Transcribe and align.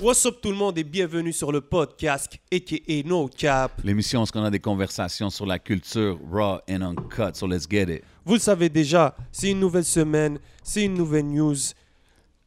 What's 0.00 0.26
up 0.26 0.40
tout 0.42 0.50
le 0.50 0.56
monde 0.56 0.76
et 0.76 0.84
bienvenue 0.84 1.32
sur 1.32 1.52
le 1.52 1.60
podcast 1.60 2.32
aka 2.52 3.02
No 3.04 3.28
Cap. 3.28 3.80
L'émission 3.84 4.22
où 4.22 4.26
on 4.34 4.44
a 4.44 4.50
des 4.50 4.58
conversations 4.58 5.30
sur 5.30 5.46
la 5.46 5.58
culture 5.58 6.18
raw 6.30 6.58
and 6.68 6.82
uncut? 6.82 7.34
So 7.34 7.46
let's 7.46 7.66
get 7.70 7.84
it. 7.94 8.02
Vous 8.24 8.34
le 8.34 8.40
savez 8.40 8.68
déjà, 8.68 9.14
c'est 9.30 9.50
une 9.50 9.60
nouvelle 9.60 9.84
semaine, 9.84 10.38
c'est 10.62 10.84
une 10.84 10.94
nouvelle 10.94 11.26
news. 11.26 11.54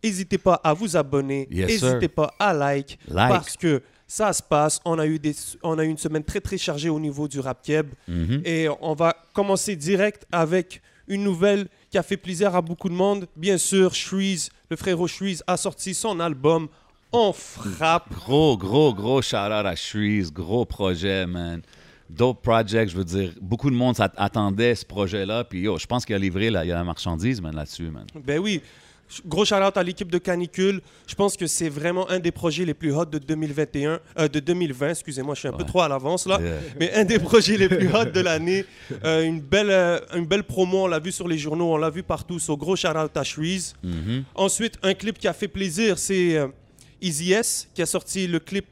N'hésitez 0.04 0.38
pas 0.38 0.56
à 0.64 0.74
vous 0.74 0.96
abonner, 0.98 1.48
n'hésitez 1.50 2.08
pas 2.10 2.34
à 2.38 2.54
like, 2.54 3.00
Like. 3.08 3.30
parce 3.30 3.56
que 3.58 3.82
ça 4.06 4.32
se 4.34 4.44
passe. 4.44 4.80
On 4.86 5.00
a 5.00 5.06
eu 5.08 5.18
des, 5.18 5.34
on 5.64 5.80
a 5.80 5.86
eu 5.86 5.88
une 5.88 5.98
semaine 5.98 6.24
très 6.24 6.42
très 6.42 6.58
chargée 6.58 6.90
au 6.90 7.00
niveau 7.00 7.28
du 7.28 7.40
rap 7.40 7.62
keb 7.64 7.88
Mhm. 8.08 8.42
et 8.46 8.68
on 8.82 8.94
va 8.94 9.16
commencer 9.34 9.76
direct 9.76 10.26
avec 10.32 10.82
une 11.08 11.24
nouvelle 11.24 11.68
qui 11.90 11.98
a 11.98 12.04
fait 12.04 12.18
plaisir 12.18 12.54
à 12.56 12.62
beaucoup 12.62 12.90
de 12.90 12.94
monde. 12.94 13.28
Bien 13.38 13.58
sûr, 13.58 13.94
Shreeze, 13.96 14.50
le 14.70 14.76
frérot 14.76 15.08
Shreeze 15.08 15.42
a 15.48 15.56
sorti 15.56 15.94
son 15.94 16.20
album 16.20 16.68
On 17.12 17.32
frappe. 17.32 18.14
Gros, 18.14 18.58
gros, 18.58 18.94
gros 18.94 19.22
shout 19.22 19.38
out 19.38 19.66
à 19.66 19.76
Shreeze. 19.76 20.32
Gros 20.32 20.66
projet, 20.66 21.26
man. 21.26 21.62
Dope 22.10 22.42
project, 22.42 22.92
je 22.92 22.98
veux 22.98 23.06
dire. 23.06 23.34
Beaucoup 23.42 23.70
de 23.70 23.76
monde 23.76 23.96
attendait 24.18 24.76
ce 24.76 24.86
projet-là. 24.86 25.44
Puis 25.44 25.62
yo, 25.62 25.78
je 25.78 25.86
pense 25.86 26.06
qu'il 26.06 26.16
a 26.16 26.20
livré 26.20 26.50
la, 26.50 26.66
il 26.66 26.70
y 26.70 26.72
a 26.72 26.76
la 26.76 26.84
marchandise, 26.84 27.42
man, 27.42 27.56
là-dessus, 27.56 27.90
man. 27.90 28.06
Ben 28.16 28.40
oui. 28.40 28.62
Gros 29.26 29.46
shout-out 29.46 29.78
à 29.78 29.84
l'équipe 29.84 30.12
de 30.12 30.18
Canicule. 30.18 30.82
Je 31.08 31.16
pense 31.16 31.38
que 31.38 31.48
c'est 31.48 31.70
vraiment 31.70 32.10
un 32.10 32.20
des 32.20 32.32
projets 32.32 32.66
les 32.66 32.74
plus 32.74 32.94
hot 32.94 33.06
de 33.06 33.20
2021, 33.20 34.02
euh, 34.20 34.28
de 34.28 34.40
2020, 34.42 34.90
excusez-moi, 34.90 35.34
je 35.34 35.40
suis 35.40 35.48
un 35.48 35.54
peu 35.54 35.64
trop 35.64 35.80
à 35.80 35.88
l'avance 35.88 36.28
là. 36.28 36.40
Yeah. 36.42 36.56
Mais 36.78 36.94
un 36.94 37.06
des 37.06 37.18
projets 37.18 37.56
les 37.56 37.70
plus 37.70 37.88
hot 37.88 38.04
de 38.04 38.20
l'année. 38.20 38.66
Euh, 39.06 39.24
une, 39.24 39.40
belle, 39.40 39.70
euh, 39.70 40.00
une 40.14 40.26
belle 40.26 40.44
promo, 40.44 40.84
on 40.84 40.88
l'a 40.88 41.00
vu 41.00 41.14
sur 41.14 41.26
les 41.26 41.38
journaux, 41.38 41.74
on 41.74 41.78
l'a 41.78 41.90
vu 41.90 42.04
partout. 42.04 42.38
So, 42.38 42.58
gros 42.58 42.76
shout-out 42.76 43.16
à 43.16 43.24
Shreeze. 43.24 43.76
Mhm. 43.82 44.26
Ensuite, 44.36 44.78
un 44.84 44.94
clip 44.94 45.18
qui 45.18 45.30
a 45.30 45.34
fait 45.34 45.48
plaisir, 45.48 45.98
c'est 45.98 46.38
Easy 47.02 47.34
S 47.34 47.68
qui 47.74 47.82
a 47.82 47.86
sorti 47.86 48.28
le 48.28 48.40
clip. 48.40 48.66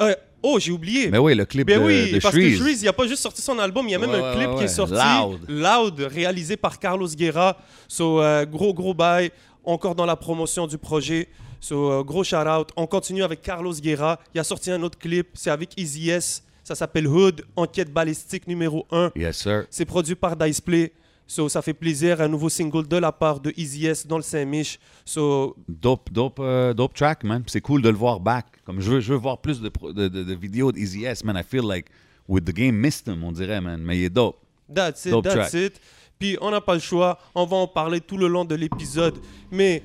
Euh, 0.00 0.14
oh, 0.42 0.58
j'ai 0.58 0.72
oublié. 0.72 1.08
Mais 1.10 1.18
oui, 1.18 1.34
le 1.34 1.44
clip 1.44 1.66
Ben 1.66 1.80
de, 1.80 1.84
oui, 1.86 2.12
de 2.12 2.18
parce 2.20 2.34
Shreeze. 2.34 2.58
que 2.58 2.64
Shreeze, 2.64 2.82
il 2.82 2.88
a 2.88 2.92
pas 2.92 3.06
juste 3.06 3.22
sorti 3.22 3.40
son 3.42 3.58
album, 3.58 3.86
il 3.88 3.92
y 3.92 3.94
a 3.94 3.98
même 3.98 4.10
Ouais, 4.10 4.22
un 4.22 4.34
clip 4.34 4.48
ouais, 4.50 4.56
qui 4.58 4.64
est 4.64 4.68
sorti. 4.68 4.94
Loud. 4.94 5.40
Loud, 5.48 6.00
réalisé 6.12 6.56
par 6.56 6.78
Carlos 6.78 7.08
Guerra. 7.08 7.56
So, 7.88 8.20
euh, 8.20 8.44
gros, 8.44 8.74
gros 8.74 8.94
bail. 8.94 9.30
Encore 9.64 9.94
dans 9.94 10.04
la 10.06 10.16
promotion 10.16 10.66
du 10.66 10.76
projet. 10.78 11.28
So, 11.60 11.90
euh, 11.90 12.02
gros 12.02 12.22
shout 12.24 12.36
out. 12.36 12.68
On 12.76 12.86
continue 12.86 13.22
avec 13.22 13.40
Carlos 13.40 13.72
Guerra. 13.72 14.18
Il 14.34 14.40
a 14.40 14.44
sorti 14.44 14.70
un 14.70 14.82
autre 14.82 14.98
clip. 14.98 15.28
C'est 15.34 15.50
avec 15.50 15.70
Easy 15.78 16.10
S. 16.10 16.42
Ça 16.62 16.74
s'appelle 16.74 17.06
Hood, 17.06 17.44
Enquête 17.56 17.92
balistique 17.92 18.46
numéro 18.46 18.86
1. 18.90 19.12
Yes, 19.16 19.36
sir. 19.38 19.64
C'est 19.70 19.84
produit 19.84 20.14
par 20.14 20.34
Diceplay. 20.36 20.92
So, 21.26 21.48
ça 21.48 21.62
fait 21.62 21.72
plaisir. 21.74 22.20
Un 22.20 22.28
nouveau 22.28 22.48
single 22.48 22.86
de 22.86 22.96
la 22.98 23.10
part 23.12 23.40
de 23.40 23.52
Easy 23.56 23.86
S 23.86 24.06
dans 24.06 24.16
le 24.18 24.22
Saint-Mich. 24.22 24.78
So, 25.04 25.56
Dope, 25.68 26.12
dope, 26.12 26.38
euh, 26.40 26.74
dope 26.74 26.94
track, 26.94 27.24
man. 27.24 27.42
C'est 27.46 27.60
cool 27.62 27.80
de 27.82 27.88
le 27.88 27.96
voir 27.96 28.20
back. 28.20 28.46
Comme 28.64 28.80
je 28.80 28.90
veux, 28.90 29.00
je 29.00 29.12
veux 29.12 29.18
voir 29.18 29.38
plus 29.40 29.60
de, 29.60 29.68
pro- 29.70 29.92
de, 29.92 30.08
de- 30.08 30.22
de 30.22 30.34
vidéos 30.34 30.70
d'Easy 30.70 31.04
S, 31.04 31.24
man. 31.24 31.36
I 31.36 31.42
feel 31.42 31.62
like 31.66 31.86
with 32.28 32.44
the 32.44 32.52
game 32.52 32.76
missed 32.76 33.06
him, 33.08 33.24
on 33.24 33.32
dirait, 33.32 33.60
man. 33.60 33.80
Mais 33.82 33.98
il 33.98 34.04
est 34.04 34.10
dope. 34.10 34.36
That's 34.72 35.04
it, 35.06 35.10
Dope 35.12 35.24
that's 35.24 35.50
track. 35.50 35.54
it. 35.54 35.80
Puis 36.18 36.36
on 36.40 36.50
n'a 36.50 36.60
pas 36.60 36.74
le 36.74 36.80
choix, 36.80 37.18
on 37.34 37.44
va 37.46 37.56
en 37.56 37.66
parler 37.66 38.00
tout 38.00 38.16
le 38.16 38.28
long 38.28 38.44
de 38.44 38.54
l'épisode. 38.54 39.18
Mais 39.50 39.82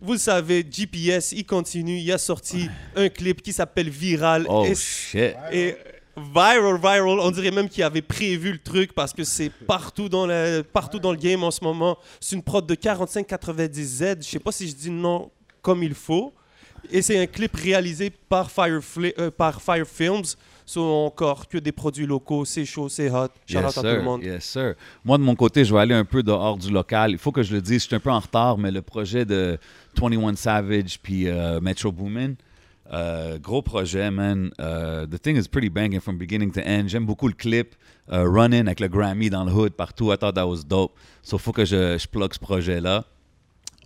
vous 0.00 0.12
le 0.12 0.18
savez, 0.18 0.66
GPS, 0.68 1.32
il 1.32 1.44
continue, 1.44 1.98
il 1.98 2.10
a 2.10 2.18
sorti 2.18 2.68
un 2.96 3.08
clip 3.08 3.42
qui 3.42 3.52
s'appelle 3.52 3.90
Viral. 3.90 4.46
Oh, 4.48 4.64
et, 4.66 4.74
shit. 4.74 5.34
et 5.52 5.74
viral, 6.20 6.76
viral, 6.76 7.18
on 7.20 7.30
dirait 7.30 7.50
même 7.50 7.68
qu'il 7.68 7.82
avait 7.82 8.02
prévu 8.02 8.52
le 8.52 8.58
truc 8.58 8.92
parce 8.92 9.12
que 9.12 9.24
c'est 9.24 9.50
partout 9.50 10.08
dans 10.08 10.26
le, 10.26 10.62
partout 10.62 10.98
dans 10.98 11.12
le 11.12 11.18
game 11.18 11.42
en 11.42 11.50
ce 11.50 11.62
moment. 11.64 11.98
C'est 12.20 12.36
une 12.36 12.42
prod 12.42 12.66
de 12.66 12.74
4590Z, 12.74 14.18
je 14.22 14.28
sais 14.28 14.38
pas 14.38 14.52
si 14.52 14.68
je 14.68 14.74
dis 14.74 14.90
non 14.90 15.30
comme 15.62 15.82
il 15.82 15.94
faut. 15.94 16.32
Et 16.90 17.02
c'est 17.02 17.18
un 17.18 17.26
clip 17.26 17.54
réalisé 17.56 18.10
par 18.10 18.50
Fire, 18.50 18.80
euh, 19.18 19.30
par 19.30 19.60
Fire 19.60 19.86
Films. 19.86 20.24
So, 20.64 20.82
encore 20.82 21.48
que 21.48 21.58
des 21.58 21.72
produits 21.72 22.06
locaux, 22.06 22.44
c'est 22.44 22.64
chaud, 22.64 22.88
c'est 22.88 23.10
hot. 23.10 23.26
Shout 23.44 23.58
out 23.58 23.64
Yes, 23.64 23.78
à 23.78 23.80
tout 23.80 23.86
le 23.88 24.02
monde. 24.02 24.22
Yes, 24.22 24.44
sir. 24.44 24.74
Moi, 25.04 25.18
de 25.18 25.22
mon 25.24 25.34
côté, 25.34 25.64
je 25.64 25.74
vais 25.74 25.80
aller 25.80 25.94
un 25.94 26.04
peu 26.04 26.22
dehors 26.22 26.56
du 26.56 26.70
local. 26.70 27.10
Il 27.10 27.18
faut 27.18 27.32
que 27.32 27.42
je 27.42 27.52
le 27.52 27.60
dise, 27.60 27.82
je 27.82 27.86
suis 27.88 27.96
un 27.96 28.00
peu 28.00 28.10
en 28.10 28.20
retard, 28.20 28.56
mais 28.56 28.70
le 28.70 28.80
projet 28.80 29.24
de 29.24 29.58
21 30.00 30.36
Savage 30.36 31.00
puis 31.02 31.26
euh, 31.26 31.60
Metro 31.60 31.90
Boomin, 31.90 32.34
euh, 32.92 33.38
gros 33.38 33.62
projet, 33.62 34.10
man. 34.10 34.50
Euh, 34.60 35.06
the 35.06 35.20
thing 35.20 35.36
is 35.36 35.46
pretty 35.48 35.68
banging 35.68 36.00
from 36.00 36.18
beginning 36.18 36.50
to 36.52 36.60
end. 36.60 36.88
J'aime 36.88 37.06
beaucoup 37.06 37.28
le 37.28 37.34
clip. 37.34 37.74
Euh, 38.12 38.24
Running 38.28 38.66
avec 38.66 38.80
le 38.80 38.88
Grammy 38.88 39.30
dans 39.30 39.44
le 39.44 39.52
hood 39.52 39.72
partout. 39.74 40.12
I 40.12 40.16
thought 40.16 40.34
that 40.34 40.46
was 40.46 40.64
dope. 40.64 40.92
So, 41.22 41.38
faut 41.38 41.52
que 41.52 41.64
je, 41.64 41.96
je 41.96 42.08
plug 42.08 42.34
ce 42.34 42.40
projet-là. 42.40 43.04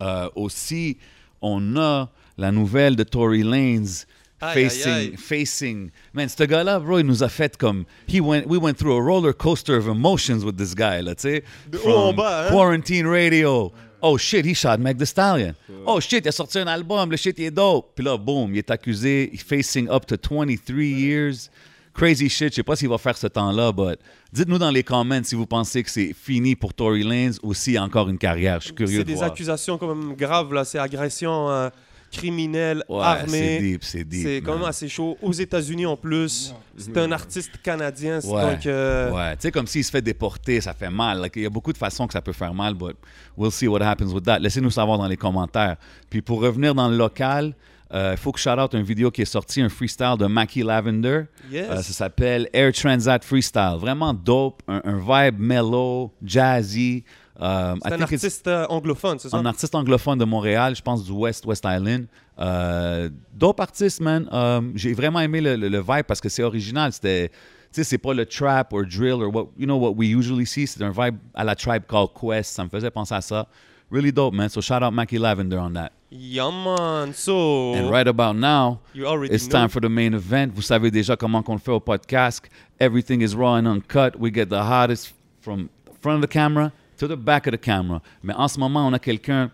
Euh, 0.01 0.29
aussi, 0.35 0.97
on 1.43 1.77
a 1.77 2.11
la 2.39 2.51
nouvelle 2.51 2.97
de 2.97 3.05
Tory 3.05 3.43
Lanez 3.43 4.07
facing, 4.53 4.93
aïe. 4.93 5.17
facing. 5.17 5.91
Man, 6.13 6.29
ce 6.29 6.45
gars-là, 6.45 6.81
bro, 6.81 6.99
il 6.99 7.07
nous 7.07 7.23
a 7.23 7.29
fait 7.29 7.57
comme. 7.57 7.85
He 8.09 8.21
went, 8.21 8.47
we 8.47 8.59
went 8.59 8.75
through 8.75 8.97
a 8.97 9.03
roller 9.03 9.33
coaster 9.33 9.77
of 9.77 9.89
emotions 9.89 10.45
with 10.45 10.57
this 10.57 10.75
guy, 10.75 11.03
là, 11.03 11.15
tu 11.15 11.23
sais. 11.23 11.45
De 11.71 11.79
haut 11.79 11.91
en 11.91 12.19
hein? 12.19 12.49
Quarantine 12.51 13.07
Radio. 13.07 13.73
Oh 14.07 14.19
shit, 14.19 14.45
he 14.45 14.55
shot 14.55 14.77
Meg 14.81 14.99
Thee 14.99 15.07
Stallion. 15.07 15.55
Oh 15.87 15.99
shit, 15.99 16.25
il 16.25 16.29
a 16.29 16.33
sorti 16.33 16.59
un 16.59 16.67
album, 16.67 17.11
le 17.11 17.17
shit, 17.17 17.39
il 17.39 17.45
est 17.47 17.51
dope. 17.51 17.93
Puis 17.95 18.05
là, 18.05 18.19
boom, 18.19 18.53
il 18.55 18.59
est 18.59 18.71
accusé, 18.71 19.33
facing 19.47 19.89
up 19.89 20.05
to 20.05 20.17
23 20.19 20.77
years. 20.85 21.49
Crazy 21.95 22.29
shit, 22.29 22.51
je 22.51 22.57
sais 22.57 22.63
pas 22.63 22.77
s'il 22.77 22.89
va 22.89 22.99
faire 22.99 23.17
ce 23.17 23.29
temps-là, 23.29 23.71
but 23.73 23.99
dites-nous 24.33 24.59
dans 24.59 24.71
les 24.71 24.83
comments 24.83 25.23
si 25.23 25.37
vous 25.37 25.47
pensez 25.47 25.83
que 25.83 25.91
c'est 25.91 26.13
fini 26.13 26.57
pour 26.57 26.75
Tory 26.75 27.05
Lanez 27.05 27.31
ou 27.43 27.55
s'il 27.55 27.77
a 27.79 27.85
encore 27.85 28.09
une 28.09 28.19
carrière. 28.19 28.59
Je 28.61 28.67
suis 28.67 28.75
curieux 28.75 28.99
C'est 28.99 29.05
de 29.05 29.09
des 29.09 29.15
voir. 29.15 29.31
accusations 29.31 29.79
quand 29.79 29.95
même 29.95 30.15
graves, 30.17 30.53
là. 30.53 30.65
C'est 30.65 30.79
agression 30.79 31.49
euh, 31.51 31.71
criminelle, 32.15 32.83
Ouais, 32.89 33.01
c'est 33.03 33.05
armée. 33.23 33.59
deep, 33.61 33.85
c'est 33.85 34.05
deep. 34.05 34.23
C'est 34.27 34.41
quand 34.41 34.55
même 34.55 34.65
assez 34.65 34.89
chaud. 34.89 35.17
Aux 35.23 35.33
États-Unis 35.33 35.87
en 35.87 35.97
plus. 35.97 36.55
C'est 36.77 36.97
un 36.99 37.13
artiste 37.13 37.53
canadien. 37.63 38.21
c'est 38.21 38.29
Ouais. 38.29 38.51
Donc, 38.55 38.67
euh, 38.67 39.11
Ouais, 39.13 39.33
tu 39.37 39.43
sais, 39.43 39.51
comme 39.51 39.67
s'il 39.67 39.85
se 39.85 39.91
fait 39.91 40.03
déporter, 40.03 40.61
ça 40.61 40.75
fait 40.75 40.91
mal. 40.91 41.19
Like, 41.21 41.37
Il 41.37 41.43
y 41.43 41.47
a 41.47 41.51
beaucoup 41.51 41.73
de 41.73 41.79
façons 41.79 42.07
que 42.07 42.13
ça 42.13 42.23
peut 42.23 42.33
faire 42.33 42.55
mal, 42.55 42.75
but 42.75 42.97
we'll 43.37 43.53
see 43.53 43.69
what 43.69 43.83
happens 43.83 44.13
with 44.13 44.25
that. 44.25 44.39
Laissez-nous 44.39 44.71
savoir 44.71 44.99
dans 44.99 45.07
les 45.07 45.17
commentaires. 45.17 45.77
Puis 46.11 46.23
pour 46.23 46.41
revenir 46.41 46.75
dans 46.75 46.89
le 46.89 46.97
local, 46.97 47.55
il 47.93 48.17
faut 48.17 48.33
que 48.33 48.39
je 48.41 48.43
shout 48.45 48.59
out 48.59 48.73
une 48.75 48.83
vidéo 48.83 49.11
qui 49.13 49.23
est 49.23 49.25
sortie, 49.25 49.61
un 49.63 49.69
freestyle 49.69 50.17
de 50.19 50.27
Mackie 50.27 50.65
Lavender. 50.65 51.23
Yes. 51.53 51.67
Euh, 51.71 51.77
ça 51.77 51.93
s'appelle 51.93 52.49
Air 52.53 52.73
Transat 52.73 53.23
Freestyle. 53.25 53.77
Vraiment 53.79 54.13
dope, 54.13 54.63
un, 54.67 54.81
un 54.85 54.99
vibe 54.99 55.39
mellow, 55.39 56.13
jazzy. 56.25 57.05
Um, 57.41 57.79
I 57.79 57.81
c'est 57.89 57.93
un 57.95 58.01
artiste 58.03 58.47
euh, 58.47 58.67
anglophone, 58.69 59.19
c'est 59.19 59.29
ça? 59.29 59.37
un 59.37 59.45
artiste 59.47 59.75
anglophone 59.75 60.19
de 60.19 60.25
Montréal, 60.25 60.77
je 60.77 60.83
pense 60.83 61.05
du 61.05 61.11
West, 61.11 61.45
West 61.47 61.65
Island. 61.67 62.07
Euh, 62.39 63.09
dope 63.35 63.59
artiste, 63.61 64.01
man. 64.01 64.29
Um, 64.31 64.73
J'ai 64.77 64.93
vraiment 64.95 65.21
aimé 65.21 65.41
le, 65.41 65.57
le- 65.57 65.69
le 65.69 65.79
vibe 65.81 66.05
parce 66.07 66.21
que 66.21 66.29
c'est 66.29 66.43
original. 66.45 66.93
C'était, 66.93 67.29
tu 67.29 67.35
sais, 67.73 67.85
c'est 67.85 67.99
pas 67.99 68.15
le 68.15 68.25
trap 68.25 68.73
or 68.73 68.83
drill 68.85 69.15
or 69.23 69.35
what, 69.35 69.49
you 69.59 69.67
know, 69.67 69.77
what 69.77 69.93
we 69.97 70.09
usually 70.09 70.47
see. 70.47 70.67
C'est 70.67 70.83
un 70.83 70.91
vibe 70.93 71.17
à 71.35 71.43
la 71.43 71.57
Tribe 71.57 71.83
Called 71.89 72.11
Quest. 72.15 72.55
Ça 72.55 72.63
me 72.65 72.69
faisait 72.69 72.91
penser 72.91 73.15
à 73.15 73.21
ça. 73.21 73.47
Really 73.91 74.13
dope, 74.13 74.35
man. 74.35 74.49
So 74.49 74.61
shout 74.61 74.83
out 74.83 74.93
Mackie 74.93 75.19
Lavender 75.19 75.59
on 75.59 75.73
that. 75.75 75.91
Yeah, 76.11 76.51
man. 76.53 77.13
So, 77.13 77.75
And 77.75 77.91
right 77.91 78.07
about 78.07 78.35
now, 78.37 78.79
you 78.95 79.05
already 79.07 79.35
it's 79.35 79.47
know. 79.49 79.59
time 79.59 79.69
for 79.69 79.81
the 79.81 79.89
main 79.91 80.15
event. 80.15 80.51
Vous 80.55 80.63
savez 80.63 80.91
déjà 80.93 81.17
comment 81.17 81.43
qu'on 81.43 81.55
le 81.55 81.59
fait 81.61 81.73
au 81.73 81.81
podcast. 81.81 82.45
Everything 82.79 83.21
is 83.23 83.35
raw 83.35 83.55
and 83.57 83.67
uncut. 83.67 84.13
We 84.19 84.33
get 84.33 84.47
the 84.47 84.63
hottest 84.63 85.13
from 85.41 85.69
front 86.01 86.17
of 86.23 86.29
the 86.29 86.33
camera 86.33 86.71
to 87.05 87.09
the 87.09 87.17
back 87.17 87.47
of 87.47 87.53
the 87.53 87.59
camera. 87.59 88.01
Mais 88.23 88.35
en 88.37 88.49
ce 88.49 88.59
moment, 88.59 88.87
on 88.87 88.95
a 88.95 88.99
quelqu'un. 88.99 89.51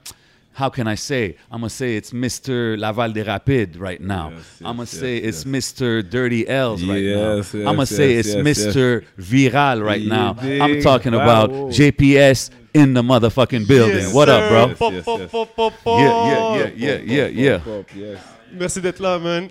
How 0.53 0.69
can 0.69 0.88
I 0.88 0.97
say? 0.97 1.37
I'm 1.50 1.61
gonna 1.61 1.71
say 1.71 1.97
it's 1.97 2.11
Mr. 2.12 2.77
Laval 2.77 3.12
des 3.12 3.22
Rapides 3.22 3.78
right 3.78 4.00
now. 4.00 4.31
Yes, 4.31 4.38
yes, 4.38 4.61
I'm 4.61 4.77
gonna 4.77 4.83
yes, 4.83 4.91
say 4.91 5.16
it's 5.19 5.44
yes. 5.47 5.72
Mr. 5.72 6.03
Dirty 6.10 6.47
L's 6.49 6.83
right 6.84 7.03
now. 7.05 7.37
Yes, 7.37 7.55
yes, 7.55 7.66
I'm 7.66 7.77
gonna 7.77 7.87
say 7.87 8.15
yes, 8.16 8.27
it's 8.27 8.34
yes, 8.34 8.75
Mr. 8.75 9.05
Viral 9.16 9.83
right 9.84 10.00
You 10.00 10.09
now. 10.10 10.33
dig? 10.34 10.60
I'm 10.60 10.83
talking 10.83 11.12
Wow. 11.12 11.22
about 11.22 11.50
JPS 11.71 12.50
in 12.75 12.94
the 12.94 13.03
motherfucking 13.03 13.66
building. 13.69 14.03
Yes, 14.03 14.13
what 14.13 14.28
up, 14.28 14.48
bro? 14.51 14.91
Yeah, 14.91 15.07
yeah, 15.97 16.57
yeah, 16.57 16.71
yeah, 16.77 16.98
yeah, 16.98 17.27
yeah. 17.28 17.59
Pop, 17.59 17.65
pop, 17.65 17.86
yes. 17.97 18.19
Merci 18.53 18.80
d'être 18.80 18.98
là, 19.01 19.19
man. 19.22 19.51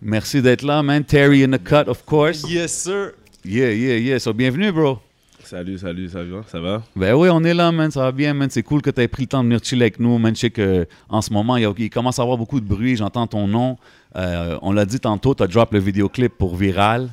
Merci 0.00 0.40
d'être 0.40 0.62
là, 0.62 0.82
man. 0.82 1.04
Terry 1.04 1.42
in 1.42 1.50
the 1.50 1.58
cut, 1.58 1.88
of 1.88 2.04
course. 2.06 2.48
Yes, 2.48 2.72
sir. 2.72 3.14
Yeah, 3.44 3.68
yeah, 3.68 3.96
yeah. 3.96 4.18
So, 4.18 4.32
bienvenue, 4.32 4.72
bro. 4.72 5.00
Salut, 5.48 5.78
salut, 5.78 6.08
ça 6.10 6.22
va? 6.24 6.42
Ça 6.46 6.60
va? 6.60 6.82
Ben 6.94 7.14
oui, 7.14 7.30
on 7.32 7.42
est 7.42 7.54
là, 7.54 7.72
man. 7.72 7.90
Ça 7.90 8.02
va 8.02 8.12
bien, 8.12 8.34
man. 8.34 8.50
C'est 8.50 8.62
cool 8.62 8.82
que 8.82 8.90
tu 8.90 9.00
aies 9.00 9.08
pris 9.08 9.22
le 9.22 9.28
temps 9.28 9.42
de 9.42 9.48
venir 9.48 9.60
chiller 9.64 9.84
avec 9.84 9.98
nous, 9.98 10.18
man. 10.18 10.34
Je 10.36 10.40
sais 10.40 10.50
qu'en 10.50 11.22
ce 11.22 11.32
moment, 11.32 11.56
il, 11.56 11.62
y 11.62 11.66
a- 11.66 11.72
il 11.78 11.88
commence 11.88 12.18
à 12.18 12.22
avoir 12.22 12.36
beaucoup 12.36 12.60
de 12.60 12.66
bruit. 12.66 12.96
J'entends 12.96 13.26
ton 13.26 13.46
nom. 13.48 13.78
Euh, 14.16 14.58
on 14.60 14.72
l'a 14.72 14.84
dit 14.84 15.00
tantôt, 15.00 15.34
tu 15.34 15.42
as 15.42 15.46
drop 15.46 15.72
le 15.72 15.78
vidéoclip 15.78 16.36
pour 16.36 16.54
Viral. 16.54 17.08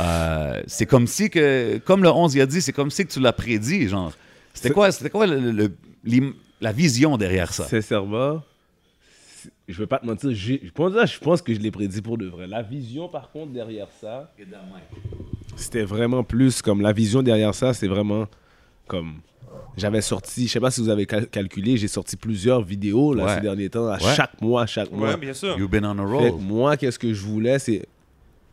Euh, 0.00 0.60
c'est 0.66 0.86
comme 0.86 1.06
si 1.06 1.30
que, 1.30 1.78
comme 1.78 2.02
le 2.02 2.10
11 2.10 2.34
il 2.34 2.40
a 2.40 2.46
dit, 2.46 2.60
c'est 2.60 2.72
comme 2.72 2.90
si 2.90 3.06
que 3.06 3.12
tu 3.12 3.20
l'as 3.20 3.32
prédit, 3.32 3.86
genre. 3.88 4.12
C'était 4.54 4.70
quoi, 4.70 4.90
c'était 4.90 5.10
quoi 5.10 5.28
le- 5.28 5.52
le- 5.52 5.76
l'im- 6.04 6.34
la 6.60 6.72
vision 6.72 7.16
derrière 7.16 7.52
ça? 7.52 7.62
Sincèrement, 7.64 8.42
je 9.68 9.78
vais 9.78 9.86
pas 9.86 9.98
te 9.98 10.06
mentir, 10.06 10.30
j'ai- 10.32 10.60
je 10.64 10.70
pense, 10.72 10.92
je 10.92 11.18
pense 11.20 11.42
que 11.42 11.54
je 11.54 11.60
l'ai 11.60 11.70
prédit 11.70 12.02
pour 12.02 12.18
de 12.18 12.26
vrai. 12.26 12.48
La 12.48 12.62
vision, 12.62 13.08
par 13.08 13.30
contre, 13.30 13.52
derrière 13.52 13.88
ça, 14.00 14.32
c'était 15.58 15.84
vraiment 15.84 16.22
plus 16.24 16.62
comme 16.62 16.80
la 16.80 16.92
vision 16.92 17.22
derrière 17.22 17.54
ça, 17.54 17.74
c'est 17.74 17.88
vraiment 17.88 18.26
comme. 18.86 19.14
J'avais 19.76 20.00
sorti, 20.00 20.48
je 20.48 20.52
sais 20.52 20.60
pas 20.60 20.72
si 20.72 20.80
vous 20.80 20.88
avez 20.88 21.06
cal- 21.06 21.28
calculé, 21.28 21.76
j'ai 21.76 21.86
sorti 21.86 22.16
plusieurs 22.16 22.62
vidéos 22.62 23.14
là, 23.14 23.26
Ouais. 23.26 23.34
ces 23.36 23.40
derniers 23.42 23.70
temps, 23.70 23.86
à 23.86 23.96
Ouais. 23.96 24.14
chaque 24.16 24.40
mois, 24.42 24.66
chaque 24.66 24.90
mois. 24.90 25.10
Ouais, 25.10 25.16
bien 25.16 25.32
sûr. 25.32 25.56
You've 25.56 25.70
been 25.70 25.84
on 25.86 25.92
a 25.92 26.06
Fait 26.20 26.28
roll. 26.30 26.38
que 26.38 26.42
moi, 26.42 26.76
qu'est-ce 26.76 26.98
que 26.98 27.12
je 27.12 27.24
voulais, 27.24 27.58
c'est 27.60 27.82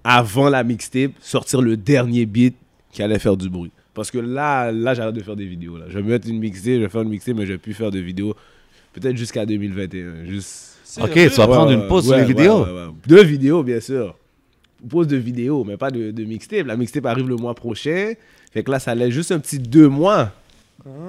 avant 0.04 0.50
la 0.50 0.64
mixtape, 0.64 1.12
sortir 1.22 1.62
le 1.62 1.78
dernier 1.78 2.26
beat 2.28 2.56
qui 2.92 3.02
allait 3.02 3.18
faire 3.18 3.38
du 3.38 3.50
bruit. 3.50 3.72
Parce 3.96 4.12
que 4.12 4.20
là, 4.20 4.72
là 4.72 4.94
j'arrête 4.94 5.16
de 5.16 5.22
faire 5.24 5.36
des 5.36 5.46
vidéos. 5.48 5.78
Là. 5.78 5.86
Je 5.90 5.98
vais 5.98 6.04
mettre 6.04 6.28
une 6.30 6.38
mixtape, 6.40 6.74
je 6.76 6.80
vais 6.82 6.90
faire 6.90 7.02
une 7.02 7.10
mixtape, 7.10 7.38
mais 7.38 7.46
je 7.48 7.54
vais 7.54 7.58
plus 7.58 7.74
faire 7.74 7.90
de 7.92 8.00
vidéos. 8.00 8.36
Peut-être 8.94 9.18
jusqu'à 9.18 9.46
2021. 9.48 10.26
Juste... 10.26 10.78
Ok, 11.02 11.12
tu 11.14 11.28
vas 11.30 11.48
prendre 11.48 11.72
une 11.72 11.88
pause 11.88 12.06
sur 12.06 12.16
les 12.16 12.24
vidéos? 12.26 12.66
ouais, 12.66 12.72
ouais. 12.72 12.88
Deux 13.08 13.24
vidéos, 13.24 13.64
bien 13.64 13.80
sûr. 13.80 14.16
Pause 14.90 15.08
de 15.08 15.18
vidéos, 15.18 15.64
mais 15.64 15.78
pas 15.78 15.92
de, 15.92 16.12
de 16.12 16.24
mixtape. 16.24 16.68
La 16.68 16.76
mixtape 16.78 17.06
arrive 17.06 17.28
le 17.28 17.36
mois 17.36 17.54
prochain. 17.56 18.14
Fait 18.54 18.64
que 18.64 18.72
là, 18.72 18.80
ça 18.80 18.94
laisse 18.96 19.10
juste 19.14 19.32
un 19.32 19.40
petit 19.40 19.60
deux 19.60 19.88
mois 19.90 20.32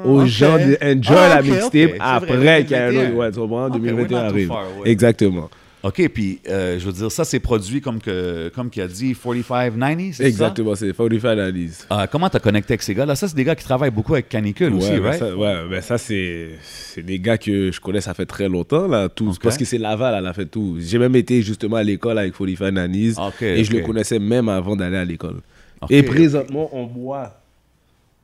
aux 0.05 0.23
ok. 0.23 0.27
gens 0.27 0.57
de 0.57 0.77
Ah, 0.81 1.29
la 1.37 1.43
mixtape 1.43 1.97
après 2.01 2.65
qu'il 2.65 2.77
y 2.77 2.81
ait 2.81 2.83
un 2.83 2.93
2021. 2.93 3.09
autre. 3.09 3.17
Ouais, 3.17 3.31
tu 3.33 3.39
comprends? 3.39 3.67
Ok, 3.67 3.73
2021 3.73 3.95
we're 3.97 4.11
not 4.11 4.29
too 4.31 4.35
arrive. 4.35 4.49
far. 4.49 4.65
Exactement. 4.85 5.51
OK, 5.87 6.09
puis 6.09 6.41
euh, 6.49 6.81
je 6.81 6.87
veux 6.87 6.93
dire, 6.93 7.13
ça, 7.13 7.25
c'est 7.25 7.39
produit 7.39 7.81
comme 7.81 8.01
que 8.01 8.51
comme 8.55 8.71
qu'il 8.71 8.83
a 8.83 8.89
dit, 8.89 9.15
4590, 9.15 10.17
c'est 10.17 10.23
ça? 10.23 10.29
Exactement, 10.29 10.75
c'est 10.75 10.93
45 10.93 11.29
analyse. 11.29 11.87
Euh, 11.93 12.07
comment 12.11 12.29
t'as 12.29 12.41
connecté 12.41 12.73
avec 12.73 12.83
ces 12.83 12.93
gars-là? 12.93 13.15
Ça, 13.15 13.29
c'est 13.29 13.37
des 13.37 13.45
gars 13.45 13.55
qui 13.55 13.65
travaillent 13.65 13.93
beaucoup 13.93 14.15
avec 14.15 14.29
Canicule 14.29 14.75
aussi, 14.75 14.91
ouais, 14.91 14.99
ben 14.99 15.09
right? 15.11 15.19
ça, 15.21 15.37
ouais, 15.37 15.69
ben 15.71 15.81
ça 15.81 15.97
c'est 15.97 16.51
c'est 16.63 17.03
des 17.03 17.21
gars 17.21 17.39
que 17.39 17.71
je 17.71 17.81
connais 17.81 18.01
ça 18.01 18.15
fait 18.15 18.27
très 18.27 18.49
longtemps 18.49 18.89
là, 18.89 19.09
tous 19.09 19.39
parce 19.39 19.57
que 19.57 19.65
c'est 19.65 19.79
Laval 19.79 20.17
elle 20.19 20.27
a 20.27 20.33
fait 20.33 20.47
tout. 20.47 20.77
J'ai 20.81 20.99
même 20.99 21.15
été 21.15 21.41
justement 21.43 21.77
à 21.77 21.85
l'école 21.85 22.19
avec 22.19 22.37
45 22.37 22.67
Analyse 22.67 23.19
Ok, 23.19 23.43
et 23.43 23.63
je 23.63 23.73
le 23.73 23.83
connaissais 23.83 24.19
même 24.19 24.49
avant 24.49 24.75
d'aller 24.75 24.97
à 24.97 25.05
l'école. 25.05 25.37
Et 25.89 26.03
présentement, 26.03 26.69
on 26.73 26.85
boit 26.87 27.39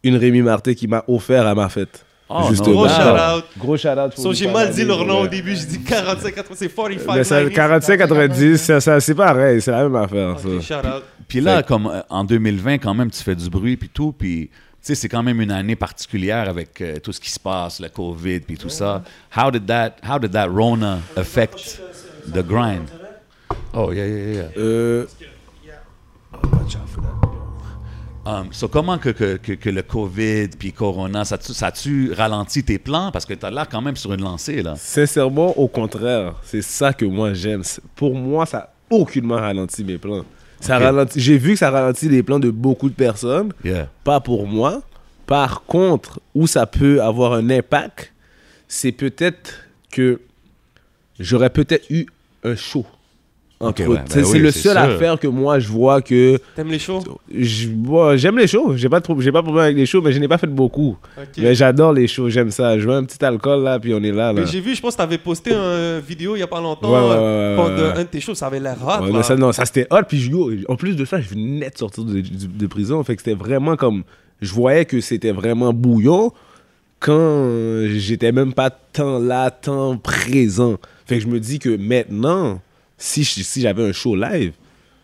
une 0.03 0.17
Rémi 0.17 0.43
Martin 0.43 0.75
qui 0.75 0.89
m'a 0.89 1.05
offert 1.07 1.47
à 1.47 1.55
ma 1.55 1.69
fête. 1.69 2.05
Oh, 2.35 2.49
Justement. 2.51 2.73
Gros 2.83 2.89
shout-out. 2.89 3.45
Gros 3.59 3.77
shout 3.77 3.89
out. 3.89 4.13
So, 4.17 4.33
j'ai 4.33 4.51
mal 4.51 4.73
dit 4.73 4.85
leur 4.85 5.05
nom 5.05 5.21
au 5.21 5.27
début, 5.29 5.55
j'ai 5.55 5.67
dit 5.67 5.83
45, 5.83 6.35
80, 6.35 6.55
c'est 6.57 6.69
45. 6.69 7.15
Mais 7.15 7.25
90. 7.25 7.55
45 7.55 7.99
90, 7.99 8.57
ça, 8.59 8.81
ça, 8.81 9.01
c'est 9.01 9.15
pareil, 9.15 9.61
c'est 9.61 9.71
la 9.71 9.83
même 9.83 9.97
affaire. 9.97 10.39
ça. 10.39 10.49
Ok, 10.49 10.63
shout 10.63 10.75
out. 10.75 11.03
Puis 11.29 11.41
là, 11.41 11.63
comme 11.63 11.87
euh, 11.87 12.01
en 12.11 12.25
2020, 12.25 12.79
quand 12.79 12.95
même, 12.95 13.11
tu 13.11 13.23
fais 13.23 13.35
du 13.35 13.49
bruit 13.49 13.77
puis 13.77 13.89
tout, 13.89 14.13
puis 14.13 14.49
tu 14.49 14.53
sais, 14.81 14.95
c'est 14.95 15.09
quand 15.09 15.23
même 15.23 15.41
une 15.41 15.53
année 15.53 15.77
particulière 15.77 16.49
avec 16.49 16.81
euh, 16.81 16.99
tout 16.99 17.13
ce 17.13 17.21
qui 17.21 17.31
se 17.31 17.39
passe, 17.39 17.81
le 17.81 17.89
COVID 17.89 18.41
puis 18.41 18.57
tout 18.59 18.69
ça. 18.69 19.03
How 19.37 19.51
did 19.51 19.67
that, 19.67 19.97
how 20.03 20.19
did 20.19 20.33
that 20.33 20.49
Rona 20.49 20.99
affect 21.17 21.81
the 22.27 22.43
grind? 22.43 22.89
Oh 23.75 23.93
yeah 23.93 24.07
yeah 24.07 24.33
yeah. 24.35 24.49
Euh, 24.59 25.07
Um, 28.25 28.53
so 28.53 28.69
comment 28.69 28.99
que, 28.99 29.09
que, 29.09 29.37
que, 29.37 29.53
que 29.55 29.69
le 29.69 29.83
COVID 29.83 30.49
puis 30.57 30.73
Corona, 30.73 31.25
ça 31.25 31.39
tu, 31.39 31.53
ça 31.53 31.67
a-tu 31.69 32.13
ralenti 32.13 32.63
tes 32.63 32.79
plans? 32.79 33.11
Parce 33.11 33.27
que 33.27 33.35
t'as 33.35 33.51
l'air 33.51 33.69
quand 33.69 33.81
même 33.83 33.97
sur 33.97 34.13
une 34.13 34.23
lancée 34.23 34.63
là. 34.63 34.75
Sincèrement, 34.77 35.59
au 35.59 35.67
contraire, 35.67 36.35
c'est 36.45 36.63
ça 36.63 36.93
que 36.93 37.05
moi 37.05 37.35
j'aime. 37.35 37.63
Pour 37.97 38.15
moi, 38.15 38.47
ça 38.47 38.59
a 38.59 38.95
aucunement 38.95 39.37
ralenti 39.37 39.83
mes 39.83 39.99
plans. 39.99 40.25
Ça 40.61 40.77
Ok. 40.77 40.83
ralentit. 40.85 41.21
J'ai 41.21 41.37
vu 41.39 41.55
que 41.55 41.59
ça 41.59 41.71
ralentit 41.71 42.09
les 42.09 42.23
plans 42.23 42.39
de 42.39 42.51
beaucoup 42.51 42.89
de 42.89 42.95
personnes, 42.95 43.53
Yeah. 43.65 43.89
pas 44.05 44.21
pour 44.21 44.47
moi. 44.47 44.83
Par 45.27 45.63
contre, 45.65 46.21
où 46.35 46.47
ça 46.47 46.67
peut 46.67 47.03
avoir 47.03 47.33
un 47.33 47.51
impact, 47.51 48.13
c'est 48.69 48.93
peut-être 48.93 49.55
que 49.91 50.21
j'aurais 51.19 51.51
peut-être 51.51 51.91
eu 51.91 52.07
un 52.45 52.55
show. 52.55 52.87
Ouais, 53.63 53.73
c'est 54.09 54.25
oui, 54.27 54.39
le 54.41 54.51
seul 54.51 54.73
sûr. 54.73 54.81
affaire 54.81 55.19
que 55.19 55.27
moi 55.29 55.59
je 55.61 55.69
vois 55.69 56.03
que 56.03 56.37
T'aimes 56.57 56.69
les 56.71 56.79
shows? 56.79 57.01
je- 57.33 57.69
j'aime 58.17 58.39
les 58.39 58.47
shows. 58.47 58.77
J'ai 58.77 58.89
pas 58.89 59.01
de 59.01 59.21
j'ai 59.21 59.31
pas 59.33 59.39
de 59.39 59.45
problème 59.45 59.65
avec 59.65 59.77
les 59.77 59.87
shows, 59.87 60.03
mais 60.03 60.13
je 60.13 60.19
n'ai 60.19 60.29
pas 60.29 60.39
fait 60.39 60.47
beaucoup. 60.49 60.97
Mais 61.39 61.55
j'adore 61.55 61.93
les 61.93 62.09
shows, 62.09 62.29
j'aime 62.29 62.51
ça. 62.51 62.79
Je 62.79 62.87
veux 62.89 62.95
un 62.95 63.05
petit 63.05 63.25
alcool 63.25 63.63
là, 63.63 63.79
puis 63.79 63.95
on 63.95 64.03
est 64.03 64.11
là. 64.11 64.33
là. 64.33 64.41
Mais 64.41 64.47
j'ai 64.47 64.61
vu, 64.61 64.75
je 64.75 64.81
pense 64.81 64.95
que 64.95 64.99
t'avais 64.99 65.19
posté 65.19 65.53
une 65.53 66.01
vidéo 66.01 66.35
il 66.37 66.41
y 66.41 66.43
a 66.43 66.47
pas 66.47 66.61
longtemps 66.61 66.91
Ouais, 66.93 66.99
ouais, 66.99 67.17
euh, 67.17 67.57
ouais, 67.57 67.63
ouais, 67.63 67.69
pendant 67.77 67.89
ouais. 67.95 67.99
un 68.01 68.03
de 68.03 68.09
tes 68.09 68.21
shows, 68.21 68.35
ça 68.35 68.47
avait 68.47 68.61
l'air 68.61 68.77
hot. 68.83 69.03
Ouais, 69.05 69.11
là. 69.13 69.17
mais 69.19 69.23
ça, 69.23 69.37
non, 69.37 69.53
ça 69.53 69.65
c'était 69.65 69.87
hot. 69.91 70.03
Puis 70.09 70.19
yo, 70.29 70.51
en 70.69 70.77
plus 70.77 70.97
de 70.97 71.05
ça, 71.05 71.21
je 71.21 71.29
venais 71.29 71.71
de 71.71 71.79
sortir 71.79 72.05
de, 72.05 72.15
de- 72.15 72.23
de 72.23 72.67
prison. 72.67 73.03
Fait 73.05 73.15
que 73.17 73.23
c'était 73.23 73.37
vraiment 73.39 73.77
comme. 73.77 74.03
Je 74.41 74.53
voyais 74.53 74.85
que 74.87 75.01
c'était 75.01 75.31
vraiment 75.31 75.73
bouillon 75.73 76.33
quand 76.99 77.13
euh, 77.17 77.89
j'étais 77.97 78.33
même 78.33 78.53
pas 78.53 78.71
tant 78.71 79.19
là, 79.21 79.51
tant 79.51 79.97
présent. 79.97 80.79
Fait 81.07 81.17
que 81.19 81.23
je 81.23 81.29
me 81.29 81.39
dis 81.41 81.59
que 81.59 81.77
maintenant, 81.77 82.61
si, 83.03 83.61
j'avais 83.61 83.89
un 83.89 83.93
show 83.93 84.15
live, 84.17 84.53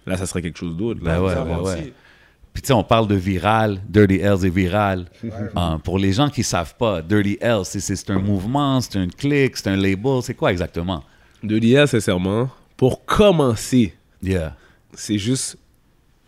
là, 0.06 0.16
ça 0.16 0.26
serait 0.26 0.42
quelque 0.42 0.58
chose 0.58 0.76
d'autre. 0.76 1.00
Ben 1.02 1.20
ouais, 1.20 1.34
ouais, 1.34 1.54
aussi. 1.56 1.92
Puis 2.52 2.62
tu 2.62 2.68
sais, 2.68 2.72
on 2.72 2.82
parle 2.82 3.06
de 3.06 3.14
viral, 3.14 3.80
Dirty 3.88 4.18
L's 4.18 4.42
est 4.44 4.48
viral. 4.48 5.06
Euh, 5.24 5.78
pour 5.78 5.98
les 5.98 6.12
gens 6.12 6.28
qui 6.28 6.42
savent 6.42 6.74
pas, 6.76 7.02
Dirty 7.02 7.38
L, 7.40 7.60
c'est- 7.64 8.10
un 8.10 8.18
mouvement, 8.18 8.80
c'est 8.80 8.96
un 8.98 9.06
click, 9.08 9.56
c'est 9.56 9.68
un 9.68 9.76
label, 9.76 10.20
c'est 10.22 10.34
quoi 10.34 10.50
exactement? 10.50 11.04
De 11.42 11.56
l'IA, 11.56 11.86
sincèrement, 11.86 12.48
pour 12.76 13.04
commencer, 13.04 13.94
Yeah. 14.22 14.56
c'est 14.94 15.18
juste 15.18 15.56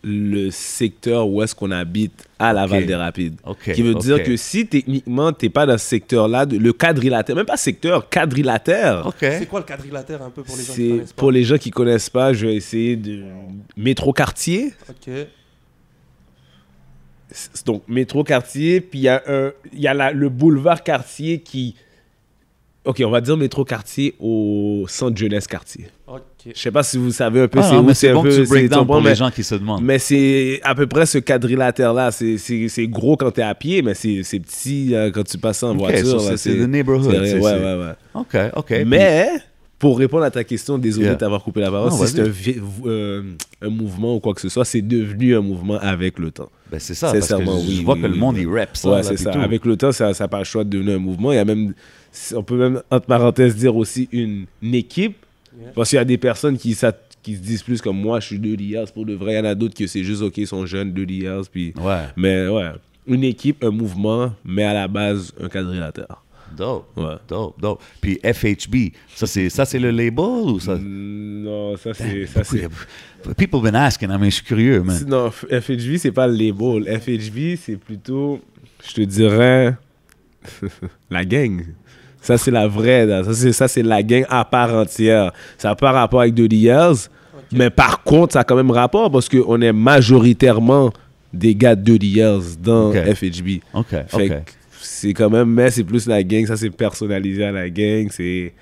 le 0.03 0.49
secteur 0.49 1.27
où 1.27 1.43
est-ce 1.43 1.53
qu'on 1.53 1.69
habite 1.69 2.25
à 2.39 2.53
Laval 2.53 2.81
Ok. 2.81 2.87
des 2.87 2.95
Rapides. 2.95 3.35
Ok, 3.45 3.71
Qui 3.73 3.83
veut 3.83 3.93
dire 3.93 4.23
que 4.23 4.35
si 4.35 4.65
techniquement 4.65 5.31
t'es 5.31 5.49
pas 5.49 5.67
dans 5.67 5.77
ce 5.77 5.85
secteur-là, 5.85 6.47
de- 6.47 6.57
le 6.57 6.73
quadrilatère, 6.73 7.35
même 7.35 7.45
pas 7.45 7.55
secteur, 7.57 8.09
quadrilatère, 8.09 9.05
OK. 9.05 9.15
C'est 9.19 9.45
quoi 9.47 9.59
le 9.59 9.65
quadrilatère 9.65 10.23
un 10.23 10.31
peu 10.31 10.41
pour 10.41 10.55
les 10.57 10.63
gens 10.63 10.73
qui 10.73 10.81
c'est 10.81 10.89
connaissent 10.89 11.13
pas? 11.13 11.19
pour 11.19 11.31
les 11.31 11.43
gens 11.43 11.57
qui 11.57 11.69
connaissent 11.69 12.09
pas, 12.09 12.33
je 12.33 12.47
vais 12.47 12.55
essayer 12.55 12.95
de 12.95 13.23
métro 13.77 14.11
quartier. 14.11 14.73
Donc 17.65 17.83
métro 17.87 18.23
quartier, 18.23 18.81
puis 18.81 18.99
il 18.99 19.03
y 19.03 19.07
a 19.07 19.21
un, 19.27 19.51
il 19.71 19.79
y 19.79 19.87
a 19.87 19.93
la- 19.93 20.11
le 20.11 20.27
boulevard 20.27 20.83
quartier 20.83 21.39
qui, 21.39 21.75
ok, 22.85 23.01
on 23.05 23.09
va 23.09 23.21
dire 23.21 23.37
métro 23.37 23.63
quartier 23.65 24.15
au 24.19 24.85
centre 24.87 25.17
jeunesse 25.17 25.47
quartier. 25.47 25.87
Ok. 26.07 26.21
Je 26.55 26.59
sais 26.59 26.71
pas 26.71 26.81
si 26.83 26.97
vous 26.97 27.11
savez 27.11 27.41
un 27.41 27.47
peu 27.47 27.59
Ah, 27.59 27.67
c'est 27.69 27.75
où, 27.75 27.83
mais 27.83 27.93
c'est 27.93 28.09
un 28.09 28.13
bon 28.15 28.23
peu, 28.23 28.29
que 28.29 28.35
tu 28.35 28.43
c'est- 28.45 28.49
break 28.49 28.63
tu 28.63 28.69
down 28.69 28.79
comprends, 28.79 28.95
pour 28.95 29.03
mais- 29.03 29.09
les 29.11 29.15
gens 29.15 29.29
qui 29.29 29.43
se 29.43 29.53
demandent. 29.55 29.83
Mais 29.83 29.99
c'est 29.99 30.59
à 30.63 30.73
peu 30.73 30.87
près 30.87 31.05
ce 31.05 31.19
quadrilatère-là. 31.19 32.11
C'est- 32.11 32.37
C'est 32.37 32.67
c'est 32.67 32.87
gros 32.87 33.15
quand 33.17 33.29
t'es 33.31 33.43
à 33.43 33.53
pied, 33.55 33.81
mais 33.83 33.93
c'est 33.93 34.23
c'est 34.23 34.39
petit 34.39 34.95
euh, 34.95 35.11
quand 35.11 35.23
tu 35.23 35.37
passes 35.37 35.61
en 35.63 35.75
voiture. 35.75 36.19
so 36.19 36.29
là, 36.29 36.37
c'est- 36.37 36.51
c'est 36.51 36.57
the 36.57 36.67
neighborhood, 36.67 37.13
Ouais, 37.13 37.33
ouais, 37.39 37.39
ouais. 37.75 37.93
OK, 38.15 38.35
OK. 38.55 38.73
Mais, 38.87 39.27
pour 39.81 39.97
répondre 39.97 40.23
à 40.23 40.31
ta 40.31 40.43
question, 40.43 40.77
désolé 40.77 41.07
Yeah. 41.07 41.15
de 41.15 41.19
t'avoir 41.19 41.43
coupé 41.43 41.59
la 41.59 41.71
parole, 41.71 41.91
c'est 41.91 42.19
un, 42.21 42.31
euh, 42.85 43.23
un 43.61 43.69
mouvement 43.69 44.15
ou 44.15 44.19
quoi 44.19 44.33
que 44.33 44.39
ce 44.41 44.47
soit, 44.47 44.63
c'est 44.63 44.81
devenu 44.81 45.35
un 45.35 45.41
mouvement 45.41 45.77
avec 45.79 46.19
le 46.19 46.29
temps. 46.31 46.49
Ben, 46.71 46.79
c'est 46.79 46.93
ça, 46.93 47.11
parce 47.11 47.27
que 47.27 47.43
je 47.43 47.49
oui, 47.49 47.83
vois 47.83 47.95
oui, 47.95 48.01
que 48.01 48.07
le 48.07 48.15
monde, 48.15 48.37
il 48.37 48.47
rap 48.47 48.77
ça. 48.77 48.91
ouais, 48.91 49.03
c'est 49.03 49.17
ça. 49.17 49.31
tout. 49.31 49.39
Avec 49.39 49.65
le 49.65 49.75
temps, 49.75 49.91
ça 49.91 50.11
n'a 50.17 50.27
pas 50.27 50.37
le 50.37 50.43
choix 50.45 50.63
de 50.63 50.69
devenir 50.69 50.95
un 50.95 50.99
mouvement. 50.99 51.31
Il 51.31 51.35
y 51.35 51.39
a 51.39 51.45
même, 51.45 51.73
on 52.35 52.43
peut 52.43 52.55
même, 52.57 52.81
entre 52.91 53.07
parenthèses, 53.07 53.55
dire 53.57 53.75
aussi 53.75 54.07
une, 54.11 54.45
une 54.61 54.75
équipe. 54.75 55.17
Yeah. 55.59 55.71
Parce 55.75 55.89
qu'il 55.89 55.97
y 55.97 55.99
a 55.99 56.05
des 56.05 56.17
personnes 56.17 56.57
qui, 56.57 56.73
ça- 56.75 56.93
qui 57.23 57.35
se 57.35 57.41
disent 57.41 57.63
plus 57.63 57.81
comme 57.81 57.97
moi, 57.99 58.19
je 58.19 58.27
suis 58.27 58.39
deux 58.39 58.55
lias 58.55 58.85
pour 58.93 59.05
de 59.05 59.13
vrai. 59.15 59.33
Il 59.33 59.37
y 59.37 59.39
en 59.39 59.45
a 59.45 59.55
d'autres 59.55 59.75
que 59.75 59.85
c'est 59.87 60.03
juste, 60.03 60.21
OK, 60.21 60.37
ils 60.37 60.47
sont 60.47 60.65
jeunes, 60.65 60.93
deux 60.93 61.03
lias. 61.05 61.49
Puis... 61.51 61.73
Ouais, 61.81 62.03
Mais 62.15 62.47
ouais, 62.47 62.69
une 63.07 63.23
équipe, 63.23 63.63
un 63.63 63.71
mouvement, 63.71 64.31
mais 64.45 64.63
à 64.63 64.73
la 64.73 64.87
base, 64.87 65.33
un 65.41 65.49
quadrilatère. 65.49 66.23
Dope, 66.55 66.87
Ouais. 66.97 67.15
dope, 67.27 67.59
dope. 67.61 67.81
Puis 68.01 68.19
FHB, 68.23 68.93
ça, 69.15 69.25
c'est 69.27 69.49
ça, 69.49 69.65
c'est 69.65 69.79
le 69.79 69.91
label 69.91 70.25
ou 70.25 70.59
ça? 70.59 70.77
Non, 70.79 71.75
ça 71.77 71.93
c'est. 71.93 72.25
Ça, 72.27 72.43
c'est... 72.43 72.67
People 73.37 73.61
been 73.61 73.75
asking, 73.75 74.09
mais 74.19 74.29
je 74.29 74.35
suis 74.35 74.43
curieux, 74.43 74.81
man. 74.81 75.03
Non, 75.07 75.27
F- 75.29 75.61
FHB, 75.61 75.97
c'est 75.97 76.11
pas 76.11 76.27
le 76.27 76.33
label. 76.33 76.99
FHB, 76.99 77.55
c'est 77.61 77.77
plutôt, 77.77 78.39
je 78.87 78.93
te 78.93 79.01
dirais, 79.01 79.75
la 81.09 81.25
gang. 81.25 81.63
Ça, 82.21 82.37
c'est 82.37 82.51
la 82.51 82.67
vraie. 82.67 83.05
là. 83.05 83.23
Ça, 83.23 83.33
c'est, 83.33 83.51
ça, 83.53 83.67
c'est 83.67 83.83
la 83.83 84.03
gang 84.03 84.25
à 84.29 84.45
part 84.45 84.73
entière. 84.73 85.31
Ça 85.57 85.69
n'a 85.69 85.75
pas 85.75 85.91
rapport 85.91 86.21
avec 86.21 86.35
The 86.35 86.51
Years. 86.53 87.09
Mais 87.51 87.69
par 87.69 88.03
contre, 88.03 88.33
ça 88.33 88.41
a 88.41 88.43
quand 88.43 88.55
même 88.55 88.71
rapport 88.71 89.11
parce 89.11 89.27
qu'on 89.27 89.59
est 89.61 89.73
majoritairement 89.73 90.91
des 91.33 91.53
gars 91.55 91.75
de 91.75 91.97
The 91.97 92.03
Years 92.03 92.41
dans 92.59 92.89
Ok. 92.89 92.95
FHB. 93.15 93.49
OK, 93.73 93.85
Fait 93.89 94.05
OK. 94.13 94.27
que 94.27 94.51
c'est 95.01 95.13
quand 95.13 95.29
même, 95.29 95.49
mais 95.49 95.71
c'est 95.71 95.83
plus 95.83 96.05
la 96.07 96.21
gang. 96.23 96.45
Ça, 96.45 96.55
c'est 96.57 96.69
personnalisé 96.69 97.43
à 97.43 97.51
la 97.51 97.69
gang. 97.69 98.07
C'est, 98.11 98.53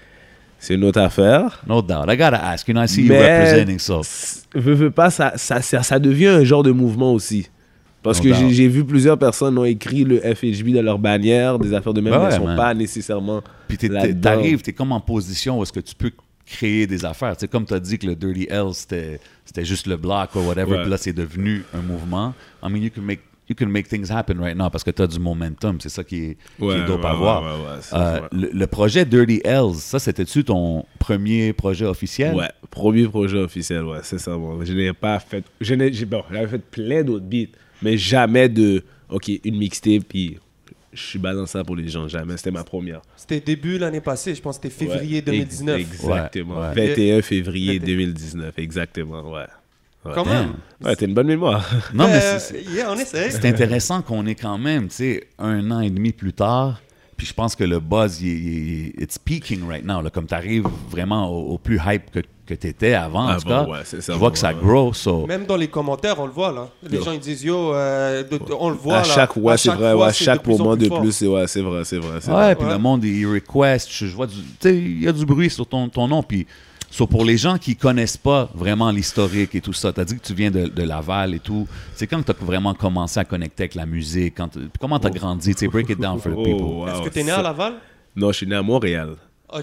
c'est 0.57 0.75
une 0.75 0.83
autre 0.85 0.99
affaire. 1.01 1.61
No 1.67 1.81
doubt. 1.81 2.05
I 2.07 2.15
gotta 2.17 2.41
ask. 2.51 2.67
You 2.67 2.73
know, 2.73 2.83
I 2.83 2.87
see 2.87 3.03
you 3.05 3.13
representing, 3.13 3.79
so. 3.79 4.01
Veux, 4.55 4.73
veux 4.73 4.91
pas, 4.91 5.09
ça, 5.09 5.33
ça, 5.35 5.61
ça, 5.61 5.83
ça 5.83 5.99
devient 5.99 6.27
un 6.27 6.43
genre 6.43 6.63
de 6.63 6.71
mouvement 6.71 7.13
aussi. 7.13 7.47
Parce 8.01 8.23
No 8.23 8.31
que 8.31 8.49
j'ai 8.49 8.67
vu 8.69 8.85
plusieurs 8.85 9.17
personnes 9.17 9.57
ont 9.57 9.65
écrit 9.65 10.05
le 10.05 10.19
FHB 10.19 10.69
dans 10.69 10.81
leur 10.81 10.97
bannière, 10.99 11.59
des 11.59 11.73
affaires 11.73 11.93
de 11.93 11.99
même, 11.99 12.13
ouais, 12.13 12.27
elles 12.27 12.37
sont 12.37 12.45
man. 12.45 12.55
pas 12.55 12.73
nécessairement 12.73 13.41
Puis 13.67 13.77
t'arrives, 14.21 14.61
t'es 14.61 14.71
comme 14.71 14.93
en 14.93 15.01
position 15.01 15.59
où 15.59 15.63
est-ce 15.63 15.73
que 15.73 15.81
tu 15.81 15.95
peux 15.95 16.11
créer 16.45 16.87
des 16.87 17.03
affaires. 17.03 17.35
Tu 17.35 17.41
sais, 17.41 17.47
comme 17.49 17.65
tu 17.65 17.73
as 17.73 17.79
dit 17.81 17.97
que 17.99 18.07
le 18.07 18.15
Dirty 18.15 18.47
L, 18.49 18.67
c'était 18.71 19.19
c'était 19.43 19.65
juste 19.65 19.85
le 19.85 19.97
bloc 19.97 20.29
ou 20.35 20.39
whatever, 20.39 20.71
Ouais. 20.77 20.81
puis 20.83 20.89
là, 20.89 20.97
c'est 20.97 21.11
devenu 21.11 21.63
un 21.73 21.81
mouvement. 21.81 22.33
I 22.63 22.69
mean, 22.71 22.81
you 22.83 22.89
can 22.95 23.01
make, 23.01 23.19
you 23.49 23.55
can 23.55 23.67
make 23.67 23.87
things 23.87 24.09
happen 24.11 24.39
right 24.39 24.55
now 24.55 24.69
parce 24.69 24.83
que 24.83 24.91
tu 24.91 25.01
as 25.01 25.07
du 25.07 25.19
momentum. 25.19 25.79
C'est 25.81 25.89
ça 25.89 26.03
qui 26.03 26.17
est, 26.25 26.37
qui 26.57 26.63
Ouais, 26.63 26.77
est 26.77 26.85
dope 26.85 27.01
ouais, 27.01 27.07
à 27.07 27.13
ouais, 27.13 27.17
voir. 27.17 27.43
ouais, 27.43 27.79
Euh, 27.93 28.19
le, 28.31 28.49
le 28.53 28.67
projet 28.67 29.05
Dirty 29.05 29.41
L's, 29.43 29.77
ça, 29.79 29.99
c'était-tu 29.99 30.43
ton 30.43 30.85
premier 30.99 31.51
projet 31.53 31.85
officiel? 31.85 32.35
Ouais, 32.35 32.49
premier 32.69 33.07
projet 33.07 33.37
officiel, 33.39 33.83
ouais, 33.85 33.99
c'est 34.03 34.19
ça. 34.19 34.37
Bon. 34.37 34.63
Je 34.63 34.73
n'ai 34.73 34.93
pas 34.93 35.19
fait. 35.19 35.43
Je 35.59 35.73
n'ai, 35.73 35.89
bon, 36.05 36.23
j'avais 36.31 36.47
fait 36.47 36.59
plein 36.59 37.03
d'autres 37.03 37.25
beats, 37.25 37.51
mais 37.81 37.97
jamais 37.97 38.47
de. 38.49 38.83
Ok, 39.09 39.29
une 39.43 39.57
mixtape, 39.57 40.03
puis 40.07 40.37
je 40.93 41.01
suis 41.01 41.17
balançable 41.19 41.65
pour 41.65 41.75
les 41.75 41.87
gens, 41.87 42.07
jamais. 42.07 42.37
C'était 42.37 42.51
ma 42.51 42.63
première. 42.63 43.01
C'était 43.17 43.39
début 43.39 43.79
l'année 43.79 44.01
passée, 44.01 44.35
je 44.35 44.41
pense 44.41 44.59
que 44.59 44.69
c'était 44.69 44.85
février 44.91 45.15
Ouais, 45.17 45.21
2019. 45.23 45.79
ex- 45.79 45.93
Exactement. 46.03 46.59
Ouais, 46.59 46.67
ouais. 46.75 46.87
21 46.89 47.21
février 47.23 47.79
21. 47.79 47.85
2019, 47.87 48.59
exactement, 48.59 49.31
ouais. 49.33 49.45
Quand 50.13 50.25
même. 50.25 50.53
ouais 50.83 50.95
t'as 50.95 51.05
une 51.05 51.13
bonne 51.13 51.27
mémoire. 51.27 51.67
Non, 51.93 52.05
mais 52.07 52.15
Euh, 52.15 52.39
c'est- 52.39 52.63
c'est- 52.63 52.71
yeah, 52.71 52.91
on 52.91 52.95
essaie. 52.97 53.31
c'est 53.31 53.45
intéressant 53.45 54.01
qu'on 54.01 54.25
est 54.25 54.35
quand 54.35 54.57
même, 54.57 54.87
tu 54.87 54.95
sais, 54.95 55.23
un 55.37 55.69
an 55.71 55.79
et 55.81 55.89
demi 55.89 56.11
plus 56.11 56.33
tard. 56.33 56.79
Puis 57.17 57.27
je 57.27 57.33
pense 57.33 57.53
que 57.53 57.65
le 57.65 57.79
buzz, 57.81 58.21
il, 58.21 58.27
il- 58.29 58.93
it's 59.03 59.17
peaking 59.19 59.67
right 59.67 59.83
now. 59.85 60.01
Là, 60.01 60.09
comme 60.09 60.25
tu 60.25 60.33
arrives 60.33 60.65
vraiment 60.89 61.27
au, 61.29 61.53
au 61.53 61.57
plus 61.57 61.77
hype 61.85 62.09
que, 62.11 62.19
que 62.45 62.53
tu 62.53 62.67
étais 62.67 62.93
avant, 62.93 63.25
en 63.25 63.27
Ah 63.27 63.37
tout 63.41 63.49
bon, 63.49 63.65
cas. 63.65 63.69
ouais, 63.71 63.79
c'est 63.83 63.99
ça, 64.01 64.13
je 64.13 64.17
vois 64.17 64.29
bon, 64.29 64.33
que 64.33 64.39
ça 64.39 64.53
ouais. 64.53 64.55
grow. 64.63 64.93
So, 64.93 65.27
Même 65.27 65.45
dans 65.45 65.57
les 65.57 65.67
commentaires, 65.67 66.17
on 66.17 66.27
le 66.27 66.31
voit 66.31 66.53
là. 66.53 66.69
Les 66.81 66.95
Yo. 66.97 67.03
gens 67.03 67.11
ils 67.11 67.19
disent 67.19 67.43
yo, 67.43 67.73
euh, 67.73 68.23
de- 68.23 68.39
on 68.57 68.69
le 68.69 68.75
voit 68.77 68.99
à 68.99 69.01
là. 69.01 69.03
chaque, 69.03 69.35
ouais, 69.35 69.51
À 69.51 69.57
c'est 69.57 69.67
vrai, 69.69 69.91
fois, 69.91 69.95
ouais, 69.97 70.07
à 70.07 70.13
c'est 70.13 70.23
chaque 70.23 70.43
plus 70.43 70.53
en 70.53 70.57
moment 70.59 70.77
de 70.77 70.87
plus, 70.87 71.11
c'est 71.11 71.27
ouais, 71.27 71.45
c'est 71.47 71.59
vrai, 71.61 71.83
c'est 71.83 71.97
vrai. 71.97 72.19
c'est 72.21 72.29
Ouais, 72.31 72.35
vrai. 72.37 72.55
puis 72.55 72.65
Ouais. 72.65 72.71
le 72.71 72.79
monde, 72.79 73.03
il 73.03 73.27
request. 73.27 73.89
Je 73.91 74.05
je 74.05 74.15
vois 74.15 74.25
du. 74.27 74.35
Tu 74.35 74.41
sais, 74.61 74.77
il 74.77 75.03
y 75.03 75.07
a 75.09 75.11
du 75.11 75.25
bruit 75.25 75.49
sur 75.49 75.67
ton, 75.67 75.89
ton 75.89 76.07
nom. 76.07 76.23
Puis, 76.23 76.47
so, 76.91 77.07
pour 77.07 77.23
les 77.25 77.37
gens 77.37 77.57
qui 77.57 77.75
connaissent 77.75 78.17
pas 78.17 78.49
vraiment 78.55 78.91
l'historique 78.91 79.55
et 79.55 79.61
tout 79.61 79.73
ça, 79.73 79.93
tu 79.93 79.99
as 80.01 80.05
dit 80.05 80.15
que 80.17 80.25
tu 80.25 80.33
viens 80.33 80.51
de, 80.51 80.67
de 80.67 80.83
Laval 80.83 81.33
et 81.33 81.39
tout. 81.39 81.67
C'est 81.95 82.07
quand 82.07 82.21
tu 82.23 82.31
as 82.31 82.35
vraiment 82.45 82.73
commencé 82.73 83.19
à 83.19 83.25
connecter 83.25 83.63
avec 83.63 83.75
la 83.75 83.85
musique? 83.85 84.35
Quand, 84.37 84.49
comment 84.79 84.99
tu 84.99 85.07
as 85.07 85.11
grandi? 85.11 85.53
Tu 85.53 85.59
sais, 85.59 85.67
break 85.67 85.89
it 85.89 85.99
down 85.99 86.19
for 86.19 86.31
the 86.31 86.35
Oh, 86.37 86.43
people. 86.43 86.61
wow, 86.65 86.87
Est-ce 86.87 87.01
que 87.01 87.09
t'es 87.09 87.23
né 87.23 87.29
ça- 87.31 87.39
à 87.39 87.43
Laval? 87.43 87.73
Non, 88.15 88.31
je 88.31 88.37
suis 88.37 88.47
né 88.47 88.55
à 88.55 88.61
Montréal, 88.63 89.15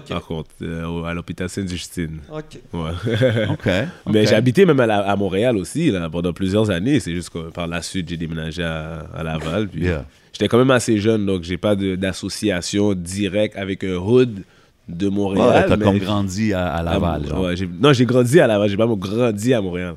par 0.09 0.21
contre, 0.25 0.49
euh, 0.61 1.03
à 1.03 1.13
l'hôpital 1.13 1.47
Sainte-Justine. 1.49 2.19
Ok. 2.31 2.59
Ouais. 2.73 2.91
Mais 4.07 4.21
OK. 4.23 4.27
j'ai 4.29 4.35
habité 4.35 4.65
même 4.65 4.79
à, 4.79 4.85
la- 4.85 4.99
à 5.09 5.15
Montréal 5.15 5.57
aussi, 5.57 5.91
là, 5.91 6.09
pendant 6.09 6.33
plusieurs 6.33 6.69
années. 6.69 6.99
C'est 6.99 7.13
juste 7.13 7.29
que 7.29 7.49
par 7.51 7.67
la 7.67 7.81
suite, 7.81 8.07
j'ai 8.09 8.17
déménagé 8.17 8.63
à, 8.63 9.05
à 9.15 9.23
Laval. 9.23 9.67
Puis 9.67 9.83
Yeah. 9.83 10.05
J'étais 10.33 10.49
quand 10.49 10.59
même 10.59 10.69
assez 10.71 10.99
jeune, 10.99 11.25
donc 11.25 11.41
j'ai 11.43 11.57
pas 11.57 11.75
d'association 11.75 12.93
directe 12.93 13.55
avec 13.57 13.83
un 13.83 13.95
hood 13.95 14.43
de 14.87 15.07
Ouais, 15.07 15.13
Montréal. 15.15 15.65
t'as 15.69 15.77
comme 15.77 15.93
j- 15.95 15.99
grandi 16.05 16.53
à, 16.53 16.67
à 16.67 16.77
à- 16.79 16.83
Laval. 16.83 17.27
genre. 17.27 17.41
ouais, 17.41 17.55
non, 17.81 17.93
j'ai 17.93 18.05
grandi 18.05 18.39
à 18.39 18.47
Laval. 18.47 18.69
J'ai 18.69 18.77
pas 18.77 18.85
grandi 18.87 19.53
à 19.53 19.61
Montréal. 19.61 19.95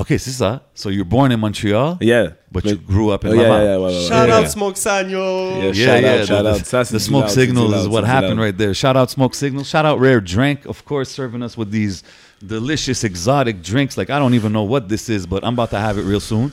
OK, 0.00 0.06
c'est 0.10 0.30
ça. 0.30 0.62
So 0.74 0.90
you're 0.90 1.04
born 1.04 1.32
in 1.32 1.38
Montreal, 1.38 1.96
Yeah. 2.00 2.28
but 2.52 2.64
Mais- 2.64 2.70
you 2.70 2.78
grew 2.86 3.10
up 3.12 3.24
in 3.24 3.30
Oh, 3.30 3.34
yeah, 3.34 3.42
Laval. 3.42 3.62
yeah, 3.64 3.76
ouais, 3.78 3.84
ouais, 3.86 3.92
ouais. 3.96 4.08
Shout 4.08 4.26
Yeah. 4.28 4.38
out 4.40 4.48
Smoke 4.48 4.76
Sagno. 4.76 5.16
Yeah. 5.16 5.64
Yeah, 5.64 5.72
Shout 5.72 6.02
yeah, 6.02 6.12
out, 6.20 6.26
shout 6.26 6.42
the, 6.44 6.48
out. 6.50 6.64
Ça, 6.64 6.84
the 6.84 6.98
smoke 7.00 7.28
signal 7.28 7.74
is 7.74 7.88
what 7.88 8.04
happened 8.04 8.38
right 8.38 8.56
there. 8.56 8.72
Shout 8.74 8.96
out 8.96 9.10
smoke 9.10 9.34
signal. 9.34 9.64
Shout 9.64 9.84
out 9.84 9.98
rare 10.00 10.20
drink, 10.20 10.60
of 10.66 10.84
course, 10.84 11.08
serving 11.10 11.42
us 11.42 11.56
with 11.58 11.70
these 11.72 12.04
delicious 12.46 13.02
exotic 13.02 13.60
drinks. 13.60 13.96
Like 13.98 14.08
I 14.10 14.20
don't 14.20 14.34
even 14.34 14.52
know 14.52 14.62
what 14.62 14.88
this 14.88 15.08
is, 15.08 15.26
but 15.26 15.42
I'm 15.42 15.54
about 15.54 15.70
to 15.70 15.78
have 15.78 15.98
it 15.98 16.04
real 16.04 16.20
soon. 16.20 16.52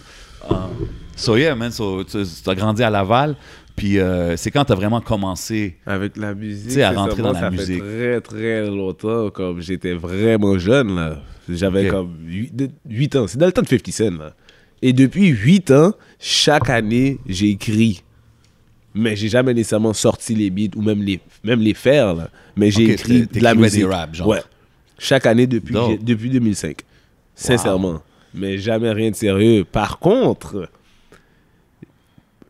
Um, 0.49 0.89
so 1.15 1.35
yeah, 1.35 1.53
man. 1.53 1.71
So 1.71 2.01
tu 2.03 2.19
as 2.19 2.41
grandi 2.43 2.81
à 2.83 2.89
Laval, 2.89 3.35
puis 3.75 3.99
euh, 3.99 4.37
c'est 4.37 4.51
quand 4.51 4.65
t'as 4.65 4.75
vraiment 4.75 5.01
commencé. 5.01 5.77
Avec 5.85 6.15
la 6.17 6.33
musique, 6.33 6.79
à 6.79 6.91
rentrer 6.91 7.21
dans 7.21 7.33
la 7.33 7.39
ça 7.39 7.49
musique. 7.49 7.83
fait 7.83 8.21
très 8.21 8.21
très 8.21 8.65
longtemps, 8.67 9.29
comme 9.29 9.61
j'étais 9.61 9.93
vraiment 9.93 10.57
jeune, 10.57 10.95
là. 10.95 11.21
J'avais 11.49 11.89
comme 11.89 12.15
8, 12.25 13.15
ans. 13.17 13.27
C'est 13.27 13.37
dans 13.37 13.45
le 13.45 13.51
temps 13.51 13.61
de 13.61 13.67
50 13.67 13.91
Cent, 13.91 14.17
là. 14.17 14.33
Et 14.81 14.93
depuis 14.93 15.27
8 15.27 15.71
ans, 15.71 15.93
chaque 16.19 16.69
année, 16.69 17.19
j'ai 17.27 17.49
écrit. 17.49 18.01
Mais 18.93 19.15
j'ai 19.15 19.27
jamais 19.27 19.53
nécessairement 19.53 19.93
sorti 19.93 20.35
les 20.35 20.49
beats 20.49 20.75
ou 20.75 20.81
même 20.81 21.03
les, 21.03 21.19
même 21.43 21.59
les 21.59 21.73
faire, 21.73 22.15
là. 22.15 22.29
Mais 22.55 22.71
j'ai 22.71 22.91
écrit 22.91 23.27
de 23.27 23.39
la 23.41 23.53
des 23.53 23.61
musique. 23.61 23.85
raps, 23.85 24.15
genre. 24.15 24.27
Ouais. 24.29 24.41
Chaque 24.97 25.25
année 25.25 25.47
depuis, 25.47 25.75
depuis 26.01 26.29
2005. 26.29 26.77
Sincèrement. 27.35 28.01
Mais 28.33 28.57
jamais 28.57 28.91
rien 28.91 29.11
de 29.11 29.15
sérieux. 29.15 29.65
Par 29.69 29.99
contre, 29.99 30.69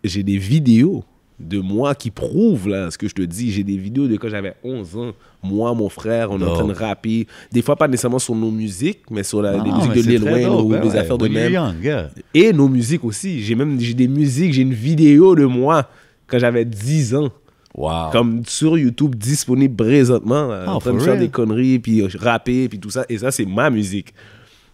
j'ai 0.04 0.24
des 0.24 0.38
vidéos 0.38 1.04
de 1.40 1.60
moi 1.60 1.96
qui 1.96 2.12
prouvent 2.12 2.70
là, 2.70 2.90
ce 2.92 2.98
que 2.98 3.08
je 3.08 3.14
te 3.14 3.22
dis. 3.22 3.52
J'ai 3.52 3.64
des 3.64 3.76
vidéos 3.78 4.08
de 4.08 4.16
quand 4.18 4.30
j'avais 4.30 4.56
11 4.64 4.96
ans. 4.98 5.12
Moi, 5.44 5.74
mon 5.74 5.90
frère, 5.90 6.32
on 6.32 6.40
est 6.40 6.44
en 6.46 6.54
train 6.54 6.68
de 6.68 6.74
rapper. 6.74 7.28
Des 7.52 7.62
fois, 7.62 7.76
pas 7.76 7.88
nécessairement 7.88 8.20
sur 8.20 8.36
nos 8.36 8.52
musiques, 8.52 9.02
mais 9.12 9.22
sur 9.24 9.42
la, 9.42 9.58
Non, 9.58 9.64
les 9.64 9.72
musiques 9.72 9.94
de 10.06 10.10
Lil 10.12 10.24
Wayne 10.24 10.50
ou 10.50 10.70
ben 10.70 10.82
des 10.82 10.90
ouais. 10.90 10.98
affaires 10.98 11.18
de 11.18 11.28
même. 11.28 11.52
young, 11.52 11.76
yeah. 11.84 12.10
Et 12.34 12.54
nos 12.54 12.68
musiques 12.70 13.04
aussi. 13.04 13.42
J'ai 13.42 13.54
même 13.56 13.80
j'ai 13.80 13.94
des 13.94 14.08
musiques, 14.08 14.54
j'ai 14.54 14.62
une 14.62 14.74
vidéo 14.74 15.36
de 15.36 15.46
moi 15.46 15.90
quand 16.28 16.40
j'avais 16.40 16.64
10 16.66 17.16
ans. 17.16 17.30
Wow. 17.78 18.10
Comme 18.14 18.42
sur 18.48 18.78
YouTube, 18.78 19.16
disponible 19.16 19.76
présentement. 19.76 20.48
là, 20.48 20.64
Ah, 20.68 20.76
en 20.76 20.80
train 20.80 20.94
de 20.94 21.00
faire 21.00 21.14
real? 21.16 21.20
des 21.20 21.28
conneries, 21.30 21.80
puis 21.80 22.02
euh, 22.02 22.08
rapper, 22.18 22.70
puis 22.70 22.80
tout 22.80 22.90
ça. 22.90 23.04
Et 23.10 23.18
ça, 23.18 23.32
c'est 23.32 23.46
ma 23.46 23.70
musique. 23.70 24.14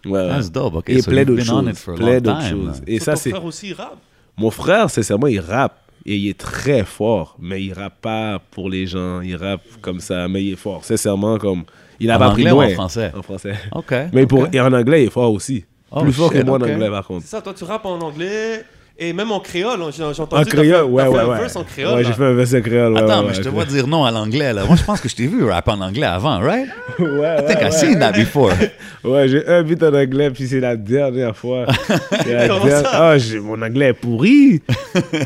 Ouais. 0.06 0.28
That's 0.28 0.50
dope. 0.52 0.76
Ok, 0.76 0.88
Et 0.88 1.02
so 1.02 1.10
plein 1.10 1.24
d'autres 1.24 1.42
choses. 1.42 1.72
Plein 1.96 2.20
d'autres 2.20 2.48
choses. 2.48 2.80
Et 2.86 3.00
So, 3.00 3.04
ça, 3.06 3.12
ton 3.14 3.18
c'est. 3.20 3.30
frère 3.30 3.44
aussi 3.44 3.72
rap. 3.72 3.96
Mon 4.38 4.50
frère, 4.50 4.88
sincèrement, 4.88 5.26
il 5.26 5.40
rappe. 5.40 5.76
Et 6.04 6.16
il 6.16 6.28
est 6.28 6.38
très 6.38 6.84
fort. 6.84 7.36
Mais 7.40 7.62
il 7.62 7.72
rappe 7.72 8.00
pas 8.00 8.40
pour 8.50 8.68
les 8.68 8.86
gens. 8.86 9.20
Il 9.20 9.36
rappe 9.36 9.62
comme 9.80 10.00
ça. 10.00 10.26
Mais 10.28 10.42
il 10.44 10.52
est 10.54 10.56
fort. 10.56 10.84
Sincèrement, 10.84 11.38
comme. 11.38 11.64
Il 12.00 12.10
a 12.10 12.16
En 12.16 12.18
pas 12.18 12.30
pris 12.30 12.42
anglais 12.42 12.50
ou 12.52 12.56
en 12.60 12.64
loin. 12.66 12.74
français? 12.74 13.12
En 13.16 13.22
français. 13.22 13.54
Ok. 13.74 13.94
Mais 14.12 14.26
pour, 14.26 14.48
et 14.52 14.60
en 14.60 14.72
anglais, 14.72 15.04
il 15.04 15.06
est 15.06 15.10
fort 15.10 15.32
aussi. 15.32 15.64
Oh, 15.92 16.00
Plus 16.00 16.12
fort 16.12 16.32
shit, 16.32 16.40
que 16.40 16.46
moi 16.46 16.58
en 16.58 16.62
anglais, 16.62 16.88
par 16.90 17.06
contre. 17.06 17.22
C'est 17.24 17.30
ça, 17.30 17.40
toi 17.42 17.52
tu 17.54 17.64
rappes 17.64 17.84
en 17.86 17.98
anglais 18.00 18.64
et 18.98 19.12
même 19.12 19.30
en 19.30 19.40
créole. 19.40 19.80
hein, 19.82 19.90
J'ai 19.92 20.02
entendu. 20.02 20.42
En 20.42 20.44
créole, 20.44 20.84
ouais, 20.86 21.06
ouais, 21.06 21.18
un 21.20 21.26
ouais. 21.28 21.38
verse 21.38 21.54
en 21.54 21.64
créole. 21.64 21.94
Ouais, 21.98 22.04
j'ai 22.04 22.12
fait 22.14 22.24
un 22.24 22.32
verse 22.32 22.54
en 22.54 22.60
créole. 22.62 22.92
ouais, 22.94 23.00
Attends, 23.02 23.20
ouais, 23.20 23.28
mais 23.28 23.34
je 23.34 23.40
te 23.42 23.48
ouais. 23.48 23.54
vois 23.54 23.64
dire 23.66 23.86
non 23.86 24.04
à 24.04 24.10
l'anglais, 24.10 24.52
là. 24.52 24.64
Moi, 24.64 24.74
je 24.76 24.82
pense 24.84 25.00
que 25.00 25.08
je 25.08 25.14
t'ai 25.14 25.26
vu 25.26 25.44
rap 25.44 25.68
en 25.68 25.80
anglais 25.80 26.06
avant, 26.06 26.40
right? 26.40 26.66
Ouais, 26.98 27.04
I 27.06 27.08
ouais, 27.10 27.44
think 27.46 27.58
ouais. 27.60 27.66
I've 27.66 27.72
seen 27.72 27.98
that 28.00 28.12
before. 28.12 28.52
Ouais, 29.04 29.28
j'ai 29.28 29.46
un 29.46 29.62
beat 29.62 29.82
en 29.82 29.94
anglais, 29.94 30.30
puis 30.30 30.46
c'est 30.48 30.60
la 30.60 30.76
dernière 30.76 31.36
fois. 31.36 31.66
La 32.26 32.48
Comment 32.48 32.64
dernière- 32.64 32.78
ça? 32.80 32.90
Ah, 33.10 33.18
j'ai- 33.18 33.38
mon 33.40 33.60
anglais 33.62 33.88
est 33.88 33.92
pourri. 33.92 34.62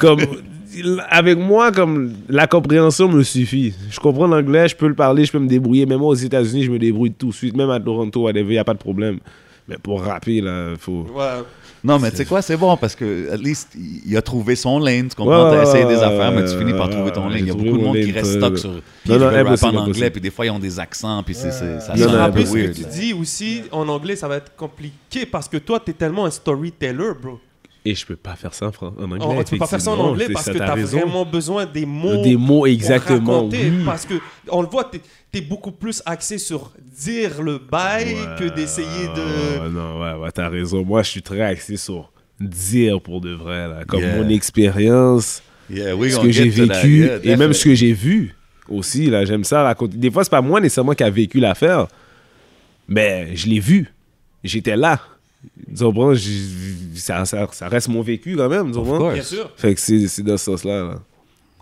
comme, 0.01 0.21
avec 1.11 1.39
moi, 1.39 1.73
comme 1.73 2.13
la 2.29 2.47
compréhension 2.47 3.09
me 3.09 3.23
suffit. 3.23 3.75
Je 3.91 3.99
comprends 4.01 4.27
l'anglais, 4.27 4.69
je 4.69 4.77
peux 4.77 4.89
le 4.89 4.95
parler, 4.95 5.25
je 5.25 5.33
peux 5.33 5.39
me 5.39 5.49
débrouiller. 5.49 5.87
Même 5.87 5.99
moi, 5.99 6.09
aux 6.09 6.15
États-Unis, 6.15 6.65
je 6.65 6.71
me 6.71 6.79
débrouille 6.79 7.13
tout 7.13 7.29
de 7.29 7.35
suite. 7.35 7.57
Même 7.57 7.71
à 7.71 7.81
Toronto, 7.81 8.29
il 8.31 8.47
n'y 8.47 8.59
a 8.59 8.65
pas 8.65 8.75
de 8.75 8.79
problème. 8.79 9.19
Mais 9.69 9.77
pour 9.83 10.03
rapper, 10.03 10.41
là, 10.41 10.71
il 10.73 10.77
faut. 10.77 11.07
Ouais. 11.15 11.43
Non, 11.85 11.99
mais 12.01 12.11
tu 12.11 12.17
sais 12.17 12.25
quoi, 12.25 12.43
c'est 12.43 12.57
bon 12.57 12.77
parce 12.77 12.97
que, 12.97 13.31
at 13.33 13.37
least, 13.37 13.77
il 13.77 14.17
a 14.17 14.23
trouvé 14.23 14.57
son 14.57 14.79
lane. 14.81 15.09
Tu 15.09 15.15
comprends? 15.15 15.51
Ouais, 15.51 15.57
T'as 15.57 15.63
essayé 15.63 15.85
des 15.85 16.03
affaires, 16.03 16.33
mais 16.33 16.45
tu 16.45 16.57
finis 16.57 16.73
par 16.73 16.89
trouver 16.91 17.13
ton 17.13 17.29
lane. 17.29 17.39
Il 17.41 17.47
y 17.47 17.51
a 17.51 17.55
beaucoup 17.55 17.79
de 17.79 17.83
monde 17.85 17.97
qui 17.97 18.11
reste 18.13 18.39
stock 18.39 18.59
sur. 18.59 18.71
Puis 18.71 18.81
Non, 19.13 19.17
ils 19.17 19.21
non, 19.21 19.27
rapper 19.45 19.65
en 19.67 19.77
anglais, 19.77 20.11
puis 20.11 20.21
des 20.21 20.31
fois, 20.31 20.47
ils 20.47 20.51
ont 20.51 20.59
des 20.59 20.81
accents, 20.81 21.23
puis 21.23 21.35
c'est, 21.35 21.53
c'est- 21.53 21.81
ça 21.81 21.95
Non, 21.95 22.07
non, 22.11 22.19
un 22.19 22.25
peu 22.31 22.31
en 22.31 22.33
plus, 22.33 22.47
ce 22.47 22.55
weird. 22.57 22.73
que 22.73 22.77
tu 22.79 22.85
dis 23.01 23.13
aussi 23.13 23.63
en 23.71 23.87
anglais, 23.89 24.17
ça 24.17 24.27
va 24.27 24.37
être 24.37 24.53
compliqué 24.57 25.27
parce 25.31 25.49
que 25.49 25.59
toi, 25.59 25.79
t'es 25.79 25.93
tellement 25.93 26.25
un 26.27 26.31
storyteller, 26.31 27.13
bro. 27.23 27.39
Et 27.89 27.95
je 27.95 28.05
peux 28.05 28.17
pas 28.17 28.35
faire 28.35 28.53
ça 28.53 28.71
en, 28.81 28.87
anglais. 29.05 29.19
On- 29.21 29.45
tu 29.45 29.53
peux 29.53 29.59
pas 29.59 29.67
faire 29.69 29.81
ça 29.81 29.93
en 29.93 29.99
anglais 29.99 30.27
parce 30.33 30.47
ça, 30.47 30.53
que 30.53 30.59
t'as 30.59 30.75
raison. 30.75 30.99
vraiment 30.99 31.25
besoin 31.25 31.67
des 31.67 31.87
mots. 31.87 32.21
Des 32.23 32.37
mots 32.37 32.47
pour 32.59 32.67
exactement. 32.67 33.35
raconter, 33.35 33.71
oui. 33.71 33.85
Parce 33.85 34.05
que 34.05 34.15
on 34.51 34.61
le 34.61 34.67
voit, 34.69 34.85
t'es 34.85 35.01
es 35.33 35.41
beaucoup 35.41 35.71
plus 35.71 36.03
axé 36.05 36.39
sur 36.39 36.73
dire 36.99 37.43
le 37.43 37.59
bail 37.59 38.07
Ouais, 38.15 38.21
que 38.39 38.55
d'essayer 38.55 39.07
de. 39.15 39.69
non, 39.69 40.01
ouais, 40.01 40.15
ouais, 40.15 40.33
t'as 40.33 40.49
raison. 40.49 40.83
Moi, 40.85 41.03
je 41.05 41.11
suis 41.11 41.23
très 41.23 41.43
axé 41.43 41.77
sur 41.77 42.11
dire 42.41 43.01
pour 43.01 43.21
de 43.21 43.33
vrai, 43.35 43.69
là. 43.69 43.85
Comme 43.87 44.01
Yeah. 44.01 44.17
mon 44.17 44.29
expérience, 44.31 45.43
Yeah, 45.71 45.93
ce 46.11 46.19
que 46.21 46.31
j'ai 46.33 46.49
vécu, 46.49 47.05
Yeah, 47.05 47.19
et 47.23 47.37
même 47.37 47.53
ce 47.53 47.65
que 47.65 47.75
j'ai 47.75 47.93
vu 47.93 48.35
aussi, 48.69 49.11
là. 49.11 49.25
J'aime 49.25 49.45
ça 49.45 49.63
raconter. 49.63 49.97
Des 49.97 50.11
fois, 50.11 50.25
c'est 50.25 50.31
pas 50.31 50.41
moi 50.43 50.61
nécessairement 50.61 50.95
qui 50.95 51.05
a 51.05 51.11
vécu 51.11 51.39
l'affaire, 51.39 51.87
mais 52.89 53.37
je 53.37 53.47
l'ai 53.47 53.61
vu. 53.61 53.93
J'étais 54.43 54.77
là. 54.77 55.01
J'ai- 56.15 56.31
Ça, 56.97 57.25
ça, 57.25 57.47
ça 57.53 57.69
reste 57.69 57.89
mon 57.89 58.01
vécu 58.03 58.37
quand 58.37 58.49
même, 58.49 58.73
course. 58.73 59.15
Bien 59.15 59.23
sûr. 59.23 59.51
Fait 59.57 59.75
que 59.75 59.81
c'est 59.81 60.09
c'est 60.09 60.23
dans 60.23 60.37
ce 60.37 60.45
sens-là, 60.47 60.83
là. 60.85 60.95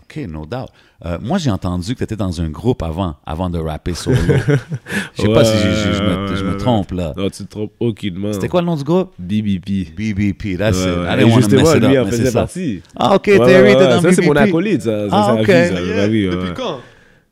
OK, 0.01 0.17
no 0.29 0.45
doubt. 0.45 0.69
Euh, 1.05 1.17
moi, 1.21 1.37
j'ai 1.37 1.51
entendu 1.51 1.93
que 1.93 1.99
tu 1.99 2.03
étais 2.05 2.15
dans 2.15 2.39
un 2.41 2.49
groupe 2.49 2.81
avant, 2.81 3.15
avant 3.25 3.49
de 3.49 3.59
rapper 3.59 3.93
solo. 3.93 4.15
Je 5.17 5.21
sais 5.23 5.27
pas 5.33 5.43
si 5.43 5.57
je 5.57 6.01
me, 6.01 6.51
Ouais, 6.51 6.57
trompe, 6.57 6.91
là. 6.91 7.13
Non, 7.17 7.29
tu 7.29 7.43
te 7.43 7.49
trompes 7.49 7.73
aucunement. 7.79 8.31
C'était 8.31 8.47
quoi 8.47 8.61
le 8.61 8.67
nom 8.67 8.75
du 8.75 8.83
groupe? 8.83 9.11
BBP. 9.19 9.93
BBP, 9.95 10.57
that's 10.57 10.77
Ouais, 10.77 10.91
it. 10.93 10.97
ouais. 10.99 11.05
I 11.09 11.13
Et 11.13 11.17
didn't 11.17 11.29
want 11.31 11.35
to 11.35 11.41
justement, 11.41 11.89
lui 11.89 11.97
en 11.99 12.05
c'est 12.05 12.11
faisait 12.11 12.31
ça. 12.31 12.39
partie. 12.39 12.81
Ah, 12.95 13.15
OK, 13.15 13.27
Ouais, 13.27 13.37
Terry 13.39 13.47
ouais, 13.63 13.71
était 13.73 13.81
ouais, 13.83 13.89
dans 13.89 14.01
ça, 14.01 14.13
c'est 14.13 14.21
mon 14.25 14.33
BBP. 14.33 14.47
acolyte, 14.49 14.81
ça. 14.83 15.09
ça, 15.09 15.15
Ah, 15.15 15.25
ça 15.35 15.41
ok. 15.41 15.47
ça. 15.47 15.53
Yeah. 15.81 15.95
Bah 15.95 16.07
oui, 16.09 16.23
Depuis 16.31 16.53
quand? 16.55 16.79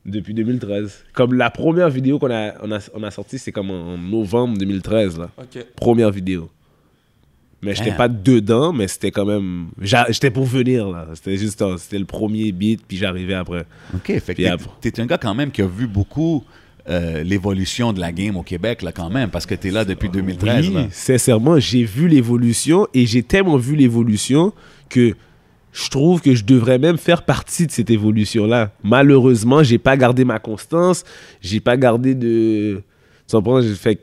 Depuis 0.06 0.34
2013. 0.34 1.06
Comme 1.14 1.34
la 1.34 1.50
première 1.50 1.90
vidéo 1.90 2.20
qu'on 2.20 2.30
a, 2.32 2.54
on 2.62 2.72
a, 2.74 2.80
on 2.94 3.04
a 3.04 3.12
sortie, 3.12 3.40
c'est 3.40 3.52
comme 3.54 3.72
en 3.72 3.98
novembre 3.98 4.58
2013, 4.58 5.18
là. 5.18 5.30
Ok. 5.38 5.66
Première 5.78 6.12
vidéo. 6.12 6.50
Mais 7.62 7.74
j'étais 7.74 7.94
pas 7.94 8.10
dedans, 8.10 8.74
mais 8.74 8.90
c'était 8.90 9.12
quand 9.12 9.24
même... 9.26 9.68
J'étais 9.82 10.30
pour 10.32 10.44
venir, 10.44 10.90
là. 10.90 11.08
C'était 11.14 11.38
juste... 11.38 11.62
un- 11.62 11.78
C'était 11.78 11.98
le 12.00 12.04
premier 12.04 12.52
beat, 12.52 12.82
puis 12.86 12.98
j'arrivais 12.98 13.36
après. 13.36 13.66
OK, 13.96 14.08
fait 14.20 14.36
que 14.36 14.42
t'es- 14.82 15.00
un 15.00 15.06
gars 15.06 15.18
quand 15.18 15.34
même 15.34 15.50
qui 15.50 15.62
a 15.62 15.68
vu 15.68 15.88
beaucoup 15.88 16.44
euh, 16.90 17.24
l'évolution 17.24 17.94
de 17.94 18.02
la 18.02 18.12
game 18.12 18.36
au 18.36 18.44
Québec, 18.44 18.82
là, 18.82 18.92
quand 18.92 19.10
même, 19.10 19.30
parce 19.30 19.46
que 19.46 19.56
t'es 19.56 19.72
là 19.72 19.86
depuis 19.86 20.10
2013, 20.10 20.68
Oui, 20.68 20.74
là. 20.74 20.88
sincèrement, 20.92 21.58
j'ai 21.58 21.86
vu 21.86 22.10
l'évolution 22.10 22.86
et 22.94 23.06
j'ai 23.06 23.24
tellement 23.24 23.56
vu 23.56 23.78
l'évolution 23.78 24.52
que 24.90 25.16
je 25.74 25.90
trouve 25.90 26.22
que 26.22 26.34
je 26.36 26.44
devrais 26.46 26.78
même 26.78 26.98
faire 26.98 27.24
partie 27.24 27.66
de 27.68 27.72
cette 27.72 27.90
évolution-là. 27.90 28.72
Malheureusement, 28.84 29.64
j'ai 29.64 29.78
pas 29.80 29.98
gardé 29.98 30.24
ma 30.24 30.40
constance, 30.40 31.04
j'ai 31.42 31.60
pas 31.60 31.76
gardé 31.78 32.14
de. 32.16 32.82
Tu 33.28 33.36
comprends? 33.36 33.60
J'ai 33.62 33.74
fait. 33.76 34.00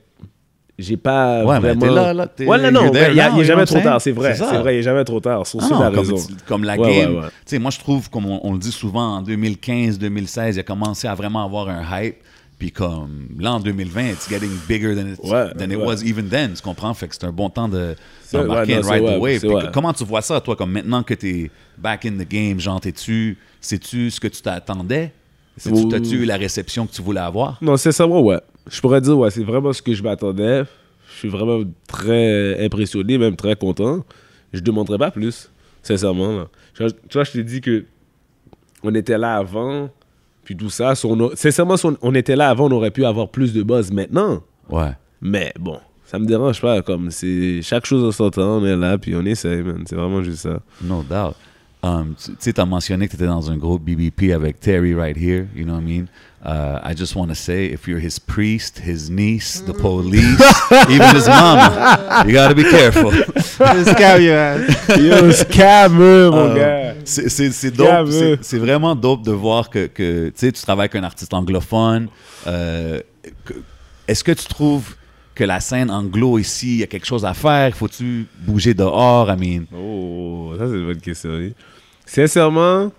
j'ai 0.79 0.97
pas 0.97 1.45
Ouais, 1.45 1.55
mais 1.61 1.69
vraiment... 1.75 1.81
t'es 1.81 1.91
là, 1.95 2.13
là, 2.15 2.27
t'es- 2.27 2.47
Ouais, 2.47 2.59
non, 2.59 2.71
non, 2.73 2.91
mais 2.93 3.09
il 3.11 3.17
y 3.17 3.21
a, 3.21 3.29
y 3.37 3.45
jamais 3.45 3.67
trop 3.67 3.81
tard, 3.81 4.01
c'est 4.01 4.13
vrai. 4.13 4.35
C'est 4.35 4.45
vrai, 4.59 4.75
il 4.75 4.77
y 4.77 4.81
a 4.81 4.83
jamais 4.83 5.05
trop 5.05 5.21
tard. 5.21 5.47
Sur 5.47 5.61
Ah 5.63 5.69
non, 5.71 5.79
comme, 5.95 6.11
raison. 6.11 6.17
comme 6.47 6.65
la 6.65 6.77
Ouais, 6.77 6.97
game, 7.03 7.15
ouais. 7.17 7.27
tu 7.29 7.31
sais, 7.47 7.59
moi 7.59 7.71
je 7.71 7.79
trouve, 7.79 8.09
comme 8.11 8.27
on, 8.27 8.41
on 8.43 8.55
le 8.55 8.59
dit 8.59 8.73
souvent, 8.73 9.17
en 9.19 9.23
2015-2016, 9.23 10.55
il 10.55 10.59
a 10.61 10.63
commencé 10.63 11.07
à 11.07 11.15
vraiment 11.15 11.45
avoir 11.45 11.69
un 11.69 11.83
hype. 12.03 12.17
Puis 12.61 12.71
comme 12.71 13.27
là 13.41 13.55
en 13.55 13.61
2020, 13.61 14.11
it's 14.13 14.29
getting 14.29 14.51
bigger 14.69 14.95
than, 14.95 15.09
it- 15.15 15.19
Ouais, 15.25 15.53
than 15.59 15.71
it 15.71 15.79
ouais. 15.79 15.85
was 15.85 16.05
even 16.05 16.29
then, 16.29 16.53
tu 16.53 16.61
comprends? 16.63 16.93
Fait 16.95 17.09
que 17.09 17.15
c'est 17.15 17.25
un 17.25 17.33
bon 17.33 17.49
temps 17.51 17.69
de 17.69 17.97
C'est- 18.23 18.37
d'embarquer 18.37 18.77
ouais, 18.79 19.01
non, 19.01 19.17
ride 19.19 19.41
the 19.41 19.45
wave. 19.45 19.71
Comment 19.73 19.93
tu 19.95 20.05
vois 20.05 20.21
ça, 20.23 20.41
toi, 20.43 20.55
comme 20.55 20.71
maintenant 20.71 21.03
que 21.03 21.15
t'es 21.15 21.51
back 21.79 22.05
in 22.05 22.13
the 22.23 22.29
game, 22.29 22.61
genre, 22.61 22.79
t'es-tu, 22.81 23.37
sais-tu 23.63 24.11
ce 24.11 24.21
que 24.21 24.29
tu 24.29 24.43
t'attendais? 24.43 25.13
Ouh. 25.71 25.89
T'as-tu 25.89 26.17
eu 26.23 26.25
la 26.27 26.37
réception 26.37 26.87
que 26.87 26.93
tu 26.93 27.03
voulais 27.03 27.21
avoir? 27.21 27.59
Non, 27.63 27.77
c'est 27.77 27.93
ça, 27.93 28.07
ouais, 28.07 28.21
ouais. 28.21 28.41
Je 28.71 28.81
pourrais 28.81 29.01
dire, 29.01 29.19
ouais, 29.19 29.31
c'est 29.31 29.43
vraiment 29.43 29.73
ce 29.73 29.81
que 29.83 29.93
je 29.95 30.03
m'attendais. 30.03 30.63
Je 31.13 31.19
suis 31.19 31.29
vraiment 31.29 31.63
très 31.89 32.63
impressionné, 32.65 33.17
même 33.19 33.37
très 33.37 33.57
content. 33.57 34.05
Je 34.53 34.59
ne 34.61 34.65
demanderais 34.65 34.99
pas 34.99 35.11
plus, 35.11 35.51
sincèrement. 35.83 36.37
là. 36.37 36.49
Tu 36.75 36.83
vois, 36.83 36.93
tu 36.93 36.99
vois, 37.15 37.25
je 37.25 37.33
t'ai 37.33 37.43
dit 37.43 37.61
que 37.63 37.85
on 38.83 38.95
était 38.95 39.19
là 39.19 39.37
avant, 39.37 39.89
puis 40.51 40.57
tout 40.57 40.69
ça. 40.71 40.97
si 40.97 41.07
on 41.07 41.29
a- 41.29 41.37
Sincèrement, 41.37 41.77
si 41.77 41.87
on, 41.87 41.97
on 42.03 42.13
était 42.13 42.35
là 42.35 42.49
avant, 42.51 42.67
on 42.67 42.73
aurait 42.73 42.91
pu 42.91 43.05
avoir 43.05 43.29
plus 43.29 43.53
de 43.53 43.63
buzz 43.63 43.93
maintenant. 43.93 44.43
Ouais. 44.69 44.91
Mais 45.21 45.53
bon, 45.61 45.79
ça 46.05 46.19
me 46.19 46.27
dérange 46.27 46.61
pas. 46.61 46.83
Comme 46.83 47.13
c'est 47.13 47.61
chaque 47.63 47.87
chose 47.87 48.03
en 48.05 48.11
son 48.11 48.31
temps, 48.31 48.59
on 48.59 48.67
est 48.67 48.75
là, 48.75 48.99
puis 48.99 49.15
on 49.15 49.25
essaye, 49.25 49.63
man. 49.63 49.85
C'est 49.87 49.95
vraiment 49.95 50.25
juste 50.25 50.39
ça. 50.39 50.59
No 50.83 51.05
doubt. 51.09 51.37
Um, 51.83 52.15
tu 52.23 52.33
sais, 52.39 52.53
tu 52.53 52.61
as 52.61 52.67
mentionné 52.67 53.07
que 53.07 53.13
tu 53.13 53.17
étais 53.17 53.27
dans 53.27 53.51
un 53.51 53.57
groupe 53.57 53.83
BBP 53.83 54.33
avec 54.35 54.61
Terry 54.61 54.95
right 54.95 55.17
here, 55.17 55.47
you 55.57 55.65
know 55.65 55.75
what 55.75 55.81
I 55.81 55.85
mean? 55.85 56.07
Uh, 56.45 56.79
I 56.85 56.95
just 56.95 57.17
want 57.17 57.29
to 57.29 57.35
say, 57.35 57.67
if 57.73 57.87
you're 57.89 57.99
his 58.01 58.19
priest, 58.19 58.79
his 58.85 59.09
niece, 59.11 59.63
the 59.67 59.73
police, 59.73 60.41
even 60.91 61.15
his 61.15 61.27
mama, 61.27 62.25
you 62.27 62.33
gotta 62.35 62.55
be 62.55 62.65
careful. 62.65 63.13
Yo, 64.99 65.33
scameux, 65.33 66.31
mon 66.31 66.51
Euh, 66.51 66.93
gars. 66.95 66.95
C'est 67.05 67.71
dope. 67.75 68.09
C'est 68.43 68.59
vraiment 68.59 68.95
dope 68.95 69.23
de 69.23 69.33
voir 69.33 69.71
que, 69.71 69.87
que 69.87 70.29
tu 70.29 70.33
sais, 70.37 70.53
tu 70.53 70.63
travailles 70.63 70.85
avec 70.93 70.97
un 70.97 71.05
artiste 71.05 71.33
anglophone. 71.35 72.09
Euh, 72.47 73.01
Est-ce 74.09 74.23
que 74.25 74.33
tu 74.33 74.47
trouves 74.47 74.97
que 75.35 75.45
la 75.45 75.61
scène 75.61 75.91
anglo 75.91 76.39
ici, 76.39 76.75
il 76.75 76.81
y 76.81 76.83
a 76.83 76.87
quelque 76.87 77.07
chose 77.07 77.25
à 77.25 77.33
faire? 77.35 77.75
Faut-tu 77.75 78.27
bouger 78.47 78.75
dehors? 78.75 79.29
I 79.31 79.37
mean, 79.39 79.65
Oh, 79.75 80.53
ça 80.59 80.67
c'est 80.67 80.75
une 80.75 80.87
bonne 80.87 81.01
question. 81.01 81.31
oui. 81.39 81.55
Sincèrement, 82.15 82.91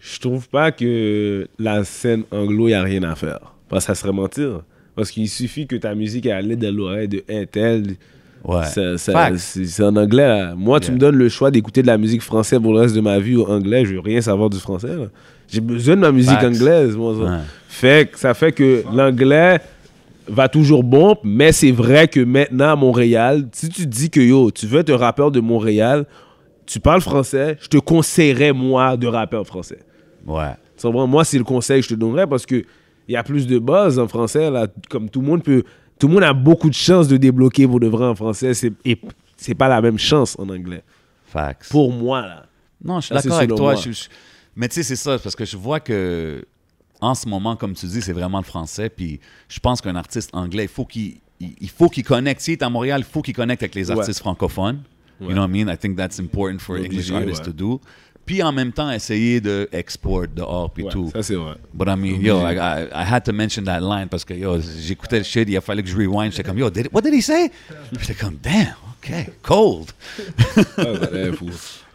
je 0.00 0.20
trouve 0.20 0.48
pas 0.48 0.70
que 0.70 1.48
la 1.58 1.82
scène 1.82 2.22
anglo, 2.30 2.68
il 2.68 2.74
a 2.74 2.82
rien 2.84 3.02
à 3.02 3.16
faire. 3.16 3.40
Parce 3.68 3.84
que 3.86 3.92
ça 3.92 4.00
serait 4.00 4.12
mentir. 4.12 4.60
Parce 4.94 5.10
qu'il 5.10 5.28
suffit 5.28 5.66
que 5.66 5.74
ta 5.74 5.96
musique 5.96 6.26
elle 6.26 6.56
de 6.56 6.68
l'oreille 6.68 7.08
de 7.08 7.24
un 7.28 7.44
tel. 7.44 7.96
ouais. 8.44 8.64
Ça- 8.66 8.98
ça- 8.98 9.10
Facts. 9.12 9.38
C'est 9.38 9.82
en 9.82 9.96
anglais. 9.96 10.28
là. 10.28 10.54
Moi, 10.56 10.78
tu 10.78 10.92
me 10.92 10.96
donnes 10.96 11.16
le 11.16 11.28
choix 11.28 11.50
d'écouter 11.50 11.82
de 11.82 11.88
la 11.88 11.98
musique 11.98 12.22
française 12.22 12.60
pour 12.62 12.72
le 12.72 12.78
reste 12.82 12.94
de 12.94 13.00
ma 13.00 13.18
vie 13.18 13.34
ou 13.34 13.42
anglais. 13.42 13.84
Je 13.84 13.94
veux 13.94 14.00
rien 14.00 14.20
savoir 14.20 14.48
du 14.48 14.58
français. 14.60 14.94
J'ai 15.48 15.60
besoin 15.60 15.96
de 15.96 16.02
ma 16.02 16.12
musique 16.12 16.30
Facts. 16.38 16.44
anglaise. 16.54 16.96
Moi, 16.96 17.14
ça. 17.18 17.24
Ouais. 17.32 17.38
Fait 17.68 18.10
que 18.12 18.16
ça 18.16 18.32
fait 18.32 18.52
que 18.52 18.84
l'anglais 18.94 19.58
va 20.28 20.48
toujours 20.48 20.84
bon, 20.84 21.16
mais 21.24 21.50
c'est 21.50 21.72
vrai 21.72 22.06
que 22.06 22.20
maintenant 22.20 22.68
à 22.70 22.76
Montréal, 22.76 23.48
si 23.50 23.68
tu 23.70 23.86
dis 23.88 24.08
que 24.08 24.20
yo, 24.20 24.52
tu 24.52 24.66
veux 24.68 24.78
être 24.80 24.90
un 24.90 24.96
rappeur 24.98 25.32
de 25.32 25.40
Montréal, 25.40 26.04
tu 26.66 26.80
parles 26.80 27.00
français, 27.00 27.56
je 27.60 27.68
te 27.68 27.76
conseillerais 27.78 28.52
moi 28.52 28.96
de 28.96 29.06
rapper 29.06 29.36
en 29.36 29.44
français. 29.44 29.78
Ouais. 30.26 30.52
Tu 30.76 30.82
comprends? 30.82 31.06
Moi, 31.06 31.24
c'est 31.24 31.38
le 31.38 31.44
conseil 31.44 31.80
que 31.80 31.88
je 31.88 31.94
te 31.94 31.98
donnerais 31.98 32.26
parce 32.26 32.44
que 32.44 32.56
il 33.08 33.12
y 33.12 33.16
a 33.16 33.22
plus 33.22 33.46
de 33.46 33.58
buzz 33.58 33.98
en 33.98 34.08
français 34.08 34.50
là, 34.50 34.66
comme 34.90 35.08
tout 35.08 35.20
le 35.20 35.26
monde 35.28 35.42
peut 35.42 35.62
tout 35.98 36.08
le 36.08 36.14
monde 36.14 36.24
a 36.24 36.34
beaucoup 36.34 36.68
de 36.68 36.74
chances 36.74 37.08
de 37.08 37.16
débloquer 37.16 37.66
pour 37.66 37.80
de 37.80 37.86
vrai 37.86 38.04
en 38.06 38.14
français, 38.14 38.52
c'est 38.52 38.72
et 38.84 39.00
c'est 39.36 39.54
pas 39.54 39.68
la 39.68 39.80
même 39.80 39.98
chance 39.98 40.36
en 40.38 40.48
anglais. 40.48 40.82
Facts. 41.24 41.68
Pour 41.70 41.92
moi 41.92 42.20
là. 42.22 42.46
Non, 42.84 43.00
je 43.00 43.06
suis 43.06 43.14
d'accord 43.14 43.36
avec 43.38 43.48
toi. 43.50 43.72
moi. 43.72 43.74
Je- 43.76 43.92
je- 43.92 44.08
Mais 44.56 44.68
tu 44.68 44.74
sais, 44.74 44.82
c'est 44.82 44.96
ça, 44.96 45.18
parce 45.18 45.34
que 45.36 45.44
je 45.44 45.56
vois 45.56 45.80
que 45.80 46.44
en 47.00 47.14
ce 47.14 47.28
moment, 47.28 47.56
comme 47.56 47.74
tu 47.74 47.86
dis, 47.86 48.00
c'est 48.02 48.12
vraiment 48.12 48.38
le 48.38 48.44
français. 48.44 48.88
Puis 48.90 49.20
je 49.48 49.58
pense 49.60 49.80
qu'un 49.80 49.96
artiste 49.96 50.30
anglais, 50.34 50.64
il 50.64 50.68
faut 50.68 50.84
qu'il 50.84 51.16
il, 51.40 51.54
il 51.60 51.68
faut 51.70 51.88
qu'il 51.88 52.04
connecte. 52.04 52.40
S'il 52.40 52.52
est 52.54 52.62
à 52.62 52.70
Montréal, 52.70 53.02
il 53.06 53.10
faut 53.10 53.20
qu'il 53.22 53.34
connecte 53.34 53.62
avec 53.62 53.74
les 53.74 53.90
Ouais. 53.90 53.98
artistes 53.98 54.20
francophones. 54.20 54.80
You 55.20 55.28
know 55.30 55.42
what 55.42 55.48
I 55.48 55.52
mean? 55.52 55.68
I 55.68 55.76
think 55.76 55.96
that's 55.96 56.18
important 56.18 56.60
for 56.60 56.76
Obligé, 56.76 56.86
English 56.86 57.10
artists 57.10 57.40
ouais. 57.46 57.52
to 57.52 57.52
do. 57.52 57.80
Puis 58.26 58.42
en 58.42 58.50
même 58.52 58.72
temps, 58.72 58.90
essayer 58.90 59.40
de 59.40 59.68
export 59.72 60.26
dehors 60.34 60.70
puis 60.72 60.82
Ouais, 60.84 60.90
tout. 60.90 61.10
ça 61.12 61.22
c'est 61.22 61.36
vrai. 61.36 61.54
But 61.72 61.86
I 61.88 61.94
mean, 61.96 62.20
yo, 62.20 62.40
I, 62.40 62.54
I, 62.56 62.88
I 62.92 63.04
had 63.14 63.22
to 63.24 63.32
mention 63.32 63.62
that 63.64 63.80
line 63.80 64.08
parce 64.08 64.24
que 64.24 64.34
yo, 64.34 64.58
j'écoutais 64.80 65.18
le 65.18 65.24
shit, 65.24 65.48
il 65.48 65.56
a 65.56 65.60
fallu 65.60 65.82
que 65.84 65.88
je 65.88 65.96
rewind. 65.96 66.32
J'étais 66.32 66.42
comme, 66.42 66.58
yo, 66.58 66.68
did, 66.68 66.88
what 66.92 67.02
did 67.02 67.14
he 67.14 67.22
say? 67.22 67.50
J'étais 68.00 68.14
comme, 68.14 68.36
damn, 68.42 68.74
ok, 69.00 69.30
cold. 69.42 69.92
Ah. 70.76 70.82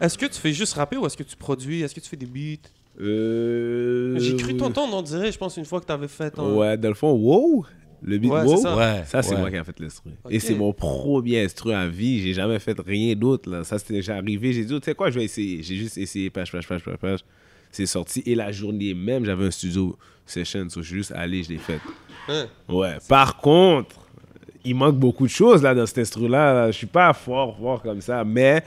Est-ce 0.00 0.16
que 0.18 0.26
tu 0.26 0.40
fais 0.40 0.52
juste 0.52 0.72
rapper 0.74 0.96
ou 0.96 1.06
est-ce 1.06 1.16
que 1.16 1.22
tu 1.22 1.36
produis? 1.36 1.82
Est-ce 1.82 1.94
que 1.94 2.00
tu 2.00 2.08
fais 2.08 2.16
des 2.16 2.26
beats? 2.26 2.68
Euh, 3.00 4.18
J'ai 4.18 4.36
cru 4.36 4.56
t'entendre, 4.56 4.96
on 4.96 5.02
dirait, 5.02 5.30
je 5.32 5.38
pense, 5.38 5.56
une 5.56 5.64
fois 5.64 5.80
que 5.80 5.86
t'avais 5.86 6.08
fait 6.08 6.36
un. 6.38 6.54
Ouais, 6.54 6.76
dans 6.76 6.88
le 6.88 6.94
fond, 6.94 7.12
wow! 7.12 7.64
Le 8.04 8.18
beat 8.18 8.30
Ouais, 8.30 8.42
wow. 8.42 8.56
c'est 8.56 8.62
ça. 8.62 8.76
Ouais. 8.76 9.02
Ça, 9.06 9.22
c'est 9.22 9.34
ouais. 9.34 9.40
moi 9.40 9.50
qui 9.50 9.56
ai 9.56 9.64
fait 9.64 9.78
l'instru. 9.80 10.10
Et 10.28 10.40
c'est 10.40 10.54
mon 10.54 10.72
premier 10.72 11.44
instru 11.44 11.72
à 11.72 11.86
vie. 11.86 12.20
J'ai 12.20 12.34
jamais 12.34 12.58
fait 12.58 12.76
rien 12.80 13.14
d'autre. 13.14 13.50
Là. 13.50 13.64
Ça, 13.64 13.78
c'était, 13.78 14.02
j'ai 14.02 14.12
arrivé, 14.12 14.52
j'ai 14.52 14.64
dit, 14.64 14.74
oh, 14.74 14.80
tu 14.80 14.86
sais 14.86 14.94
quoi, 14.94 15.10
je 15.10 15.18
vais 15.18 15.24
essayer. 15.24 15.62
J'ai 15.62 15.76
juste 15.76 15.98
essayé, 15.98 16.28
page, 16.30 16.50
page, 16.50 16.66
page, 16.66 16.82
page, 16.82 16.96
page. 16.96 17.20
C'est 17.70 17.86
sorti. 17.86 18.22
Et 18.26 18.34
la 18.34 18.50
journée 18.52 18.92
même, 18.92 19.24
j'avais 19.24 19.46
un 19.46 19.50
studio 19.50 19.96
session. 20.26 20.68
So, 20.68 20.82
je 20.82 20.86
suis 20.88 20.96
juste 20.96 21.12
allé, 21.12 21.42
je 21.42 21.50
l'ai 21.50 21.58
fait. 21.58 21.80
Hein? 22.28 22.46
Ouais. 22.68 22.98
Par 23.08 23.36
contre, 23.38 23.96
il 24.64 24.74
manque 24.76 24.96
beaucoup 24.96 25.24
de 25.24 25.30
choses 25.30 25.62
là, 25.62 25.74
dans 25.74 25.86
cet 25.86 25.98
instru-là. 25.98 26.54
là. 26.54 26.66
Je 26.70 26.76
suis 26.76 26.86
pas 26.86 27.12
fort, 27.12 27.56
fort 27.60 27.82
comme 27.82 28.00
ça, 28.00 28.22
mais 28.24 28.62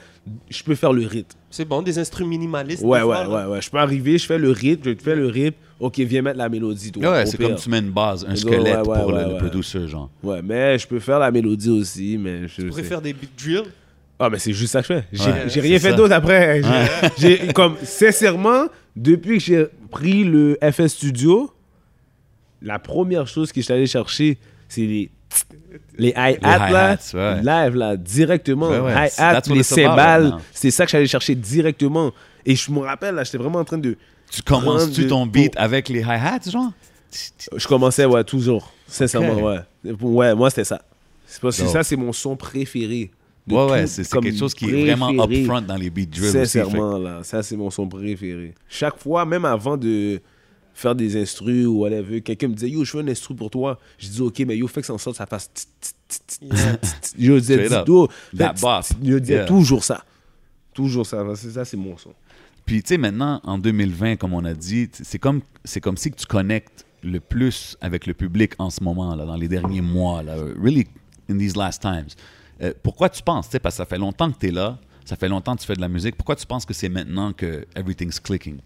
je 0.50 0.62
peux 0.64 0.76
faire 0.76 0.92
le 0.94 1.06
rythme. 1.08 1.38
C'est 1.50 1.66
bon, 1.66 1.82
des 1.82 1.98
instruments 1.98 2.30
minimalistes. 2.30 2.84
Ouais, 2.84 3.02
ouais, 3.02 3.26
fois, 3.26 3.46
ouais, 3.46 3.52
ouais. 3.54 3.62
Je 3.62 3.70
peux 3.70 3.78
arriver, 3.78 4.18
je 4.18 4.26
fais 4.26 4.38
le 4.38 4.52
rythme, 4.52 4.82
je 4.86 4.92
te 4.92 5.02
fais 5.04 5.16
le 5.16 5.28
rythme. 5.28 5.58
Ok, 5.80 6.00
viens 6.00 6.22
mettre 6.22 6.38
la 6.38 6.50
mélodie, 6.50 6.92
toi. 6.92 7.12
Ouais, 7.12 7.26
c'est 7.26 7.38
comme 7.38 7.56
tu 7.56 7.70
mets 7.70 7.80
une 7.80 7.92
base, 7.92 8.26
un 8.28 8.36
squelette 8.36 8.78
ouais, 8.78 8.84
pour 8.84 9.08
ouais, 9.08 9.24
le, 9.24 9.28
le 9.30 9.34
ouais. 9.34 9.38
producer, 9.40 9.88
genre. 9.88 10.10
Ouais, 10.24 10.42
mais 10.42 10.78
je 10.78 10.88
peux 10.88 11.00
faire 11.00 11.20
la 11.20 11.32
mélodie 11.32 11.70
aussi, 11.70 12.18
mais 12.18 12.48
je 12.48 12.62
Tu 12.62 12.68
pourrais 12.68 12.84
faire 12.84 13.02
des 13.02 13.14
beat 13.14 13.32
drills. 13.38 13.64
Ah, 14.18 14.30
mais 14.30 14.40
c'est 14.40 14.54
juste 14.54 14.72
ça 14.72 14.82
que 14.82 14.88
je 14.88 14.94
fais. 15.00 15.06
J'ai 15.12 15.24
Ouais, 15.32 15.44
j'ai 15.50 15.60
rien 15.62 15.80
fait 15.80 15.94
d'autre 15.94 16.14
après. 16.14 16.62
J'ai- 17.18 17.38
j'ai- 17.48 17.54
comme, 17.54 17.76
sincèrement, 17.84 18.68
depuis 18.96 19.38
que 19.40 19.44
j'ai 19.44 19.66
pris 19.92 20.24
le 20.24 20.58
FS 20.62 20.88
Studio, 20.94 21.52
la 22.62 22.80
première 22.80 23.28
chose 23.28 23.52
que 23.52 23.60
je 23.62 23.66
suis 23.66 23.74
allé 23.74 23.86
chercher, 23.88 24.38
c'est 24.70 24.82
les, 24.82 25.10
les 25.98 26.10
hi-hats, 26.10 26.72
là, 26.72 26.98
ouais. 27.14 27.42
live, 27.42 27.76
là, 27.76 27.98
directement. 27.98 28.70
Ouais, 28.70 28.80
ouais, 28.80 29.08
Hi-hats, 29.08 29.42
les 29.48 29.64
cymbales, 29.64 30.38
c'est 30.52 30.72
ça 30.72 30.86
que 30.86 30.92
j'allais 30.92 31.08
chercher 31.08 31.36
directement. 31.36 32.12
Et 32.46 32.56
je 32.56 32.72
me 32.72 32.80
rappelle, 32.80 33.16
là, 33.16 33.24
j'étais 33.24 33.38
vraiment 33.38 33.60
en 33.60 33.66
train 33.66 33.78
de... 33.78 33.98
Tu 34.32 34.42
commences-tu 34.42 35.08
Prendre 35.08 35.10
ton 35.10 35.26
de- 35.26 35.32
beat 35.32 35.54
avec 35.58 35.90
les 35.90 36.02
hi-hats, 36.02 36.50
genre? 36.50 36.72
Je 37.56 37.68
commençais, 37.68 38.06
ouais, 38.06 38.24
toujours. 38.24 38.72
Sincèrement, 38.88 39.36
ouais. 39.42 39.60
Ouais, 40.02 40.36
moi, 40.36 40.50
c'était 40.50 40.64
ça. 40.66 40.82
C'est 41.26 41.42
parce 41.42 41.60
que 41.60 41.68
ça, 41.68 41.84
c'est 41.84 41.96
mon 41.96 42.14
son 42.14 42.36
préféré. 42.36 43.12
de 43.48 43.54
Ouais, 43.56 43.72
ouais, 43.72 43.82
tout, 43.84 43.90
c'est 43.90 44.10
quelque 44.20 44.38
chose 44.38 44.54
qui 44.54 44.70
est 44.70 44.84
vraiment 44.86 45.10
upfront 45.24 45.62
dans 45.62 45.76
les 45.76 45.90
beat 45.90 46.10
drills 46.10 46.28
aussi. 46.30 46.38
Sincèrement, 46.38 46.98
là, 46.98 47.20
ça, 47.24 47.42
c'est 47.44 47.56
mon 47.56 47.70
son 47.70 47.88
préféré. 47.88 48.54
Chaque 48.70 48.98
fois, 49.00 49.26
même 49.26 49.46
avant 49.46 49.78
de 49.78 50.20
faire 50.76 50.94
des 50.94 51.20
instrus 51.20 51.66
ou 51.66 51.80
whatever, 51.80 52.22
quelqu'un 52.22 52.50
me 52.50 52.54
disait 52.54 52.70
Yo, 52.70 52.84
je 52.84 52.92
fais 52.92 53.00
un 53.00 53.08
instru 53.08 53.34
pour 53.34 53.50
toi. 53.50 53.80
Je 53.98 54.10
dis 54.10 54.22
Ok, 54.22 54.40
mais 54.46 54.58
yo, 54.58 54.68
fais 54.68 54.82
que 54.82 54.88
ça 54.88 54.94
en 54.94 54.98
sorte, 54.98 55.18
ça 55.18 55.26
fasse. 55.26 55.50
Je 57.18 57.40
disais. 57.40 57.68
Je 59.02 59.18
disais 59.18 59.46
toujours 59.46 59.84
ça. 59.84 60.04
Toujours 60.74 61.06
ça. 61.06 61.24
C'est 61.36 61.52
ça, 61.52 61.66
c'est 61.66 61.78
mon 61.78 61.98
son. 61.98 62.14
Puis, 62.66 62.82
tu 62.82 62.90
sais, 62.90 62.98
maintenant, 62.98 63.42
en 63.44 63.58
2020, 63.58 64.18
comme 64.18 64.34
on 64.34 64.44
a 64.44 64.54
dit, 64.54 64.90
c'est 64.92 65.20
comme, 65.20 65.42
c'est 65.64 65.80
comme 65.80 65.98
si 65.98 66.12
que 66.12 66.18
tu 66.18 66.26
connectes 66.26 66.86
le 67.04 67.20
plus 67.20 67.78
avec 67.80 68.08
le 68.08 68.14
public 68.14 68.54
en 68.58 68.70
ce 68.72 68.84
moment, 68.84 69.16
là, 69.16 69.26
dans 69.26 69.36
les 69.36 69.48
derniers 69.48 69.82
mois, 69.82 70.24
là, 70.24 70.36
really 70.60 70.88
in 71.30 71.38
these 71.38 71.56
last 71.56 71.82
times. 71.82 72.08
Euh, 72.62 72.74
pourquoi 72.82 73.10
tu 73.10 73.22
penses, 73.22 73.46
tu 73.46 73.52
sais, 73.52 73.60
parce 73.60 73.76
que 73.76 73.78
ça 73.78 73.86
fait 73.86 74.00
longtemps 74.00 74.32
que 74.32 74.40
tu 74.40 74.48
es 74.48 74.52
là, 74.52 74.80
ça 75.06 75.16
fait 75.16 75.30
longtemps 75.30 75.56
que 75.56 75.62
tu 75.62 75.68
fais 75.68 75.76
de 75.76 75.82
la 75.82 75.88
musique, 75.88 76.16
pourquoi 76.16 76.36
tu 76.36 76.48
penses 76.48 76.66
que 76.66 76.74
c'est 76.74 76.90
maintenant 76.90 77.34
que 77.34 77.68
everything's 77.76 78.20
clicking? 78.20 78.58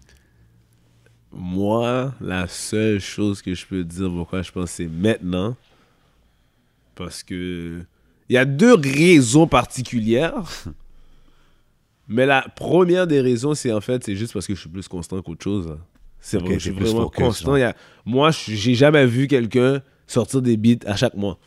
Moi, 1.32 2.12
la 2.20 2.48
seule 2.48 2.98
chose 3.00 3.40
que 3.42 3.54
je 3.54 3.64
peux 3.66 3.84
dire 3.84 4.10
pourquoi 4.10 4.42
je 4.42 4.50
pense 4.50 4.70
c'est 4.72 4.88
maintenant, 4.88 5.56
parce 6.94 7.22
que 7.22 7.80
il 8.28 8.34
y 8.34 8.36
a 8.36 8.44
deux 8.44 8.74
raisons 8.74 9.46
particulières. 9.46 10.42
Mais 12.08 12.26
la 12.26 12.42
première 12.56 13.06
des 13.06 13.20
raisons, 13.20 13.54
c'est 13.54 13.72
en 13.72 13.80
fait, 13.80 14.02
c'est 14.04 14.16
juste 14.16 14.32
parce 14.32 14.46
que 14.46 14.54
je 14.56 14.60
suis 14.60 14.68
plus 14.68 14.88
constant 14.88 15.22
qu'autre 15.22 15.44
chose. 15.44 15.68
là. 15.68 15.76
C'est 16.18 16.38
Ok, 16.38 16.44
vrai, 16.46 16.54
je 16.54 16.58
suis 16.58 16.70
vraiment 16.72 17.02
focus, 17.04 17.22
constant. 17.24 17.56
y 17.56 17.62
a- 17.62 17.76
Moi, 18.04 18.32
je- 18.32 18.52
j'ai 18.54 18.74
jamais 18.74 19.06
vu 19.06 19.28
quelqu'un 19.28 19.80
sortir 20.08 20.42
des 20.42 20.56
beats 20.56 20.84
à 20.86 20.96
chaque 20.96 21.14
mois. 21.14 21.38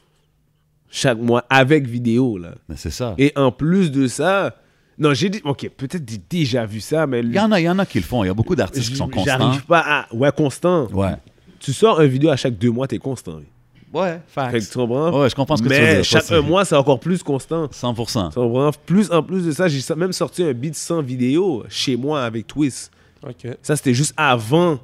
Chaque 0.90 1.18
mois, 1.18 1.46
avec 1.50 1.86
vidéo, 1.86 2.38
là. 2.38 2.56
Mais 2.70 2.78
c'est 2.78 2.92
ça. 2.92 3.14
Et 3.18 3.34
en 3.36 3.52
plus 3.52 3.92
de 3.92 4.08
ça, 4.08 4.56
non, 5.00 5.14
j'ai 5.14 5.30
dit, 5.30 5.42
ok, 5.44 5.70
peut-être 5.76 6.04
j'ai 6.10 6.22
déjà 6.30 6.66
vu 6.66 6.80
ça, 6.80 7.08
mais 7.08 7.22
Il 7.22 7.34
y 7.34 7.40
en 7.40 7.52
a, 7.52 7.60
il 7.60 7.64
y 7.64 7.70
en 7.70 7.80
a 7.80 7.86
qui 7.86 8.00
le 8.00 8.04
font. 8.06 8.24
Il 8.24 8.28
y 8.28 8.30
a 8.30 8.34
beaucoup 8.34 8.56
d'artistes 8.56 8.90
qui 8.90 8.96
sont 8.96 9.08
constants. 9.10 9.38
J'arrive 9.40 9.66
pas 9.66 9.84
à. 9.86 10.14
Ouais, 10.14 10.32
constant. 10.32 10.88
Ouais. 10.92 11.16
Tu 11.60 11.74
sors 11.74 12.00
un 12.00 12.06
vidéo 12.06 12.30
à 12.30 12.36
chaque 12.36 12.58
deux 12.58 12.70
mois, 12.72 12.88
t'es 12.88 12.98
constant. 13.00 13.38
oui. 13.38 13.44
Ouais, 13.94 14.20
Fait 14.28 14.42
que 14.42 14.60
facts. 14.60 14.72
tu 14.72 14.78
comprends? 14.80 15.22
Ouais, 15.22 15.30
je 15.30 15.36
comprends 15.36 15.56
ce 15.56 15.62
que 15.62 15.68
tu 15.68 15.74
veux 15.76 15.80
Mais 15.80 15.94
dire. 15.98 16.04
chaque 16.04 16.32
un 16.32 16.42
mois, 16.42 16.66
c'est 16.66 16.76
encore 16.76 17.00
plus 17.00 17.22
constant. 17.22 17.68
100%. 17.68 18.30
Tu 18.30 18.34
comprends? 18.36 18.72
Plus 18.88 19.12
en 19.12 19.22
plus 19.22 19.46
de 19.46 19.52
ça, 19.52 19.68
j'ai 19.68 19.80
même 19.96 20.12
sorti 20.14 20.44
un 20.44 20.52
beat 20.52 20.74
sans 20.76 21.02
vidéo 21.04 21.64
chez 21.70 21.96
moi 21.96 22.24
avec 22.24 22.48
Twist. 22.48 22.92
Ok. 23.24 23.56
Ça, 23.62 23.76
c'était 23.76 23.94
juste 23.94 24.14
avant 24.18 24.80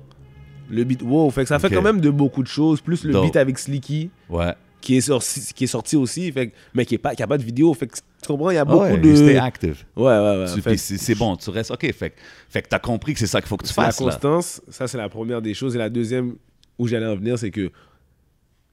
le 0.69 0.83
beat 0.83 1.01
Wow. 1.01 1.31
Fait 1.31 1.41
que 1.41 1.47
ça 1.47 1.57
fait 1.57 1.71
quand 1.71 1.81
même 1.81 1.99
de 2.01 2.11
beaucoup 2.11 2.43
de 2.43 2.47
choses. 2.47 2.81
Plus 2.81 3.03
le 3.03 3.13
Dope. 3.13 3.25
beat 3.25 3.35
avec 3.35 3.57
Slicky, 3.57 4.11
Ouais. 4.29 4.53
Qui 4.81 4.95
est 4.97 5.01
sorti, 5.01 5.41
qui 5.53 5.63
est 5.65 5.67
sorti 5.67 5.95
aussi, 5.95 6.31
fait 6.31 6.53
mais 6.73 6.85
qui 6.85 6.95
n'a 6.95 6.99
pas, 6.99 7.15
qui 7.15 7.21
a 7.23 7.27
pas 7.27 7.37
de 7.37 7.43
vidéo. 7.43 7.73
Fait 7.73 7.87
que 7.87 7.95
tu 7.95 8.27
comprends? 8.27 8.49
Il 8.49 8.55
y 8.55 8.57
a 8.57 8.61
Ah 8.61 8.65
beaucoup 8.65 8.83
ouais, 8.83 8.97
de. 8.97 9.15
stay 9.15 9.25
Ouais, 9.33 9.37
active. 9.37 9.83
ouais, 9.95 10.03
ouais. 10.05 10.45
Tu- 10.55 10.61
que 10.61 10.75
c'est 10.77 10.97
c'est 10.97 11.15
bon, 11.15 11.35
tu 11.35 11.49
restes. 11.49 11.71
OK, 11.71 11.81
fait, 11.93 12.09
que- 12.11 12.15
fait 12.49 12.61
que 12.61 12.67
t'as 12.69 12.79
compris 12.79 13.13
que 13.13 13.19
c'est 13.19 13.27
ça 13.27 13.41
qu'il 13.41 13.47
faut 13.49 13.57
que 13.57 13.65
tu 13.65 13.73
la 13.77 13.85
fasses. 13.85 13.99
Là. 13.99 14.05
constance. 14.11 14.61
Ça, 14.69 14.87
c'est 14.87 14.97
la 14.97 15.09
première 15.09 15.41
des 15.41 15.53
choses. 15.53 15.75
Et 15.75 15.79
la 15.79 15.89
deuxième 15.89 16.35
où 16.77 16.87
j'allais 16.87 17.05
en 17.07 17.15
venir, 17.15 17.37
c'est 17.37 17.51
que 17.51 17.71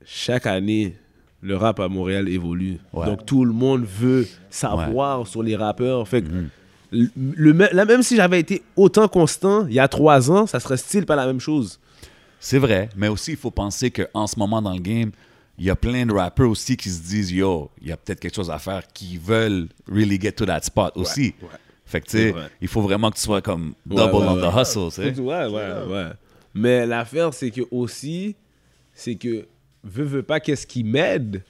chaque 0.04 0.46
année, 0.46 0.94
le 1.42 1.56
rap 1.56 1.80
à 1.80 1.88
Montréal 1.88 2.28
évolue. 2.28 2.78
Ouais. 2.92 3.06
Donc 3.06 3.26
tout 3.26 3.44
le 3.44 3.52
monde 3.52 3.84
veut 3.84 4.26
savoir 4.50 5.26
sur 5.26 5.42
les 5.42 5.56
rappeurs. 5.56 6.06
Fait 6.08 6.22
que 6.22 6.28
le, 6.92 7.08
le 7.16 7.52
me- 7.52 7.72
là, 7.74 7.84
même 7.84 8.02
si 8.02 8.16
j'avais 8.16 8.40
été 8.40 8.62
autant 8.76 9.08
constant 9.08 9.66
il 9.66 9.74
y 9.74 9.80
a 9.80 9.88
trois 9.88 10.30
ans, 10.30 10.46
ça 10.46 10.60
serait 10.60 10.76
style 10.76 11.04
pas 11.04 11.16
la 11.16 11.26
même 11.26 11.40
chose. 11.40 11.80
C'est 12.38 12.58
vrai, 12.58 12.88
mais 12.96 13.08
aussi, 13.08 13.32
il 13.32 13.36
faut 13.36 13.50
penser 13.50 13.90
qu'en 13.90 14.26
ce 14.26 14.38
moment 14.38 14.62
dans 14.62 14.72
le 14.74 14.78
game, 14.80 15.10
il 15.58 15.64
y 15.64 15.70
a 15.70 15.76
plein 15.76 16.04
de 16.06 16.12
rappeurs 16.12 16.50
aussi 16.50 16.76
qui 16.76 16.90
se 16.90 17.02
disent 17.02 17.32
Yo, 17.32 17.70
il 17.80 17.88
y 17.88 17.92
a 17.92 17.96
peut-être 17.96 18.20
quelque 18.20 18.34
chose 18.34 18.50
à 18.50 18.58
faire, 18.58 18.86
qui 18.92 19.18
veulent 19.18 19.68
really 19.86 20.20
get 20.20 20.32
to 20.32 20.46
that 20.46 20.62
spot 20.62 20.92
aussi. 20.96 21.34
Fait 21.84 22.00
que, 22.00 22.06
tu 22.06 22.16
sais, 22.18 22.34
il 22.60 22.68
faut 22.68 22.82
vraiment 22.82 23.10
que 23.10 23.16
tu 23.16 23.22
sois 23.22 23.40
comme 23.40 23.74
double 23.86 24.00
ouais, 24.00 24.10
on 24.12 24.34
ouais. 24.34 24.50
the 24.50 24.60
hustle, 24.60 24.88
tu 24.88 25.14
sais. 25.14 25.20
Ouais, 25.20 25.46
ouais, 25.46 25.72
ouais. 25.88 26.06
Mais 26.52 26.84
l'affaire, 26.84 27.32
c'est 27.32 27.50
que 27.50 27.60
aussi, 27.70 28.34
c'est 28.92 29.14
que, 29.14 29.46
veux, 29.84 30.04
veux 30.04 30.22
pas, 30.22 30.40
qu'est-ce 30.40 30.66
qui 30.66 30.82
m'aide, 30.82 31.44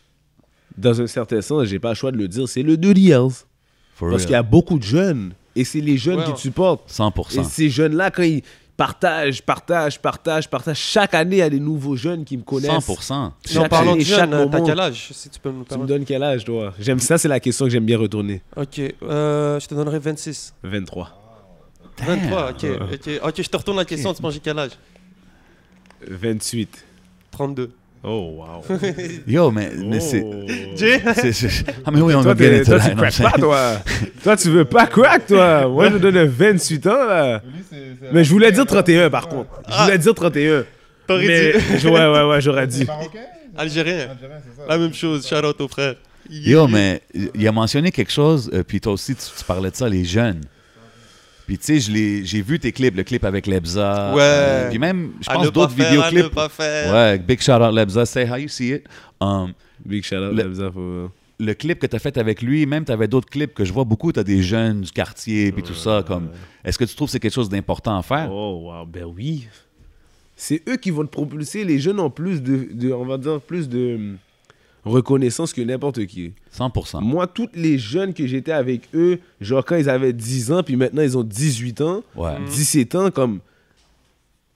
dans 0.76 1.00
un 1.00 1.06
certain 1.06 1.40
sens, 1.40 1.64
j'ai 1.64 1.78
pas 1.78 1.90
le 1.90 1.94
choix 1.94 2.12
de 2.12 2.18
le 2.18 2.28
dire, 2.28 2.46
c'est 2.48 2.62
le 2.62 2.76
2 2.76 2.92
years. 2.98 3.46
For 3.94 4.10
Parce 4.10 4.24
qu'il 4.24 4.32
y 4.32 4.34
a 4.34 4.40
real. 4.40 4.50
beaucoup 4.50 4.78
de 4.78 4.84
jeunes, 4.84 5.32
et 5.54 5.64
c'est 5.64 5.80
les 5.80 5.96
jeunes 5.96 6.22
qui 6.24 6.34
te 6.34 6.38
supportent. 6.38 6.90
100%. 6.90 7.40
Et 7.40 7.44
ces 7.44 7.70
jeunes-là, 7.70 8.10
quand 8.10 8.24
ils 8.24 8.42
partagent, 8.76 9.42
partagent, 9.42 9.98
partagent, 10.00 10.48
partagent, 10.48 10.78
chaque 10.78 11.14
année, 11.14 11.36
il 11.36 11.38
y 11.38 11.42
a 11.42 11.50
des 11.50 11.60
nouveaux 11.60 11.96
jeunes 11.96 12.24
qui 12.24 12.36
me 12.36 12.42
connaissent. 12.42 12.70
100%. 12.70 13.10
Mais 13.10 13.56
en 13.56 13.60
Chaque 13.62 13.70
parlant 13.70 13.92
année, 13.92 14.00
de 14.04 14.08
chaque 14.08 14.18
jeunes, 14.30 14.34
euh, 14.34 14.46
t'as 14.46 14.60
quel 14.60 14.80
âge, 14.80 15.08
si 15.12 15.30
tu 15.30 15.40
peux 15.40 15.50
me 15.50 15.64
Tu 15.64 15.78
me 15.78 15.86
donnes 15.86 16.04
quel 16.04 16.22
âge, 16.22 16.44
toi? 16.44 16.74
J'aime 16.78 16.98
ça, 17.00 17.18
c'est 17.18 17.28
la 17.28 17.40
question 17.40 17.64
que 17.66 17.70
j'aime 17.70 17.86
bien 17.86 17.98
retourner. 17.98 18.42
Ok, 18.56 18.80
euh, 19.02 19.58
je 19.60 19.66
te 19.66 19.74
donnerai 19.74 19.98
26. 19.98 20.54
23. 20.62 21.10
23, 21.98 22.50
ok. 22.50 22.64
Ok, 22.92 23.10
ok, 23.22 23.42
je 23.42 23.48
te 23.48 23.56
retourne 23.56 23.78
la 23.78 23.84
question, 23.84 24.12
tu 24.12 24.22
manges 24.22 24.40
quel 24.42 24.58
âge? 24.58 24.72
28. 26.08 26.84
32. 27.30 27.72
Oh, 28.04 28.36
wow. 28.38 28.78
Yo, 29.26 29.50
mais, 29.50 29.70
mais 29.76 30.00
c'est. 30.00 30.22
Oh. 30.24 30.44
Jay 30.76 31.00
c'est- 31.14 31.32
c'est- 31.32 31.64
Ah, 31.84 31.90
mais 31.90 32.00
oui, 32.00 32.14
on 32.14 32.22
Toi, 32.22 32.34
va 32.34 32.34
bien 32.34 32.62
toi, 32.62 32.78
that, 32.78 32.88
tu 32.90 32.94
non, 32.96 33.02
pas, 33.30 33.38
toi. 33.38 33.72
toi, 34.22 34.36
tu 34.36 34.50
veux 34.50 34.64
pas 34.64 34.86
crack, 34.86 35.26
toi. 35.26 35.66
Moi, 35.68 35.90
je 35.90 35.96
donne 35.98 36.24
28 36.24 36.86
ans, 36.86 37.06
là. 37.06 37.42
Mais 38.12 38.22
je 38.22 38.30
voulais 38.30 38.52
dire 38.52 38.64
31, 38.66 39.10
par 39.10 39.28
contre. 39.28 39.50
Je 39.68 39.82
voulais 39.82 39.98
dire 39.98 40.14
31. 40.14 40.64
T'aurais 41.06 41.26
Mais, 41.26 41.52
dit 41.78 41.86
ouais, 41.88 41.92
ouais, 42.06 42.22
ouais, 42.28 42.40
j'aurais 42.40 42.66
dit. 42.66 42.84
Marocain 42.84 43.18
Algérien. 43.56 44.08
Algérien, 44.10 44.38
ça. 44.56 44.62
La 44.68 44.78
même 44.78 44.92
chose, 44.92 45.26
shout 45.26 45.36
out 45.44 45.60
aux 45.60 45.68
frères. 45.68 45.94
Yo, 46.28 46.66
mais 46.66 47.00
il 47.34 47.46
a 47.46 47.52
mentionné 47.52 47.90
quelque 47.92 48.10
chose, 48.12 48.50
euh, 48.52 48.62
puis 48.64 48.80
toi 48.80 48.92
aussi, 48.94 49.14
tu, 49.14 49.22
tu 49.36 49.44
parlais 49.44 49.70
de 49.70 49.76
ça, 49.76 49.88
les 49.88 50.04
jeunes. 50.04 50.40
Puis 51.46 51.58
tu 51.58 51.80
sais, 51.80 52.22
j'ai 52.24 52.42
vu 52.42 52.58
tes 52.58 52.72
clips, 52.72 52.96
le 52.96 53.04
clip 53.04 53.24
avec 53.24 53.46
Lebza. 53.46 54.12
Ouais. 54.14 54.20
euh, 54.22 54.68
puis 54.70 54.78
même, 54.78 55.12
je 55.20 55.30
pense 55.30 55.52
d'autres 55.52 55.74
vidéoclips. 55.74 56.34
pas 56.34 56.48
faire. 56.48 56.92
Ouais, 56.92 57.18
big 57.18 57.40
shout 57.40 57.52
out 57.52 57.72
Lebza, 57.74 58.04
say 58.04 58.28
how 58.28 58.36
you 58.36 58.48
see 58.48 58.72
it. 58.72 58.84
Um, 59.20 59.52
Big 59.84 60.02
shout 60.04 60.16
out, 60.16 60.32
Le- 60.34 60.42
Lebza, 60.42 60.70
faut- 60.72 61.10
le 61.38 61.52
clip 61.54 61.78
que 61.78 61.86
tu 61.86 61.94
as 61.94 61.98
fait 61.98 62.16
avec 62.18 62.40
lui, 62.42 62.64
même 62.66 62.84
tu 62.84 62.90
avais 62.92 63.06
d'autres 63.08 63.28
clips 63.28 63.52
que 63.54 63.64
je 63.64 63.72
vois 63.72 63.84
beaucoup, 63.84 64.10
tu 64.10 64.18
as 64.18 64.24
des 64.24 64.42
jeunes 64.42 64.80
du 64.80 64.90
quartier, 64.90 65.52
puis 65.52 65.62
tout 65.62 65.74
ça. 65.74 66.02
comme 66.06 66.30
Est-ce 66.64 66.78
que 66.78 66.84
tu 66.84 66.96
trouves 66.96 67.08
que 67.08 67.12
c'est 67.12 67.20
quelque 67.20 67.34
chose 67.34 67.48
d'important 67.50 67.98
à 67.98 68.02
faire? 68.02 68.28
Oh, 68.32 68.62
wow, 68.72 68.86
ben 68.86 69.04
oui. 69.04 69.46
C'est 70.34 70.62
eux 70.68 70.76
qui 70.76 70.90
vont 70.90 71.04
te 71.04 71.10
propulser. 71.10 71.64
Les 71.64 71.78
jeunes 71.78 72.00
ont 72.00 72.10
plus 72.10 72.42
de, 72.42 72.68
de- 72.72 72.92
on 72.92 73.04
va 73.04 73.16
dire, 73.18 73.40
plus 73.40 73.68
de 73.68 73.94
hum, 73.96 74.16
reconnaissance 74.86 75.52
que 75.52 75.60
n'importe 75.60 76.06
qui. 76.06 76.32
100%. 76.56 77.00
Moi, 77.02 77.26
tous 77.26 77.48
les 77.54 77.76
jeunes 77.78 78.14
que 78.14 78.26
j'étais 78.26 78.52
avec 78.52 78.82
eux, 78.94 79.18
genre 79.40 79.64
quand 79.64 79.76
ils 79.76 79.90
avaient 79.90 80.12
10 80.12 80.52
ans, 80.52 80.62
puis 80.62 80.76
maintenant 80.76 81.02
ils 81.02 81.18
ont 81.18 81.22
18 81.24 81.80
ans, 81.80 82.02
Ouais. 82.14 82.36
17 82.50 82.94
ans, 82.94 83.10
comme. 83.10 83.40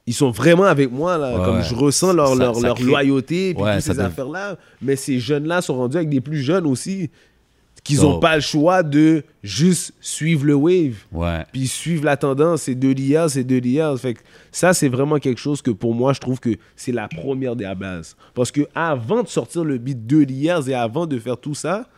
Ils 0.06 0.14
sont 0.14 0.30
vraiment 0.30 0.64
avec 0.64 0.90
moi, 0.90 1.18
là. 1.18 1.38
Ouais, 1.38 1.44
comme 1.44 1.56
ouais. 1.58 1.62
je 1.62 1.74
ressens 1.74 2.12
leur, 2.14 2.28
Ça- 2.30 2.34
leur, 2.36 2.56
ça 2.56 2.66
leur 2.68 2.74
crée- 2.76 2.84
loyauté, 2.84 3.54
puis 3.54 3.62
Ouais, 3.62 3.74
toutes 3.76 3.82
ces 3.84 3.94
dev- 3.94 4.06
affaires-là. 4.06 4.56
Mais 4.82 4.96
ces 4.96 5.20
jeunes-là 5.20 5.60
sont 5.62 5.76
rendus 5.76 5.96
avec 5.98 6.08
des 6.08 6.20
plus 6.20 6.38
jeunes 6.38 6.66
aussi, 6.66 7.10
qu'ils 7.84 8.00
n'ont 8.02 8.20
pas 8.20 8.36
le 8.36 8.42
choix 8.42 8.82
de 8.82 9.24
juste 9.42 9.92
suivre 10.00 10.44
le 10.44 10.54
wave 10.54 10.96
Ouais. 11.12 11.44
puis 11.52 11.66
suivre 11.66 12.04
la 12.04 12.16
tendance, 12.16 12.62
c'est 12.62 12.74
deux 12.74 12.92
liens, 12.92 13.28
c'est 13.28 13.44
deux 13.44 13.60
liens. 13.60 13.96
Fait 13.96 14.14
que 14.14 14.20
ça, 14.52 14.74
c'est 14.74 14.88
vraiment 14.88 15.18
quelque 15.18 15.40
chose 15.40 15.62
que 15.62 15.70
pour 15.70 15.94
moi, 15.94 16.12
je 16.12 16.20
trouve 16.20 16.40
que 16.40 16.50
c'est 16.76 16.92
la 16.92 17.08
première 17.08 17.56
des 17.56 17.72
bases. 17.76 18.16
Parce 18.34 18.50
que 18.50 18.62
avant 18.74 19.22
de 19.22 19.28
sortir 19.28 19.64
le 19.64 19.78
beat 19.78 20.06
deux 20.06 20.24
liens 20.24 20.60
et 20.62 20.74
avant 20.74 21.06
de 21.06 21.18
faire 21.18 21.36
tout 21.38 21.54
ça, 21.54 21.88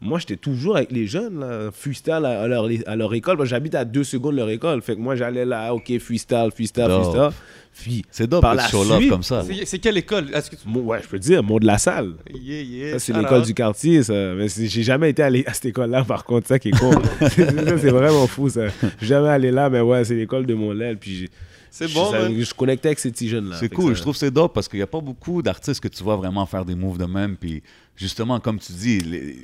moi, 0.00 0.18
j'étais 0.18 0.36
toujours 0.36 0.76
avec 0.76 0.92
les 0.92 1.06
jeunes, 1.06 1.40
là, 1.40 1.70
freestyle 1.72 2.12
à, 2.24 2.46
leur, 2.46 2.68
à 2.86 2.96
leur 2.96 3.14
école. 3.14 3.42
J'habite 3.46 3.74
à 3.74 3.84
deux 3.86 4.04
secondes 4.04 4.32
de 4.32 4.36
leur 4.38 4.50
école. 4.50 4.82
Fait 4.82 4.94
que 4.94 5.00
moi, 5.00 5.16
j'allais 5.16 5.44
là, 5.46 5.72
OK, 5.74 5.90
freestyle, 5.98 6.50
freestyle, 6.54 6.84
Dope. 6.88 7.02
freestyle. 7.14 7.30
Puis, 7.78 8.04
C'est 8.10 8.26
dope 8.26 8.40
par 8.42 8.54
la 8.54 8.66
suite, 8.68 9.08
comme 9.10 9.22
ça. 9.22 9.42
C'est 9.46 9.64
c'est 9.66 9.78
quelle 9.78 9.98
école? 9.98 10.30
Est-ce 10.34 10.50
que 10.50 10.56
tu... 10.56 10.62
mon- 10.66 10.80
ouais, 10.80 11.00
je 11.02 11.08
peux 11.08 11.18
dire, 11.18 11.42
monde 11.42 11.60
de 11.60 11.66
la 11.66 11.76
salle. 11.78 12.12
Yeah, 12.34 12.62
yeah, 12.62 12.92
Ça, 12.92 12.98
c'est 12.98 13.12
l'école 13.14 13.42
du 13.42 13.52
quartier, 13.54 14.02
ça. 14.02 14.14
Mais 14.34 14.48
c'est- 14.48 14.66
j'ai 14.66 14.82
jamais 14.82 15.10
été 15.10 15.22
allé 15.22 15.44
à 15.46 15.52
cette 15.52 15.66
école-là, 15.66 16.02
par 16.04 16.24
contre, 16.24 16.46
ça 16.48 16.58
qui 16.58 16.68
est 16.68 16.78
con. 16.78 16.90
c'est 17.28 17.90
vraiment 17.90 18.26
fou, 18.26 18.48
ça. 18.48 18.68
Je 19.00 19.06
jamais 19.06 19.28
allé 19.28 19.50
là, 19.50 19.68
mais 19.70 19.80
ouais, 19.80 20.04
c'est 20.04 20.14
l'école 20.14 20.46
de 20.46 20.54
mon 20.54 20.72
l'aile. 20.72 20.96
Puis 20.98 21.16
j'ai- 21.16 21.28
C'est 21.70 21.88
je- 21.88 21.94
bon, 21.94 22.10
ça- 22.10 22.20
man. 22.20 22.34
je 22.42 22.54
connectais 22.54 22.88
avec 22.88 22.98
ces 22.98 23.10
petits 23.10 23.28
jeunes-là. 23.28 23.56
C'est 23.60 23.68
cool, 23.68 23.92
ça- 23.92 23.98
je 23.98 24.00
trouve 24.02 24.14
que 24.14 24.20
c'est 24.20 24.30
dope 24.30 24.54
parce 24.54 24.68
qu'il 24.68 24.78
n'y 24.78 24.82
a 24.84 24.86
pas 24.86 25.00
beaucoup 25.00 25.42
d'artistes 25.42 25.80
que 25.80 25.88
tu 25.88 26.02
vois 26.02 26.16
vraiment 26.16 26.46
faire 26.46 26.64
des 26.64 26.74
moves 26.74 26.96
de 26.98 27.04
même. 27.04 27.36
Puis 27.36 27.62
justement, 27.94 28.40
comme 28.40 28.58
tu 28.58 28.72
dis, 28.72 29.00
les, 29.00 29.36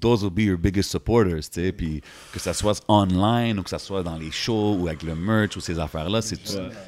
those 0.00 0.22
will 0.22 0.30
be 0.30 0.40
your 0.40 0.58
biggest 0.58 0.90
supporters, 0.90 1.48
tu 1.50 1.60
sais. 1.62 1.72
Puis 1.72 2.02
que 2.32 2.38
ça 2.38 2.52
soit 2.52 2.80
online 2.88 3.58
ou 3.58 3.62
que 3.62 3.70
ça 3.70 3.78
soit 3.78 4.02
dans 4.02 4.16
les 4.16 4.30
shows 4.30 4.76
ou 4.80 4.88
avec 4.88 5.02
le 5.02 5.14
merch 5.14 5.56
ou 5.56 5.60
ces 5.60 5.78
affaires-là, 5.78 6.20
c'est 6.22 6.38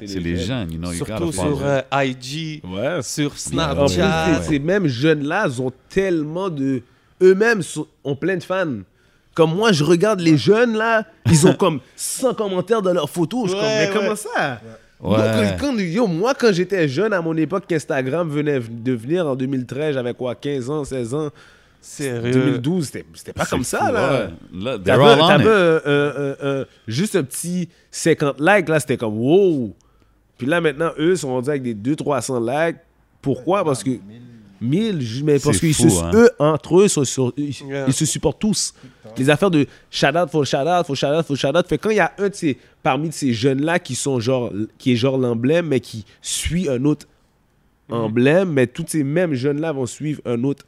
les 0.01 0.19
les 0.19 0.37
jeunes. 0.37 0.71
you 0.71 0.77
know. 0.77 0.91
you 0.91 1.03
Surtout 1.05 1.31
sur 1.31 1.59
euh, 1.63 1.81
IG, 1.93 2.61
Ouais. 2.63 3.01
sur 3.01 3.37
Snapchat. 3.37 4.41
ces- 4.43 4.49
ces 4.49 4.59
mêmes 4.59 4.87
jeunes-là, 4.87 5.47
ils 5.47 5.61
ont 5.61 5.71
tellement 5.89 6.49
de. 6.49 6.81
Eux-mêmes 7.21 7.61
sont- 7.61 7.87
ont 8.03 8.15
plein 8.15 8.37
de 8.37 8.43
fans. 8.43 8.79
Comme 9.33 9.55
moi, 9.55 9.71
je 9.71 9.83
regarde 9.83 10.19
les 10.19 10.37
jeunes 10.37 10.75
là, 10.75 11.05
ils 11.25 11.47
ont 11.47 11.53
comme 11.53 11.79
100 11.95 12.33
commentaires 12.33 12.81
dans 12.81 12.93
leurs 12.93 13.09
photos. 13.09 13.49
Je 13.49 13.55
suis 13.55 13.63
Ouais, 13.65 13.89
comme, 13.93 14.01
mais 14.01 14.01
ouais. 14.01 14.05
comment 14.05 14.15
ça? 14.15 14.59
Ouais. 15.01 15.17
Moi, 15.17 15.17
quand, 15.59 15.67
quand- 15.73 15.79
yo, 15.79 16.05
moi, 16.07 16.33
quand 16.35 16.51
j'étais 16.51 16.87
jeune, 16.87 17.13
à 17.13 17.21
mon 17.21 17.35
époque, 17.37 17.63
qu'Instagram 17.67 18.29
venait 18.29 18.59
de 18.59 18.91
venir 18.93 19.25
en 19.25 19.35
2013, 19.35 19.95
j'avais 19.95 20.13
quoi, 20.13 20.35
15 20.35 20.69
ans, 20.69 20.83
16 20.83 21.13
ans. 21.15 21.29
Sérieux. 21.81 22.31
2012, 22.31 22.85
c'était 22.85 23.05
c'était 23.15 23.33
pas 23.33 23.45
comme 23.45 23.59
fou, 23.59 23.65
ça, 23.65 23.91
là. 23.91 24.29
Là, 24.53 24.77
T'avais 24.77 25.03
un- 25.03 25.81
un- 25.85 26.61
un- 26.61 26.65
juste 26.87 27.15
un 27.15 27.23
petit 27.23 27.69
50 27.89 28.39
likes, 28.39 28.69
là, 28.69 28.79
c'était 28.79 28.97
comme 28.97 29.17
wow. 29.17 29.73
Puis 30.37 30.45
là, 30.47 30.61
maintenant, 30.61 30.91
eux 30.99 31.15
sont 31.15 31.29
rendus 31.29 31.49
avec 31.49 31.63
des 31.63 31.73
200-300 31.73 32.39
likes. 32.39 32.77
Pourquoi? 33.21 33.63
Parce 33.63 33.83
que 33.83 33.91
1000, 34.59 35.01
ju- 35.01 35.23
mais 35.23 35.39
parce 35.39 35.57
C'est 35.57 35.59
qu'ils 35.67 35.73
se, 35.75 36.03
hein. 36.03 36.11
eux, 36.13 36.29
entre 36.37 36.81
eux, 36.81 36.87
sont 36.87 37.03
sur- 37.03 37.33
ils, 37.35 37.49
Yeah. 37.67 37.85
ils 37.87 37.93
se 37.93 38.05
supportent 38.05 38.39
tous. 38.39 38.73
Les 39.17 39.29
affaires 39.31 39.49
de 39.51 39.65
shout-out, 39.89 40.29
faut 40.31 40.45
shout-out, 40.45 40.85
faut 40.85 40.93
shout-out, 40.95 41.25
faut 41.25 41.35
shout-out. 41.35 41.67
Fait 41.67 41.77
que 41.79 41.83
quand 41.83 41.89
il 41.89 41.97
y 41.97 41.99
a 41.99 42.13
un 42.19 42.29
de 42.29 42.35
ces, 42.35 42.57
parmi 42.83 43.09
de 43.09 43.13
ces 43.13 43.33
jeunes-là 43.33 43.79
qui 43.79 43.95
sont 43.95 44.19
genre, 44.19 44.51
qui 44.77 44.91
est 44.93 44.95
genre 44.95 45.17
l'emblème, 45.17 45.67
mais 45.67 45.79
qui 45.79 46.05
suit 46.21 46.69
un 46.69 46.85
autre 46.85 47.07
Mhm. 47.89 47.95
emblème, 47.95 48.51
mais 48.51 48.67
tous 48.67 48.85
ces 48.87 49.03
mêmes 49.03 49.33
jeunes-là 49.33 49.71
vont 49.71 49.87
suivre 49.87 50.21
un 50.25 50.43
autre, 50.43 50.63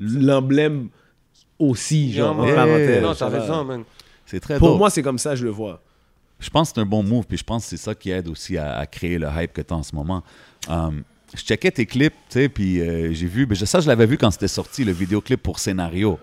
l'emblème 0.00 0.88
aussi, 1.58 2.12
genre, 2.12 2.38
en 2.38 2.44
Yeah, 2.46 2.54
parenthèse. 2.54 3.02
Non, 3.02 3.14
t'as 3.14 3.28
raison, 3.28 3.64
man. 3.64 3.84
C'est 4.26 4.40
très 4.40 4.58
Pour 4.58 4.68
dope. 4.70 4.78
moi, 4.78 4.90
c'est 4.90 5.02
comme 5.02 5.18
ça, 5.18 5.34
je 5.34 5.44
le 5.44 5.50
vois. 5.50 5.80
Je 6.38 6.50
pense 6.50 6.68
que 6.70 6.74
c'est 6.74 6.80
un 6.82 6.86
bon 6.86 7.02
move, 7.02 7.24
puis 7.26 7.38
je 7.38 7.44
pense 7.44 7.64
que 7.64 7.70
c'est 7.70 7.76
ça 7.82 7.94
qui 7.94 8.10
aide 8.10 8.28
aussi 8.28 8.58
à, 8.58 8.76
à 8.76 8.86
créer 8.86 9.18
le 9.18 9.26
hype 9.34 9.52
que 9.52 9.62
tu 9.62 9.72
as 9.72 9.76
en 9.76 9.82
ce 9.82 9.94
moment. 9.94 10.22
Um, 10.68 11.02
je 11.34 11.40
checkais 11.42 11.70
tes 11.70 11.86
clips, 11.86 12.12
tu 12.28 12.40
sais, 12.40 12.48
puis 12.48 12.80
euh, 12.80 13.12
j'ai 13.12 13.26
vu, 13.26 13.46
ben, 13.46 13.54
je- 13.54 13.64
ça 13.64 13.80
je 13.80 13.88
l'avais 13.88 14.06
vu 14.06 14.18
quand 14.18 14.30
c'était 14.30 14.48
sorti, 14.48 14.84
le 14.84 14.92
vidéoclip 14.92 15.42
pour 15.42 15.58
Scénario. 15.58 16.18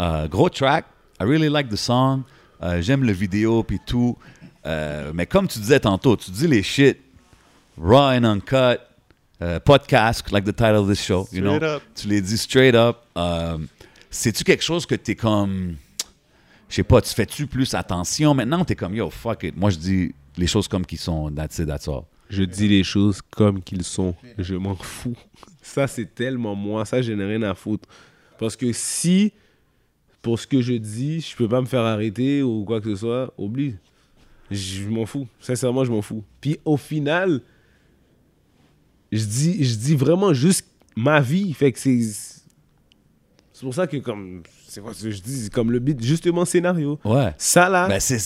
Euh, 0.00 0.28
gros 0.28 0.48
track, 0.48 0.84
I 1.20 1.24
really 1.24 1.48
like 1.48 1.68
the 1.68 1.76
song, 1.76 2.22
Euh, 2.62 2.80
j'aime 2.80 3.02
le 3.04 3.12
vidéo, 3.12 3.62
puis 3.64 3.80
tout. 3.84 4.16
Mais 4.64 5.26
comme 5.26 5.48
tu 5.48 5.58
disais 5.58 5.80
tantôt, 5.80 6.16
tu 6.16 6.30
dis 6.30 6.46
les 6.46 6.62
shit, 6.62 6.98
raw 7.76 8.12
and 8.16 8.24
uncut, 8.24 8.78
euh, 9.44 9.60
podcast, 9.60 10.30
like 10.32 10.44
the 10.44 10.54
title 10.56 10.76
of 10.76 10.88
this 10.88 11.00
show, 11.00 11.28
you 11.32 11.40
know? 11.40 11.56
Straight 11.56 11.70
up. 11.76 11.82
Tu 11.94 12.08
les 12.08 12.20
dis 12.20 12.38
straight 12.38 12.74
up. 12.74 12.96
Euh, 13.16 13.58
C'est-tu 14.10 14.44
quelque 14.44 14.64
chose 14.64 14.86
que 14.86 14.94
t'es 14.94 15.14
comme 15.14 15.76
je 16.68 16.76
sais 16.76 16.82
pas, 16.82 17.00
tu 17.00 17.14
fais-tu 17.14 17.46
plus 17.46 17.72
attention 17.74 18.34
maintenant? 18.34 18.64
T'es 18.64 18.74
comme, 18.74 18.96
yo, 18.96 19.08
fuck 19.08 19.44
it? 19.44 19.56
Moi, 19.56 19.70
je 19.70 19.76
dis 19.76 20.14
les 20.36 20.48
choses 20.48 20.66
comme 20.66 20.84
qu'ils 20.84 20.98
sont. 20.98 21.30
That's 21.30 21.58
it, 21.58 21.68
that's 21.68 21.86
all. 21.86 22.02
Je 22.30 22.42
dis 22.42 22.66
les 22.66 22.82
choses 22.82 23.20
comme 23.22 23.62
qu'ils 23.62 23.84
sont. 23.84 24.14
Je 24.38 24.56
m'en 24.56 24.74
fous. 24.74 25.16
Ça, 25.62 25.86
c'est 25.86 26.12
tellement 26.14 26.56
moi. 26.56 26.84
Ça, 26.84 27.00
je 27.00 27.12
n'ai 27.12 27.24
rien 27.24 27.42
à 27.42 27.54
foutre. 27.54 27.88
Parce 28.38 28.56
que 28.56 28.72
si, 28.72 29.32
pour 30.20 30.40
ce 30.40 30.46
que 30.48 30.60
je 30.60 30.72
dis, 30.72 31.20
je 31.20 31.36
peux 31.36 31.48
pas 31.48 31.60
me 31.60 31.66
faire 31.66 31.82
arrêter 31.82 32.42
ou 32.42 32.64
quoi 32.64 32.80
que 32.80 32.90
ce 32.90 32.96
soit, 32.96 33.32
oublie. 33.38 33.76
Je 34.50 34.88
m'en 34.88 35.06
fous. 35.06 35.28
Sincèrement, 35.38 35.84
je 35.84 35.92
m'en 35.92 36.02
fous. 36.02 36.24
Puis 36.40 36.58
au 36.64 36.76
final, 36.76 37.40
je 39.16 39.24
dis, 39.24 39.64
je 39.64 39.76
dis 39.76 39.94
vraiment 39.94 40.32
juste 40.34 40.66
ma 40.96 41.20
vie. 41.20 41.52
Fait 41.54 41.72
que 41.72 41.78
c'est. 41.78 42.00
C'est 43.52 43.62
pour 43.62 43.74
ça 43.74 43.86
que, 43.86 43.96
comme. 43.98 44.42
C'est 44.68 44.80
quoi 44.80 44.92
ce 44.92 45.04
que 45.04 45.10
je 45.10 45.20
dis? 45.22 45.48
Comme 45.50 45.70
le 45.70 45.78
beat, 45.78 46.02
justement, 46.02 46.44
scénario. 46.44 46.98
Ouais. 47.04 47.32
Ça 47.38 47.68
là. 47.68 47.86
Ben, 47.88 48.00
c'est, 48.00 48.18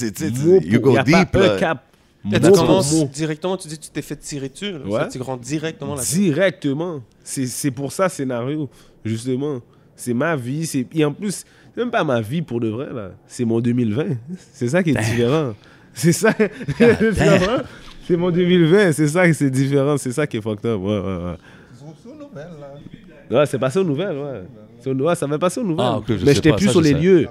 you 0.64 0.80
go 0.80 0.94
y 0.94 0.98
a 0.98 1.02
deep, 1.02 1.30
pas 1.30 1.40
là. 1.40 1.54
un 1.54 1.58
cap. 1.58 1.84
Mot 2.24 2.36
tu 2.38 2.50
commences 2.50 3.10
directement, 3.10 3.56
tu 3.56 3.68
dis 3.68 3.78
tu 3.78 3.90
t'es 3.90 4.02
fait 4.02 4.16
tirer 4.16 4.48
dessus. 4.48 4.72
là. 4.72 4.78
Ouais. 4.80 5.00
Ça, 5.00 5.06
Tu 5.06 5.20
rentres 5.22 5.42
directement 5.44 5.94
là 5.94 6.02
Directement. 6.02 7.00
C'est 7.22 7.46
c'est 7.46 7.70
pour 7.70 7.92
ça, 7.92 8.08
scénario, 8.08 8.68
justement. 9.04 9.60
C'est 9.94 10.14
ma 10.14 10.34
vie. 10.36 10.66
c'est- 10.66 10.86
Et 10.94 11.04
en 11.04 11.12
plus, 11.12 11.44
c'est 11.74 11.80
même 11.80 11.90
pas 11.90 12.02
ma 12.04 12.20
vie 12.20 12.42
pour 12.42 12.60
de 12.60 12.68
vrai, 12.68 12.92
là. 12.92 13.12
C'est 13.26 13.44
mon 13.44 13.60
2020. 13.60 14.16
C'est 14.52 14.68
ça 14.68 14.82
qui 14.82 14.90
est 14.90 14.94
différent. 14.94 15.54
C'est 15.92 16.12
ça. 16.12 16.34
C'est 18.08 18.16
mon 18.16 18.30
2020. 18.30 18.92
C'est 18.92 19.06
ça 19.08 19.28
qui 19.28 19.34
c'est 19.34 19.50
différent. 19.50 19.96
C'est 19.98 20.12
ça 20.12 20.26
qui 20.26 20.38
est 20.38 20.40
fucked 20.40 20.64
up. 20.66 20.80
Ouais, 20.80 20.98
ouais, 20.98 20.98
ouais. 20.98 21.34
Sont 21.78 21.94
sous 22.02 22.14
nouvelles, 22.18 22.48
là. 22.60 23.38
Ouais, 23.40 23.46
c'est 23.46 23.58
passé 23.58 23.78
aux 23.78 23.84
nouvelles, 23.84 24.16
ouais. 24.16 24.42
C'est 24.80 24.90
ouais, 24.92 25.14
ça 25.14 25.26
va 25.26 25.38
passer 25.38 25.60
aux 25.60 25.64
nouvelles. 25.64 25.86
Ah, 25.86 26.00
je 26.08 26.24
Mais 26.24 26.34
j'étais 26.34 26.52
plus 26.52 26.66
ça, 26.66 26.72
sur 26.72 26.80
les 26.80 26.92
sais. 26.92 26.98
lieux. 27.00 27.26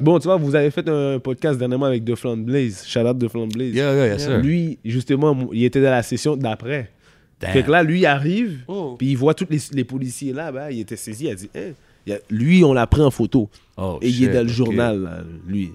Bon, 0.00 0.18
tu 0.18 0.24
vois, 0.24 0.36
vous 0.36 0.54
avez 0.56 0.70
fait 0.70 0.88
un 0.88 1.18
podcast 1.20 1.58
dernièrement 1.58 1.86
avec 1.86 2.02
De 2.02 2.14
Fland 2.14 2.38
Blaze. 2.38 2.84
Shout 2.86 3.00
out 3.00 3.16
De 3.18 3.28
Fland 3.28 3.46
Blaze. 3.48 3.74
Yeah, 3.74 3.94
yeah, 3.94 4.18
sir. 4.18 4.38
Lui, 4.38 4.78
justement, 4.84 5.50
il 5.52 5.64
était 5.64 5.80
dans 5.82 5.90
la 5.90 6.02
session 6.02 6.36
d'après. 6.36 6.90
Fait 7.40 7.62
que 7.62 7.70
là, 7.70 7.82
lui 7.82 8.00
il 8.00 8.06
arrive, 8.06 8.60
Oh. 8.68 8.94
puis 8.96 9.08
il 9.10 9.16
voit 9.18 9.34
tous 9.34 9.46
les, 9.50 9.58
les 9.72 9.84
policiers 9.84 10.32
là, 10.32 10.50
ben, 10.50 10.70
il 10.70 10.80
était 10.80 10.96
saisi, 10.96 11.24
il 11.26 11.30
a 11.30 11.34
dit, 11.34 11.50
Hein, 11.54 11.72
il 12.06 12.12
y 12.12 12.16
a- 12.16 12.20
lui, 12.30 12.64
on 12.64 12.72
l'a 12.72 12.86
pris 12.86 13.02
en 13.02 13.10
photo. 13.10 13.50
Oh, 13.76 13.98
et 14.00 14.08
il 14.08 14.24
est 14.24 14.28
dans 14.28 14.42
le 14.46 14.48
journal, 14.52 15.02
là, 15.02 15.18
lui. 15.46 15.72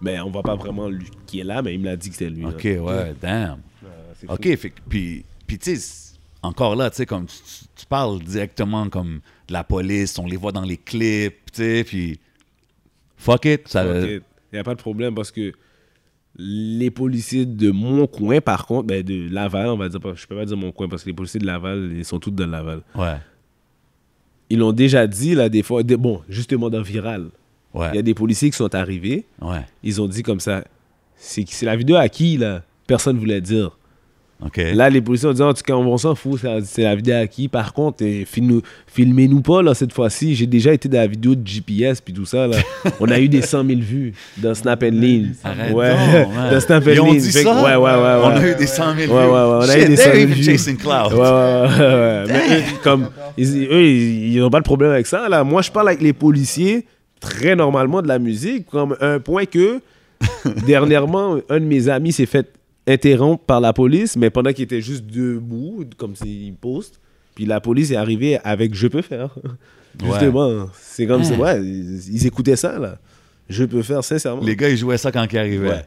Mais 0.00 0.20
on 0.20 0.30
voit 0.30 0.44
pas 0.44 0.54
vraiment 0.54 0.88
lui 0.88 1.06
qui 1.26 1.40
est 1.40 1.44
là, 1.44 1.60
mais 1.60 1.74
il 1.74 1.80
me 1.80 1.86
l'a 1.86 1.96
dit 1.96 2.08
que 2.10 2.14
c'était 2.14 2.30
lui. 2.30 2.42
là. 2.42 2.50
OK, 2.50 2.62
ouais, 2.64 3.14
damn. 3.20 3.56
C'est. 4.20 4.30
OK, 4.30 4.56
fait 4.56 4.72
puis, 4.88 5.24
puis 5.46 5.58
tu 5.58 5.76
sais, 5.76 6.14
encore 6.42 6.76
là, 6.76 6.90
tu 6.90 6.96
sais, 6.96 7.06
comme 7.06 7.26
tu, 7.26 7.36
tu- 7.36 7.64
tu 7.76 7.86
parles 7.86 8.20
directement 8.20 8.88
comme 8.88 9.20
de 9.48 9.52
la 9.52 9.64
police, 9.64 10.18
on 10.18 10.26
les 10.26 10.36
voit 10.36 10.52
dans 10.52 10.62
les 10.64 10.76
clips, 10.76 11.50
tu 11.52 11.62
sais, 11.62 11.84
puis 11.84 12.18
fuck 13.16 13.44
it, 13.44 13.68
ça... 13.68 13.84
Il 14.06 14.54
n'y 14.54 14.58
a 14.58 14.64
pas 14.64 14.74
de 14.74 14.80
problème 14.80 15.14
parce 15.14 15.30
que 15.30 15.52
les 16.36 16.90
policiers 16.90 17.44
de 17.46 17.70
mon 17.70 18.06
coin, 18.06 18.40
par 18.40 18.66
contre, 18.66 18.86
ben, 18.86 19.02
de 19.02 19.28
Laval, 19.30 19.66
on 19.68 19.76
va 19.76 19.88
dire, 19.88 20.00
je 20.14 20.26
peux 20.26 20.36
pas 20.36 20.44
dire 20.44 20.56
mon 20.56 20.72
coin 20.72 20.88
parce 20.88 21.02
que 21.02 21.08
les 21.10 21.14
policiers 21.14 21.40
de 21.40 21.46
Laval, 21.46 21.92
ils 21.96 22.04
sont 22.04 22.18
tous 22.18 22.30
de 22.30 22.44
Laval. 22.44 22.82
Ouais, 22.94 23.16
Ils 24.50 24.58
l'ont 24.58 24.72
déjà 24.72 25.06
dit, 25.06 25.34
là, 25.34 25.48
des 25.48 25.62
fois, 25.62 25.82
des- 25.82 25.96
bon, 25.96 26.22
justement 26.28 26.70
dans 26.70 26.80
Viral, 26.82 27.28
il 27.74 27.78
y 27.80 27.82
a 27.84 27.90
ouais, 27.92 28.02
des 28.02 28.14
policiers 28.14 28.50
qui 28.50 28.56
sont 28.56 28.74
arrivés, 28.74 29.26
ouais, 29.42 29.60
ils 29.82 30.00
ont 30.00 30.08
dit 30.08 30.22
comme 30.22 30.40
ça, 30.40 30.64
c'est 31.16 31.44
c'est 31.48 31.66
la 31.66 31.76
vidéo 31.76 31.96
à 31.96 32.08
qui, 32.08 32.36
là? 32.36 32.62
Personne 32.86 33.18
voulait 33.18 33.40
dire. 33.40 33.77
OK. 34.44 34.56
Là, 34.74 34.88
les 34.88 35.00
policiers 35.00 35.28
ont 35.28 35.32
dit, 35.32 35.42
en 35.42 35.52
tout 35.52 35.62
cas, 35.64 35.74
on 35.74 35.98
s'en 35.98 36.14
fout, 36.14 36.40
c'est- 36.64 36.82
la 36.82 36.94
vidéo 36.94 37.16
à 37.16 37.26
qui. 37.26 37.48
Par 37.48 37.72
contre, 37.72 38.04
eh, 38.04 38.24
filmez-nous 38.86 39.40
pas, 39.40 39.62
là, 39.62 39.74
cette 39.74 39.92
fois-ci. 39.92 40.36
J'ai 40.36 40.46
déjà 40.46 40.72
été 40.72 40.88
dans 40.88 40.98
la 40.98 41.08
vidéo 41.08 41.34
de 41.34 41.44
GPS, 41.44 42.00
puis 42.00 42.14
tout 42.14 42.24
ça, 42.24 42.46
là. 42.46 42.56
On 43.00 43.08
a 43.10 43.18
eu 43.18 43.28
des 43.28 43.42
100 43.42 43.64
000 43.66 43.80
vues 43.80 44.12
dans 44.36 44.54
Snap 44.54 44.82
and 44.84 44.90
Lean. 44.92 45.22
Arrête 45.42 45.72
Ouais, 45.74 45.92
dans 46.52 46.60
Snap 46.60 46.86
and 46.86 46.90
Ils 46.92 47.00
ont 47.00 47.12
dit 47.14 47.18
que- 47.18 47.24
ça? 47.42 47.64
Ouais, 47.64 47.74
ouais. 47.74 48.20
On 48.22 48.28
a 48.28 48.46
eu 48.48 48.54
des 48.54 48.66
100 48.68 48.94
000 48.94 49.12
Ouais, 49.12 49.24
ouais, 49.24 49.30
ouais, 49.30 49.38
on 49.66 49.68
a 49.68 49.76
eu 49.76 49.86
des 49.88 49.94
they're 49.96 50.04
100 50.06 50.12
000 50.12 50.16
even 50.22 50.34
vues. 50.34 50.44
chasing 50.44 50.76
cloud. 50.76 51.12
Mais 52.28 52.58
eux, 52.58 52.62
comme, 52.84 53.08
ils, 53.36 53.64
eux, 53.64 53.82
ils 53.84 54.34
ils 54.34 54.42
ont 54.42 54.50
pas 54.50 54.60
de 54.60 54.64
problème 54.64 54.92
avec 54.92 55.06
ça. 55.08 55.28
Là. 55.28 55.42
Moi, 55.42 55.62
je 55.62 55.70
parle 55.72 55.88
avec 55.88 56.00
les 56.00 56.12
policiers 56.12 56.86
très 57.20 57.56
normalement 57.56 58.02
de 58.02 58.08
la 58.08 58.20
musique, 58.20 58.66
comme 58.66 58.96
un 59.00 59.18
point 59.18 59.46
que 59.46 59.80
dernièrement, 60.66 61.38
un 61.48 61.58
de 61.60 61.64
mes 61.64 61.88
amis 61.88 62.12
s'est 62.12 62.26
fait 62.26 62.46
interrompre 62.88 63.44
par 63.44 63.60
la 63.60 63.72
police, 63.72 64.16
mais 64.16 64.30
pendant 64.30 64.52
qu'il 64.52 64.64
était 64.64 64.80
juste 64.80 65.04
debout, 65.06 65.84
comme 65.96 66.16
s'il 66.16 66.54
poste, 66.54 67.00
puis 67.34 67.44
la 67.46 67.60
police 67.60 67.90
est 67.90 67.96
arrivée 67.96 68.38
avec 68.42 68.74
Je 68.74 68.88
peux 68.88 69.02
faire. 69.02 69.34
Justement, 70.02 70.68
c'est 70.80 71.06
comme 71.06 71.24
ça. 71.24 71.34
Ouais, 71.34 71.60
ils, 71.62 72.14
ils 72.14 72.26
écoutaient 72.26 72.56
ça, 72.56 72.78
là. 72.78 72.98
Je 73.48 73.64
peux 73.64 73.82
faire, 73.82 74.02
sincèrement. 74.04 74.42
Les 74.42 74.56
gars, 74.56 74.68
ils 74.68 74.76
jouaient 74.76 74.98
ça 74.98 75.10
quand 75.12 75.26
ils 75.32 75.38
arrivaient. 75.38 75.68
Ouais. 75.68 75.84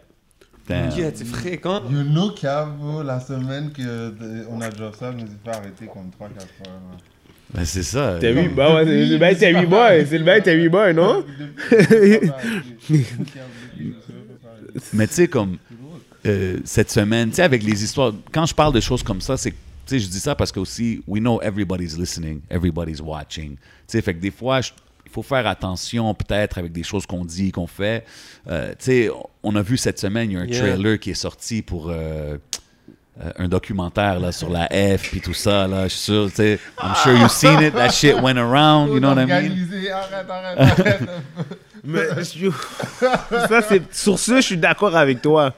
Ok, 0.69 1.03
c'est 1.15 1.25
fréquent. 1.25 1.81
You 1.91 2.03
know 2.03 2.31
Cavo, 2.31 3.03
la 3.03 3.19
semaine 3.19 3.71
que 3.71 3.81
de- 3.81 4.45
on 4.49 4.61
a 4.61 4.69
job 4.69 4.93
ça, 4.97 5.11
je 5.11 5.17
me 5.23 5.27
suis 5.27 5.37
fait 5.43 5.51
arrêter 5.51 5.85
comme 5.93 6.09
3-4 6.09 6.47
fois. 6.57 6.67
là. 6.67 6.97
Ben, 7.53 7.65
c'est 7.65 7.83
ça. 7.83 8.17
T'as 8.21 8.31
vu? 8.31 8.47
Bah 8.55 8.75
ouais, 8.75 8.85
c'est 8.85 9.05
le 9.17 9.19
t'as 9.53 9.59
8 9.61 9.65
boys. 9.65 10.05
C'est 10.05 10.17
le 10.17 10.23
bail, 10.23 10.41
t'as 10.41 10.53
8 10.53 10.69
boys, 10.69 10.93
non? 10.93 11.25
Mais 14.93 15.07
tu 15.07 15.13
sais, 15.13 15.27
comme 15.27 15.57
euh, 16.25 16.57
cette 16.65 16.91
semaine, 16.91 17.29
tu 17.29 17.35
sais, 17.37 17.43
avec 17.43 17.63
les 17.63 17.83
histoires, 17.83 18.13
quand 18.31 18.45
je 18.45 18.53
parle 18.55 18.73
de 18.73 18.79
choses 18.79 19.03
comme 19.03 19.21
ça, 19.21 19.37
c'est, 19.37 19.51
tu 19.51 19.57
sais, 19.85 19.99
je 19.99 20.07
dis 20.07 20.19
ça 20.19 20.35
parce 20.35 20.51
que 20.51 20.59
aussi, 20.59 21.01
we 21.07 21.19
know 21.21 21.41
everybody's 21.41 21.97
listening, 21.97 22.41
everybody's 22.49 23.01
watching. 23.01 23.55
Tu 23.55 23.57
sais, 23.87 24.01
fait 24.01 24.13
que 24.13 24.19
des 24.19 24.31
fois, 24.31 24.61
je- 24.61 24.71
il 25.05 25.11
faut 25.11 25.23
faire 25.23 25.45
attention 25.47 26.13
peut-être 26.13 26.57
avec 26.57 26.71
des 26.71 26.83
choses 26.83 27.05
qu'on 27.05 27.25
dit, 27.25 27.51
qu'on 27.51 27.67
fait. 27.67 28.05
Euh, 28.49 28.69
tu 28.69 28.75
sais, 28.85 29.09
on 29.43 29.55
a 29.55 29.61
vu 29.61 29.75
cette 29.77 29.99
semaine, 29.99 30.31
il 30.31 30.33
y 30.35 30.37
a 30.37 30.41
un 30.41 30.45
Yeah. 30.45 30.59
trailer 30.59 30.99
qui 30.99 31.09
est 31.09 31.15
sorti 31.15 31.61
pour 31.61 31.89
euh, 31.89 32.37
un 33.37 33.47
documentaire 33.49 34.19
là, 34.19 34.31
sur 34.31 34.49
la 34.49 34.67
F 34.67 35.09
puis 35.11 35.19
tout 35.19 35.33
ça. 35.33 35.67
Là, 35.67 35.83
je 35.83 35.89
suis 35.89 35.99
sûr, 35.99 36.27
tu 36.29 36.35
sais, 36.37 36.59
I'm 36.81 36.95
sure 37.03 37.13
you've 37.17 37.29
seen 37.31 37.59
it. 37.61 37.73
That 37.73 37.89
shit 37.89 38.15
went 38.21 38.37
around, 38.37 38.93
you 38.93 38.99
know 38.99 39.09
what 39.13 39.21
I 39.21 39.25
mean? 39.25 39.91
Arrête, 39.91 40.29
arrête, 40.29 40.79
arrête. 40.79 41.01
Mais 41.83 42.01
yo, 42.37 42.53
ça, 43.49 43.61
c'est, 43.67 43.93
sur 43.93 44.17
ce, 44.17 44.35
je 44.37 44.41
suis 44.41 44.57
d'accord 44.57 44.95
avec 44.95 45.21
toi. 45.21 45.53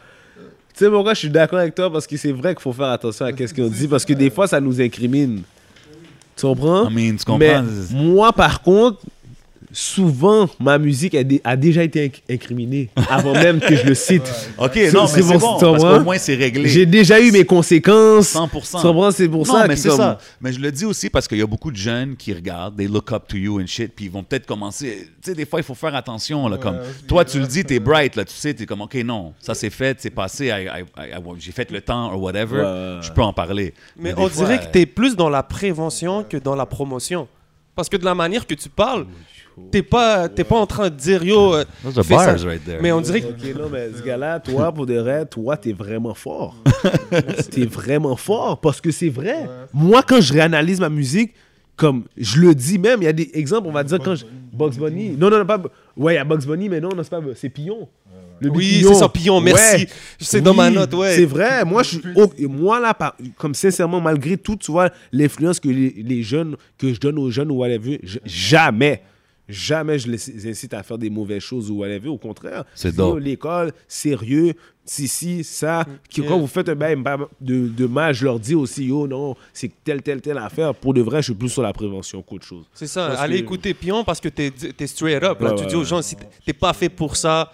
Tu 0.75 0.85
sais 0.85 0.89
pourquoi 0.89 1.13
je 1.13 1.19
suis 1.19 1.29
d'accord 1.29 1.59
avec 1.59 1.75
toi? 1.75 1.91
Parce 1.91 2.07
que 2.07 2.17
c'est 2.17 2.31
vrai 2.31 2.55
qu'il 2.55 2.61
faut 2.63 2.73
faire 2.73 2.87
attention 2.87 3.25
à 3.25 3.29
ce 3.29 3.53
qu'on 3.53 3.67
dit, 3.67 3.87
parce 3.87 4.05
que 4.05 4.13
des 4.13 4.29
fois, 4.29 4.47
ça 4.47 4.59
nous 4.59 4.81
incrimine. 4.81 5.43
Tu 6.35 6.45
comprends? 6.45 6.89
I 6.89 6.93
mean, 6.93 7.15
tu 7.15 7.25
comprends? 7.25 7.37
Mais 7.37 7.61
moi, 7.91 8.33
par 8.33 8.61
contre, 8.61 8.99
souvent, 9.73 10.47
ma 10.59 10.77
musique 10.77 11.15
a, 11.15 11.23
dé- 11.23 11.41
a 11.43 11.55
déjà 11.57 11.83
été 11.83 12.07
inc- 12.07 12.21
incriminée 12.29 12.89
avant 13.09 13.33
même 13.33 13.59
que 13.59 13.75
je 13.75 13.85
le 13.85 13.95
cite. 13.95 14.23
OK, 14.57 14.75
non, 14.93 15.07
c'est 15.07 15.17
mais 15.17 15.23
c'est 15.23 15.37
bon, 15.37 15.57
parce 15.59 15.83
qu'au 15.83 15.99
moins, 16.03 16.17
c'est 16.17 16.35
réglé. 16.35 16.69
J'ai 16.69 16.85
déjà 16.85 17.19
eu 17.19 17.31
mes 17.31 17.43
conséquences. 17.43 18.33
100%. 18.35 18.77
Tu 18.77 18.81
comprends? 18.87 19.11
C'est 19.11 19.27
pour 19.27 19.45
non, 19.45 19.53
ça 19.53 19.67
mais 19.67 19.75
c'est 19.75 19.89
comme- 19.89 19.97
ça. 19.97 20.17
Mais 20.39 20.53
je 20.53 20.59
le 20.59 20.71
dis 20.71 20.85
aussi 20.85 21.09
parce 21.09 21.27
qu'il 21.27 21.39
y 21.39 21.41
a 21.41 21.47
beaucoup 21.47 21.71
de 21.71 21.75
jeunes 21.77 22.15
qui 22.15 22.33
regardent, 22.33 22.77
they 22.77 22.87
look 22.87 23.11
up 23.11 23.23
to 23.27 23.35
you 23.37 23.59
and 23.59 23.67
shit, 23.67 23.91
puis 23.95 24.05
ils 24.05 24.11
vont 24.11 24.23
peut-être 24.23 24.45
commencer. 24.45 25.09
Tu 25.21 25.31
sais, 25.31 25.35
des 25.35 25.45
fois, 25.45 25.59
il 25.59 25.63
faut 25.63 25.75
faire 25.75 25.95
attention. 25.95 26.47
Là, 26.47 26.57
comme, 26.57 26.79
toi, 27.07 27.25
tu 27.25 27.39
le 27.39 27.47
dis, 27.47 27.63
t'es 27.65 27.79
bright, 27.79 28.15
là, 28.15 28.23
tu 28.25 28.33
sais, 28.35 28.53
t'es 28.53 28.65
comme, 28.65 28.81
OK, 28.81 28.95
non, 29.03 29.33
ça 29.39 29.53
c'est 29.53 29.69
fait, 29.69 29.97
c'est 29.99 30.09
passé, 30.11 30.53
j'ai 31.39 31.51
fait 31.51 31.71
le 31.71 31.81
temps, 31.81 32.13
ou 32.15 32.19
whatever, 32.21 32.61
Ouais, 32.61 32.99
je 33.01 33.11
peux 33.11 33.21
en 33.21 33.33
parler. 33.33 33.73
Mais 33.97 34.13
des 34.13 34.21
on 34.21 34.29
fois, 34.29 34.45
dirait 34.45 34.59
que 34.59 34.71
tu 34.71 34.79
es 34.79 34.85
plus 34.85 35.15
dans 35.15 35.29
la 35.29 35.43
prévention 35.43 36.23
que 36.23 36.37
dans 36.37 36.55
la 36.55 36.65
promotion. 36.65 37.27
Parce 37.75 37.89
que 37.89 37.97
de 37.97 38.05
la 38.05 38.13
manière 38.13 38.45
que 38.45 38.53
tu 38.53 38.69
parles, 38.69 39.05
t'es 39.71 39.81
pas, 39.83 40.27
t'es 40.29 40.43
pas 40.43 40.57
en 40.57 40.65
train 40.65 40.89
de 40.89 40.95
dire 40.95 41.23
yo. 41.23 41.53
euh, 41.55 41.63
Those 41.83 41.97
are 41.99 42.05
fais 42.05 42.17
ça. 42.17 42.25
bars 42.33 42.45
right 42.45 42.63
there. 42.63 42.79
Mais 42.81 42.91
on 42.91 43.01
dirait 43.01 43.21
que 43.21 43.27
Ok, 43.27 43.55
non, 43.57 43.69
mais 43.71 43.89
ce 43.97 44.03
gars-là, 44.03 44.39
toi, 44.39 44.71
pour 44.71 44.85
de 44.85 44.95
vrai, 44.95 45.25
toi, 45.25 45.57
t'es 45.57 45.73
vraiment 45.73 46.13
fort. 46.13 46.55
t'es 47.51 47.65
vraiment 47.65 48.15
fort 48.15 48.59
parce 48.59 48.81
que 48.81 48.91
c'est 48.91 49.09
vrai. 49.09 49.47
Moi, 49.73 50.01
quand 50.03 50.21
je 50.21 50.33
réanalyse 50.33 50.79
ma 50.79 50.89
musique, 50.89 51.33
comme 51.75 52.03
je 52.17 52.39
le 52.39 52.53
dis 52.53 52.77
même, 52.77 53.01
il 53.01 53.05
y 53.05 53.07
a 53.07 53.13
des 53.13 53.29
exemples, 53.33 53.67
on 53.67 53.71
va 53.71 53.83
dire 53.83 53.99
quand 53.99 54.15
je. 54.15 54.25
Bugs 54.53 54.77
Bunny. 54.77 55.15
Non, 55.17 55.31
non, 55.31 55.39
non, 55.39 55.45
pas. 55.47 55.59
Ouais, 55.97 56.13
il 56.13 56.17
y 56.17 56.19
a 56.19 56.23
Bugs 56.23 56.45
Bunny, 56.45 56.69
mais 56.69 56.79
non, 56.79 56.89
non, 56.95 57.01
c'est 57.01 57.09
pas. 57.09 57.21
C'est 57.35 57.49
Pillon. 57.49 57.87
Le 58.39 58.49
oui, 58.49 58.83
c'est 58.85 58.93
ça, 58.95 59.07
Pillon, 59.09 59.39
merci. 59.39 59.83
Ouais. 59.83 59.87
C'est 60.19 60.41
dans 60.41 60.53
ma 60.53 60.69
note, 60.69 60.93
ouais. 60.95 61.15
C'est 61.15 61.25
vrai. 61.25 61.63
Moi, 61.65 61.81
je 61.83 61.89
suis. 61.89 62.01
oh, 62.15 62.27
et 62.37 62.45
moi, 62.45 62.79
là, 62.79 62.93
par- 62.93 63.15
comme 63.37 63.53
sincèrement, 63.53 64.01
malgré 64.01 64.37
tout, 64.37 64.55
tu 64.57 64.71
vois, 64.71 64.89
l'influence 65.11 65.59
que 65.59 65.69
les, 65.69 65.91
les 66.05 66.21
jeunes, 66.23 66.55
que 66.77 66.93
je 66.93 66.99
donne 66.99 67.17
aux 67.19 67.31
jeunes 67.31 67.49
ou 67.51 67.55
whatever, 67.55 67.99
je- 68.03 68.19
jamais, 68.25 69.01
jamais 69.49 69.99
je 69.99 70.09
les 70.09 70.49
incite 70.49 70.73
à 70.73 70.83
faire 70.83 70.97
des 70.97 71.09
mauvaises 71.09 71.41
choses 71.43 71.69
ou 71.69 71.77
whatever. 71.79 72.09
Au 72.09 72.17
contraire. 72.17 72.63
C'est. 72.75 72.93
L'école, 73.19 73.71
sérieux, 73.87 74.53
si, 74.85 75.07
si, 75.07 75.43
ça. 75.43 75.85
Qui-. 76.09 76.21
Quand 76.23 76.39
vous 76.39 76.47
faites 76.47 76.69
un 76.69 76.75
bail 76.75 76.95
de, 77.41 77.67
de 77.67 77.85
mal, 77.85 78.13
je 78.13 78.25
leur 78.25 78.39
dis 78.39 78.55
aussi, 78.55 78.85
yo, 78.85 79.07
non, 79.07 79.35
c'est 79.53 79.71
telle, 79.83 80.01
telle, 80.01 80.21
telle 80.21 80.37
affaire. 80.37 80.73
Pour 80.75 80.93
de 80.93 81.01
vrai, 81.01 81.21
je 81.21 81.25
suis 81.31 81.33
plus 81.33 81.49
sur 81.49 81.61
la 81.61 81.73
prévention 81.73 82.21
qu'autre 82.21 82.45
chose. 82.45 82.65
C'est 82.73 82.87
ça, 82.87 83.07
Parce 83.09 83.21
allez 83.21 83.37
que- 83.39 83.43
écouter 83.43 83.73
Pion 83.73 84.03
parce 84.03 84.19
que 84.19 84.29
t'es 84.29 84.51
es 84.79 84.87
straight 84.87 85.23
up. 85.23 85.39
Là. 85.41 85.49
Ouais, 85.51 85.55
tu 85.55 85.63
ouais, 85.63 85.69
dis 85.69 85.75
aux 85.75 85.83
gens, 85.83 86.01
si 86.01 86.15
t'es- 86.45 86.53
pas 86.53 86.73
fait 86.73 86.89
pour 86.89 87.15
ça, 87.15 87.51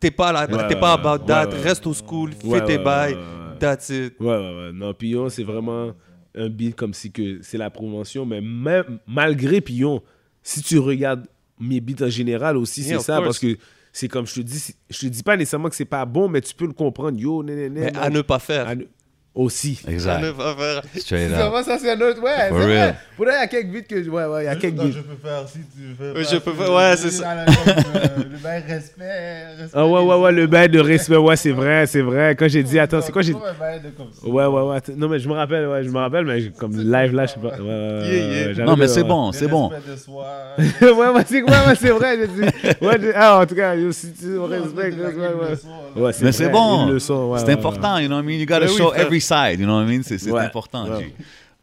t'es 0.00 0.10
pas, 0.10 0.32
là, 0.32 0.46
Ouais, 0.50 0.68
t'es 0.68 0.76
pas 0.78 0.92
about 0.94 1.24
that, 1.24 1.48
Ouais, 1.48 1.54
ouais. 1.54 1.60
reste 1.62 1.86
au 1.86 1.94
school, 1.94 2.32
fais 2.32 2.46
Ouais, 2.46 2.64
tes 2.64 2.76
ouais, 2.78 2.84
bails, 2.84 3.14
ouais, 3.14 3.18
ouais. 3.20 3.58
that's 3.58 3.88
it. 3.90 4.14
Ouais, 4.20 4.26
ouais, 4.26 4.36
ouais. 4.36 4.70
Non, 4.72 4.94
Pillon, 4.94 5.28
c'est 5.28 5.42
vraiment 5.44 5.92
un 6.36 6.48
beat 6.48 6.76
comme 6.76 6.94
si 6.94 7.10
que 7.10 7.40
c'est 7.42 7.58
la 7.58 7.70
prévention. 7.70 8.24
Mais 8.24 8.40
même, 8.40 8.98
malgré 9.06 9.60
Pillon, 9.60 10.02
si 10.48 10.62
tu 10.62 10.78
regardes 10.78 11.26
mes 11.60 11.80
beats 11.80 12.02
en 12.04 12.08
général 12.08 12.56
aussi, 12.56 12.80
Yeah, 12.82 12.98
c'est 12.98 13.04
ça. 13.04 13.14
course. 13.16 13.26
Parce 13.26 13.38
que 13.40 13.58
c'est 13.92 14.08
comme 14.08 14.26
je 14.26 14.34
te 14.34 14.40
dis, 14.40 14.74
je 14.88 14.98
te 15.00 15.06
dis 15.06 15.22
pas 15.22 15.36
nécessairement 15.36 15.68
que 15.68 15.74
c'est 15.76 15.84
pas 15.84 16.06
bon, 16.06 16.28
mais 16.28 16.40
tu 16.40 16.54
peux 16.54 16.66
le 16.66 16.72
comprendre. 16.72 17.18
Yo, 17.20 17.42
né, 17.42 17.54
né, 17.54 17.68
né, 17.68 17.80
Mais 17.92 17.96
à 17.98 18.08
ne 18.08 18.22
pas 18.22 18.38
faire. 18.38 18.66
À 18.68 18.74
ne- 18.74 18.84
aussi. 19.38 19.80
Exact. 19.88 20.24
Straight 20.96 21.32
up. 21.32 21.54
ça 21.64 21.78
c'est 21.78 21.92
un 21.92 22.00
autre. 22.00 22.20
Ouais, 22.20 22.48
For 22.48 22.58
real. 22.58 22.96
Pour 23.16 23.26
il 23.26 23.32
y 23.32 23.34
a 23.34 23.46
quelques 23.46 23.72
beats 23.72 23.82
que. 23.82 24.08
Ouais, 24.08 24.24
ouais, 24.26 24.42
il 24.42 24.46
y 24.46 24.48
a 24.48 24.56
quelques 24.56 24.74
beats. 24.76 24.90
je 24.92 25.00
peux 25.00 25.16
faire 25.22 25.48
si 25.48 25.58
tu 25.58 25.94
veux. 25.98 26.12
Oui, 26.16 26.24
je 26.30 26.36
peux 26.38 26.52
faire- 26.52 26.72
ouais, 26.72 26.96
c'est 26.96 27.10
ça. 27.10 27.34
la- 27.34 27.44
Le 27.44 28.36
bail 28.42 28.62
respect. 28.68 29.04
respect 29.58 29.70
Ah 29.74 29.86
ouais, 29.86 30.00
ouais, 30.00 30.14
ouais, 30.16 30.32
le 30.32 30.46
bail 30.46 30.68
de 30.68 30.80
respect, 30.80 31.16
ouais, 31.16 31.36
c'est 31.36 31.52
vrai, 31.52 31.86
c'est 31.86 32.00
vrai. 32.00 32.34
Quand 32.36 32.48
j'ai 32.48 32.62
dit, 32.62 32.78
attends, 32.78 33.00
c'est 33.00 33.12
quoi 33.12 33.22
j'ai 33.22 33.32
ça. 33.32 33.38
Ouais, 34.24 34.46
ouais, 34.46 34.62
ouais. 34.62 34.78
Non, 34.96 35.08
mais 35.08 35.18
je 35.18 35.28
me 35.28 35.34
rappelle, 35.34 35.66
ouais, 35.68 35.84
je 35.84 35.88
me 35.90 35.98
rappelle, 35.98 36.24
mais 36.24 36.50
comme 36.58 36.76
live 36.76 37.14
là, 37.14 37.26
je 37.26 37.32
sais 37.32 37.40
pas. 37.40 37.56
Ouais, 37.56 37.60
ouais, 37.60 38.54
ouais, 38.56 38.64
Non, 38.64 38.76
mais 38.76 38.88
c'est 38.88 39.04
bon, 39.04 39.32
c'est 39.32 39.48
bon. 39.48 39.70
ouais, 40.82 40.90
ouais, 40.90 41.22
c'est 41.26 41.42
ouais, 41.42 41.74
c'est 41.80 41.90
vrai, 41.90 42.18
j'ai 42.18 42.26
dit. 42.28 42.48
Ouais, 42.80 43.12
ah, 43.14 43.40
en 43.40 43.46
tout 43.46 43.54
cas, 43.54 43.74
si 43.92 44.12
tu 44.12 44.38
respectes, 44.38 44.98
ouais, 44.98 45.14
ouais. 45.16 46.02
Ouais, 46.02 46.12
Mais 46.22 46.32
c'est 46.32 46.48
bon. 46.48 46.98
c'est 46.98 47.52
important, 47.52 47.98
you 47.98 48.06
know 48.08 48.16
what 48.16 48.22
I 48.22 48.26
mean? 48.26 48.38
You 48.40 48.46
gotta 48.46 48.66
show 48.68 48.92
every 48.94 49.20
side, 49.28 49.60
you 49.60 49.66
know 49.66 49.76
what 49.76 49.84
I 49.84 49.86
mean? 49.86 50.02
C'est 50.02 50.30
Ouais. 50.30 50.40
important, 50.44 50.86
Ouais. 50.88 51.12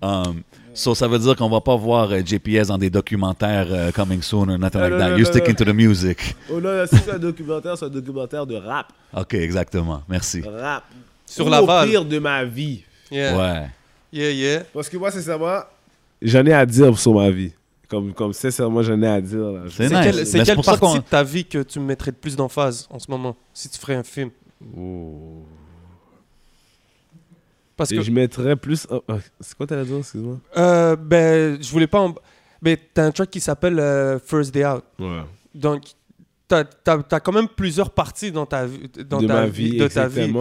Um, 0.01 0.41
so, 0.73 0.93
ça 0.93 1.08
veut 1.08 1.17
dire 1.17 1.36
qu'on 1.36 1.49
va 1.49 1.62
pas 1.62 1.75
voir 1.75 2.12
euh, 2.12 2.19
JPS 2.23 2.67
dans 2.67 2.78
des 2.78 2.89
documentaires 2.89 3.67
euh, 3.71 3.91
coming 3.91 4.21
soon 4.21 4.49
or 4.49 4.60
nothing 4.60 4.82
Non, 4.82 4.88
like 4.88 4.91
non, 4.93 4.99
that. 4.99 5.10
non, 5.12 5.17
You're 5.17 5.28
non, 5.28 5.32
sticking 5.34 5.56
to 5.56 5.63
the 5.65 5.73
music. 5.73 6.36
Oh 6.51 6.60
là, 6.60 6.86
si 6.86 6.97
c'est 6.97 7.12
un 7.12 7.17
documentaire, 7.17 7.78
c'est 7.78 7.86
un 7.86 7.89
documentaire 7.89 8.45
de 8.45 8.56
rap. 8.56 8.88
OK, 9.15 9.34
exactement. 9.36 10.04
Merci. 10.08 10.41
Rap. 10.41 10.84
Sur 11.25 11.47
Ou 11.47 11.49
Laval. 11.49 11.88
Au 11.88 11.89
pire 11.91 12.06
de 12.06 12.19
ma 12.19 12.43
vie. 12.43 12.84
Yeah. 13.10 13.38
Ouais. 13.38 13.67
Yeah, 14.12 14.32
yeah. 14.32 14.63
Parce 14.73 14.89
que 14.89 14.97
moi, 14.97 15.10
sincèrement, 15.12 15.62
j'en 16.21 16.45
ai 16.45 16.54
à 16.54 16.65
dire 16.65 16.97
sur 16.99 17.13
ma 17.15 17.30
vie. 17.32 17.51
Comme, 17.88 18.13
comme 18.13 18.34
sincèrement, 18.34 18.84
j'en 18.84 19.01
ai 19.01 19.08
à 19.08 19.21
dire. 19.21 19.39
là. 19.39 19.60
C'est 19.69 19.89
nice. 19.89 20.32
quelle, 20.34 20.43
quelle 20.45 20.56
partie 20.62 20.80
qu'on- 20.80 20.95
de 20.97 20.99
ta 20.99 21.23
vie 21.23 21.45
que 21.45 21.63
tu 21.63 21.80
mettrais 21.80 22.12
le 22.12 22.17
plus 22.17 22.36
d'emphase 22.36 22.86
en 22.91 22.99
ce 22.99 23.10
moment, 23.10 23.36
si 23.54 23.69
tu 23.69 23.80
ferais 23.80 23.95
un 23.95 24.04
film? 24.04 24.30
Oh. 24.78 25.45
Parce 27.77 27.91
Et 27.91 27.97
que, 27.97 28.01
je 28.03 28.11
mettrais 28.11 28.55
plus. 28.55 28.88
oh, 28.89 29.03
c'est 29.39 29.55
quoi 29.55 29.67
t'allais 29.67 29.85
dire, 29.85 29.97
excuse-moi? 29.97 30.39
Euh, 30.57 30.95
ben, 30.95 31.61
je 31.61 31.69
voulais 31.71 31.88
pas. 31.88 31.99
En... 31.99 32.15
Mais 32.61 32.77
t'as 32.93 33.05
un 33.05 33.11
track 33.11 33.29
qui 33.29 33.39
s'appelle 33.41 33.79
euh, 33.79 34.17
First 34.19 34.53
Day 34.53 34.65
Out. 34.65 34.83
Ouais. 34.99 35.21
Donc, 35.53 35.83
t'as 36.47 36.63
as, 36.88 37.19
quand 37.19 37.31
même 37.33 37.47
plusieurs 37.49 37.89
parties 37.91 38.31
dans 38.31 38.45
ta, 38.45 38.65
vie- 38.65 38.89
dans 39.09 39.19
de 39.21 39.27
ta 39.27 39.33
ma 39.33 39.45
vie, 39.47 39.71
vie, 39.71 39.77
de 39.77 39.88
ta 39.88 40.07
vie. 40.07 40.31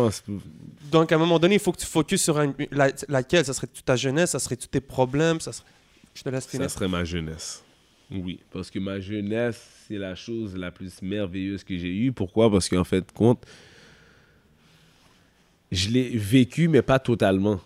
Donc, 0.90 1.10
à 1.10 1.16
un 1.16 1.18
moment 1.18 1.38
donné, 1.40 1.54
il 1.56 1.60
faut 1.60 1.72
que 1.72 1.80
tu 1.80 1.86
focuses 1.86 2.22
sur 2.22 2.40
la- 2.70 2.92
laquelle? 3.08 3.44
Ça 3.44 3.52
serait 3.52 3.66
toute 3.66 3.84
ta 3.84 3.96
jeunesse, 3.96 4.30
ça 4.30 4.38
serait 4.38 4.56
tous 4.56 4.68
tes 4.68 4.80
problèmes. 4.80 5.40
Ça 5.40 5.52
serait... 5.52 5.66
Je 6.14 6.22
te 6.22 6.28
laisse 6.28 6.44
Ça 6.44 6.50
finir. 6.50 6.70
serait 6.70 6.88
ma 6.88 7.02
jeunesse. 7.04 7.64
Oui, 8.12 8.38
parce 8.52 8.70
que 8.70 8.78
ma 8.78 9.00
jeunesse, 9.00 9.60
c'est 9.88 9.98
la 9.98 10.14
chose 10.14 10.54
la 10.54 10.70
plus 10.70 11.02
merveilleuse 11.02 11.64
que 11.64 11.76
j'ai 11.76 11.88
eue. 11.96 12.12
Pourquoi? 12.12 12.48
Parce 12.50 12.68
qu'en 12.68 12.84
fait, 12.84 13.10
compte, 13.12 13.42
je 15.74 15.90
l'ai 15.90 16.16
vécu, 16.16 16.68
mais 16.68 16.82
pas 16.82 16.98
totalement. 16.98 17.60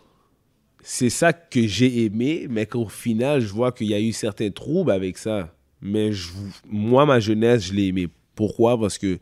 C'est 0.83 1.11
ça 1.11 1.33
que 1.33 1.67
j'ai 1.67 2.05
aimé, 2.05 2.47
mais 2.49 2.67
qu'au 2.67 2.89
final, 2.89 3.41
je 3.41 3.53
vois 3.53 3.73
qu'il 3.73 3.89
y 3.89 3.95
a 3.95 4.01
eu 4.01 4.13
certains 4.13 4.51
troubles 4.51 4.91
avec 4.91 5.19
ça. 5.19 5.55
Mais 5.81 6.11
moi, 6.69 7.07
ma 7.07 7.21
jeunesse, 7.21 7.67
je 7.67 7.75
l'ai 7.75 7.87
aimé. 7.87 8.09
Pourquoi? 8.35 8.79
Parce 8.79 8.99
que 8.99 9.19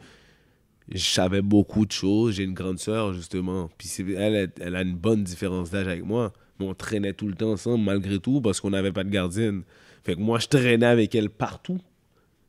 je 0.91 1.05
savais 1.05 1.43
beaucoup 1.43 1.87
de 1.87 1.93
choses. 1.93 2.35
J'ai 2.35 2.45
une 2.45 2.55
grande 2.55 2.79
sœur, 2.79 3.13
justement. 3.15 3.69
Puis 3.79 3.89
elle, 4.17 4.53
elle 4.61 4.77
a 4.77 4.83
une 4.83 4.97
bonne 4.97 5.25
différence 5.25 5.71
d'âge 5.71 5.89
avec 5.89 6.05
moi. 6.05 6.33
Mais 6.59 6.67
on 6.67 6.75
traînait 6.75 7.13
tout 7.13 7.29
le 7.29 7.35
temps 7.35 7.53
ensemble, 7.53 7.85
malgré 7.85 8.19
tout, 8.19 8.41
parce 8.41 8.61
qu'on 8.61 8.71
n'avait 8.71 8.93
pas 8.93 9.05
de 9.05 9.11
gardienne. 9.11 9.63
Fait 10.05 10.15
que 10.15 10.21
moi, 10.21 10.39
je 10.39 10.47
traînais 10.47 10.87
avec 10.87 11.15
elle 11.15 11.31
partout. 11.31 11.81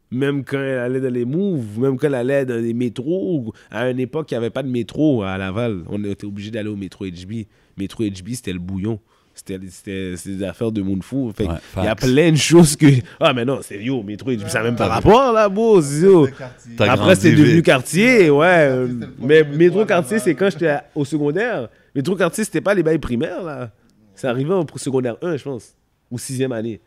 Même 0.10 0.44
quand 0.46 0.60
elle 0.60 0.80
allait 0.80 1.02
dans 1.02 1.14
les 1.14 1.26
moves, 1.26 1.80
même 1.80 1.98
quand 1.98 2.08
elle 2.08 2.16
allait 2.16 2.46
dans 2.46 2.62
les 2.62 2.74
métros. 2.74 3.54
À 3.70 3.90
une 3.90 4.00
époque, 4.00 4.32
il 4.32 4.36
n'y 4.36 4.38
avait 4.38 4.50
pas 4.50 4.64
de 4.64 4.70
métro 4.70 5.24
à 5.24 5.38
Laval. 5.38 5.84
On 5.90 6.04
était 6.06 6.26
obligé 6.26 6.50
d'aller 6.52 6.70
au 6.70 6.76
métro 6.78 7.06
HB. 7.06 7.46
Métro 7.78 8.04
HB, 8.04 8.30
c'était 8.34 8.54
le 8.54 8.60
bouillon. 8.60 9.00
C'était 9.34 9.60
des 9.60 10.44
affaires 10.44 10.72
de 10.72 10.82
monde 10.82 11.04
fou. 11.04 11.32
Fait 11.36 11.48
Ouais, 11.48 11.56
il 11.78 11.84
y 11.84 11.88
a 11.88 11.96
plein 11.96 12.32
de 12.32 12.38
choses 12.38 12.76
que. 12.76 12.88
Ah, 13.20 13.34
mais 13.34 13.46
non, 13.46 13.60
c'est 13.62 13.84
yo, 13.84 14.02
métro 14.02 14.32
HB, 14.32 14.48
ça 14.48 14.60
n'a 14.60 14.66
même 14.66 14.76
pas 14.76 14.88
rapport 14.88 15.32
là, 15.32 15.48
beau. 15.48 15.80
Après, 16.80 17.16
c'est 17.16 17.34
devenu 17.34 17.62
quartier, 17.62 18.30
ouais. 18.30 18.70
le 18.70 19.10
Mais 19.20 19.44
métro 19.44 19.86
quartier, 19.86 20.20
c'est 20.20 20.34
quand 20.34 20.50
j'étais 20.50 20.78
au 20.96 21.06
secondaire. 21.06 21.70
Métro 21.94 22.16
quartier, 22.16 22.44
c'était 22.44 22.62
pas 22.62 22.74
les 22.74 22.82
bails 22.82 22.98
primaires, 22.98 23.44
là. 23.44 23.72
C'est 24.16 24.28
arrivé 24.28 24.52
au 24.52 24.66
secondaire 24.78 25.18
1, 25.22 25.38
je 25.38 25.44
pense. 25.44 25.76
Ou 26.10 26.18
sixième 26.18 26.52
année. 26.52 26.80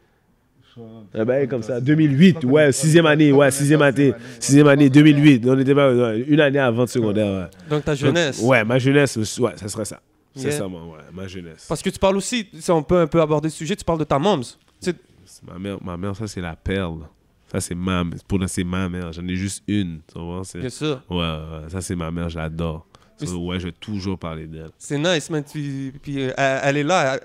Un 1.15 1.25
bail 1.25 1.49
comme 1.49 1.63
ça. 1.63 1.81
2008, 1.81 2.45
ouais, 2.45 2.73
sixième 2.73 3.07
année, 3.07 3.33
ouais, 3.33 3.51
sixième 3.51 3.83
année. 3.83 4.13
Sixième 4.39 4.67
année, 4.69 4.89
2008. 4.91 5.45
On 5.47 5.59
était 5.59 5.75
pas 5.75 5.93
ouais, 5.93 6.25
une 6.27 6.41
année 6.41 6.59
avant 6.59 6.85
de 6.85 6.89
secondaire, 6.89 7.45
ouais. 7.45 7.51
Donc, 7.69 7.85
ta 7.85 7.95
jeunesse. 7.95 8.41
Ouais, 8.43 8.65
ma 8.65 8.79
jeunesse, 8.79 9.17
ouais, 9.39 9.53
ça 9.57 9.69
serait 9.69 9.85
ça. 9.85 10.01
Yeah. 10.37 10.51
Sincèrement, 10.51 10.91
ouais, 10.93 10.99
ma 11.13 11.27
jeunesse. 11.27 11.67
Parce 11.69 11.83
que 11.83 11.91
tu 11.91 11.99
parles 11.99 12.17
aussi, 12.17 12.47
si 12.59 12.71
on 12.71 12.83
peut 12.83 12.99
un 13.01 13.07
peu 13.07 13.21
aborder 13.21 13.49
ce 13.51 13.57
sujet, 13.57 13.75
tu 13.75 13.85
parles 13.85 13.99
de 13.99 14.05
ta 14.05 14.19
moms. 14.19 14.41
Tu 14.41 14.47
sais, 14.81 14.95
Ma 15.47 15.59
mère, 15.59 15.79
ma 15.83 15.97
mère, 15.97 16.15
ça, 16.15 16.27
c'est 16.27 16.41
la 16.41 16.55
perle. 16.55 17.01
Ça, 17.51 17.61
c'est 17.61 17.75
ma, 17.75 18.05
pour 18.29 18.39
c'est 18.47 18.63
ma 18.63 18.89
mère. 18.89 19.13
J'en 19.13 19.27
ai 19.27 19.35
juste 19.35 19.65
une. 19.67 20.01
Tu 20.13 20.21
vois, 20.21 20.43
c'est- 20.45 20.61
bien 20.61 20.69
sûr. 20.69 21.03
Ouais, 21.11 21.17
ouais, 21.17 21.69
ça, 21.69 21.81
c'est 21.81 21.97
ma 21.97 22.11
mère, 22.11 22.29
je 22.29 22.39
l'adore. 22.39 22.87
So, 23.17 23.45
ouais, 23.47 23.59
je 23.61 23.67
vais 23.67 23.73
toujours 23.73 24.19
parler 24.19 24.47
d'elle. 24.47 24.71
C'est 24.79 24.99
nice, 24.99 25.29
man. 25.31 25.43
Puis, 25.43 25.93
puis, 26.01 26.23
euh, 26.23 26.33
elle, 26.37 26.61
elle 26.65 26.77
est 26.79 26.83
là. 26.85 27.21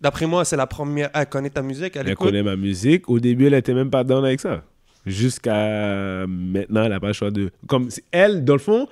D'après 0.00 0.26
moi, 0.26 0.44
c'est 0.44 0.56
la 0.56 0.66
première. 0.66 1.10
Elle 1.14 1.26
connaît 1.26 1.50
ta 1.50 1.62
musique. 1.62 1.96
Elle, 1.96 2.06
Elle 2.06 2.12
écoute. 2.12 2.26
connaît 2.28 2.42
ma 2.42 2.56
musique. 2.56 3.08
Au 3.08 3.18
début, 3.18 3.46
elle 3.46 3.54
était 3.54 3.74
même 3.74 3.90
pas 3.90 4.04
down 4.04 4.24
avec 4.24 4.40
ça. 4.40 4.62
Jusqu'à 5.06 6.26
maintenant, 6.26 6.84
elle 6.84 6.90
n'a 6.90 7.00
pas 7.00 7.08
le 7.08 7.12
choix 7.12 7.30
de. 7.30 7.50
Comme 7.66 7.88
elle, 8.10 8.44
dans 8.44 8.54
le 8.54 8.58
fond, 8.58 8.86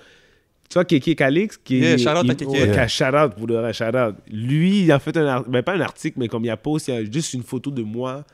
tu 0.68 0.74
vois, 0.74 0.84
Kéké 0.84 1.14
Calix, 1.14 1.56
qui 1.56 1.78
Yeah, 1.78 1.96
shout 1.98 2.08
out 2.10 2.24
il- 2.24 2.30
à 2.30 2.34
Kéké. 2.34 2.50
ouais, 2.50 2.66
Yeah. 2.68 2.88
shout 2.88 3.04
out 3.16 3.34
pour 3.34 3.46
de 3.46 3.54
vrai, 3.54 3.72
shout 3.72 3.84
out. 3.96 4.14
Lui, 4.30 4.82
il 4.84 4.92
a 4.92 4.98
fait 4.98 5.16
un 5.16 5.26
article, 5.26 5.50
ben, 5.50 5.62
pas 5.62 5.74
un 5.74 5.80
article, 5.80 6.18
mais 6.18 6.28
comme 6.28 6.44
il 6.44 6.50
a 6.50 6.56
posté 6.56 6.92
il 6.92 6.94
y 6.94 7.08
a 7.08 7.10
juste 7.10 7.32
une 7.34 7.42
photo 7.42 7.70
de 7.70 7.82
moi, 7.82 8.24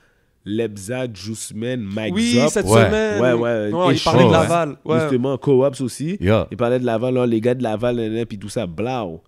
Lebza, 0.45 1.07
Jusman, 1.13 1.81
Mike 1.81 2.15
Oui, 2.15 2.35
Zop. 2.41 2.49
cette 2.51 2.67
Ouais. 2.67 2.87
semaine. 2.87 3.21
Ouais, 3.21 3.33
ouais, 3.33 3.71
Non, 3.71 3.91
il 3.91 4.01
parlait 4.01 4.25
de. 4.25 4.31
Laval. 4.31 4.77
Ouais. 4.85 5.01
Justement, 5.01 5.37
Co-ops 5.37 5.81
aussi. 5.81 6.17
Yeah. 6.21 6.47
Il 6.51 6.57
parlait 6.57 6.79
de 6.81 6.85
Laval, 6.87 7.15
là, 7.15 7.27
les 7.27 7.41
gars 7.41 7.55
de 7.55 7.63
Laval, 7.63 7.97
nan, 7.97 8.25
puis 8.27 8.39
tout 8.39 8.49
ça, 8.49 8.67
blau. 8.67 9.23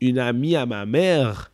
Une 0.00 0.18
amie 0.18 0.56
à 0.56 0.66
ma 0.66 0.84
mère. 0.86 1.50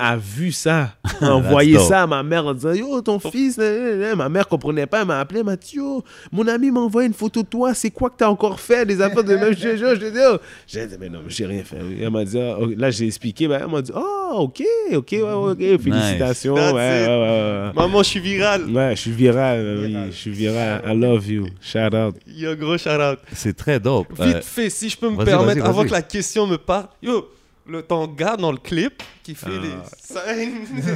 A 0.00 0.16
vu 0.16 0.52
ça, 0.52 0.94
a 1.20 1.32
envoyé 1.32 1.78
ça 1.78 2.02
à 2.02 2.06
ma 2.06 2.22
mère 2.22 2.46
en 2.46 2.54
disant 2.54 2.72
Yo, 2.72 3.00
ton 3.02 3.18
fils, 3.18 3.58
nan, 3.58 3.98
nan. 3.98 4.16
ma 4.16 4.28
mère 4.28 4.46
comprenait 4.46 4.86
pas, 4.86 5.00
elle 5.00 5.06
m'a 5.08 5.18
appelé, 5.20 5.40
elle 5.40 5.46
m'a 5.46 5.56
dit 5.56 5.76
Yo, 5.76 6.02
mon 6.30 6.46
ami 6.46 6.70
m'a 6.70 6.80
envoyé 6.80 7.08
une 7.08 7.14
photo 7.14 7.42
de 7.42 7.48
toi, 7.48 7.74
c'est 7.74 7.90
quoi 7.90 8.10
que 8.10 8.16
t'as 8.18 8.28
encore 8.28 8.60
fait, 8.60 8.86
des 8.86 9.00
affaires 9.02 9.24
de 9.24 9.34
même 9.34 9.54
je, 9.56 9.76
je, 9.76 9.94
je, 10.00 10.06
dis, 10.06 10.18
oh. 10.32 10.36
J'ai 10.66 10.86
dit 10.86 10.94
Mais 11.00 11.08
non, 11.08 11.20
j'ai 11.26 11.46
rien 11.46 11.64
fait. 11.64 11.78
Elle 12.00 12.10
m'a 12.10 12.24
dit 12.24 12.38
ok. 12.38 12.74
Là, 12.76 12.90
j'ai 12.90 13.06
expliqué, 13.06 13.48
ben, 13.48 13.60
elle 13.62 13.70
m'a 13.70 13.82
dit 13.82 13.92
Oh, 13.94 14.30
ok, 14.34 14.62
ok, 14.94 15.08
ouais, 15.12 15.22
ok, 15.22 15.58
félicitations, 15.82 16.54
That's 16.54 16.72
ouais, 16.74 17.06
ouais, 17.06 17.06
ouais, 17.06 17.72
Maman, 17.74 18.02
je 18.02 18.08
suis 18.08 18.20
viral. 18.20 18.64
ouais. 18.70 18.94
Je 18.94 19.00
suis 19.00 19.10
viral, 19.10 19.78
oui, 19.84 19.96
je 20.10 20.16
suis 20.16 20.30
viral. 20.30 20.82
I 20.86 20.94
love 20.96 21.28
you. 21.28 21.46
Shout 21.60 21.94
out. 21.94 22.14
Yo, 22.26 22.54
gros 22.56 22.78
shout 22.78 22.90
out. 23.00 23.18
C'est 23.32 23.56
très 23.56 23.80
dope. 23.80 24.08
Vite 24.20 24.36
Euh, 24.36 24.40
fait, 24.42 24.70
si 24.70 24.88
je 24.88 24.96
peux 24.96 25.10
me 25.10 25.24
permettre, 25.24 25.64
avant 25.64 25.84
que 25.84 25.90
la 25.92 26.02
question 26.02 26.46
me 26.46 26.56
parte. 26.56 26.90
Yo, 27.02 27.28
le, 27.68 27.82
ton 27.82 28.06
gars 28.06 28.36
dans 28.36 28.50
le 28.52 28.58
clip 28.58 29.02
qui 29.22 29.34
fait 29.34 29.46
Ah. 29.48 29.60
des 29.60 30.36
scènes. 30.36 30.52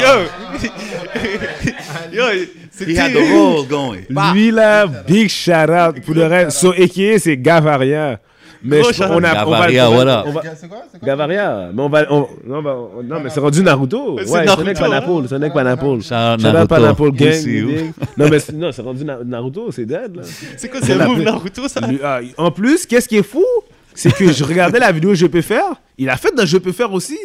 Yo! 0.00 0.14
Yo, 2.12 2.24
c'est 2.70 2.88
he 2.88 2.98
had 2.98 3.12
the 3.12 3.18
roll 3.32 3.66
going. 3.66 4.02
Bah. 4.10 4.32
Lui 4.34 4.50
là, 4.50 4.86
big 4.86 5.28
shout 5.28 5.52
out. 5.70 6.00
Pour 6.04 6.14
le 6.14 6.26
reste, 6.26 6.58
son 6.58 6.70
AKA 6.70 7.18
c'est 7.18 7.36
Gavaria. 7.36 8.20
Mais 8.66 8.82
je- 8.82 9.02
on 9.02 9.18
a, 9.22 9.34
Gavaria, 9.34 9.90
on 9.90 9.94
va- 9.94 10.04
what 10.04 10.10
up? 10.20 10.24
on 10.26 10.32
va- 10.32 10.42
C'est 10.58 10.68
quoi? 10.68 10.78
C'est 10.90 10.98
quoi? 10.98 11.06
Gavaria, 11.06 11.68
mais 11.74 11.82
on 11.82 11.88
va, 11.90 12.06
on, 12.10 12.26
non, 12.46 12.62
bah, 12.62 12.74
on- 12.96 13.02
non, 13.02 13.20
mais 13.22 13.28
c'est 13.28 13.40
rendu 13.40 13.62
Naruto. 13.62 14.16
C'est 14.24 14.30
Ouais, 14.30 14.44
Naruto, 14.46 14.72
Panapole. 14.80 15.28
Shout 15.28 15.34
out 15.34 16.00
Shout 16.02 16.14
out 16.14 16.40
Naruto. 16.40 16.66
Panapole 16.68 17.10
We'll 17.10 17.74
Gang. 17.74 17.92
Non, 18.16 18.28
mais 18.30 18.38
c'est- 18.38 18.52
non, 18.54 18.72
c'est 18.72 18.80
rendu 18.80 19.04
Na- 19.04 19.22
Naruto, 19.22 19.70
c'est 19.70 19.84
dead 19.84 20.16
là. 20.16 20.22
C'est 20.56 20.70
quoi, 20.70 20.80
c'est 20.82 20.94
un 20.94 21.06
move 21.06 21.20
Naruto, 21.20 21.68
ça? 21.68 21.80
Ah, 22.02 22.20
en 22.38 22.50
plus, 22.50 22.86
qu'est-ce 22.86 23.06
qui 23.06 23.18
est 23.18 23.22
fou, 23.22 23.44
c'est 23.94 24.12
que 24.14 24.32
je 24.32 24.44
regardais 24.44 24.78
la 24.78 24.92
vidéo 24.92 25.14
Je 25.14 25.26
peux 25.26 25.42
faire. 25.42 25.74
Il 25.96 26.08
a 26.10 26.16
fait 26.16 26.34
dans 26.36 26.44
Je 26.46 26.58
peux 26.58 26.72
faire 26.72 26.92
aussi. 26.92 27.18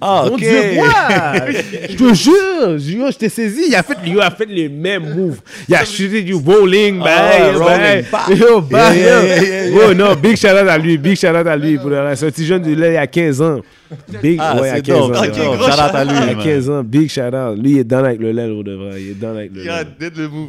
Ah, 0.00 0.24
Mon 0.26 0.32
ok. 0.34 0.40
Dieu, 0.40 0.50
quoi 0.76 1.34
Je 1.88 1.96
te 1.96 2.14
jure, 2.14 3.12
je 3.12 3.16
t'ai 3.16 3.28
saisi. 3.28 3.66
Il 3.68 3.74
a 3.76 3.82
fait, 3.84 3.94
yo, 4.04 4.20
a 4.20 4.30
fait 4.30 4.44
les 4.46 4.68
mêmes 4.68 5.14
moves. 5.14 5.38
Il 5.68 5.74
a 5.74 5.84
chuté 5.84 6.20
du 6.22 6.34
bowling, 6.34 7.00
Ah, 7.00 7.04
bye, 7.04 7.54
rolling, 7.54 7.78
bye. 7.78 8.04
bah. 8.10 8.26
Yo, 8.34 8.60
bye, 8.60 8.98
Yeah, 8.98 9.22
yo. 9.22 9.26
yeah, 9.26 9.66
yeah, 9.68 9.78
Oh 9.90 9.94
non, 9.94 10.14
big 10.16 10.36
shout 10.36 10.48
out 10.48 10.68
à 10.68 10.76
lui, 10.78 10.98
big 10.98 11.16
shout 11.16 11.28
out 11.28 11.46
à 11.46 11.56
lui. 11.56 11.78
Pour 11.78 11.90
le 11.90 11.98
un 11.98 12.14
petit 12.16 12.44
jeune 12.44 12.62
de 12.62 12.74
là, 12.74 12.90
il 12.90 12.96
a 12.96 13.06
15 13.06 13.40
ans. 13.40 13.60
Big, 14.20 14.38
Ah, 14.42 14.60
ouais, 14.60 14.68
il 14.68 14.70
a 14.72 14.74
c'est 14.76 14.82
15 14.82 14.98
dope. 14.98 15.16
ans. 15.16 15.22
Shout 15.22 15.30
out 15.30 15.94
à 15.94 16.04
lui, 16.04 16.12
Il 16.12 16.28
a 16.30 16.34
man. 16.34 16.44
15 16.44 16.70
ans, 16.70 16.82
big 16.84 17.08
shout 17.08 17.20
out. 17.20 17.56
Lui, 17.62 17.70
il 17.70 17.78
est 17.78 17.84
dans 17.84 18.04
avec 18.04 18.20
le 18.20 18.32
lait, 18.32 18.48
de 18.48 18.72
vrai. 18.74 19.00
Il 19.00 19.10
est 19.10 19.14
dans 19.14 19.30
avec 19.30 19.52
le 19.54 19.62
Il 19.62 19.70
a 19.70 19.84
dead 19.84 20.16
le 20.16 20.28
move. 20.28 20.48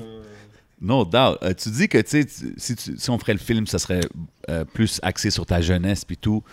No 0.86 1.04
doubt. 1.04 1.38
Euh, 1.42 1.54
tu 1.56 1.70
dis 1.72 1.88
que 1.90 1.98
tu 1.98 2.26
si, 2.58 2.76
tu- 2.76 2.98
si 2.98 3.10
on 3.10 3.18
ferait 3.18 3.34
le 3.34 3.40
film, 3.40 3.66
ça 3.66 3.80
serait 3.80 4.02
euh, 4.50 4.64
plus 4.66 5.00
axé 5.02 5.32
sur 5.32 5.46
ta 5.46 5.60
jeunesse 5.60 6.06
puis 6.06 6.16
tout. 6.18 6.44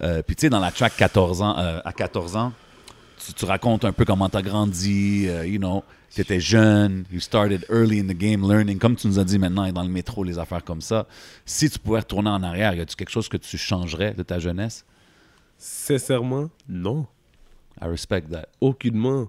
Euh, 0.00 0.22
puis 0.22 0.34
tu 0.34 0.40
sais, 0.42 0.48
dans 0.50 0.60
la 0.60 0.70
track 0.70 0.96
14 0.96 1.42
ans, 1.42 1.54
à 1.54 1.92
14 1.92 2.34
ans, 2.36 2.52
tu, 3.24 3.34
tu 3.34 3.44
racontes 3.44 3.84
un 3.84 3.92
peu 3.92 4.04
comment 4.06 4.28
tu 4.30 4.36
as 4.38 4.42
grandi, 4.42 5.24
you 5.44 5.58
know, 5.58 5.84
tu 6.14 6.22
étais 6.22 6.40
jeune, 6.40 7.04
you 7.12 7.20
started 7.20 7.66
early 7.68 8.00
in 8.00 8.04
the 8.06 8.16
game 8.16 8.42
learning, 8.50 8.78
comme 8.78 8.96
tu 8.96 9.06
nous 9.06 9.18
as 9.18 9.24
dit 9.24 9.38
maintenant, 9.38 9.70
dans 9.72 9.82
le 9.82 9.88
métro, 9.90 10.24
les 10.24 10.38
affaires 10.38 10.64
comme 10.64 10.80
ça. 10.80 11.06
Si 11.44 11.68
tu 11.70 11.78
pouvais 11.78 11.98
retourner 12.00 12.30
en 12.30 12.42
arrière, 12.42 12.74
y 12.74 12.80
a-tu 12.80 12.96
quelque 12.96 13.10
chose 13.10 13.28
que 13.28 13.36
tu 13.36 13.58
changerais 13.58 14.14
de 14.14 14.22
ta 14.22 14.38
jeunesse? 14.38 14.84
Sincèrement, 15.58 16.48
non. 16.68 17.06
I 17.80 17.86
respect 17.86 18.22
that. 18.30 18.46
Aucunement. 18.60 19.28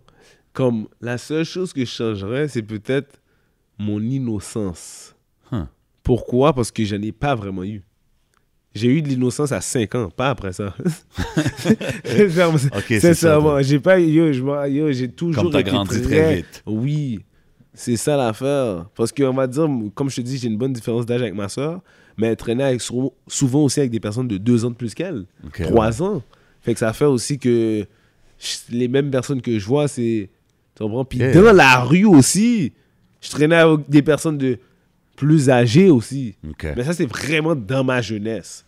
Comme 0.54 0.88
la 1.02 1.18
seule 1.18 1.46
chose 1.46 1.74
que 1.74 1.82
je 1.82 1.90
changerais, 1.92 2.48
c'est 2.48 2.62
peut-être 2.62 3.20
mon 3.78 4.00
innocence. 4.02 5.16
Huh. 5.52 5.66
Pourquoi? 6.04 6.54
Parce 6.54 6.72
que 6.72 6.84
je 6.84 6.96
n'ai 6.96 7.12
pas 7.12 7.36
vraiment 7.36 7.64
eu. 7.64 7.82
J'ai 8.76 8.88
eu 8.88 9.02
de 9.04 9.08
l'innocence 9.10 9.52
à 9.52 9.62
5 9.62 9.94
ans, 9.96 10.10
pas 10.10 10.30
après 10.32 10.52
ça. 10.54 10.74
C'est 12.86 13.14
ça. 13.14 13.38
Toi. 13.40 13.62
j'ai 13.62 13.80
pas 13.80 14.00
yo, 14.00 14.32
j'ai 14.92 15.10
toujours 15.10 15.44
Comme 15.44 15.60
été 15.60 15.70
grandi 15.70 16.02
très 16.02 16.36
vite. 16.38 16.64
Oui, 16.66 17.20
c'est 17.74 17.98
ça 17.98 18.18
l'affaire. 18.18 18.86
Parce 18.96 19.12
qu'on 19.12 19.34
va 19.34 19.48
dire, 19.48 19.68
comme 19.96 20.10
je 20.10 20.16
te 20.18 20.22
dis, 20.22 20.38
j'ai 20.38 20.48
une 20.48 20.58
bonne 20.58 20.74
différence 20.74 21.06
d'âge 21.06 21.22
avec 21.22 21.36
ma 21.36 21.50
soeur, 21.50 21.82
mais 22.18 22.28
elle 22.28 22.36
traînait 22.36 22.64
avec, 22.64 22.82
sou- 22.82 23.14
souvent 23.28 23.64
aussi 23.64 23.80
avec 23.80 23.92
des 23.92 24.00
personnes 24.00 24.28
de 24.28 24.38
2 24.38 24.66
ans 24.66 24.72
de 24.72 24.76
plus 24.76 24.94
qu'elle, 24.94 25.26
Ok, 25.46 25.62
3 25.64 26.02
ans. 26.02 26.22
Fait 26.62 26.74
que 26.74 26.80
ça 26.80 26.94
fait 26.94 27.06
aussi 27.06 27.38
que 27.40 27.86
les 28.72 28.88
mêmes 28.88 29.12
personnes 29.12 29.42
que 29.42 29.58
je 29.60 29.66
vois, 29.66 29.88
c'est. 29.88 30.30
Tu 30.76 30.84
comprends? 30.84 31.06
Puis 31.06 31.20
Yeah. 31.20 31.34
dans 31.42 31.54
la 31.54 31.82
rue 31.82 32.06
aussi, 32.06 32.74
je 33.24 33.30
traînais 33.30 33.56
avec 33.56 33.90
des 33.90 34.02
personnes 34.02 34.38
de 34.38 34.60
plus 35.16 35.50
âgées 35.50 35.90
aussi. 35.90 36.36
Mais 36.76 36.84
ça, 36.84 36.94
c'est 36.94 37.06
vraiment 37.06 37.56
dans 37.56 37.84
ma 37.84 38.02
jeunesse. 38.02 38.66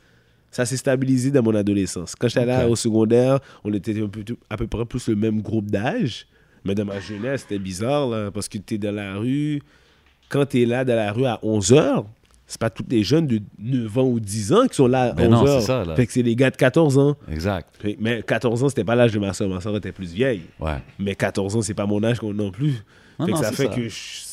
Ça 0.49 0.65
s'est 0.65 0.77
stabilisé 0.77 1.31
dans 1.31 1.43
mon 1.43 1.53
adolescence. 1.53 2.15
Quand 2.15 2.29
j'étais 2.29 2.45
là 2.45 2.67
au 2.69 2.75
secondaire, 2.77 3.39
on 3.63 3.73
était 3.73 4.01
un 4.01 4.07
peu, 4.07 4.23
à 4.49 4.55
peu 4.55 4.67
près 4.67 4.85
plus 4.85 5.09
le 5.09 5.15
même 5.15 5.41
groupe 5.41 5.69
d'âge. 5.69 6.27
Mais 6.63 6.73
dans 6.73 6.85
ma 6.85 6.99
jeunesse, 6.99 7.41
c'était 7.41 7.59
bizarre, 7.59 8.07
là, 8.07 8.31
parce 8.31 8.47
que 8.47 8.57
tu 8.57 8.75
es 8.75 8.77
dans 8.77 8.95
la 8.95 9.15
rue. 9.17 9.61
Quand 10.29 10.45
tu 10.45 10.61
es 10.61 10.65
là 10.65 10.85
dans 10.85 10.95
la 10.95 11.11
rue 11.11 11.25
à 11.25 11.39
11 11.43 11.73
h, 11.73 12.05
c'est 12.47 12.59
pas 12.59 12.69
tous 12.69 12.85
les 12.89 13.03
jeunes 13.03 13.27
de 13.27 13.41
9 13.59 13.97
ans 13.97 14.07
ou 14.07 14.19
10 14.19 14.53
ans 14.53 14.67
qui 14.67 14.75
sont 14.75 14.87
là 14.87 15.01
à 15.03 15.11
Ben 15.13 15.33
11 15.33 15.39
non, 15.39 15.45
h. 15.45 15.59
c'est 15.59 15.65
ça, 15.65 15.83
là. 15.83 15.95
Fait 15.95 16.05
que 16.07 16.13
c'est 16.13 16.21
les 16.21 16.35
gars 16.35 16.51
de 16.51 16.55
14 16.55 16.97
ans. 16.97 17.17
Exact. 17.29 17.67
Mais 17.99 18.23
14 18.23 18.63
ans, 18.63 18.69
c'était 18.69 18.83
pas 18.83 18.95
l'âge 18.95 19.11
de 19.11 19.19
ma 19.19 19.33
soeur. 19.33 19.49
Ma 19.49 19.59
soeur 19.59 19.75
était 19.75 19.91
plus 19.91 20.13
vieille. 20.13 20.43
Ouais. 20.59 20.77
Mais 20.99 21.15
14 21.15 21.55
ans, 21.57 21.61
c'est 21.61 21.73
pas 21.73 21.85
mon 21.85 22.03
âge 22.03 22.21
non 22.21 22.51
plus. 22.51 22.83
Non, 23.19 23.25
fait 23.25 23.31
que 23.31 23.37
non, 23.37 23.43
ça 23.43 23.51
fait 23.51 23.67
ça. 23.67 23.75
que. 23.75 23.89
je-? 23.89 24.24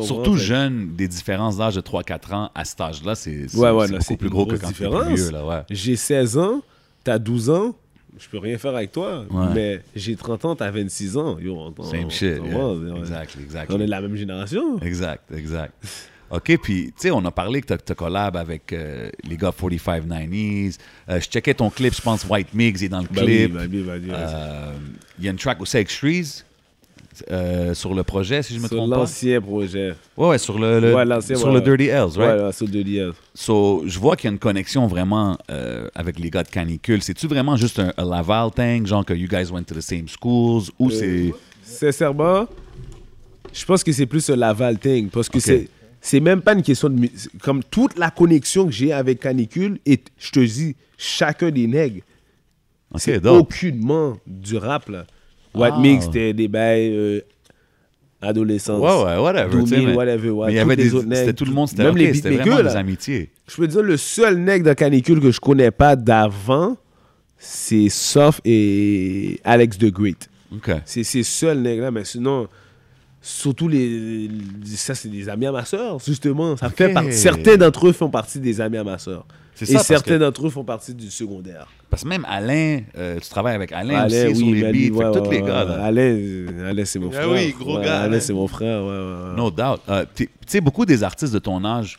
Surtout 0.00 0.36
jeune, 0.36 0.94
des 0.96 1.06
différences 1.08 1.58
d'âge 1.58 1.74
de 1.74 1.80
3-4 1.80 2.34
ans 2.34 2.50
à 2.54 2.64
cet 2.64 2.80
âge-là, 2.80 3.14
c'est 3.14 3.54
Ouais, 3.54 3.70
ouais, 3.70 3.88
beaucoup 3.88 4.16
plus 4.16 4.30
gros 4.30 4.46
que 4.46 4.56
quand 4.56 4.72
tu 4.72 4.84
es 4.84 4.88
vieux. 5.14 5.30
Ouais. 5.30 5.62
J'ai 5.70 5.96
16 5.96 6.38
ans, 6.38 6.62
t'as 7.04 7.18
12 7.18 7.50
ans, 7.50 7.74
je 8.18 8.28
peux 8.28 8.38
rien 8.38 8.56
faire 8.58 8.74
avec 8.76 8.92
toi. 8.92 9.24
Mais 9.54 9.82
j'ai 9.96 10.16
30 10.16 10.44
ans, 10.44 10.56
t'as 10.56 10.70
26 10.70 11.16
ans. 11.16 11.38
Yo, 11.38 11.54
on, 11.56 11.74
on- 11.76 11.82
Same 11.84 12.04
on- 12.06 12.10
shit. 12.10 12.38
on- 12.40 12.46
yeah. 12.46 12.56
on- 12.58 12.96
Exact, 12.96 13.36
exact. 13.42 13.70
On 13.72 13.80
est 13.80 13.86
de 13.86 13.90
la 13.90 14.00
même 14.00 14.16
génération. 14.16 14.78
Exact, 14.80 15.30
exact. 15.36 15.72
OK, 16.30 16.56
puis, 16.62 16.86
tu 16.86 16.92
sais, 16.96 17.10
on 17.10 17.22
a 17.26 17.30
parlé 17.30 17.60
que 17.60 17.74
tu 17.74 17.92
as 17.92 17.94
collab 17.94 18.38
avec 18.38 18.72
euh, 18.72 19.10
les 19.24 19.36
gars 19.36 19.50
4590s. 19.52 20.78
Euh, 21.10 21.20
je 21.20 21.26
checkais 21.28 21.52
ton 21.52 21.68
clip, 21.68 21.94
je 21.94 22.00
pense 22.00 22.24
White 22.24 22.54
Mix 22.54 22.80
est 22.82 22.88
dans 22.88 23.00
le 23.02 23.08
Bah 23.10 23.20
oui, 23.24 23.24
clip. 23.26 23.52
bah 23.52 23.60
oui, 23.70 23.82
bah 23.82 23.92
oui, 23.96 24.00
oui. 24.04 24.10
Euh, 24.14 24.72
Il 25.18 25.24
y 25.26 25.28
a 25.28 25.30
une 25.30 25.36
track 25.36 25.60
aussi 25.60 25.76
avec 25.76 25.90
Shreeze 25.90 26.44
euh, 27.30 27.74
sur 27.74 27.94
le 27.94 28.02
projet, 28.02 28.42
si 28.42 28.54
je 28.54 28.58
me 28.60 28.66
Sur 28.68 28.76
trompe 28.78 28.90
pas. 28.90 28.96
l'ancien 28.96 29.40
projet. 29.40 29.94
Ouais, 30.16 30.28
ouais, 30.28 30.38
sur 30.38 30.58
le, 30.58 30.80
le- 30.80 30.94
Ouais, 30.94 31.20
sur 31.20 31.48
ouais, 31.48 31.54
le. 31.54 31.60
Dirty 31.60 31.84
Hells, 31.88 32.16
right? 32.18 32.40
Ouais, 32.42 32.52
sur 32.52 32.68
de 32.68 32.78
l'IA. 32.80 33.10
So, 33.34 33.82
je 33.86 33.98
vois 33.98 34.16
qu'il 34.16 34.28
y 34.28 34.30
a 34.30 34.32
une 34.32 34.38
connexion 34.38 34.86
vraiment 34.86 35.36
euh, 35.50 35.88
avec 35.94 36.18
les 36.18 36.30
gars 36.30 36.42
de 36.42 36.48
Canicule. 36.48 37.02
C'est-tu 37.02 37.26
vraiment 37.26 37.56
juste 37.56 37.78
un, 37.78 37.92
un 37.96 38.04
Laval 38.04 38.50
thing, 38.50 38.86
genre 38.86 39.04
que 39.04 39.14
you 39.14 39.28
guys 39.28 39.50
went 39.50 39.64
to 39.64 39.74
the 39.74 39.80
same 39.80 40.08
schools, 40.08 40.64
ou 40.78 40.90
c'est... 40.90 41.32
Sincèrement, 41.62 42.46
je 43.52 43.64
pense 43.64 43.82
que 43.84 43.92
c'est 43.92 44.06
plus 44.06 44.28
un 44.30 44.36
Laval 44.36 44.78
thing. 44.78 45.08
Parce 45.08 45.28
que 45.28 45.40
c'est. 45.40 45.68
C'est 46.04 46.18
même 46.18 46.40
pas 46.42 46.54
une 46.54 46.62
question 46.62 46.88
de. 46.88 47.08
Comme 47.40 47.62
toute 47.62 47.96
la 47.96 48.10
connexion 48.10 48.66
que 48.66 48.72
j'ai 48.72 48.92
avec 48.92 49.20
Canicule, 49.20 49.78
et 49.86 50.00
je 50.18 50.30
te 50.32 50.40
dis, 50.40 50.74
chacun 50.98 51.50
des 51.50 51.68
nègres, 51.68 52.02
Ok, 52.92 53.00
c'est 53.00 53.24
aucunement 53.26 54.16
du 54.26 54.56
rap, 54.56 54.88
là. 54.88 55.06
White 55.54 55.74
Ah. 55.76 55.80
Mix, 55.80 56.04
c'était 56.06 56.32
des 56.32 56.48
bails 56.48 56.90
euh, 56.94 57.20
adolescents. 58.20 58.78
Ouais, 58.78 59.04
ouais, 59.04 59.18
whatever. 59.18 59.50
tu 59.50 59.66
sais, 59.66 59.76
2000, 59.76 59.88
mais, 59.88 59.94
whatever, 59.94 60.30
ouais. 60.30 60.46
mais 60.46 60.52
il 60.52 60.56
y 60.56 60.58
avait 60.60 60.76
des... 60.76 60.88
C'était 60.90 61.32
tout 61.32 61.44
le 61.44 61.52
monde, 61.52 61.68
c'était 61.68 61.82
même 61.84 61.92
ok, 61.92 61.98
les 61.98 62.14
c'était 62.14 62.30
vraiment 62.36 62.56
des 62.56 62.62
là. 62.62 62.76
amitiés. 62.78 63.30
Je 63.48 63.56
peux 63.56 63.66
dire, 63.66 63.82
le 63.82 63.96
seul 63.96 64.38
nègre 64.38 64.66
de 64.68 64.72
Canicule 64.74 65.20
que 65.20 65.30
je 65.30 65.40
connais 65.40 65.70
pas 65.70 65.96
d'avant, 65.96 66.76
c'est 67.38 67.88
Soft 67.88 68.40
et 68.44 69.40
Alex 69.44 69.76
the 69.78 69.86
Great. 69.92 70.28
OK. 70.54 70.70
C'est 70.84 71.02
ces 71.04 71.22
seuls 71.22 71.58
nègres-là, 71.58 71.90
mais 71.90 72.04
sinon, 72.04 72.46
surtout 73.20 73.68
les. 73.68 74.28
Ça, 74.66 74.94
c'est 74.94 75.08
des 75.08 75.28
amis 75.28 75.46
à 75.46 75.52
ma 75.52 75.64
soeur, 75.64 75.98
justement. 75.98 76.56
Ça 76.56 76.68
fait 76.70 76.92
partie- 76.92 77.12
Certains 77.12 77.56
d'entre 77.56 77.88
eux 77.88 77.92
font 77.92 78.08
partie 78.10 78.38
des 78.38 78.60
amis 78.60 78.76
à 78.76 78.84
ma 78.84 78.98
soeur. 78.98 79.26
C'est 79.54 79.68
Et 79.70 79.72
ça, 79.76 79.84
certains 79.84 80.14
que- 80.14 80.18
d'entre 80.18 80.46
eux 80.46 80.50
font 80.50 80.64
partie 80.64 80.94
du 80.94 81.10
secondaire. 81.10 81.66
Parce 81.90 82.04
que 82.04 82.08
même 82.08 82.24
Alain, 82.28 82.80
euh, 82.96 83.18
tu 83.20 83.28
travailles 83.28 83.54
avec 83.54 83.70
Alain, 83.72 83.96
Alain, 83.96 84.26
aussi 84.30 84.36
sur 84.36 84.46
oui, 84.46 84.54
les 84.54 84.62
mais 84.62 84.72
beats, 84.90 84.96
ouais, 84.96 85.20
tous 85.22 85.30
les 85.30 85.42
gars, 85.42 85.64
là. 85.64 85.84
Alain, 85.84 86.00
euh, 86.02 86.70
Alain, 86.70 86.84
c'est 86.86 86.98
mon 86.98 87.08
Ah 87.10 87.12
frère. 87.16 87.30
oui, 87.30 87.54
gros 87.58 87.76
Ouais, 87.78 87.84
gars, 87.84 87.96
Alain, 88.00 88.04
Alain. 88.12 88.20
c'est 88.20 88.32
mon 88.32 88.48
frère, 88.48 88.82
ouais, 88.82 88.88
ouais, 88.88 89.30
ouais. 89.30 89.36
No 89.36 89.50
doubt. 89.50 89.80
Euh, 89.90 90.04
t'es- 90.14 90.24
Tu 90.26 90.30
sais, 90.46 90.60
beaucoup 90.62 90.86
des 90.86 91.02
artistes 91.02 91.34
de 91.34 91.38
ton 91.38 91.62
âge 91.64 91.98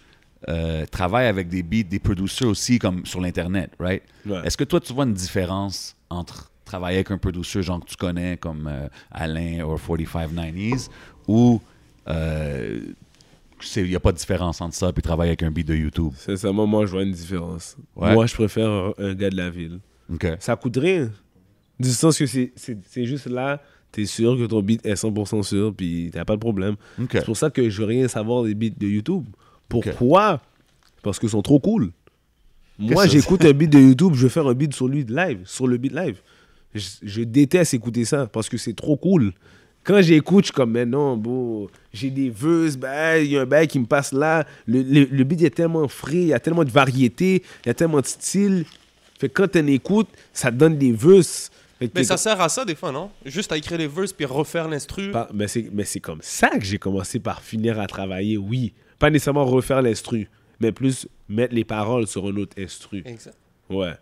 euh, 0.49 0.85
travaillent 0.87 1.27
avec 1.27 1.47
des 1.47 1.63
beats, 1.63 1.83
des 1.89 1.99
producers 1.99 2.47
aussi, 2.47 2.77
comme 2.79 3.05
sur 3.05 3.21
l'Internet, 3.21 3.69
right? 3.79 4.01
Ouais. 4.25 4.41
Est-ce 4.43 4.57
que 4.57 4.63
toi, 4.65 4.79
tu 4.81 4.91
vois 4.91 5.05
une 5.05 5.13
différence 5.13 5.95
entre 6.09 6.51
travailler 6.65 6.97
avec 6.97 7.11
un 7.11 7.17
producer, 7.17 7.61
genre 7.61 7.79
que 7.79 7.85
tu 7.85 7.95
connais, 7.95 8.35
comme 8.37 8.67
euh, 8.69 8.87
Alain 9.11 9.63
ou 9.63 9.75
4590s, 9.77 10.89
ou 11.27 11.61
euh, 12.09 12.79
il 13.75 13.89
n'y 13.89 13.95
a 13.95 13.99
pas 13.99 14.11
de 14.11 14.17
différence 14.17 14.61
entre 14.61 14.75
ça 14.75 14.91
et 14.95 15.01
travailler 15.01 15.29
avec 15.29 15.43
un 15.43 15.51
beat 15.51 15.67
de 15.67 15.75
YouTube? 15.75 16.11
Sincèrement, 16.17 16.67
moi, 16.67 16.85
je 16.85 16.91
vois 16.91 17.03
une 17.03 17.11
différence. 17.11 17.77
Ouais. 17.95 18.13
Moi, 18.13 18.25
je 18.25 18.33
préfère 18.33 18.69
un, 18.97 19.13
gars 19.13 19.29
de 19.29 19.37
la 19.37 19.49
ville. 19.49 19.79
OK. 20.11 20.27
Ça 20.39 20.55
coûte 20.55 20.77
rien. 20.77 21.11
Du 21.79 21.89
sens 21.89 22.17
que 22.17 22.25
c'est- 22.25 22.51
juste 23.05 23.27
là, 23.27 23.61
t'es 23.91 24.05
sûr 24.05 24.37
que 24.37 24.45
ton 24.45 24.61
beat 24.61 24.85
est 24.85 24.95
100% 24.95 25.43
sûr, 25.43 25.73
puis 25.75 26.09
t'as 26.11 26.25
pas 26.25 26.35
de 26.35 26.39
problème. 26.39 26.75
C'est 27.11 27.25
pour 27.25 27.37
ça 27.37 27.49
que 27.49 27.69
je 27.69 27.81
veux 27.81 27.87
rien 27.87 28.07
savoir 28.07 28.43
des 28.43 28.53
beats 28.55 28.77
de 28.77 28.87
YouTube. 28.87 29.25
Pourquoi? 29.69 30.41
Parce 31.01 31.19
qu'ils 31.19 31.29
sont 31.29 31.41
trop 31.41 31.59
cool. 31.59 31.91
Moi, 32.79 33.07
j'écoute 33.07 33.45
un 33.45 33.53
beat 33.53 33.69
de 33.71 33.79
YouTube, 33.79 34.13
je 34.15 34.23
veux 34.23 34.29
faire 34.29 34.47
un 34.47 34.53
beat 34.53 34.73
sur 34.73 34.87
lui 34.87 35.05
de 35.05 35.15
live, 35.15 35.41
sur 35.45 35.67
le 35.67 35.77
beat 35.77 35.93
live. 35.93 36.21
Je, 36.73 36.87
je 37.03 37.21
déteste 37.21 37.73
écouter 37.75 38.03
ça 38.03 38.25
parce 38.25 38.49
que 38.49 38.57
c'est 38.57 38.73
trop 38.73 38.97
cool. 38.97 39.33
Quand 39.83 40.01
j'écoute, 40.01 40.45
je 40.45 40.47
suis 40.47 40.53
comme, 40.53 40.71
mais 40.71 40.85
non, 40.85 41.17
bon, 41.17 41.67
j'ai 41.93 42.09
des 42.09 42.29
verses, 42.29 42.77
ben, 42.77 43.17
il 43.23 43.31
y 43.31 43.37
a 43.37 43.41
un 43.41 43.45
bail 43.45 43.67
qui 43.67 43.79
me 43.79 43.85
passe 43.85 44.13
là. 44.13 44.45
Le, 44.65 44.81
le, 44.81 45.05
le 45.11 45.23
beat 45.23 45.41
est 45.43 45.49
tellement 45.55 45.87
frais, 45.87 46.13
il 46.15 46.27
y 46.27 46.33
a 46.33 46.39
tellement 46.39 46.63
de 46.63 46.71
variété, 46.71 47.43
il 47.65 47.67
y 47.67 47.69
a 47.69 47.73
tellement 47.73 47.99
de 47.99 48.05
styles. 48.05 48.65
Fait 49.19 49.27
que 49.29 49.33
quand 49.41 49.51
tu 49.51 49.59
écoutes, 49.73 50.09
ça 50.31 50.51
te 50.51 50.55
donne 50.55 50.77
des 50.77 50.91
que 51.87 51.91
Mais 51.95 52.03
ça 52.03 52.15
sert 52.17 52.39
à 52.39 52.47
ça 52.49 52.63
des 52.63 52.75
fois, 52.75 52.91
non? 52.91 53.09
Juste 53.25 53.51
à 53.51 53.57
écrire 53.57 53.77
les 53.77 53.87
verses 53.87 54.13
puis 54.13 54.25
refaire 54.25 54.69
l'instru. 54.69 55.11
pas- 55.11 55.29
mais 55.33 55.47
c'est 55.47 55.69
mais 55.73 55.83
c'est 55.83 55.99
comme 55.99 56.19
ça 56.21 56.49
que 56.57 56.63
j'ai 56.63 56.77
commencé 56.77 57.19
par 57.19 57.41
finir 57.41 57.79
à 57.79 57.87
travailler, 57.87 58.37
oui. 58.37 58.73
Pas 58.99 59.09
nécessairement 59.09 59.45
refaire 59.45 59.81
l'instru, 59.81 60.29
mais 60.61 60.71
plus 60.71 61.07
mettre 61.27 61.53
les 61.53 61.65
paroles 61.65 62.07
sur 62.07 62.25
un 62.25 62.35
autre 62.37 62.55
instru. 62.57 63.01
Exact. 63.05 63.35
Ouais. 63.69 63.93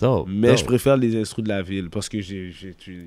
Dope, 0.00 0.26
Mais 0.30 0.48
dope. 0.48 0.58
je 0.58 0.64
préfère 0.64 0.96
les 0.96 1.14
instrus 1.20 1.44
de 1.44 1.48
la 1.48 1.62
ville 1.62 1.90
parce 1.90 2.08
que 2.08 2.20
j'ai. 2.20 2.52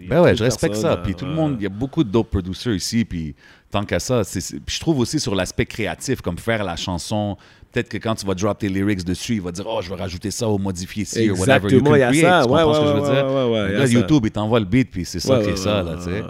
Ben 0.07 0.21
ouais, 0.21 0.35
je 0.35 0.43
respecte 0.43 0.75
ça. 0.75 0.89
personnes, 0.97 1.03
Puis 1.03 1.15
tout 1.15 1.25
le 1.25 1.31
euh, 1.31 1.35
monde, 1.35 1.55
il 1.59 1.63
y 1.63 1.65
a 1.65 1.69
beaucoup 1.69 2.03
de 2.03 2.09
dope 2.09 2.29
producers 2.29 2.73
ici. 2.75 3.03
Puis 3.05 3.35
tant 3.71 3.83
qu'à 3.83 3.99
ça, 3.99 4.21
je 4.23 4.79
trouve 4.79 4.99
aussi 4.99 5.19
sur 5.19 5.33
l'aspect 5.35 5.65
créatif, 5.65 6.21
comme 6.21 6.37
faire 6.37 6.63
la 6.63 6.75
chanson. 6.75 7.37
Peut-être 7.71 7.89
que 7.89 7.97
quand 7.97 8.13
tu 8.15 8.25
vas 8.25 8.35
drop 8.35 8.59
tes 8.59 8.69
lyrics 8.69 9.03
dessus, 9.03 9.33
il 9.35 9.41
va 9.41 9.51
dire 9.51 9.65
Oh, 9.67 9.79
je 9.81 9.89
vais 9.89 9.95
rajouter 9.95 10.29
ça 10.29 10.47
ou 10.47 10.57
modifier 10.59 11.05
ci 11.05 11.31
ou 11.31 11.35
whatever. 11.35 11.65
Exactement, 11.65 11.95
il 11.95 11.99
y 11.99 12.03
a 12.03 12.09
create, 12.11 12.21
ça. 12.21 12.43
tu 12.45 12.51
Ouais, 12.51 12.61
comprends 12.61 12.73
ce 12.73 12.79
ouais, 12.79 12.85
que 12.85 12.89
je 12.89 12.93
veux 12.93 13.01
ouais, 13.01 13.15
dire? 13.15 13.25
ouais, 13.25 13.33
ouais, 13.33 13.51
ouais, 13.51 13.67
il 13.69 13.71
y 13.73 13.75
a 13.75 13.79
Là, 13.79 13.87
ça. 13.87 13.93
YouTube, 13.93 14.23
il 14.25 14.31
t'envoie 14.31 14.59
le 14.59 14.65
beat, 14.65 14.91
puis 14.91 15.05
c'est 15.05 15.19
ça 15.19 15.39
qui 15.41 15.49
est 15.49 15.55
ça, 15.55 15.81
là, 15.81 15.95
tu 15.97 16.03
sais. 16.03 16.23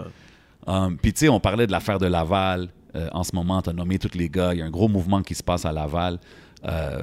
Um, 0.66 0.96
puis 0.96 1.12
tu 1.12 1.20
sais, 1.20 1.28
on 1.28 1.40
parlait 1.40 1.66
de 1.66 1.72
l'affaire 1.72 1.98
de 1.98 2.06
Laval. 2.06 2.68
Euh, 2.96 3.08
en 3.12 3.22
ce 3.24 3.34
moment, 3.34 3.60
tu 3.60 3.68
as 3.68 3.72
nommé 3.74 3.98
tous 3.98 4.16
les 4.16 4.30
gars. 4.30 4.54
Il 4.54 4.60
y 4.60 4.62
a 4.62 4.64
un 4.64 4.70
gros 4.70 4.88
mouvement 4.88 5.20
qui 5.20 5.34
se 5.34 5.42
passe 5.42 5.66
à 5.66 5.72
Laval. 5.72 6.18
Euh, 6.64 7.02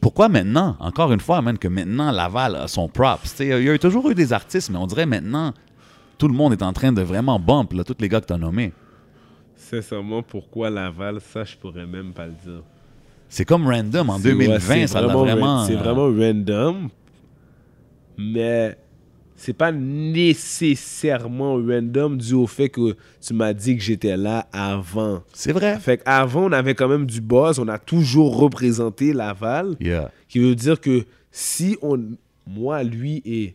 pourquoi 0.00 0.28
maintenant, 0.28 0.76
encore 0.80 1.12
une 1.12 1.20
fois, 1.20 1.40
man, 1.42 1.58
que 1.58 1.68
maintenant 1.68 2.10
Laval 2.10 2.56
a 2.56 2.68
son 2.68 2.88
props? 2.88 3.22
Tu 3.22 3.28
sais, 3.28 3.46
Il 3.48 3.64
y 3.66 3.70
a 3.70 3.78
toujours 3.78 4.10
eu 4.10 4.14
des 4.14 4.32
artistes, 4.32 4.70
mais 4.70 4.78
on 4.78 4.86
dirait 4.86 5.06
maintenant, 5.06 5.52
tout 6.18 6.28
le 6.28 6.34
monde 6.34 6.52
est 6.52 6.62
en 6.62 6.72
train 6.72 6.92
de 6.92 7.02
vraiment 7.02 7.38
bump, 7.38 7.72
là, 7.72 7.84
tous 7.84 7.96
les 8.00 8.08
gars 8.08 8.20
que 8.20 8.26
tu 8.26 8.32
as 8.32 8.38
nommés. 8.38 8.72
Sincèrement, 9.56 10.22
pourquoi 10.22 10.70
Laval, 10.70 11.20
ça, 11.20 11.44
je 11.44 11.56
pourrais 11.56 11.86
même 11.86 12.12
pas 12.12 12.26
le 12.26 12.32
dire. 12.32 12.62
C'est 13.28 13.44
comme 13.44 13.66
random 13.66 14.08
en 14.10 14.18
C'est- 14.18 14.32
ouais, 14.32 14.46
2020, 14.46 14.58
c'est 14.60 14.86
ça 14.86 15.02
vraiment. 15.06 15.64
C'est 15.64 15.74
euh, 15.74 15.78
vraiment 15.78 16.06
random, 16.06 16.88
mais 18.16 18.78
c'est 19.40 19.52
pas 19.52 19.70
nécessairement 19.72 21.54
random 21.54 22.18
dû 22.18 22.34
au 22.34 22.48
fait 22.48 22.68
que 22.68 22.96
tu 23.20 23.34
m'as 23.34 23.52
dit 23.52 23.76
que 23.76 23.82
j'étais 23.82 24.16
là 24.16 24.48
avant. 24.52 25.22
C'est 25.32 25.52
vrai. 25.52 25.78
Fait 25.78 25.98
qu'avant, 25.98 26.46
on 26.46 26.52
avait 26.52 26.74
quand 26.74 26.88
même 26.88 27.06
du 27.06 27.20
buzz, 27.20 27.58
on 27.60 27.68
a 27.68 27.78
toujours 27.78 28.36
représenté 28.36 29.12
Laval, 29.12 29.76
Yeah. 29.80 30.10
qui 30.28 30.40
veut 30.40 30.56
dire 30.56 30.80
que 30.80 31.04
si 31.30 31.78
on, 31.82 31.98
moi, 32.46 32.82
lui 32.82 33.22
et 33.24 33.54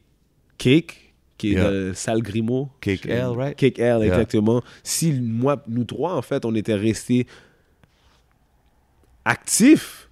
Cake, 0.57 1.13
qui 1.37 1.53
est 1.53 1.93
Yeah. 2.07 2.19
Grimaud. 2.21 2.69
Cake 2.79 3.05
L, 3.05 3.25
right? 3.35 3.57
Cake 3.57 3.77
L, 3.77 3.99
Yeah. 3.99 4.07
exactement. 4.07 4.61
Si 4.83 5.11
moi, 5.11 5.61
nous 5.67 5.83
trois, 5.83 6.15
en 6.15 6.21
fait, 6.21 6.45
on 6.45 6.55
était 6.55 6.75
restés 6.75 7.27
actifs, 9.25 10.09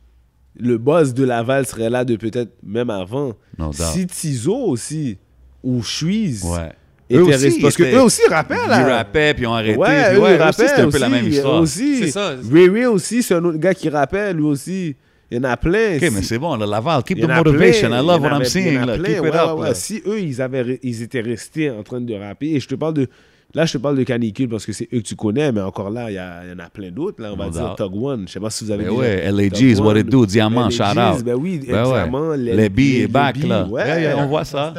le 0.55 0.77
boss 0.77 1.13
de 1.13 1.23
Laval 1.23 1.65
serait 1.65 1.89
là 1.89 2.03
de 2.05 2.15
peut-être 2.17 2.51
même 2.61 2.89
avant. 2.89 3.33
No 3.57 3.71
si 3.73 4.05
Tizo 4.07 4.55
aussi, 4.55 5.17
ou 5.63 5.81
Chuiz, 5.83 6.43
Ouais. 6.43 6.71
étaient 7.09 7.19
Eux 7.19 7.23
aussi, 7.25 7.45
restés- 7.45 7.61
parce 7.61 7.75
que 7.77 7.83
eux 7.83 8.01
aussi 8.01 8.21
rappaient, 8.29 8.55
Ils 8.65 8.69
là. 8.69 8.97
rappaient, 8.97 9.33
puis 9.33 9.43
ils 9.43 9.47
ont 9.47 9.53
arrêté. 9.53 9.77
Ouais, 9.77 9.87
ouais, 9.87 10.05
ils 10.13 10.17
eux 10.17 10.21
aussi, 10.23 10.37
rappaient 10.37 10.67
c'était 10.67 10.81
un 10.81 10.89
peu 10.89 10.97
la 10.99 11.09
même 11.09 11.27
histoire. 11.27 11.61
Aussi. 11.61 11.97
C'est 11.99 12.11
ça. 12.11 12.35
Ray 12.51 12.69
Ray 12.69 12.85
aussi, 12.85 13.21
c'est 13.23 13.35
un 13.35 13.43
autre 13.45 13.57
gars 13.57 13.73
qui 13.73 13.89
rappelle, 13.89 14.37
lui 14.37 14.43
aussi. 14.43 14.95
Il 15.29 15.37
y 15.37 15.39
en 15.39 15.43
a 15.45 15.55
plein. 15.55 15.95
OK, 15.95 16.01
mais 16.13 16.21
c'est 16.23 16.37
bon, 16.37 16.57
là, 16.57 16.65
Laval, 16.65 17.03
keep 17.03 17.19
the 17.21 17.27
motivation. 17.27 17.87
plein, 17.87 18.01
I 18.03 18.05
love 18.05 18.21
what 18.21 18.27
I'm 18.27 18.33
avait- 18.35 18.43
il 18.43 18.47
y 18.47 18.49
seeing, 18.49 18.77
en 18.79 18.83
a 18.83 18.85
là. 18.85 18.93
plein, 18.97 19.03
Keep 19.13 19.17
it 19.17 19.21
ouais, 19.21 19.29
up, 19.39 19.59
ouais. 19.59 19.73
Si 19.75 20.03
eux, 20.05 20.19
ils, 20.19 20.41
avaient, 20.41 20.79
ils 20.83 21.01
étaient 21.03 21.21
restés 21.21 21.69
en 21.71 21.83
train 21.83 22.01
de 22.01 22.13
rapper, 22.15 22.53
et 22.53 22.59
je 22.59 22.67
te 22.67 22.75
parle 22.75 22.95
de. 22.95 23.07
Là, 23.53 23.65
je 23.65 23.73
te 23.73 23.77
parle 23.77 23.97
de 23.97 24.03
Canicule 24.03 24.47
parce 24.47 24.65
que 24.65 24.71
c'est 24.71 24.87
eux 24.93 24.99
que 24.99 25.07
tu 25.07 25.15
connais, 25.15 25.51
mais 25.51 25.59
encore 25.61 25.89
là, 25.89 26.09
il 26.09 26.15
y, 26.15 26.19
en 26.53 26.59
a 26.59 26.69
plein 26.69 26.89
d'autres. 26.89 27.21
Là, 27.21 27.33
on 27.33 27.35
va 27.35 27.45
No 27.47 27.51
dire 27.51 27.75
doubt. 27.75 27.77
Tug 27.77 28.01
One. 28.03 28.27
Je 28.27 28.33
sais 28.33 28.39
pas 28.39 28.49
si 28.49 28.63
vous 28.63 28.71
avez 28.71 28.85
Ben 28.85 28.89
déjà- 28.91 29.01
ouais, 29.01 29.31
LAGs, 29.31 29.79
what 29.79 29.97
it 29.99 30.07
do, 30.07 30.25
Diamant, 30.25 30.69
shout 30.69 30.83
out. 30.83 31.23
Ben 31.23 31.35
oui, 31.35 31.59
Ben 31.67 31.83
ouais. 31.85 32.01
Diamant, 32.03 32.29
Le 32.35 32.69
B 32.69 32.79
est 32.79 33.07
back, 33.07 33.37
là. 33.43 33.65
Ouais, 33.67 34.01
yeah, 34.03 34.17
on 34.17 34.27
voit 34.27 34.45
ça. 34.45 34.73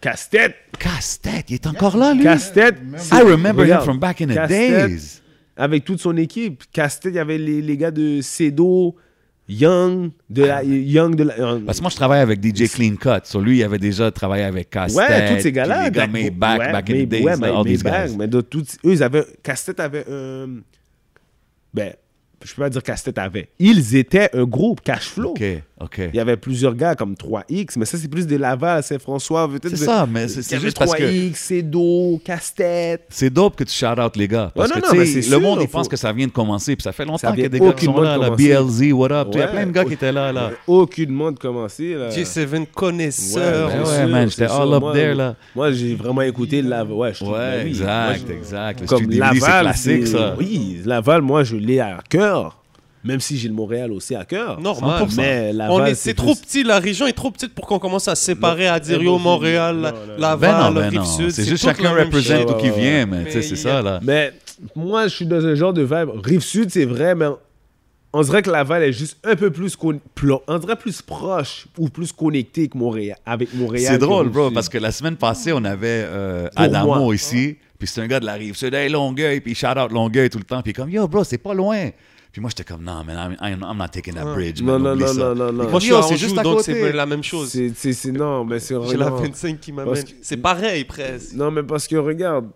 Casse-tête, 0.00 1.44
il 1.48 1.54
est 1.54 1.66
encore 1.66 1.96
là, 1.96 2.14
lui. 2.14 2.22
Casse-tête. 2.22 2.76
I 3.12 3.22
remember 3.22 3.64
him 3.66 3.80
from 3.80 3.98
back 3.98 4.20
in 4.20 4.26
the 4.28 4.48
days. 4.48 5.20
Avec 5.56 5.84
toute 5.84 6.00
son 6.00 6.16
équipe. 6.16 6.62
Casse-tête, 6.72 7.12
il 7.12 7.16
y 7.16 7.20
avait 7.20 7.38
les, 7.38 7.60
les 7.60 7.76
gars 7.76 7.90
de 7.90 8.20
Cedo, 8.22 8.96
Young, 9.52 10.10
de 10.30 10.44
la. 10.44 10.62
Young 10.64 11.14
de 11.14 11.24
la. 11.24 11.34
Parce 11.66 11.78
que 11.78 11.82
moi, 11.82 11.90
je 11.90 11.96
travaille 11.96 12.20
avec 12.20 12.40
DJ 12.44 12.68
Clean 12.70 12.96
Cut. 12.96 13.24
Sur 13.24 13.40
lui, 13.40 13.58
il 13.58 13.62
avait 13.64 13.78
déjà 13.78 14.10
travaillé 14.10 14.44
avec 14.44 14.70
Casse-Tête. 14.70 15.08
Ouais, 15.08 15.36
tous 15.36 15.42
ces 15.42 15.52
gars-là. 15.52 15.74
puis 15.76 15.84
Les 15.84 15.90
gars 15.90 16.06
Black- 16.06 16.12
Maybach, 16.12 16.58
ouais, 16.58 16.72
back 16.72 16.90
in 16.90 16.92
May- 16.94 17.04
the 17.04 17.08
days, 17.08 17.22
ouais, 17.24 17.32
all 17.48 17.64
these 17.64 17.84
Maybach, 17.84 18.06
guys. 18.08 18.16
Mais 18.16 18.26
de 18.28 18.40
toutes- 18.40 18.76
eux, 18.84 18.92
ils 18.92 19.02
avaient. 19.02 19.24
Casse-tête 19.42 19.80
avait 19.80 20.04
un. 20.10 20.46
Ben, 21.74 21.92
je 22.44 22.54
peux 22.54 22.62
pas 22.62 22.70
dire 22.70 22.82
Casse-tête 22.82 23.18
avait. 23.18 23.48
Ils 23.58 23.96
étaient 23.96 24.28
un 24.34 24.44
groupe, 24.44 24.80
Cash 24.82 25.08
Flow. 25.10 25.30
OK, 25.30 25.42
OK. 25.82 26.00
Il 26.12 26.16
y 26.16 26.20
avait 26.20 26.36
plusieurs 26.36 26.74
gars 26.74 26.94
comme 26.94 27.14
3X, 27.14 27.74
mais 27.76 27.84
ça, 27.84 27.98
c'est 27.98 28.08
plus 28.08 28.26
de 28.26 28.36
Laval, 28.36 28.82
Saint-François. 28.82 29.48
C'est 29.62 29.76
ça, 29.76 30.06
mais 30.10 30.28
c'est 30.28 30.34
Il 30.36 30.40
y 30.40 30.44
c'est 30.44 30.54
avait 30.56 30.64
juste 30.64 30.78
parce 30.78 30.94
que 30.94 31.02
3X, 31.02 31.34
Cedo, 31.34 32.20
Casse-tête. 32.24 33.02
c'est 33.08 33.30
dope 33.30 33.56
que 33.56 33.64
tu 33.64 33.72
shout 33.72 33.86
out 34.00 34.16
les 34.16 34.28
gars. 34.28 34.52
Parce 34.54 34.68
Ouais, 34.70 34.76
non, 34.76 34.80
que 34.88 34.96
non, 34.96 35.00
le 35.02 35.22
sûr, 35.22 35.40
monde, 35.40 35.58
il 35.60 35.66
faut- 35.66 35.72
pense 35.78 35.88
que 35.88 35.96
ça 35.96 36.12
vient 36.12 36.26
de 36.26 36.32
commencer. 36.32 36.76
Puis 36.76 36.82
ça 36.82 36.92
fait 36.92 37.04
longtemps 37.04 37.32
qu'il 37.32 37.42
y 37.42 37.46
a 37.46 37.48
des 37.48 37.58
gars 37.60 37.72
qui 37.72 37.84
sont 37.86 38.00
là, 38.00 38.16
de 38.16 38.22
là. 38.22 38.30
BLZ, 38.30 38.92
what 38.92 39.10
up? 39.12 39.28
Il 39.32 39.38
y 39.38 39.42
a 39.42 39.46
Ouais. 39.46 39.52
plein 39.52 39.66
de 39.66 39.72
gars 39.72 39.84
qui 39.84 39.94
étaient 39.94 40.12
là, 40.12 40.32
là. 40.32 40.50
Aucunement 40.66 41.32
de 41.32 41.38
commencer. 41.38 41.94
Là. 41.94 42.10
J7 42.10 42.66
connaisseur. 42.74 43.68
Ouais, 43.68 43.74
Ben 43.74 43.80
ouais, 43.88 43.96
sûr, 43.98 44.08
man, 44.08 44.30
j'étais 44.30 44.48
sûr. 44.48 44.60
all 44.60 44.74
up 44.74 44.80
Moi, 44.80 44.92
there, 44.92 45.14
là. 45.14 45.36
Moi, 45.56 45.72
j'ai 45.72 45.94
vraiment 45.94 46.22
écouté 46.22 46.62
Laval. 46.62 46.92
Ouais, 46.96 47.12
je 47.14 47.24
Ouais, 47.24 47.66
exact, 47.66 48.30
exact. 48.30 48.80
Le 48.82 48.86
Comme 48.86 49.10
Laval, 49.10 49.62
classique, 49.62 50.06
ça. 50.06 50.34
Oui, 50.38 50.80
Laval, 50.84 51.22
moi, 51.22 51.44
je 51.44 51.56
l'ai 51.56 51.80
à 51.80 51.98
cœur. 52.08 52.58
Même 53.04 53.18
si 53.20 53.36
j'ai 53.36 53.48
le 53.48 53.54
Montréal 53.54 53.90
aussi 53.92 54.14
à 54.14 54.24
cœur. 54.24 54.60
Normal. 54.60 55.02
100%. 55.02 55.16
Mais 55.16 55.52
Laval, 55.52 55.72
On 55.80 55.84
est, 55.84 55.94
c'est 55.94 56.10
c'est 56.10 56.14
trop 56.14 56.34
plus- 56.34 56.40
petit, 56.42 56.62
la 56.62 56.78
région 56.78 57.06
est 57.08 57.12
trop 57.12 57.30
petite 57.32 57.52
pour 57.54 57.66
qu'on 57.66 57.78
commence 57.80 58.06
à 58.06 58.14
se 58.14 58.24
séparer 58.24 58.68
à 58.68 58.78
dire 58.78 59.02
yo, 59.02 59.18
Montréal, 59.18 59.76
non, 59.76 59.82
non, 59.82 59.90
Ben 60.08 60.18
Laval, 60.18 60.74
ben 60.74 60.90
non. 60.92 61.00
Rive-Sud. 61.02 61.30
C'est 61.30 61.44
juste 61.44 61.64
chacun 61.64 61.90
représente 61.94 62.50
où 62.50 62.54
qui 62.54 62.70
vient, 62.70 63.06
mais 63.06 63.24
tu 63.24 63.32
sais, 63.32 63.42
c'est 63.42 63.56
ça, 63.56 63.82
là. 63.82 63.98
Mais 64.02 64.32
moi, 64.76 65.08
je 65.08 65.16
suis 65.16 65.26
dans 65.26 65.44
un 65.44 65.54
genre 65.56 65.72
de 65.72 65.82
vibe. 65.82 66.10
Rive-Sud, 66.24 66.70
c'est 66.70 66.84
vrai, 66.84 67.14
mais 67.16 67.26
on 68.12 68.22
dirait 68.22 68.42
que 68.42 68.50
Laval 68.50 68.82
est 68.84 68.92
juste 68.92 69.16
un 69.24 69.34
peu 69.34 69.50
plus. 69.50 69.74
con- 69.74 69.98
On 70.46 70.58
dirait 70.58 70.76
plus 70.76 71.02
proche 71.02 71.66
ou 71.78 71.88
plus 71.88 72.12
connecté 72.12 72.68
que 72.68 72.76
Montréal, 72.78 73.16
avec 73.26 73.52
Montréal. 73.54 73.94
C'est 73.94 73.98
drôle, 73.98 74.28
bro, 74.28 74.50
parce 74.52 74.68
que 74.68 74.78
la 74.78 74.92
semaine 74.92 75.16
passée, 75.16 75.52
on 75.52 75.64
avait 75.64 76.04
euh, 76.06 76.48
Adamo 76.54 76.94
moi. 77.06 77.14
ici, 77.16 77.56
puis 77.80 77.88
c'est 77.88 78.00
un 78.00 78.06
gars 78.06 78.20
de 78.20 78.26
la 78.26 78.34
rive 78.34 78.54
sud, 78.56 78.74
hey, 78.74 78.88
Longueuil, 78.90 79.40
puis 79.40 79.52
il 79.52 79.54
shout 79.56 79.66
out 79.76 79.90
Longueuil 79.90 80.30
tout 80.30 80.38
le 80.38 80.44
temps, 80.44 80.62
puis 80.62 80.70
il 80.70 80.78
est 80.78 80.80
comme, 80.80 80.90
yo, 80.90 81.08
bro, 81.08 81.24
c'est 81.24 81.38
pas 81.38 81.54
loin. 81.54 81.88
Puis 82.32 82.40
moi, 82.40 82.48
j'étais 82.48 82.64
comme, 82.64 82.82
non, 82.82 83.04
man, 83.04 83.14
I'm, 83.14 83.36
I'm- 83.46 83.62
I'm 83.62 83.76
not 83.76 83.88
taking 83.92 84.14
that 84.14 84.24
bridge, 84.32 84.62
Non, 84.62 84.78
man, 84.78 84.94
non, 84.94 84.96
non, 84.96 85.06
ça. 85.06 85.14
non, 85.20 85.34
non, 85.34 85.52
non. 85.52 85.68
Moi, 85.68 85.80
je 85.80 85.84
suis 85.84 85.94
c'est 86.08 86.16
juste 86.16 86.38
à 86.38 86.42
donc 86.42 86.56
côté. 86.58 86.72
c'est 86.72 86.92
la 86.92 87.04
même 87.04 87.22
chose. 87.22 87.50
C'est, 87.50 87.72
c'est, 87.76 87.92
c'est- 87.92 88.10
non, 88.10 88.42
mais 88.46 88.58
c'est 88.58 88.74
J'ai 88.90 88.96
la 88.96 89.10
non. 89.10 89.16
25 89.16 89.60
qui 89.60 89.70
m'amène. 89.70 89.92
que- 90.02 90.08
C'est 90.22 90.38
pareil, 90.38 90.84
presque. 90.84 91.34
Non, 91.34 91.50
mais 91.50 91.62
parce 91.62 91.86
que 91.86 91.96
regarde, 91.96 92.46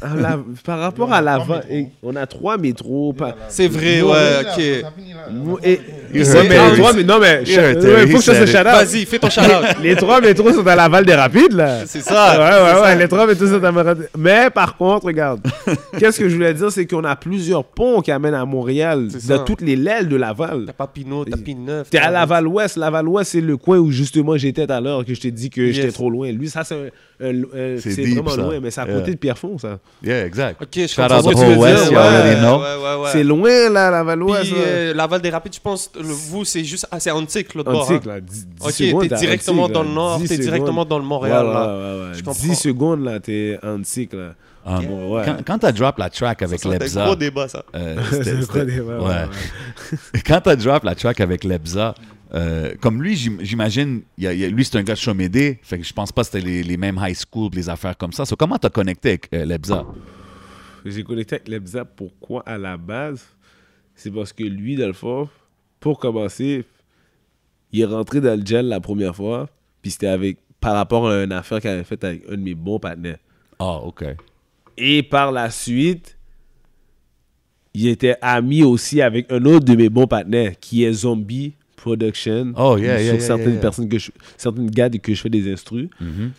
à 0.00 0.14
la- 0.16 0.38
par 0.64 0.78
rapport 0.78 1.12
à 1.12 1.20
et- 1.70 1.88
on 2.02 2.16
a 2.16 2.26
trois 2.26 2.56
métros. 2.56 3.12
pas- 3.12 3.36
C'est 3.50 3.68
vrai, 3.68 4.00
ouais, 4.00 4.40
ok. 4.40 4.58
et- 5.62 5.78
Ouais, 6.18 6.48
mais 6.48 6.70
les 6.70 6.76
trois, 6.78 6.92
mais 6.94 7.04
non, 7.04 7.18
mais 7.20 7.42
il 7.44 8.08
faut 8.10 8.18
que 8.18 8.24
je 8.24 8.32
fasse. 8.32 8.92
Vas-y, 8.94 9.04
fais 9.04 9.18
ton 9.18 9.28
shout-out. 9.28 9.76
Les 9.82 9.94
trois 9.94 10.20
métros 10.22 10.52
sont 10.52 10.66
à 10.66 10.74
Laval 10.74 11.04
des 11.04 11.14
Rapides, 11.14 11.52
là. 11.52 11.86
C'est 11.86 12.00
ça. 12.00 12.38
Ouais, 12.38 12.74
ouais, 12.74 12.80
ouais, 12.80 12.96
les 12.96 13.08
trois 13.08 13.26
métros 13.26 13.46
sont 13.46 13.56
à 13.62 13.70
Laval. 13.70 14.08
Mais 14.16 14.48
par 14.50 14.76
contre, 14.76 15.04
regarde, 15.06 15.40
qu'est-ce 15.98 16.18
que 16.18 16.28
je 16.30 16.34
voulais 16.34 16.54
dire, 16.54 16.72
c'est 16.72 16.86
qu'on 16.86 17.04
a 17.04 17.14
plusieurs 17.14 17.64
ponts 17.64 18.00
qui 18.00 18.10
amènent 18.10 18.34
à 18.34 18.44
Montréal, 18.46 19.08
Ça. 19.20 19.38
toutes 19.40 19.60
les 19.60 19.72
ailes 19.86 20.08
de 20.08 20.16
Laval. 20.16 20.64
T'as 20.66 20.72
pas 20.72 20.86
Pinot, 20.86 21.24
t'as 21.24 21.36
Pineuf. 21.36 21.90
T'es 21.90 21.98
à 21.98 22.10
Laval-Ouest. 22.10 22.76
Laval-Ouest, 22.76 23.32
c'est 23.32 23.40
le 23.40 23.56
coin 23.56 23.78
où 23.78 23.90
justement 23.90 24.36
j'étais 24.36 24.66
tout 24.66 24.72
à 24.72 24.80
l'heure, 24.80 25.04
que 25.04 25.14
je 25.14 25.20
t'ai 25.20 25.30
dit 25.30 25.50
que 25.50 25.60
Yes. 25.60 25.76
j'étais 25.76 25.92
trop 25.92 26.10
loin. 26.10 26.30
Lui, 26.32 26.48
ça, 26.48 26.64
c'est 26.64 26.74
vraiment 27.20 28.30
ça. 28.30 28.36
loin, 28.42 28.60
mais 28.60 28.70
c'est 28.70 28.80
à 28.80 28.86
Yeah. 28.86 28.98
côté 29.00 29.10
de 29.12 29.16
Pierrefonds, 29.16 29.58
ça. 29.58 29.78
Yeah, 30.02 30.24
exact. 30.26 30.60
Ok, 30.62 30.68
je 30.74 30.86
Shout 30.86 31.02
out 31.02 31.08
the 31.08 31.36
whole 31.36 31.58
West, 31.58 31.90
ouais, 31.90 32.36
know. 32.40 32.58
ouais, 32.58 32.60
ouais, 32.60 33.02
ouais. 33.02 33.08
C'est 33.12 33.24
loin, 33.24 33.70
là, 33.70 33.90
Laval-Ouest. 33.90 34.52
euh, 34.56 34.94
Laval 34.94 35.20
des 35.20 35.30
Rapides, 35.30 35.54
je 35.54 35.60
pense, 35.60 35.90
le- 35.96 36.02
vous, 36.02 36.44
c'est 36.44 36.64
juste. 36.64 36.86
Ah, 36.90 37.00
c'est 37.00 37.10
Antique, 37.10 37.54
l'autre 37.54 37.70
bord. 37.72 37.82
Antique, 37.90 38.02
hein. 38.06 38.14
là. 38.14 38.20
10, 38.20 38.46
Ok, 38.60 38.70
secondes, 38.72 39.08
t'es 39.08 39.16
directement 39.16 39.62
Antique, 39.64 39.74
dans 39.74 39.82
le 39.82 39.88
nord, 39.90 40.18
10 40.18 40.28
t'es 40.28 40.38
directement 40.38 40.84
dans 40.84 40.98
le 40.98 41.04
Montréal, 41.04 41.46
là. 41.46 41.66
ouais, 41.66 41.72
ouais, 41.82 42.00
ouais. 42.08 42.14
Je 42.14 42.22
comprends. 42.24 42.42
10 42.46 42.54
secondes, 42.54 43.04
là, 43.04 43.20
t'es 43.20 43.58
antique, 43.62 44.12
là. 44.12 44.34
Um, 44.66 45.10
ouais. 45.10 45.22
Quand, 45.24 45.36
quand 45.46 45.58
t'as 45.58 45.72
drop 45.72 45.96
la 45.98 46.10
track 46.10 46.42
avec 46.42 46.58
Ça, 46.60 46.68
c'est 46.68 46.74
un 46.76 46.78
Lebza, 46.78 47.04
gros 47.06 47.16
débat, 47.16 47.48
ça. 47.48 47.64
euh, 47.74 47.96
C'est 48.10 48.16
c'était- 48.24 48.30
un 48.30 48.34
gros 48.40 48.52
c'était- 48.52 48.66
débat, 48.66 48.98
ouais, 49.00 49.06
ouais. 49.06 50.20
quand 50.26 50.40
t'as 50.42 50.56
drop 50.56 50.84
la 50.84 50.94
track 50.94 51.20
avec 51.20 51.44
Lebza, 51.44 51.94
euh, 52.34 52.74
comme 52.80 53.02
lui, 53.02 53.16
j'im- 53.16 53.38
j'imagine, 53.40 54.02
lui 54.18 54.64
c'est 54.64 54.76
un 54.76 54.82
gars 54.82 54.92
de 54.94 54.98
Chomédé, 54.98 55.58
fait 55.62 55.78
que 55.78 55.84
je 55.84 55.92
pense 55.94 56.12
pas 56.12 56.22
que 56.22 56.26
c'était 56.26 56.40
les, 56.46 56.62
les 56.62 56.76
mêmes 56.76 56.98
high 57.00 57.16
school, 57.16 57.50
les 57.54 57.68
affaires 57.70 57.96
comme 57.96 58.12
ça. 58.12 58.26
So, 58.26 58.36
comment 58.36 58.58
t'as 58.58 58.68
connecté 58.68 59.08
avec 59.10 59.28
euh, 59.32 59.44
Lebza? 59.46 59.86
J'ai 60.84 61.02
connecté 61.02 61.36
avec 61.36 61.48
Lebza. 61.48 61.84
Pourquoi 61.86 62.42
à 62.46 62.58
la 62.58 62.76
base? 62.76 63.24
C'est 63.94 64.10
parce 64.10 64.32
que 64.32 64.44
lui, 64.44 64.76
dans 64.76 64.86
le 64.86 64.92
fond, 64.92 65.28
pour 65.80 65.98
commencer, 65.98 66.64
il 67.72 67.80
est 67.80 67.84
rentré 67.84 68.20
dans 68.20 68.38
le 68.38 68.44
gel 68.44 68.68
la 68.68 68.80
première 68.80 69.14
fois. 69.16 69.48
Puis 69.82 69.92
c'était 69.92 70.06
avec 70.08 70.38
par 70.60 70.74
rapport 70.74 71.08
à 71.08 71.22
une 71.24 71.32
affaire 71.32 71.60
qu'il 71.60 71.70
avait 71.70 71.84
faite 71.84 72.04
avec 72.04 72.22
un 72.28 72.32
de 72.36 72.42
mes 72.42 72.54
bons 72.54 72.78
partenaires. 72.78 73.18
Ah, 73.58 73.78
OK. 73.78 74.04
Et 74.78 75.02
par 75.02 75.32
la 75.32 75.50
suite, 75.50 76.16
il 77.74 77.88
était 77.88 78.16
ami 78.22 78.62
aussi 78.62 79.02
avec 79.02 79.30
un 79.32 79.44
autre 79.44 79.64
de 79.64 79.74
mes 79.74 79.88
bons 79.88 80.06
partenaires 80.06 80.52
qui 80.58 80.84
est 80.84 80.92
Zombie 80.92 81.54
Production. 81.76 82.52
Oh, 82.56 82.76
yeah, 82.76 82.96
sur 82.96 83.04
yeah, 83.04 83.12
yeah, 83.14 83.20
certaines 83.20 83.60
personnes 83.60 83.88
que 83.88 83.98
je, 83.98 84.10
certaines 84.36 84.70
gars 84.70 84.90
que 84.90 85.14
je 85.14 85.20
fais 85.20 85.30
des 85.30 85.52
instrus. 85.52 85.88
Mhm. 86.00 86.32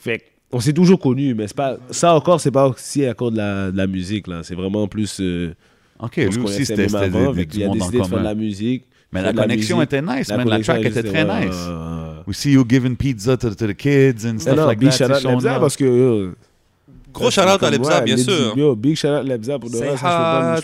Fait 0.00 0.22
on 0.52 0.60
s'est 0.60 0.72
toujours 0.72 1.00
connus, 1.00 1.34
mais 1.34 1.48
c'est 1.48 1.56
pas 1.56 1.78
ça 1.90 2.14
encore, 2.14 2.40
c'est 2.40 2.52
pas 2.52 2.68
aussi 2.68 3.04
à 3.04 3.14
cause 3.14 3.32
de 3.32 3.38
la, 3.38 3.72
de 3.72 3.76
la 3.76 3.86
musique 3.88 4.28
là. 4.28 4.42
C'est 4.42 4.54
vraiment 4.54 4.86
plus. 4.86 5.18
euh, 5.20 5.52
OK, 5.98 6.16
lui 6.16 6.38
aussi, 6.38 6.64
c'était 6.64 6.86
qu'il 6.86 7.64
a 7.64 7.68
décidé 7.68 7.98
de 7.98 8.04
faire 8.04 8.18
de 8.18 8.24
la 8.24 8.34
musique. 8.34 8.84
Mais 9.12 9.22
la 9.22 9.32
la 9.32 9.42
connexion 9.42 9.78
musique. 9.78 9.92
était 9.92 10.02
nice, 10.02 10.28
man. 10.28 10.48
La 10.48 10.60
track 10.60 10.84
était 10.84 11.02
très 11.02 11.24
ouais, 11.24 11.46
nice. 11.46 11.56
Aussi, 12.26 12.52
you 12.52 12.64
giving 12.68 12.96
pizza 12.96 13.36
to, 13.36 13.54
to 13.54 13.66
the 13.66 13.74
kids 13.74 14.24
and 14.24 14.38
stuff 14.38 14.56
non, 14.56 14.66
like 14.66 14.80
that. 14.80 14.90
shout 14.92 15.26
out 15.26 15.42
parce 15.42 15.76
que. 15.76 16.34
Gros 17.14 17.30
shout-out 17.30 17.62
à 17.62 17.70
Lebza, 17.70 18.00
bien 18.02 18.16
sûr. 18.16 18.56
Yo, 18.56 18.74
big 18.76 18.96
shout 18.96 19.08
out 19.08 19.24
Lebza 19.26 19.58
pour 19.58 19.70
de 19.70 19.76
vrai. 19.76 19.92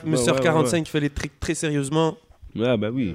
Monsieur 0.04 0.32
ouais, 0.32 0.38
ouais, 0.38 0.44
45 0.44 0.84
qui 0.84 0.90
fait 0.90 1.00
les 1.00 1.10
trucs 1.10 1.38
très 1.40 1.54
sérieusement. 1.54 2.16
Ouais, 2.54 2.62
Ouais, 2.62 2.76
bah 2.76 2.90
oui. 2.92 3.14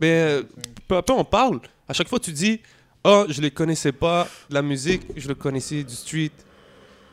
Mais 0.00 0.12
euh, 0.12 0.42
peu 0.86 0.96
après, 0.96 1.14
on 1.14 1.24
parle. 1.24 1.60
À 1.88 1.92
chaque 1.92 2.08
fois, 2.08 2.20
tu 2.20 2.32
dis 2.32 2.60
Oh, 3.04 3.24
je 3.28 3.40
les 3.40 3.50
connaissais 3.50 3.92
pas 3.92 4.26
de 4.48 4.54
la 4.54 4.62
musique, 4.62 5.02
je 5.16 5.28
le 5.28 5.34
connaissais 5.34 5.82
du 5.82 5.94
street. 5.94 6.30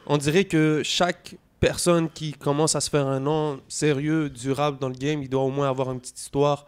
On 0.07 0.17
dirait 0.17 0.43
que 0.45 0.81
chaque 0.83 1.35
personne 1.59 2.09
qui 2.09 2.33
commence 2.33 2.75
à 2.75 2.81
se 2.81 2.89
faire 2.89 3.07
un 3.07 3.19
nom 3.19 3.59
sérieux, 3.67 4.29
durable 4.29 4.77
dans 4.79 4.89
le 4.89 4.95
game, 4.95 5.21
il 5.23 5.29
doit 5.29 5.41
au 5.41 5.49
moins 5.49 5.67
avoir 5.69 5.91
une 5.91 5.99
petite 5.99 6.19
histoire 6.19 6.67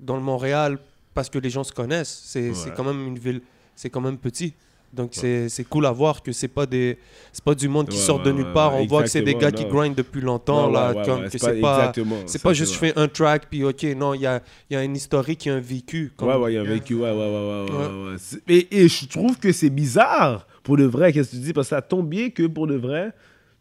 dans 0.00 0.16
le 0.16 0.22
Montréal 0.22 0.78
parce 1.14 1.28
que 1.30 1.38
les 1.38 1.50
gens 1.50 1.62
se 1.62 1.72
connaissent. 1.72 2.22
C'est 2.24 2.52
c'est 2.54 2.70
Ouais. 2.70 2.74
quand 2.76 2.84
même 2.84 3.06
une 3.06 3.18
ville, 3.18 3.42
c'est 3.76 3.90
quand 3.90 4.00
même 4.00 4.18
petit. 4.18 4.54
Donc 4.94 5.10
c'est 5.12 5.48
c'est 5.48 5.64
cool 5.64 5.86
à 5.86 5.90
voir 5.92 6.22
que 6.22 6.30
c'est 6.32 6.48
pas 6.48 6.66
des 6.66 6.98
c'est 7.32 7.42
pas 7.42 7.54
du 7.54 7.68
monde 7.68 7.88
qui 7.88 7.96
Ouais, 7.96 8.02
sort 8.02 8.22
de 8.22 8.30
ouais, 8.30 8.36
nulle 8.36 8.46
ouais, 8.46 8.52
part. 8.52 8.74
ouais, 8.74 8.82
On 8.82 8.86
voit 8.86 9.02
que 9.02 9.08
c'est 9.08 9.22
des 9.22 9.34
gars 9.34 9.50
qui 9.50 9.64
non. 9.64 9.70
grind 9.70 9.94
depuis 9.96 10.20
longtemps 10.20 10.68
Ouais, 10.68 10.72
là, 10.72 10.90
ouais, 10.92 10.96
ouais, 10.98 11.04
comme 11.04 11.20
ouais, 11.22 11.28
que 11.28 11.38
c'est 11.38 11.60
pas 11.60 11.92
c'est 12.26 12.42
pas 12.42 12.52
juste 12.52 12.74
je 12.74 12.78
fais 12.78 12.92
un 12.96 13.08
track 13.08 13.48
puis 13.50 13.64
ok 13.64 13.82
non 13.96 14.14
il 14.14 14.20
y 14.20 14.26
a 14.26 14.40
il 14.70 14.74
y 14.74 14.76
a 14.76 14.80
un 14.80 14.94
historique, 14.94 15.44
il 15.44 15.48
y 15.48 15.52
a 15.52 15.56
un 15.56 15.60
vécu. 15.60 16.12
comme- 16.16 16.28
Ouais, 16.28 16.36
ouais, 16.36 16.52
il 16.52 16.54
y 16.54 16.58
a 16.58 16.60
un 16.60 16.64
vécu, 16.64 16.94
ouais, 16.94 17.10
ouais, 17.10 17.10
ouais, 17.10 17.16
ouais, 17.16 17.64
ouais, 17.70 17.76
Ouais. 17.76 17.86
ouais, 17.86 18.12
ouais. 18.12 18.40
Et, 18.48 18.82
et 18.84 18.88
je 18.88 19.06
trouve 19.08 19.38
que 19.38 19.50
c'est 19.52 19.70
bizarre, 19.70 20.46
pour 20.62 20.76
de 20.76 20.84
vrai, 20.84 21.12
qu'est-ce 21.12 21.30
que 21.32 21.36
tu 21.36 21.42
dis, 21.42 21.52
parce 21.52 21.68
que 21.68 21.76
ça 21.76 21.82
tombe 21.82 22.08
bien 22.08 22.30
que, 22.30 22.44
pour 22.46 22.66
de 22.66 22.76
vrai, 22.76 23.12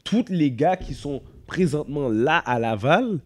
tous 0.04 0.26
les 0.30 0.52
gars 0.52 0.76
qui 0.76 0.94
sont 0.94 1.22
présentement 1.48 2.10
là 2.10 2.38
à 2.40 2.60
Laval, 2.60 3.20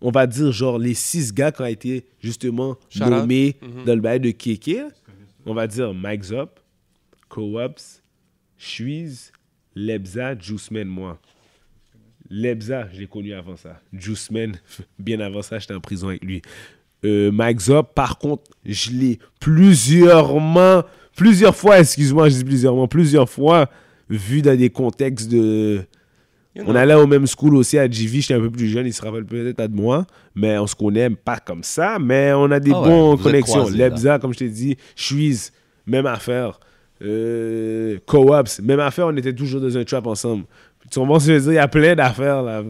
on 0.00 0.10
va 0.10 0.26
dire, 0.26 0.50
genre, 0.52 0.78
les 0.78 0.94
six 0.94 1.32
gars 1.34 1.52
qui 1.52 1.62
ont 1.62 1.66
été, 1.66 2.06
justement, 2.20 2.76
Shout 2.88 3.04
nommés 3.04 3.56
Mhm. 3.60 3.84
dans 3.84 3.94
le 3.94 4.00
bail 4.00 4.20
de 4.20 4.30
Kéké, 4.30 4.82
on 5.46 5.54
va 5.54 5.66
dire 5.66 5.92
Mike 5.94 6.22
Zop, 6.24 6.59
Co-Ops, 7.30 8.02
Chuiz, 8.58 9.32
Lebza, 9.74 10.38
Juiceman, 10.38 10.86
moi. 10.86 11.18
Lebza, 12.28 12.88
je 12.92 13.00
l'ai 13.00 13.06
connu 13.06 13.32
avant 13.32 13.56
ça. 13.56 13.80
Juiceman, 13.94 14.56
bien 14.98 15.20
avant 15.20 15.40
ça, 15.40 15.58
j'étais 15.58 15.74
en 15.74 15.80
prison 15.80 16.08
avec 16.08 16.22
lui. 16.22 16.42
Euh, 17.04 17.32
Mike 17.32 17.60
Zop, 17.60 17.94
par 17.94 18.18
contre, 18.18 18.50
je 18.66 18.90
l'ai 18.90 19.18
plusieurs 19.40 20.36
plusieurs 21.16 21.56
fois, 21.56 21.80
excuse-moi, 21.80 22.28
je 22.28 22.36
dis 22.36 22.44
plusieurs 22.44 22.88
plusieurs 22.88 23.28
fois 23.30 23.70
vu 24.10 24.42
dans 24.42 24.56
des 24.56 24.70
contextes 24.70 25.30
de. 25.30 25.82
You 26.56 26.64
On 26.66 26.74
allait 26.74 26.94
au 26.94 27.06
même 27.06 27.26
school 27.28 27.54
aussi 27.54 27.78
à 27.78 27.88
JV, 27.88 28.20
j'étais 28.20 28.34
un 28.34 28.40
peu 28.40 28.50
plus 28.50 28.68
jeune, 28.68 28.84
il 28.84 28.92
se 28.92 29.00
rappelle 29.00 29.24
peut-être 29.24 29.70
de 29.70 29.76
moi, 29.76 30.04
mais 30.34 30.58
on 30.58 30.66
se 30.66 30.74
connaît 30.74 31.08
pas 31.08 31.38
comme 31.38 31.62
ça, 31.62 31.98
mais 32.00 32.32
on 32.34 32.50
a 32.50 32.58
des 32.58 32.72
ouais, 32.72 32.76
vous 32.76 33.14
êtes 33.14 33.22
connexions. 33.22 33.68
Lebza, 33.68 34.18
comme 34.18 34.32
je 34.32 34.38
t'ai 34.40 34.48
dit, 34.48 34.76
Shuiz, 34.96 35.52
même 35.86 36.06
affaire. 36.06 36.58
Euh, 37.02 37.98
Co-ops, 38.06 38.60
même 38.60 38.80
affaire, 38.80 39.06
on 39.06 39.16
était 39.16 39.32
toujours 39.34 39.60
dans 39.60 39.76
un 39.76 39.84
trap 39.84 40.06
ensemble. 40.06 40.44
Tu 40.90 40.98
comprends 40.98 41.18
ce 41.20 41.26
que 41.28 41.32
je 41.34 41.38
veux 41.38 41.42
dire? 41.44 41.52
Il 41.52 41.54
y 41.54 41.58
a 41.58 41.68
plein 41.68 41.94
d'affaires 41.94 42.42
là. 42.42 42.62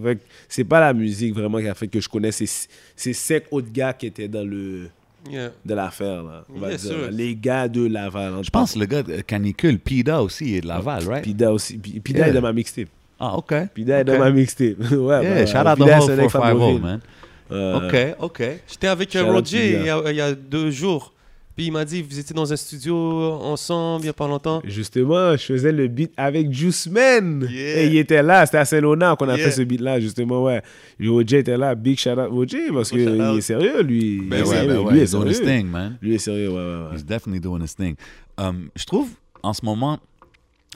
C'est 0.48 0.64
pas 0.64 0.80
la 0.80 0.92
musique 0.92 1.34
vraiment 1.34 1.58
qui 1.58 1.68
a 1.68 1.74
fait 1.74 1.88
que 1.88 2.00
je 2.00 2.08
connais 2.08 2.32
ces, 2.32 2.46
ces 2.94 3.12
cinq 3.12 3.44
autres 3.50 3.72
gars 3.72 3.92
qui 3.92 4.06
étaient 4.06 4.28
dans 4.28 4.44
le 4.46 4.88
Yeah. 5.30 5.50
de 5.66 5.74
l'affaire 5.74 6.22
là. 6.22 6.44
On 6.54 6.58
va 6.60 6.70
dire, 6.70 6.80
sûr. 6.80 7.10
Les 7.10 7.34
gars 7.36 7.68
de 7.68 7.86
Laval. 7.86 8.32
Je 8.42 8.48
pense 8.48 8.74
le 8.74 8.86
gars 8.86 9.02
de 9.02 9.20
Canicule, 9.20 9.78
Pida 9.78 10.22
aussi, 10.22 10.54
est 10.54 10.62
de 10.62 10.66
Laval, 10.68 11.06
right? 11.06 11.22
Pida 11.24 11.52
aussi. 11.52 11.76
P- 11.76 12.00
Pida 12.00 12.20
Yeah. 12.20 12.28
est 12.28 12.32
dans 12.32 12.40
ma 12.40 12.54
mixtape. 12.54 12.88
Ah, 13.18 13.36
OK. 13.36 13.52
Pida 13.74 14.00
est 14.00 14.04
dans 14.04 14.18
ma 14.18 14.30
mixtape. 14.30 14.78
ouais, 14.92 15.22
Yeah, 15.22 15.34
bah, 15.34 15.46
shout 15.46 15.58
out 15.58 15.78
the 15.78 15.82
Pida, 15.82 15.98
whole 15.98 16.06
c'est 16.06 16.12
un 16.12 16.24
ex 16.24 16.32
450, 16.32 16.32
Fabreville. 16.32 16.80
man. 16.80 17.00
Euh, 17.52 18.14
OK, 18.16 18.16
OK. 18.40 18.42
J'étais 18.66 18.86
avec 18.86 19.12
Roger 19.12 19.58
Julia. 19.78 19.78
il 19.80 19.86
y, 19.86 19.90
a, 19.90 20.10
il 20.10 20.16
y 20.16 20.20
a 20.22 20.32
deux 20.34 20.70
jours. 20.70 21.12
Puis 21.56 21.66
il 21.66 21.72
m'a 21.72 21.84
dit, 21.84 22.00
vous 22.00 22.18
étiez 22.18 22.34
dans 22.34 22.50
un 22.52 22.56
studio 22.56 22.94
ensemble 22.96 24.04
il 24.04 24.06
y 24.06 24.10
a 24.10 24.12
pas 24.14 24.26
longtemps. 24.28 24.62
Justement, 24.64 25.32
je 25.36 25.44
faisais 25.44 25.72
le 25.72 25.88
beat 25.88 26.12
avec 26.16 26.50
Juice 26.52 26.86
Man. 26.86 27.46
Yeah. 27.50 27.82
Et 27.82 27.86
il 27.88 27.96
était 27.98 28.22
là, 28.22 28.46
c'était 28.46 28.58
à 28.58 28.64
Saint-Léonard 28.64 29.16
qu'on 29.16 29.28
a 29.28 29.36
Yeah. 29.36 29.46
fait 29.46 29.50
ce 29.56 29.62
beat-là, 29.62 30.00
justement, 30.00 30.44
ouais. 30.44 30.62
OJ 31.04 31.34
était 31.34 31.56
là, 31.56 31.74
big 31.74 31.98
shout 31.98 32.10
out 32.10 32.30
OJ, 32.32 32.56
parce 32.72 32.90
qu'il 32.90 33.00
est 33.00 33.40
sérieux, 33.40 33.82
lui. 33.82 34.20
Ben 34.22 34.38
Il 34.38 34.40
est 34.40 34.42
ouais, 34.42 34.54
sérieux, 34.54 34.68
ben 34.68 34.78
lui 34.78 34.84
ouais, 34.86 34.98
est 34.98 35.02
he's 35.04 35.10
doing 35.10 35.26
his 35.28 35.34
sérieux. 35.34 35.58
thing, 35.62 35.66
man. 35.70 35.98
Lui 36.00 36.14
est 36.14 36.18
sérieux, 36.18 36.48
ouais, 36.50 36.54
ouais, 36.56 36.88
ouais. 36.90 36.94
He's 36.96 37.04
definitely 37.04 37.40
doing 37.40 37.62
his 37.62 37.74
thing. 37.74 37.94
Um, 38.38 38.70
je 38.76 38.84
trouve, 38.84 39.10
en 39.42 39.52
ce 39.52 39.64
moment, 39.64 39.98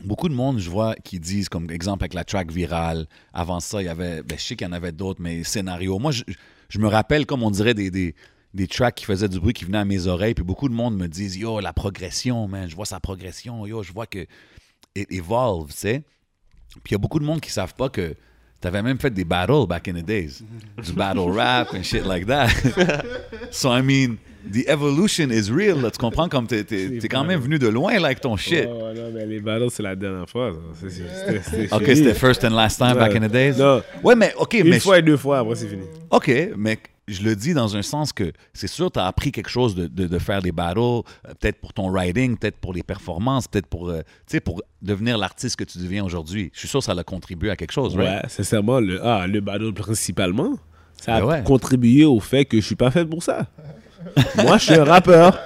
beaucoup 0.04 0.28
de 0.28 0.34
monde, 0.34 0.58
je 0.58 0.68
vois, 0.68 0.94
qui 1.04 1.18
disent, 1.20 1.48
comme 1.48 1.70
exemple 1.70 2.02
avec 2.02 2.14
la 2.14 2.24
track 2.24 2.50
virale, 2.50 3.06
avant 3.32 3.60
ça, 3.60 3.80
il 3.80 3.86
y 3.86 3.88
avait, 3.88 4.22
ben, 4.22 4.36
je 4.36 4.42
sais 4.42 4.56
qu'il 4.56 4.66
y 4.66 4.70
en 4.70 4.72
avait 4.72 4.92
d'autres, 4.92 5.22
mais 5.22 5.44
scénarios. 5.44 5.98
Moi, 5.98 6.10
je, 6.12 6.24
je 6.68 6.78
me 6.78 6.88
rappelle, 6.88 7.26
comme 7.26 7.42
on 7.42 7.50
dirait, 7.50 7.74
des, 7.74 7.90
des, 7.90 8.14
des 8.54 8.66
tracks 8.68 8.94
qui 8.94 9.04
faisaient 9.04 9.28
du 9.28 9.40
bruit, 9.40 9.52
qui 9.52 9.64
venaient 9.64 9.78
à 9.78 9.84
mes 9.84 10.06
oreilles, 10.06 10.34
puis 10.34 10.44
beaucoup 10.44 10.68
de 10.68 10.74
monde 10.74 10.96
me 10.96 11.08
disent, 11.08 11.36
yo, 11.36 11.58
la 11.60 11.72
progression, 11.72 12.46
man, 12.48 12.68
je 12.70 12.76
vois 12.76 12.86
sa 12.86 13.00
progression, 13.00 13.66
yo, 13.66 13.82
je 13.82 13.92
vois 13.92 14.06
que 14.06 14.20
it 14.96 15.10
evolve, 15.10 15.70
tu 15.72 15.76
sais. 15.78 16.02
Puis 16.82 16.90
il 16.90 16.92
y 16.92 16.94
a 16.94 16.98
beaucoup 16.98 17.18
de 17.18 17.24
monde 17.24 17.40
qui 17.40 17.50
savent 17.50 17.74
pas 17.74 17.88
que 17.88 18.14
t'avais 18.60 18.82
même 18.82 18.98
fait 18.98 19.10
des 19.10 19.24
battles 19.24 19.66
back 19.68 19.88
in 19.88 19.94
the 19.94 20.04
days. 20.04 20.42
Du 20.82 20.92
battle 20.92 21.30
rap 21.30 21.74
and 21.74 21.82
shit 21.82 22.04
like 22.06 22.26
that. 22.26 22.48
so, 23.50 23.70
I 23.70 23.82
mean, 23.82 24.16
the 24.50 24.64
evolution 24.68 25.30
is 25.30 25.50
real, 25.50 25.80
là. 25.82 25.90
Tu 25.90 25.98
comprends 25.98 26.28
comme 26.28 26.46
t'es, 26.46 26.62
t'es, 26.64 26.98
t'es 27.00 27.08
quand 27.08 27.24
même 27.24 27.40
venu 27.40 27.58
de 27.58 27.68
loin, 27.68 27.92
avec 27.94 28.20
ton 28.20 28.36
shit. 28.36 28.66
Ouais, 28.66 28.94
non, 28.94 29.10
mais 29.12 29.26
les 29.26 29.40
battles, 29.40 29.70
c'est 29.70 29.82
la 29.82 29.96
dernière 29.96 30.28
fois. 30.28 30.52
C'est- 30.80 30.90
c'est- 30.90 31.02
c'était- 31.08 31.42
c'était 31.42 31.74
OK, 31.74 31.84
c'était 31.86 32.14
first 32.14 32.44
and 32.44 32.50
last 32.50 32.78
time 32.78 32.94
back 32.94 33.14
in 33.16 33.26
the 33.28 33.32
days? 33.32 33.56
Non. 33.58 33.82
Ouais, 34.02 34.14
mais 34.14 34.32
OK, 34.38 34.54
Une 34.54 34.70
mais... 34.70 34.80
fois 34.80 34.98
et 34.98 35.02
deux 35.02 35.16
fois, 35.16 35.40
après, 35.40 35.56
c'est 35.56 35.68
fini. 35.68 35.84
OK, 36.10 36.30
mais 36.56 36.78
je 37.06 37.22
le 37.22 37.36
dis 37.36 37.54
dans 37.54 37.76
un 37.76 37.82
sens 37.82 38.12
que 38.12 38.32
c'est 38.52 38.66
sûr 38.66 38.90
tu 38.90 38.98
as 38.98 39.06
appris 39.06 39.30
quelque 39.32 39.50
chose 39.50 39.74
de, 39.74 39.86
de, 39.86 40.06
de 40.06 40.18
faire 40.18 40.40
des 40.42 40.52
battles, 40.52 40.78
euh, 40.78 41.02
peut-être 41.38 41.60
pour 41.60 41.72
ton 41.72 41.90
writing, 41.90 42.36
peut-être 42.36 42.56
pour 42.58 42.72
les 42.72 42.82
performances, 42.82 43.46
peut-être 43.48 43.66
pour, 43.66 43.90
euh, 43.90 44.02
pour 44.44 44.62
devenir 44.82 45.18
l'artiste 45.18 45.56
que 45.56 45.64
tu 45.64 45.78
deviens 45.78 46.04
aujourd'hui. 46.04 46.50
Je 46.54 46.60
suis 46.60 46.68
sûr 46.68 46.80
que 46.80 46.84
ça 46.86 46.92
a 46.92 47.04
contribué 47.04 47.50
à 47.50 47.56
quelque 47.56 47.72
chose, 47.72 47.96
right? 47.96 48.22
Ouais, 48.24 48.28
sincèrement, 48.28 48.80
le, 48.80 49.04
ah, 49.04 49.26
le 49.26 49.40
battle 49.40 49.72
principalement, 49.72 50.56
ça 51.00 51.16
a 51.16 51.20
Ben 51.20 51.26
ouais. 51.26 51.42
contribué 51.44 52.04
au 52.04 52.20
fait 52.20 52.44
que 52.44 52.58
je 52.58 52.64
suis 52.64 52.76
pas 52.76 52.90
fait 52.90 53.04
pour 53.04 53.22
ça. 53.22 53.46
Moi, 54.42 54.58
je 54.58 54.64
suis 54.64 54.74
un 54.74 54.84
rappeur. 54.84 55.38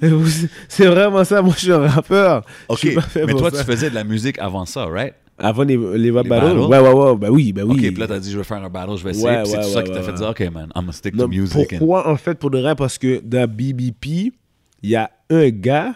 C'est 0.68 0.86
vraiment 0.86 1.24
ça, 1.24 1.42
moi, 1.42 1.54
je 1.56 1.60
suis 1.62 1.72
un 1.72 1.86
rappeur. 1.86 2.44
OK, 2.68 2.78
suis 2.78 2.94
pas 2.94 3.00
fait 3.02 3.26
mais 3.26 3.32
pour 3.32 3.40
toi, 3.40 3.50
ça. 3.50 3.58
tu 3.58 3.64
faisais 3.64 3.90
de 3.90 3.94
la 3.94 4.04
musique 4.04 4.38
avant 4.38 4.64
ça, 4.64 4.86
right? 4.86 5.14
Avant 5.38 5.62
les, 5.62 5.76
les, 5.76 5.98
Les 5.98 6.10
battles? 6.12 6.28
battles? 6.28 6.58
Ouais, 6.58 6.78
ouais, 6.80 6.92
ouais, 6.92 7.16
bah 7.16 7.28
oui, 7.30 7.52
bah 7.52 7.62
oui. 7.64 7.74
OK, 7.74 7.80
puis 7.80 7.90
là, 7.94 8.08
t'as 8.08 8.18
dit, 8.18 8.32
je 8.32 8.38
vais 8.38 8.44
faire 8.44 8.62
un 8.62 8.68
battle, 8.68 8.96
je 8.96 9.04
vais 9.04 9.10
essayer. 9.10 9.24
Ouais, 9.26 9.42
puis 9.42 9.50
c'est 9.52 9.56
ouais, 9.58 9.62
tout 9.64 9.70
ça 9.70 9.82
qui 9.84 9.92
t'a 9.92 10.02
fait 10.02 10.12
dire, 10.12 10.28
OK, 10.28 10.40
man, 10.52 10.64
I'm 10.74 10.82
gonna 10.82 10.92
stick 10.92 11.14
Non, 11.14 11.24
to 11.24 11.28
music. 11.28 11.72
and- 11.74 11.78
pourquoi, 11.78 12.08
en 12.10 12.16
fait, 12.16 12.38
pour 12.38 12.50
de 12.50 12.58
vrai? 12.58 12.74
Parce 12.74 12.98
que 12.98 13.20
dans 13.24 13.48
BBP, 13.48 14.32
il 14.82 14.90
y 14.90 14.96
a 14.96 15.10
un 15.30 15.48
gars 15.50 15.94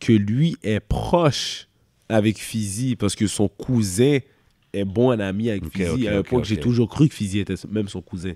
que 0.00 0.12
lui 0.12 0.56
est 0.62 0.80
proche 0.80 1.68
avec 2.08 2.38
Fizzy 2.38 2.96
parce 2.96 3.14
que 3.16 3.26
son 3.26 3.48
cousin 3.48 4.18
est 4.72 4.84
bon 4.84 5.18
ami 5.20 5.50
avec 5.50 5.64
Ok, 5.64 5.72
Fizzy. 5.72 5.88
ok, 5.90 6.06
à 6.06 6.18
un 6.18 6.22
point 6.22 6.40
que 6.42 6.46
j'ai 6.46 6.58
toujours 6.58 6.88
cru 6.88 7.08
que 7.08 7.14
Fizzy 7.14 7.38
était 7.40 7.54
même 7.70 7.88
son 7.88 8.02
cousin. 8.02 8.32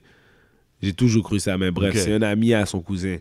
J'ai 0.80 0.92
toujours 0.92 1.24
cru 1.24 1.38
ça, 1.40 1.58
mais 1.58 1.70
bref, 1.70 1.96
c'est 1.96 2.14
un 2.14 2.22
ami 2.22 2.54
à 2.54 2.64
son 2.66 2.80
cousin. 2.80 3.16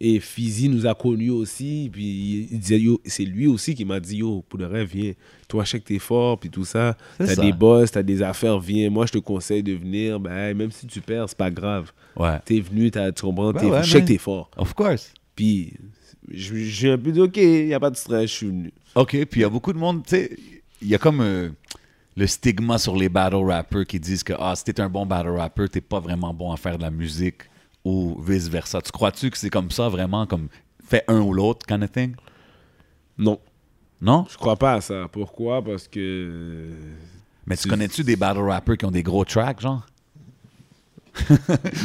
Et 0.00 0.20
Fizzy 0.20 0.68
nous 0.68 0.86
a 0.86 0.94
connus 0.94 1.30
aussi, 1.30 1.90
puis 1.92 2.48
il 2.52 2.58
disait, 2.60 2.80
c'est 3.04 3.24
lui 3.24 3.48
aussi 3.48 3.74
qui 3.74 3.84
m'a 3.84 3.98
dit, 3.98 4.18
yo, 4.18 4.44
pour 4.48 4.58
de 4.58 4.64
vrai, 4.64 4.84
viens, 4.84 5.12
toi, 5.48 5.64
je 5.64 5.70
sais 5.70 5.80
que 5.80 5.86
t'es 5.86 5.98
fort, 5.98 6.38
puis 6.38 6.50
tout 6.50 6.64
ça, 6.64 6.96
t'as 7.18 7.34
des 7.34 7.52
boss, 7.52 7.90
t'as 7.90 8.04
des 8.04 8.22
affaires, 8.22 8.60
viens, 8.60 8.90
moi, 8.90 9.06
je 9.06 9.12
te 9.12 9.18
conseille 9.18 9.62
de 9.62 9.72
venir, 9.72 10.20
ben, 10.20 10.56
même 10.56 10.70
si 10.70 10.86
tu 10.86 11.00
perds, 11.00 11.28
c'est 11.28 11.36
pas 11.36 11.50
grave. 11.50 11.90
Ouais. 12.14 12.38
T'es 12.44 12.60
venu, 12.60 12.92
t'as, 12.92 13.10
tu 13.10 13.22
comprends, 13.22 13.52
ouais, 13.52 13.82
je 13.82 13.90
sais 13.90 14.00
que 14.02 14.06
t'es 14.06 14.18
fort. 14.18 14.50
Of 14.56 14.72
course. 14.74 15.12
Puis, 15.34 15.72
j'ai 16.30 16.92
un 16.92 16.98
peu 16.98 17.10
dit, 17.10 17.20
ok, 17.20 17.36
y 17.36 17.74
a 17.74 17.80
pas 17.80 17.90
de 17.90 17.96
stress, 17.96 18.30
je 18.30 18.36
suis 18.36 18.46
venu. 18.46 18.72
OK, 18.94 19.10
puis 19.10 19.40
il 19.40 19.42
y 19.42 19.44
a 19.44 19.48
beaucoup 19.48 19.72
de 19.72 19.78
monde, 19.78 20.04
tu 20.04 20.10
sais, 20.10 20.30
il 20.80 20.88
y 20.88 20.94
a 20.94 20.98
comme 20.98 21.20
euh, 21.22 21.48
le 22.16 22.26
stigma 22.28 22.78
sur 22.78 22.96
les 22.96 23.08
battle 23.08 23.44
rappers 23.44 23.84
qui 23.84 23.98
disent 23.98 24.22
que 24.22 24.32
ah, 24.38 24.54
si 24.54 24.62
t'es 24.64 24.80
un 24.80 24.88
bon 24.88 25.06
battle 25.06 25.30
rapper, 25.30 25.68
t'es 25.68 25.80
pas 25.80 25.98
vraiment 25.98 26.32
bon 26.32 26.52
à 26.52 26.56
faire 26.56 26.76
de 26.78 26.82
la 26.82 26.90
musique 26.90 27.42
ou 27.88 28.20
vice-versa. 28.22 28.80
Tu 28.82 28.90
crois-tu 28.92 29.30
que 29.30 29.38
c'est 29.38 29.50
comme 29.50 29.70
ça, 29.70 29.88
vraiment, 29.88 30.26
comme 30.26 30.48
fais 30.86 31.04
un 31.08 31.20
ou 31.20 31.32
l'autre 31.32 31.66
kind 31.66 31.82
of 31.82 31.90
thing? 31.92 32.14
Non, 33.16 33.38
Non? 34.00 34.26
je 34.30 34.36
crois 34.36 34.56
pas 34.56 34.74
à 34.74 34.80
ça. 34.80 35.06
Pourquoi? 35.10 35.62
Parce 35.64 35.88
que... 35.88 36.68
Mais 37.46 37.56
tu 37.56 37.66
connais-tu 37.68 38.04
des 38.04 38.14
battle 38.16 38.40
rappers 38.40 38.76
qui 38.76 38.84
ont 38.84 38.90
des 38.90 39.02
gros 39.02 39.24
tracks, 39.24 39.60
genre? 39.60 39.86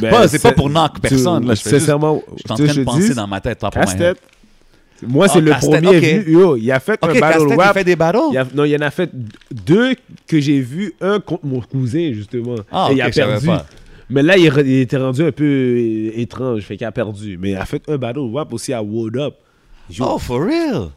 Ben, 0.01 0.27
c'est 0.27 0.41
pas 0.41 0.51
pour 0.51 0.69
knock 0.69 0.99
personne, 0.99 1.47
là, 1.47 1.55
je 1.55 1.61
juste- 1.63 1.69
Sincèrement, 1.69 2.21
Je 2.35 2.39
suis 2.41 2.51
en 2.51 2.55
train 2.55 2.63
de 2.65 2.71
je 2.71 2.81
penser 2.81 3.09
dis, 3.09 3.15
dans 3.15 3.27
ma 3.27 3.41
tête. 3.41 3.59
Casse-tête. 3.71 4.21
Moi, 5.05 5.27
c'est 5.27 5.39
Ah, 5.39 5.41
le 5.41 5.51
premier 5.53 5.87
ok. 5.97 6.03
venu. 6.03 6.31
Yo, 6.31 6.55
il 6.55 6.71
a 6.71 6.79
fait 6.79 6.99
un 7.03 7.07
battle 7.07 7.19
Casse-Tête, 7.19 7.49
il 7.49 7.59
rap. 7.61 7.73
fait 7.73 7.83
des 7.83 7.95
battles? 7.95 8.19
Il 8.31 8.37
a- 8.37 8.47
non, 8.53 8.63
il 8.63 8.69
y 8.71 8.75
en 8.77 8.81
a 8.81 8.91
fait 8.91 9.09
deux 9.51 9.95
que 10.27 10.39
j'ai 10.39 10.59
vu, 10.61 10.93
un 11.01 11.19
contre 11.19 11.45
mon 11.45 11.59
cousin, 11.61 12.11
justement. 12.13 12.55
Ah, 12.71 12.87
et 12.91 12.93
il 12.93 13.01
ok, 13.01 13.07
a 13.07 13.09
je 13.09 13.15
savais 13.15 13.31
perdu. 13.31 13.47
pas. 13.47 13.65
Mais 14.13 14.21
là, 14.21 14.37
il, 14.37 14.71
était 14.79 14.97
rendu 14.97 15.23
un 15.23 15.31
peu 15.31 16.11
étrange, 16.13 16.61
fait 16.61 16.77
qu'il 16.77 16.85
a 16.85 16.91
perdu. 16.91 17.35
Mais 17.39 17.51
il 17.51 17.55
a 17.55 17.65
fait 17.65 17.81
un 17.89 17.97
battle 17.97 18.29
rap 18.31 18.53
aussi 18.53 18.71
à 18.71 18.83
Word 18.83 19.15
Up. 19.15 19.35
Yo, 19.89 20.05
Oh, 20.07 20.19
for 20.19 20.41
real? 20.41 20.89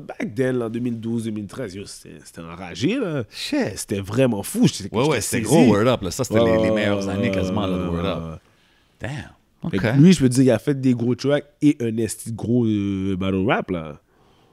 back 0.00 0.34
then, 0.34 0.62
en 0.62 0.70
2012-2013, 0.70 1.76
yo, 1.76 1.84
c'était 1.84 2.40
enragé, 2.40 2.98
là. 2.98 3.24
C'était 3.30 4.00
vraiment 4.00 4.42
fou. 4.42 4.66
j'étais- 4.66 4.94
Ouais, 4.94 5.06
ouais, 5.06 5.20
c'était 5.20 5.42
gros 5.42 5.66
Word 5.66 5.86
Up. 5.86 6.00
Là. 6.02 6.10
Ça, 6.10 6.24
c'était 6.24 6.42
les, 6.42 6.70
meilleures 6.70 7.06
années 7.08 7.30
quasiment 7.30 7.66
là, 7.66 7.76
de 7.76 7.88
Word 7.88 8.06
Up. 8.06 8.40
Damn. 9.00 9.70
Fait 9.70 9.76
OK. 9.78 9.82
que 9.82 10.00
lui, 10.00 10.12
je 10.12 10.20
peux 10.20 10.28
te 10.28 10.34
dire, 10.34 10.44
il 10.44 10.50
a 10.50 10.58
fait 10.58 10.80
des 10.80 10.94
gros 10.94 11.14
tracks 11.14 11.44
et 11.60 11.76
un 11.80 11.96
esti 11.98 12.32
gros 12.32 12.64
euh, 12.64 13.16
battle 13.16 13.44
rap, 13.46 13.70
là. 13.70 14.00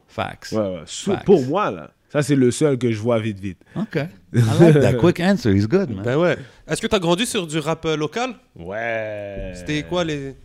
Facts. 0.08 0.52
Ouais, 0.52 0.82
Facts. 0.86 1.26
Pour 1.26 1.42
moi, 1.46 1.72
là. 1.72 1.92
Ça, 2.14 2.22
c'est 2.22 2.36
le 2.36 2.52
seul 2.52 2.78
que 2.78 2.90
je 2.92 3.00
vois 3.00 3.20
vite, 3.20 3.40
vite. 3.40 3.58
OK. 3.76 3.96
I 4.34 4.40
like 4.62 4.80
that 4.80 4.94
quick 4.94 5.20
answer. 5.20 5.52
He's 5.54 5.68
good, 5.68 5.90
man. 5.90 6.04
Ben 6.06 6.16
ouais. 6.18 6.38
Est-ce 6.68 6.80
que 6.82 6.88
t'as 6.88 7.00
grandi 7.00 7.26
sur 7.26 7.46
du 7.46 7.58
rap 7.60 7.84
euh, 7.86 7.98
local? 7.98 8.36
Ouais. 8.56 9.52
C'était 9.56 9.84
quoi 9.84 10.04
les. 10.06 10.36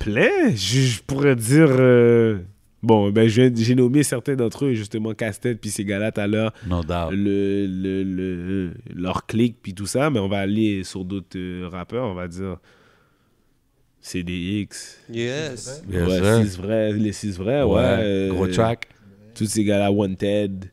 Plein. 0.00 0.50
Je, 0.54 0.80
je 0.80 1.02
pourrais 1.02 1.36
dire. 1.36 1.68
euh, 1.70 2.38
Bon, 2.82 3.10
ben, 3.12 3.28
je 3.28 3.48
j'ai 3.54 3.74
nommé 3.76 4.02
certains 4.02 4.34
d'entre 4.34 4.64
eux, 4.64 4.74
justement, 4.74 5.14
Castet, 5.14 5.54
puis 5.54 5.70
ces 5.70 5.84
gars-là, 5.84 6.10
tout 6.10 6.20
à 6.20 6.26
l'heure, 6.26 6.52
No 6.66 6.82
doubt. 6.82 7.10
le, 7.12 7.66
le, 7.68 8.02
le- 8.02 8.72
leur 8.92 9.24
clic, 9.26 9.58
puis 9.62 9.72
tout 9.72 9.86
ça, 9.86 10.10
mais 10.10 10.18
on 10.18 10.26
va 10.28 10.38
aller 10.38 10.82
sur 10.82 11.04
d'autres 11.04 11.38
euh, 11.38 11.68
rappeurs, 11.70 12.06
on 12.08 12.14
va 12.14 12.26
dire. 12.26 12.56
CDX. 14.00 14.98
Yes. 15.12 15.82
Yes, 15.88 16.08
ouais, 16.08 16.18
sir. 16.18 16.42
six 16.42 16.58
vrais, 16.58 16.92
les 16.92 17.12
six 17.12 17.36
vrais, 17.38 17.62
ouais. 17.62 17.70
Ouais. 17.74 17.80
euh, 18.00 18.28
Gros 18.30 18.48
track. 18.48 18.88
Tous 19.34 19.46
ces 19.46 19.62
gars-là, 19.64 19.92
Wanted. 19.92 20.71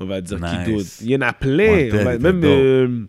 On 0.00 0.06
va 0.06 0.20
dire 0.20 0.38
Nice. 0.40 0.50
qui 0.64 0.72
d'autre. 0.72 0.88
Il 1.02 1.10
y 1.10 1.16
en 1.16 1.20
a 1.22 1.32
plein. 1.32 1.88
On 1.92 2.04
va- 2.04 2.18
même 2.18 2.40
euh, 2.44 3.04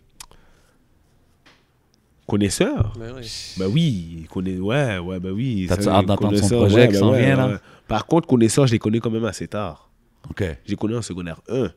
connaisseurs. 2.28 2.94
Ben 3.00 3.14
oui. 3.18 3.56
Ben 3.58 3.68
oui, 3.68 4.26
connaît, 4.30 4.58
ouais, 4.58 4.98
ouais, 5.00 5.20
ben 5.20 5.32
oui. 5.32 5.68
Ça, 5.68 5.76
hâte 5.98 6.06
d'entendre 6.06 6.36
son 6.38 6.48
projet 6.58 6.88
qui 6.88 7.00
ben 7.00 7.14
vient, 7.14 7.36
là? 7.36 7.62
Par 7.88 8.06
contre, 8.06 8.28
connaisseurs, 8.28 8.68
je 8.68 8.74
les 8.74 8.80
connais 8.80 9.00
quand 9.00 9.10
même 9.12 9.26
assez 9.26 9.48
tard. 9.48 9.90
OK. 10.30 10.44
Je 10.66 10.72
les 10.72 10.76
connais 10.76 10.96
en 10.98 11.02
secondaire 11.02 11.42
1. 11.50 11.70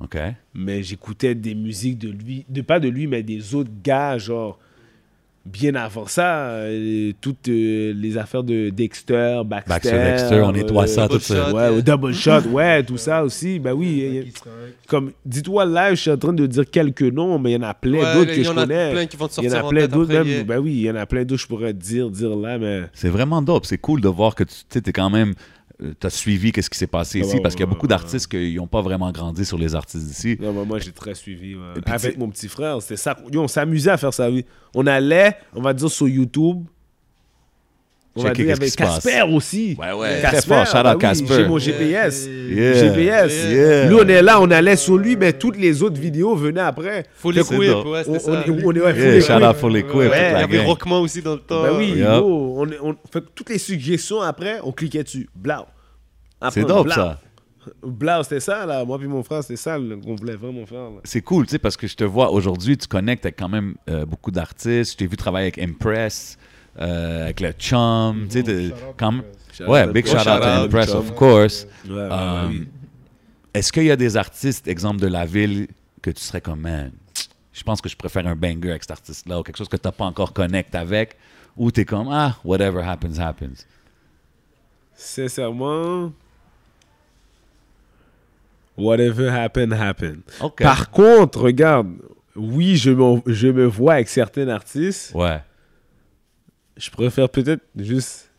OK. 0.00 0.16
Mais 0.54 0.82
j'écoutais 0.82 1.34
des 1.34 1.54
musiques 1.54 1.98
de 1.98 2.10
lui, 2.10 2.46
de 2.48 2.62
pas 2.62 2.78
de 2.80 2.88
lui, 2.88 3.06
mais 3.06 3.22
des 3.22 3.54
autres 3.54 3.70
gars, 3.82 4.16
genre 4.16 4.58
bien 5.52 5.74
avant 5.74 6.06
ça, 6.06 6.50
euh, 6.50 7.12
toutes 7.20 7.48
euh, 7.48 7.92
les 7.96 8.16
affaires 8.18 8.42
de 8.42 8.70
Dexter, 8.70 9.40
Baxter. 9.44 9.68
Baxter, 9.68 9.90
Dexter, 9.98 10.40
on 10.42 10.52
nettoie 10.52 10.86
ça, 10.86 11.08
Double 11.08 11.18
tout 11.20 11.24
ça. 11.24 11.52
Ouais, 11.52 11.82
double 11.82 12.14
shot, 12.14 12.40
ouais, 12.52 12.82
tout 12.84 12.96
ça 12.96 13.24
aussi. 13.24 13.58
Ben 13.58 13.72
oui, 13.72 13.86
il 13.88 14.14
y 14.14 14.18
a- 14.20 14.22
comme, 14.86 15.12
dis-toi 15.24 15.64
live, 15.66 15.94
je 15.96 16.00
suis 16.02 16.10
en 16.10 16.16
train 16.16 16.32
de 16.32 16.46
dire 16.46 16.64
quelques 16.70 17.02
noms, 17.02 17.38
mais 17.38 17.52
il 17.52 17.54
y 17.54 17.56
en 17.56 17.68
a 17.68 17.74
plein 17.74 17.98
Ouais, 17.98 18.14
d'autres 18.14 18.30
il 18.30 18.36
que 18.36 18.40
y 18.40 18.44
je 18.44 18.50
en 18.50 18.56
a 18.56 18.66
connais. 18.66 18.92
plein 18.92 19.06
qui 19.06 19.16
vont 19.16 19.28
te 19.28 19.40
Il 19.40 19.44
y 19.44 19.48
en 19.48 19.50
sortir 19.50 19.66
a 19.66 19.68
plein 19.70 19.86
d'autres 19.88 20.12
même. 20.12 20.42
Ben 20.44 20.58
oui, 20.58 20.72
il 20.72 20.82
y 20.82 20.90
en 20.90 20.96
a 20.96 21.06
plein 21.06 21.20
d'autres 21.24 21.36
que 21.36 21.42
je 21.42 21.46
pourrais 21.48 21.72
te 21.72 21.78
dire, 21.78 22.10
dire 22.10 22.36
là, 22.36 22.58
mais. 22.58 22.82
C'est 22.92 23.08
vraiment 23.08 23.42
dope. 23.42 23.66
C'est 23.66 23.78
cool 23.78 24.00
de 24.00 24.08
voir 24.08 24.34
que 24.34 24.44
tu 24.44 24.54
sais, 24.68 24.80
t'es 24.80 24.92
quand 24.92 25.10
même. 25.10 25.34
Tu 25.78 26.06
as 26.06 26.10
suivi 26.10 26.50
qu'est-ce 26.50 26.68
qui 26.70 26.76
s'est 26.78 26.88
passé 26.88 27.20
Ah 27.22 27.26
ici? 27.26 27.36
ouais, 27.36 27.40
parce 27.40 27.54
qu'il 27.54 27.60
y 27.60 27.68
a 27.68 27.70
beaucoup 27.70 27.86
ouais, 27.86 27.90
d'artistes 27.90 28.26
qui 28.26 28.56
n'ont 28.56 28.66
pas 28.66 28.82
vraiment 28.82 29.12
grandi 29.12 29.44
sur 29.44 29.56
les 29.58 29.74
artistes 29.76 30.04
d'ici. 30.06 30.36
Non, 30.40 30.52
mais 30.52 30.64
moi, 30.64 30.78
j'ai 30.80 30.90
très 30.90 31.14
suivi. 31.14 31.54
puis, 31.54 31.82
Avec 31.86 32.18
mon 32.18 32.28
petit 32.30 32.48
frère, 32.48 32.82
c'était 32.82 32.96
ça. 32.96 33.16
Yo, 33.32 33.42
on 33.42 33.48
s'amusait 33.48 33.90
à 33.92 33.96
faire 33.96 34.12
ça, 34.12 34.28
oui. 34.28 34.44
On 34.74 34.86
allait, 34.88 35.36
on 35.54 35.62
va 35.62 35.72
dire, 35.72 35.88
sur 35.90 36.08
YouTube. 36.08 36.64
On 38.18 38.22
va 38.24 38.32
dire, 38.32 38.58
passe. 38.58 38.76
Casper 38.76 39.22
aussi. 39.32 39.76
Ouais, 39.78 39.92
ouais. 39.92 40.18
Casper, 40.20 40.38
Très 40.38 40.64
fort. 40.64 40.66
Shout 40.66 40.82
bah 40.82 40.92
oui, 40.94 40.98
Casper. 41.00 41.34
J'ai 41.34 41.46
mon 41.46 41.58
GPS. 41.58 42.26
Yeah. 42.26 42.74
GPS. 42.74 43.32
Yeah. 43.48 43.88
Lui, 43.88 43.94
on 43.94 44.08
est 44.08 44.22
là, 44.22 44.40
on 44.40 44.50
allait 44.50 44.76
sur 44.76 44.96
lui, 44.98 45.16
mais 45.16 45.32
toutes 45.32 45.56
les 45.56 45.82
autres 45.82 46.00
vidéos 46.00 46.34
venaient 46.34 46.60
après. 46.60 47.06
Faut 47.14 47.30
les 47.30 47.40
dope. 47.40 47.50
ouais, 47.50 47.70
On, 48.08 48.14
c'était 48.14 48.18
ça. 48.18 48.44
on, 48.48 48.52
on 48.64 48.72
est 48.74 48.80
ouais, 48.80 48.92
faut 48.94 48.98
Yeah, 49.00 49.10
les 49.12 49.20
shout 49.20 49.32
out. 49.32 49.62
Ouais, 49.62 49.82
toute 49.82 49.94
Il 49.94 50.54
y 50.54 50.58
avait. 50.58 50.64
Rockman 50.64 51.00
aussi 51.00 51.22
dans 51.22 51.34
le 51.34 51.40
temps. 51.40 51.62
Ben 51.62 51.76
oui, 51.76 51.94
yo, 51.96 52.06
on, 52.06 52.66
on 52.82 52.96
fait 53.12 53.24
toutes 53.34 53.50
les 53.50 53.58
suggestions 53.58 54.20
après, 54.20 54.60
on 54.62 54.72
cliquait 54.72 55.02
dessus. 55.04 55.28
Blau. 55.34 55.64
C'est 56.50 56.64
dope 56.64 56.90
ça. 56.90 57.20
Blau, 57.82 58.22
c'était 58.22 58.40
ça, 58.40 58.64
là. 58.64 58.84
Moi 58.84 58.98
puis 58.98 59.08
mon 59.08 59.22
frère, 59.22 59.42
c'était 59.42 59.56
ça 59.56 59.76
qu'on 59.76 60.14
voulait 60.14 60.36
vraiment 60.36 60.64
faire. 60.64 60.88
C'est 61.04 61.20
cool, 61.20 61.44
tu 61.46 61.52
sais, 61.52 61.58
parce 61.58 61.76
que 61.76 61.86
je 61.86 61.96
te 61.96 62.04
vois 62.04 62.30
aujourd'hui, 62.30 62.76
tu 62.78 62.86
connectes 62.86 63.26
avec 63.26 63.36
quand 63.38 63.48
même 63.48 63.74
euh, 63.90 64.06
beaucoup 64.06 64.30
d'artistes. 64.30 64.92
Je 64.92 64.96
t'ai 64.96 65.06
vu 65.06 65.16
travailler 65.16 65.46
avec 65.52 65.58
Impress, 65.58 66.38
euh, 66.80 67.24
avec 67.24 67.40
le 67.40 67.52
Chum, 67.52 68.26
tu 68.28 68.32
sais, 68.38 68.42
de- 68.42 68.72
quand 68.96 69.12
même- 69.12 69.22
Shout 69.52 69.64
Ouais, 69.64 69.84
out 69.84 69.92
big 69.92 70.06
à 70.06 70.10
shout 70.10 70.16
out 70.18 70.22
Shout 70.24 70.30
to 70.40 70.46
out, 70.46 70.64
Impress, 70.66 70.88
Chum. 70.90 70.98
of 70.98 71.14
course. 71.14 71.66
Ouais, 71.88 71.94
ouais, 71.94 72.08
Um, 72.10 72.48
oui. 72.50 72.68
Est-ce 73.54 73.72
qu'il 73.72 73.84
y 73.84 73.90
a 73.90 73.96
des 73.96 74.16
artistes, 74.16 74.68
exemple 74.68 75.00
de 75.00 75.06
la 75.08 75.24
ville, 75.24 75.66
que 76.02 76.10
tu 76.10 76.20
serais 76.22 76.40
comme, 76.40 76.60
man, 76.60 76.92
je 77.52 77.62
pense 77.64 77.80
que 77.80 77.88
je 77.88 77.96
préfère 77.96 78.24
un 78.26 78.36
banger 78.36 78.70
avec 78.70 78.82
cet 78.84 78.92
artiste-là, 78.92 79.40
ou 79.40 79.42
quelque 79.42 79.56
chose 79.56 79.68
que 79.68 79.76
tu 79.76 79.86
n'as 79.88 79.92
pas 79.92 80.04
encore 80.04 80.32
connecté 80.32 80.78
avec, 80.78 81.16
ou 81.56 81.72
tu 81.72 81.80
es 81.80 81.84
comme, 81.84 82.08
ah, 82.12 82.36
whatever 82.44 82.82
happens, 82.82 83.18
happens? 83.18 83.64
Sincèrement, 84.94 86.12
whatever 88.76 89.28
happen, 89.28 89.72
happen. 89.72 90.20
OK. 90.40 90.62
Par 90.62 90.90
contre, 90.90 91.40
regarde, 91.42 91.88
oui, 92.36 92.76
je 92.76 92.90
me, 92.90 93.20
je 93.26 93.48
me 93.48 93.64
vois 93.66 93.94
avec 93.94 94.08
certains 94.08 94.48
artistes. 94.48 95.12
Ouais. 95.14 95.40
Je 96.78 96.90
préfère 96.90 97.28
peut-être 97.28 97.62
juste. 97.76 98.30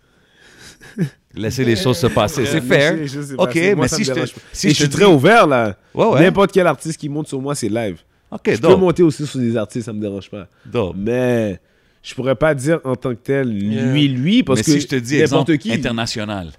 Laisser 1.36 1.64
les 1.64 1.76
choses 1.76 1.98
se 1.98 2.08
passer. 2.08 2.46
C'est 2.46 2.62
fair. 2.62 2.94
OK, 3.38 3.48
passer. 3.48 3.76
Moi, 3.76 3.84
mais 3.84 3.88
si 3.88 4.04
je 4.04 4.14
te, 4.14 4.20
si 4.52 4.68
Et 4.68 4.70
je 4.72 4.76
je 4.76 4.80
suis 4.82 4.90
très 4.90 5.06
ouvert 5.06 5.46
là. 5.46 5.76
Ouais, 5.94 6.06
ouais. 6.08 6.22
N'importe 6.22 6.52
quel 6.52 6.66
artiste 6.68 7.00
qui 7.00 7.08
monte 7.10 7.28
sur 7.28 7.40
moi, 7.42 7.54
c'est 7.54 7.70
live. 7.70 8.00
OK, 8.32 8.42
Je 8.52 8.58
peux 8.62 8.76
monter 8.76 9.04
aussi 9.04 9.26
sur 9.28 9.40
des 9.40 9.56
artistes, 9.58 9.86
ça 9.86 9.94
me 9.94 10.02
dérange 10.02 10.30
pas. 10.30 10.48
dope. 10.66 10.96
Mais 10.98 11.60
je 12.02 12.14
pourrais 12.16 12.36
pas 12.36 12.54
dire 12.56 12.80
en 12.84 12.96
tant 12.96 13.12
que 13.12 13.20
tel 13.22 13.52
Yeah. 13.52 13.92
lui, 13.92 14.08
lui, 14.08 14.44
parce 14.44 14.60
Mais 14.60 14.64
que 14.64 14.72
si 14.72 14.82
je 14.82 14.88
te 14.88 14.96
dis, 14.96 15.18
exemple, 15.20 15.52
n'importe 15.52 15.58
qui. 15.64 15.72
international. 15.74 16.52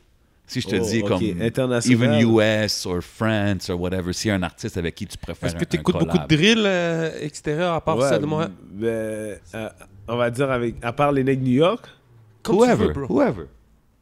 Si 0.47 0.61
je 0.61 0.67
te 0.67 0.77
Oh, 0.77 0.85
dis 0.85 1.01
ok, 1.03 1.09
comme 1.09 1.43
international. 1.43 1.93
even 2.19 2.29
US 2.37 2.85
or 2.87 3.01
France 3.03 3.71
or 3.71 3.81
whatever, 3.81 4.13
s'il 4.13 4.31
y 4.31 4.33
a 4.33 4.35
un 4.35 4.43
artiste 4.43 4.77
avec 4.77 4.97
qui 4.97 5.07
tu 5.07 5.17
préfères 5.17 5.49
Est-ce 5.49 5.57
que 5.57 5.65
tu 5.65 5.77
écoutes 5.77 5.95
un 5.95 5.99
beaucoup 6.01 6.19
de 6.19 6.27
drill 6.27 6.63
euh, 6.67 7.11
extérieur 7.21 7.73
à 7.75 7.81
part 7.85 7.97
Ouais, 7.97 8.09
ça 8.09 8.19
de 8.19 8.27
moi? 8.27 8.49
ben, 8.73 8.87
euh, 9.55 9.69
on 10.11 10.17
va 10.17 10.31
dire 10.31 10.51
avec, 10.51 10.75
à 10.83 10.93
part 10.93 11.13
les 11.13 11.25
nègres 11.25 11.43
New 11.43 11.53
York. 11.53 11.87
Comme 12.43 12.57
tu 12.57 12.63
Whoever, 12.63 12.87
veux, 12.89 12.93
bro. 12.93 13.07
whoever. 13.09 13.45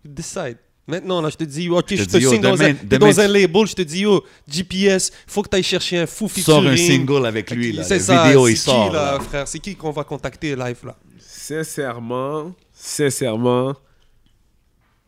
Decide. 0.05 0.57
Maintenant, 0.87 1.21
là, 1.21 1.29
je 1.29 1.37
te 1.37 1.45
dis, 1.45 1.69
ok, 1.69 1.85
Je 1.91 1.97
je, 1.97 2.05
te 2.05 2.19
signe 2.19 2.41
dans, 2.41 2.53
demain- 2.55 2.71
un, 2.71 2.77
demain, 2.85 2.99
dans 3.11 3.21
un 3.21 3.29
label, 3.29 3.67
je 3.67 3.75
te 3.75 3.83
dis, 3.83 4.01
yo, 4.01 4.25
GPS, 4.49 5.11
faut 5.27 5.43
que 5.43 5.51
tu 5.51 5.57
ailles 5.57 5.63
chercher 5.63 5.99
un 5.99 6.07
fou 6.07 6.29
Sors 6.29 6.63
featuring. 6.63 6.69
un 6.73 6.77
single 6.77 7.27
avec 7.27 7.51
lui, 7.51 7.73
là. 7.73 7.83
C'est 7.83 7.99
ça, 7.99 8.25
vidéo, 8.25 8.49
il 8.49 8.55
qui, 8.55 8.61
sort. 8.61 8.91
là, 8.93 9.13
là. 9.15 9.21
frère? 9.21 9.47
C'est 9.47 9.59
qui 9.59 9.75
qu'on 9.77 9.91
va 9.91 10.05
contacter 10.05 10.57
live, 10.57 10.79
là? 10.87 10.97
Sincèrement, 11.19 12.55
sincèrement, 12.73 13.75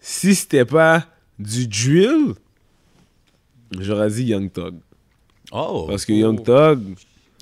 si 0.00 0.34
c'était 0.34 0.64
pas 0.66 1.06
du 1.38 1.66
drill, 1.66 2.34
j'aurais 3.78 4.10
dit 4.10 4.24
Young 4.24 4.52
Thug. 4.52 4.74
Oh, 5.52 5.86
Parce 5.88 6.04
que 6.04 6.12
Young 6.12 6.42
Thug, 6.44 6.80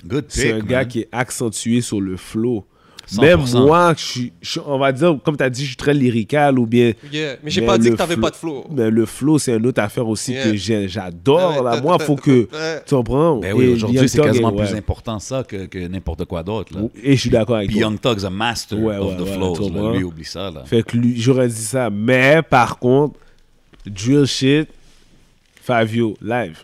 good 0.05 0.23
pick, 0.25 0.31
c'est 0.31 0.51
un 0.53 0.59
gars 0.59 0.85
qui 0.85 1.01
est 1.01 1.09
accentué 1.11 1.81
sur 1.81 1.99
le 2.01 2.15
flow. 2.17 2.65
100%. 3.11 3.21
Même 3.21 3.65
moi, 3.65 3.93
je 3.97 4.03
suis, 4.03 4.33
je- 4.41 4.59
on 4.65 4.77
va 4.77 4.91
dire, 4.91 5.17
comme 5.23 5.35
tu 5.37 5.43
as 5.43 5.49
dit, 5.49 5.61
je 5.63 5.67
suis 5.69 5.75
très 5.75 5.93
lyrical 5.93 6.59
ou 6.59 6.65
bien. 6.65 6.93
Yeah. 7.11 7.35
Mais 7.43 7.49
j'ai 7.49 7.61
pas 7.65 7.77
dit 7.77 7.89
que 7.91 7.95
t'avais 7.95 8.13
flow- 8.15 8.21
pas 8.21 8.29
de 8.29 8.35
flow. 8.35 8.65
Mais 8.71 8.89
le 8.91 9.05
flow, 9.05 9.39
c'est 9.39 9.55
une 9.55 9.65
autre 9.65 9.81
affaire 9.81 10.07
aussi 10.07 10.33
Yeah. 10.33 10.51
que 10.51 10.87
j'adore. 10.87 11.57
Ouais, 11.57 11.63
là. 11.63 11.81
Moi, 11.81 11.97
faut 11.99 12.15
que. 12.15 12.47
Tu 12.85 12.95
comprends? 12.95 13.37
Ben 13.37 13.53
oui, 13.55 13.69
aujourd'hui, 13.69 14.07
c'est 14.07 14.21
quasiment 14.21 14.51
plus 14.51 14.71
ouais. 14.71 14.77
important 14.77 15.19
ça 15.19 15.43
que, 15.43 15.65
que 15.65 15.87
n'importe 15.87 16.25
quoi 16.25 16.43
d'autre. 16.43 16.73
là. 16.75 16.81
Et 17.03 17.15
je 17.15 17.21
suis 17.21 17.29
d'accord 17.29 17.55
avec 17.57 17.71
toi. 17.71 17.79
Young 17.81 17.99
Thug's 17.99 18.23
a 18.25 18.29
master 18.29 18.77
Ouais, 18.79 18.97
of 18.97 19.17
the 19.17 19.21
ouais, 19.21 19.33
flows. 19.33 19.57
tu 19.57 19.73
là. 19.73 19.91
Lui, 19.93 20.03
oublie 20.03 20.25
ça. 20.25 20.51
Là. 20.51 20.63
Fait 20.65 20.83
que 20.83 20.95
lui, 20.97 21.19
j'aurais 21.19 21.47
dit 21.47 21.55
ça. 21.55 21.89
Mais 21.89 22.41
par 22.47 22.77
contre, 22.79 23.15
drill 23.85 24.25
shit, 24.25 24.67
Fabio, 25.61 26.15
live. 26.21 26.57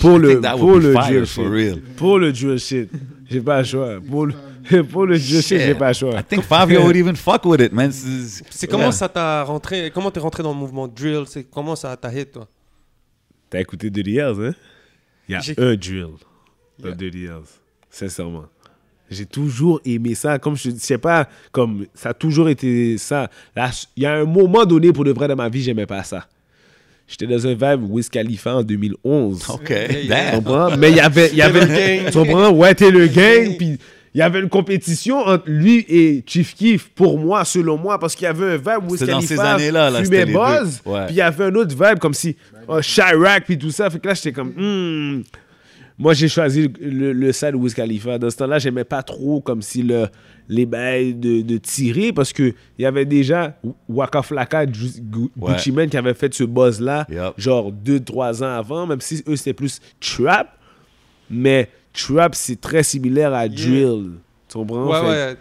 Pour 0.00 0.18
I 0.18 0.22
le, 0.22 0.40
pour 0.58 0.76
le 0.78 0.92
fire, 0.92 1.02
drill 1.06 1.26
for 1.26 1.44
shit. 1.44 1.52
real. 1.52 1.80
Pour 1.96 2.18
le 2.18 2.32
drill 2.32 2.58
shit, 2.58 2.88
j'ai 3.30 3.40
pas 3.40 3.58
le 3.58 3.64
choix. 3.64 3.94
Pour 4.08 4.26
le, 4.26 4.34
pour 4.90 5.06
le 5.06 5.18
shit, 5.18 5.42
j'ai 5.46 5.74
pas 5.74 5.88
le 5.88 5.94
choix. 5.94 6.18
I 6.18 6.22
think 6.24 6.42
Fabio 6.44 6.82
would 6.84 6.96
even 6.96 7.16
fuck 7.16 7.44
with 7.44 7.60
it, 7.60 7.72
man. 7.72 7.90
C'est- 7.92 8.66
comment 8.66 8.84
Yeah. 8.84 8.92
ça 8.92 9.08
t'a 9.08 9.42
rentré 9.44 9.90
Comment 9.92 10.10
t'es 10.10 10.20
rentré 10.20 10.42
dans 10.42 10.52
le 10.52 10.58
mouvement 10.58 10.86
drill? 10.88 11.24
C'est 11.26 11.44
comment 11.44 11.76
ça 11.76 11.96
t'a 11.96 12.12
hit 12.12 12.32
toi? 12.32 12.46
T'as 13.50 13.60
écouté 13.60 13.88
Dirty 13.90 14.10
Years, 14.12 14.38
hein? 14.40 14.54
Il 15.28 15.32
y 15.32 15.36
a 15.36 15.40
un 15.58 15.74
drill 15.76 16.06
dans 16.78 16.94
Dirty 16.94 17.18
Years. 17.20 17.44
Sincèrement. 17.90 18.44
J'ai 19.10 19.24
toujours 19.24 19.80
aimé 19.86 20.14
ça. 20.14 20.38
Comme 20.38 20.54
je 20.56 20.68
je 20.70 20.76
sais 20.76 20.98
pas, 20.98 21.26
comme 21.50 21.86
ça 21.94 22.10
a 22.10 22.14
toujours 22.14 22.48
été 22.50 22.98
ça. 22.98 23.30
Il 23.96 24.02
y 24.02 24.06
a 24.06 24.12
un 24.16 24.24
moment 24.24 24.66
donné, 24.66 24.92
pour 24.92 25.04
de 25.04 25.12
vrai, 25.12 25.26
dans 25.28 25.36
ma 25.36 25.48
vie, 25.48 25.62
j'aimais 25.62 25.86
pas 25.86 26.02
ça. 26.02 26.26
J'étais 27.06 27.26
dans 27.26 27.46
un 27.46 27.54
vibe 27.54 27.90
Wiz 27.90 28.10
Khalifa 28.10 28.56
en 28.56 28.62
2011. 28.62 29.48
OK, 29.48 29.70
Yeah, 29.70 30.32
Tu 30.32 30.36
comprends? 30.36 30.76
Mais 30.76 30.90
il 30.90 30.96
y 30.96 31.00
avait, 31.00 31.30
il 31.30 31.36
y 31.36 31.42
avait, 31.42 31.60
le 31.64 32.02
gang. 32.02 32.12
tu 32.12 32.18
comprends? 32.18 32.50
Ouais, 32.50 32.74
t'es 32.74 32.90
le 32.90 33.06
gang, 33.06 33.56
puis 33.56 33.78
il 34.14 34.18
y 34.18 34.22
avait 34.22 34.40
une 34.40 34.48
compétition 34.48 35.18
entre 35.18 35.44
lui 35.46 35.84
et 35.88 36.22
Chief 36.26 36.54
Keef, 36.54 36.88
pour 36.90 37.18
moi, 37.18 37.44
selon 37.44 37.76
moi, 37.76 37.98
parce 37.98 38.14
qu'il 38.14 38.24
y 38.24 38.28
avait 38.28 38.54
un 38.54 38.56
vibe 38.56 38.90
où 38.90 38.96
C'était 38.96 39.12
dans 39.12 39.18
Khalifa 39.18 39.34
ces 39.34 39.40
années-là, 39.40 39.90
là, 39.90 40.02
fumait 40.02 40.26
Buzz, 40.26 40.80
puis 40.84 40.92
il 41.10 41.16
y 41.16 41.20
avait 41.20 41.44
un 41.44 41.54
autre 41.54 41.74
vibe 41.74 41.98
comme 41.98 42.14
si 42.14 42.36
oh, 42.66 42.80
Chirac, 42.80 43.44
puis 43.44 43.58
tout 43.58 43.70
ça. 43.70 43.90
Fait 43.90 43.98
que 43.98 44.08
là, 44.08 44.14
j'étais 44.14 44.32
comme, 44.32 44.52
hmm. 44.56 45.22
Moi, 46.00 46.14
j'ai 46.14 46.28
choisi 46.28 46.70
le, 46.80 47.12
le 47.12 47.32
side 47.32 47.56
Wiz 47.56 47.74
Khalifa. 47.74 48.18
Dans 48.18 48.30
ce 48.30 48.36
temps-là, 48.36 48.60
j'aimais 48.60 48.84
pas 48.84 49.02
trop 49.02 49.40
comme 49.40 49.62
si 49.62 49.82
le, 49.82 50.06
les 50.48 50.64
bails 50.64 51.12
de, 51.12 51.42
de 51.42 51.58
tirer, 51.58 52.12
parce 52.12 52.32
que 52.32 52.54
il 52.78 52.82
y 52.82 52.86
avait 52.86 53.04
déjà 53.04 53.58
Waka 53.88 54.22
Flocka, 54.22 54.64
Ju- 54.70 55.00
Gu- 55.02 55.28
Ouais. 55.36 55.54
Gucci 55.54 55.72
Mane 55.72 55.88
qui 55.90 55.96
avait 55.96 56.14
fait 56.14 56.32
ce 56.32 56.44
buzz-là, 56.44 57.04
Yup. 57.10 57.34
genre 57.36 57.72
2-3 57.72 58.44
ans 58.44 58.56
avant, 58.56 58.86
même 58.86 59.00
si 59.00 59.24
eux, 59.26 59.34
c'était 59.34 59.52
plus 59.54 59.80
trap. 60.00 60.56
Mais 61.28 61.68
trap, 62.06 62.34
c'est 62.34 62.60
très 62.60 62.82
similaire 62.82 63.34
à 63.34 63.48
drill. 63.48 64.12
Tu 64.48 64.56
comprends? 64.58 64.86
Ouais, 64.86 65.00
Fait 65.00 65.06
ouais. 65.06 65.36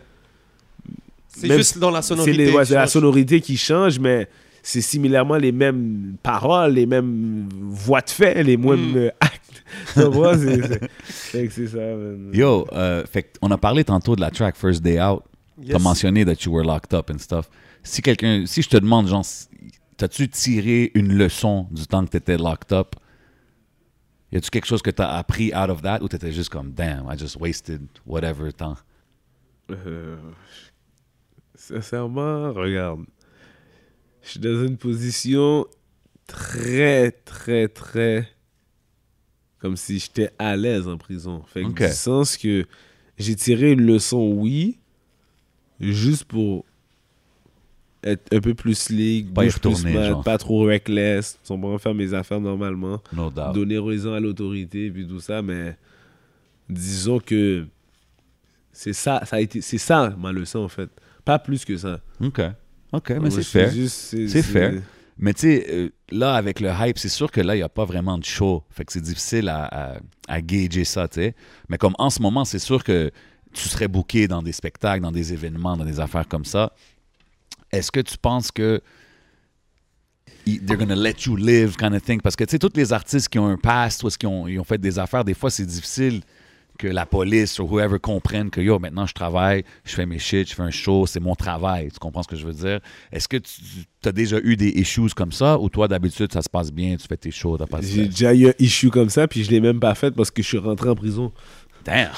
C'est 1.30 1.55
juste 1.58 1.78
dans 1.78 1.91
la 1.91 2.01
sonorité. 2.01 2.51
ouais, 2.51 2.66
c'est 2.66 2.74
la 2.74 2.88
sonorité 2.88 3.41
qui 3.41 3.58
change, 3.58 3.99
mais 3.99 4.28
c'est 4.64 4.82
similairement 4.82 5.36
les 5.38 5.51
mêmes 5.51 6.16
paroles, 6.24 6.74
les 6.74 6.86
mêmes 6.88 7.47
voix 7.51 8.01
de 8.01 8.10
fait, 8.10 8.43
les 8.43 8.58
mêmes 8.58 8.93
Mm. 9.05 9.12
actes. 9.20 9.64
Tu 9.93 10.03
comprends? 10.03 10.34
C'est- 11.10 11.68
ça, 11.68 11.78
man. 11.78 12.32
Yo, 12.34 12.66
euh, 12.74 13.03
fait 13.12 13.38
on 13.41 13.51
a 13.51 13.58
parlé 13.58 13.84
tantôt 13.84 14.16
de 14.16 14.22
la 14.22 14.32
track 14.32 14.55
First 14.55 14.82
Day 14.82 14.99
Out. 15.01 15.22
Yes. 15.62 15.72
T'as 15.74 15.80
mentionné 15.80 16.26
that 16.26 16.43
you 16.45 16.51
were 16.53 16.66
locked 16.66 16.93
up 16.93 17.10
and 17.14 17.20
stuff. 17.20 17.49
Si 17.84 18.01
quelqu'un, 18.01 18.43
si 18.45 18.62
je 18.62 18.70
te 18.70 18.78
demande, 18.78 19.08
genre, 19.08 19.26
t'as-tu 19.97 20.28
tiré 20.30 20.91
une 20.95 21.14
leçon 21.14 21.68
du 21.72 21.86
temps 21.88 22.03
que 22.05 22.10
t'étais 22.12 22.38
locked 22.38 22.72
up? 22.74 22.95
Y 24.32 24.38
a-tu 24.38 24.50
quelque 24.50 24.66
chose 24.68 24.82
que 24.82 24.90
t'as 24.92 25.08
appris 25.10 25.54
out 25.56 25.70
of 25.70 25.82
that 25.82 26.02
ou 26.02 26.08
t'étais 26.08 26.32
juste 26.34 26.50
comme, 26.50 26.72
damn, 26.72 27.08
I 27.10 27.18
just 27.18 27.38
wasted 27.38 27.82
whatever 28.06 28.52
temps? 28.52 28.78
Euh, 29.72 30.18
sincèrement, 31.56 32.52
regarde. 32.54 33.06
Je 34.22 34.30
suis 34.32 34.40
dans 34.40 34.66
une 34.66 34.78
position 34.78 35.66
très, 36.26 37.12
très, 37.12 37.68
très. 37.70 38.28
Comme 39.60 39.78
si 39.78 39.98
j'étais 40.00 40.30
à 40.38 40.56
l'aise 40.56 40.88
en 40.88 40.98
prison. 40.98 41.44
Fait 41.48 41.64
que 41.64 41.68
Ok. 41.70 41.84
du 41.88 41.94
sens 41.94 42.38
que 42.38 42.66
j'ai 43.18 43.36
tiré 43.36 43.72
une 43.72 43.82
leçon, 43.82 44.34
oui, 44.36 44.78
juste 45.80 46.26
pour 46.26 46.66
être 48.12 48.34
un 48.34 48.39
peu 48.39 48.53
plus 48.53 48.76
slick, 48.78 49.34
Pas 49.34 49.43
plus 49.47 49.84
mal, 49.84 50.18
pas 50.24 50.38
trop 50.38 50.64
reckless, 50.66 51.38
sans 51.43 51.58
vraiment 51.58 51.78
faire 51.78 51.93
mes 51.93 52.14
affaires 52.14 52.39
normalement 52.41 53.01
No 53.14 53.30
doubt. 53.30 53.53
donner 53.53 53.78
raison 53.80 54.14
à 54.14 54.20
l'autorité 54.20 54.89
puis 54.91 55.08
tout 55.08 55.20
ça, 55.20 55.41
mais 55.41 55.78
disons 56.70 57.20
que 57.20 57.66
C'est 58.72 58.93
ça, 58.93 59.22
ça 59.26 59.38
a 59.38 59.39
été, 59.39 59.62
c'est 59.62 59.78
ça 59.80 60.14
ma 60.18 60.32
leçon 60.32 60.60
en 60.60 60.68
fait. 60.70 60.89
Pas 61.26 61.39
plus 61.39 61.66
que 61.66 61.76
ça. 61.78 61.99
OK. 62.24 62.41
OK, 62.93 63.10
mais 63.22 63.30
c'est 63.32 63.43
fair. 63.43 63.72
c'est- 63.89 64.41
fair. 64.43 64.74
Mais 65.20 65.34
tu 65.34 65.41
sais, 65.41 65.66
euh, 65.70 65.89
là, 66.12 66.36
avec 66.36 66.60
le 66.60 66.70
hype, 66.70 66.97
c'est 66.99 67.10
sûr 67.10 67.32
que 67.32 67.41
là, 67.41 67.55
il 67.55 67.58
n'y 67.58 67.64
a 67.64 67.70
pas 67.70 67.86
vraiment 67.86 68.20
de 68.20 68.24
show. 68.24 68.64
Fait 68.70 68.86
que 68.86 68.93
c'est 68.93 69.01
difficile 69.01 69.49
à, 69.49 69.66
à, 69.66 69.97
à 70.28 70.41
gager 70.41 70.86
ça, 70.86 71.08
tu 71.08 71.16
sais. 71.16 71.36
Mais 71.70 71.78
comme 71.80 71.95
en 71.97 72.12
ce 72.12 72.22
moment, 72.22 72.45
c'est 72.45 72.60
sûr 72.60 72.84
que 72.84 73.10
tu 73.51 73.68
serais 73.68 73.88
booké 73.88 74.28
dans 74.28 74.43
des 74.43 74.51
spectacles, 74.51 75.01
dans 75.01 75.12
des 75.12 75.34
événements, 75.34 75.76
dans 75.76 75.86
des 75.86 75.99
affaires 75.99 76.28
comme 76.28 76.45
ça. 76.45 76.72
Est-ce 77.72 77.91
que 77.91 77.99
tu 77.99 78.18
penses 78.18 78.51
que 78.51 78.82
they're 80.45 80.78
gonna 80.78 80.95
let 80.95 81.26
you 81.26 81.36
live 81.36 81.76
kind 81.76 81.93
of 81.93 82.01
thing? 82.01 82.22
Parce 82.22 82.36
que 82.36 82.43
tu 82.43 82.51
sais, 82.51 82.59
tous 82.59 82.72
les 82.76 82.93
artistes 82.93 83.30
qui 83.30 83.39
ont 83.39 83.47
un 83.47 83.57
past 83.57 84.03
ou 84.03 84.09
qui 84.09 84.26
ont, 84.26 84.47
ils 84.47 84.59
ont 84.59 84.63
fait 84.63 84.78
des 84.78 84.99
affaires, 84.99 85.24
des 85.24 85.34
fois, 85.34 85.49
c'est 85.49 85.65
difficile 85.65 86.22
que 86.78 86.88
la 86.88 87.05
police 87.05 87.59
ou 87.59 87.63
whoever 87.63 87.99
comprenne 87.99 88.49
que 88.49 88.61
yo, 88.61 88.80
maintenant 88.80 89.05
je 89.05 89.13
travaille, 89.13 89.63
je 89.84 89.93
fais 89.93 90.05
mes 90.05 90.20
shit, 90.20 90.47
je 90.49 90.55
fais 90.55 90.61
un 90.61 90.72
show, 90.72 91.05
c'est 91.05 91.20
mon 91.20 91.36
travail. 91.36 91.89
Tu 91.91 91.99
comprends 91.99 92.24
ce 92.24 92.28
que 92.28 92.36
je 92.36 92.45
veux 92.45 92.53
dire? 92.53 92.80
Est-ce 93.11 93.28
que 93.28 93.38
tu 93.38 93.86
as 94.05 94.11
déjà 94.11 94.38
eu 94.43 94.55
des 94.55 94.70
issues 94.70 95.09
comme 95.15 95.32
ça 95.32 95.59
ou 95.59 95.70
toi 95.70 95.88
d'habitude 95.88 96.32
ça 96.32 96.41
se 96.41 96.49
passe 96.49 96.72
bien, 96.72 96.95
tu 96.95 97.07
fais 97.07 97.18
tes 97.18 97.32
shows, 97.32 97.57
t'as 97.57 97.65
pas 97.65 97.82
J'ai 97.82 98.05
déjà 98.05 98.34
eu 98.34 98.47
un 98.47 98.53
issue 98.59 98.89
comme 98.89 99.09
ça, 99.09 99.28
puis 99.28 99.43
je 99.43 99.51
l'ai 99.51 99.59
même 99.59 99.80
pas 99.80 99.95
fait 99.95 100.11
parce 100.11 100.32
que 100.32 100.41
je 100.41 100.47
suis 100.47 100.57
rentré 100.57 100.89
en 100.89 100.95
prison. 100.95 101.32
Damn! 101.88 102.12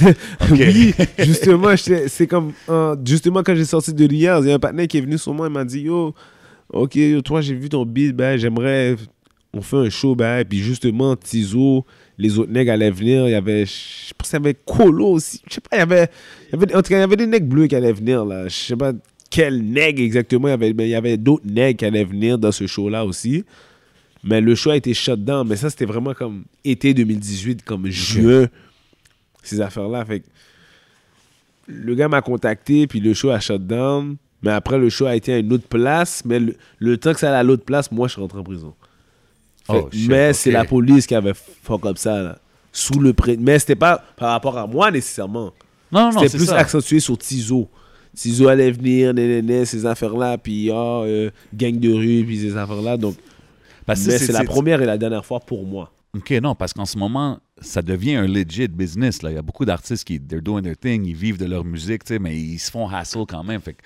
Oui, 0.50 0.94
justement, 1.18 1.74
c'est 1.76 2.26
comme. 2.26 2.52
euh, 2.70 2.96
justement, 3.04 3.42
quand 3.42 3.54
j'ai 3.54 3.66
sorti 3.66 3.92
de 3.92 4.06
l'IA, 4.06 4.40
il 4.40 4.48
y 4.48 4.50
a 4.50 4.54
un 4.54 4.58
partenaire 4.58 4.88
qui 4.88 4.96
est 4.96 5.02
venu 5.02 5.18
sur 5.18 5.34
moi 5.34 5.46
et 5.46 5.50
m'a 5.50 5.64
dit 5.64 5.82
Yo, 5.82 6.14
ok, 6.72 6.94
yo, 6.96 7.20
toi, 7.20 7.42
j'ai 7.42 7.54
vu 7.54 7.68
ton 7.68 7.84
beat, 7.84 8.16
ben, 8.16 8.38
j'aimerais. 8.38 8.96
On 9.52 9.60
fait 9.60 9.76
un 9.76 9.90
show, 9.90 10.14
ben. 10.14 10.42
Puis 10.48 10.60
justement, 10.60 11.16
Tizo, 11.16 11.84
les 12.16 12.38
autres 12.38 12.50
nègres 12.50 12.72
allaient 12.72 12.90
venir. 12.90 13.28
Il 13.28 13.32
y 13.32 13.34
avait. 13.34 13.66
Je 13.66 14.14
pense 14.16 14.30
qu'il 14.30 14.38
y 14.38 14.42
avait 14.42 14.54
Colo 14.54 15.08
aussi. 15.08 15.42
Je 15.48 15.54
sais 15.54 15.60
pas, 15.60 15.76
il 15.76 15.80
y 15.80 15.82
avait. 15.82 16.08
il 16.48 16.52
y 16.52 16.62
avait 16.62 16.74
en 16.74 16.80
tout 16.80 16.88
cas, 16.88 16.96
il 16.96 17.00
y 17.00 17.02
avait 17.02 17.16
des 17.16 17.26
nègres 17.26 17.46
bleus 17.46 17.66
qui 17.66 17.76
allaient 17.76 17.92
venir, 17.92 18.24
là. 18.24 18.48
Je 18.48 18.54
sais 18.54 18.76
pas 18.76 18.92
quel 19.28 19.62
nègre 19.62 20.00
exactement. 20.02 20.48
Il 20.48 20.52
y 20.52 20.54
avait, 20.54 20.72
mais 20.72 20.86
il 20.86 20.90
y 20.92 20.94
avait 20.94 21.18
d'autres 21.18 21.46
nègres 21.46 21.78
qui 21.78 21.84
allaient 21.84 22.04
venir 22.04 22.38
dans 22.38 22.52
ce 22.52 22.66
show-là 22.66 23.04
aussi. 23.04 23.44
Mais 24.24 24.40
le 24.40 24.54
show 24.54 24.70
a 24.70 24.76
été 24.76 24.94
shut 24.94 25.22
down. 25.22 25.46
Mais 25.46 25.56
ça, 25.56 25.68
c'était 25.68 25.84
vraiment 25.84 26.14
comme 26.14 26.44
été 26.64 26.94
2018, 26.94 27.64
comme 27.64 27.86
juin, 27.88 28.48
ces 29.42 29.60
affaires-là. 29.60 30.04
Fait 30.04 30.20
que 30.20 30.26
le 31.66 31.94
gars 31.94 32.08
m'a 32.08 32.20
contacté, 32.22 32.86
puis 32.86 33.00
le 33.00 33.14
show 33.14 33.30
a 33.30 33.40
shut 33.40 33.66
down. 33.66 34.16
Mais 34.42 34.50
après, 34.50 34.78
le 34.78 34.88
show 34.88 35.06
a 35.06 35.14
été 35.14 35.34
à 35.34 35.38
une 35.38 35.52
autre 35.52 35.68
place. 35.68 36.22
Mais 36.24 36.40
le, 36.40 36.56
le 36.78 36.96
temps 36.96 37.12
que 37.12 37.20
ça 37.20 37.28
allait 37.28 37.38
à 37.38 37.42
l'autre 37.42 37.64
place, 37.64 37.92
moi, 37.92 38.08
je 38.08 38.12
suis 38.14 38.20
rentré 38.22 38.38
en 38.38 38.42
prison. 38.44 38.74
Fait 39.66 39.72
Oh, 39.84 39.88
mais 40.08 40.32
c'est 40.32 40.50
la 40.50 40.64
police 40.64 41.06
qui 41.06 41.14
avait 41.14 41.34
fait 41.34 41.78
comme 41.80 41.96
ça, 41.96 42.22
là. 42.22 42.38
Sous 42.72 42.98
le 43.00 43.12
pré... 43.12 43.36
Mais 43.38 43.58
c'était 43.58 43.74
pas 43.74 44.02
par 44.16 44.30
rapport 44.30 44.56
à 44.56 44.66
moi, 44.66 44.90
nécessairement. 44.90 45.52
Non, 45.92 46.12
non, 46.12 46.20
C'était 46.20 46.38
plus 46.38 46.46
ça. 46.46 46.56
accentué 46.58 47.00
sur 47.00 47.18
Tizo. 47.18 47.68
Tizo 48.14 48.48
allait 48.48 48.70
venir, 48.70 49.12
nénéné, 49.12 49.64
ces 49.64 49.84
affaires-là, 49.86 50.38
puis 50.38 50.70
ah, 50.72 51.02
euh, 51.02 51.30
gang 51.52 51.78
de 51.78 51.92
rue, 51.92 52.24
puis 52.24 52.38
ces 52.38 52.56
affaires-là. 52.56 52.96
Donc, 52.96 53.16
c'est- 53.94 54.32
la 54.32 54.44
première 54.44 54.80
et 54.80 54.86
la 54.86 54.96
dernière 54.98 55.24
fois 55.24 55.40
pour 55.40 55.66
moi. 55.66 55.92
OK, 56.16 56.30
non, 56.42 56.56
parce 56.56 56.72
qu'en 56.72 56.86
ce 56.86 56.98
moment, 56.98 57.38
ça 57.60 57.82
devient 57.82 58.16
un 58.16 58.26
legit 58.26 58.66
business. 58.66 59.22
Là. 59.22 59.30
Il 59.30 59.34
y 59.34 59.38
a 59.38 59.42
beaucoup 59.42 59.64
d'artistes 59.64 60.04
qui, 60.04 60.20
they're 60.20 60.42
doing 60.42 60.62
their 60.62 60.76
thing, 60.76 61.04
ils 61.04 61.14
vivent 61.14 61.38
de 61.38 61.44
leur 61.44 61.64
musique, 61.64 62.08
mais 62.10 62.36
ils 62.36 62.58
se 62.58 62.70
font 62.70 62.88
hassle 62.88 63.26
quand 63.28 63.44
même. 63.44 63.60
Fait 63.60 63.74
que 63.74 63.82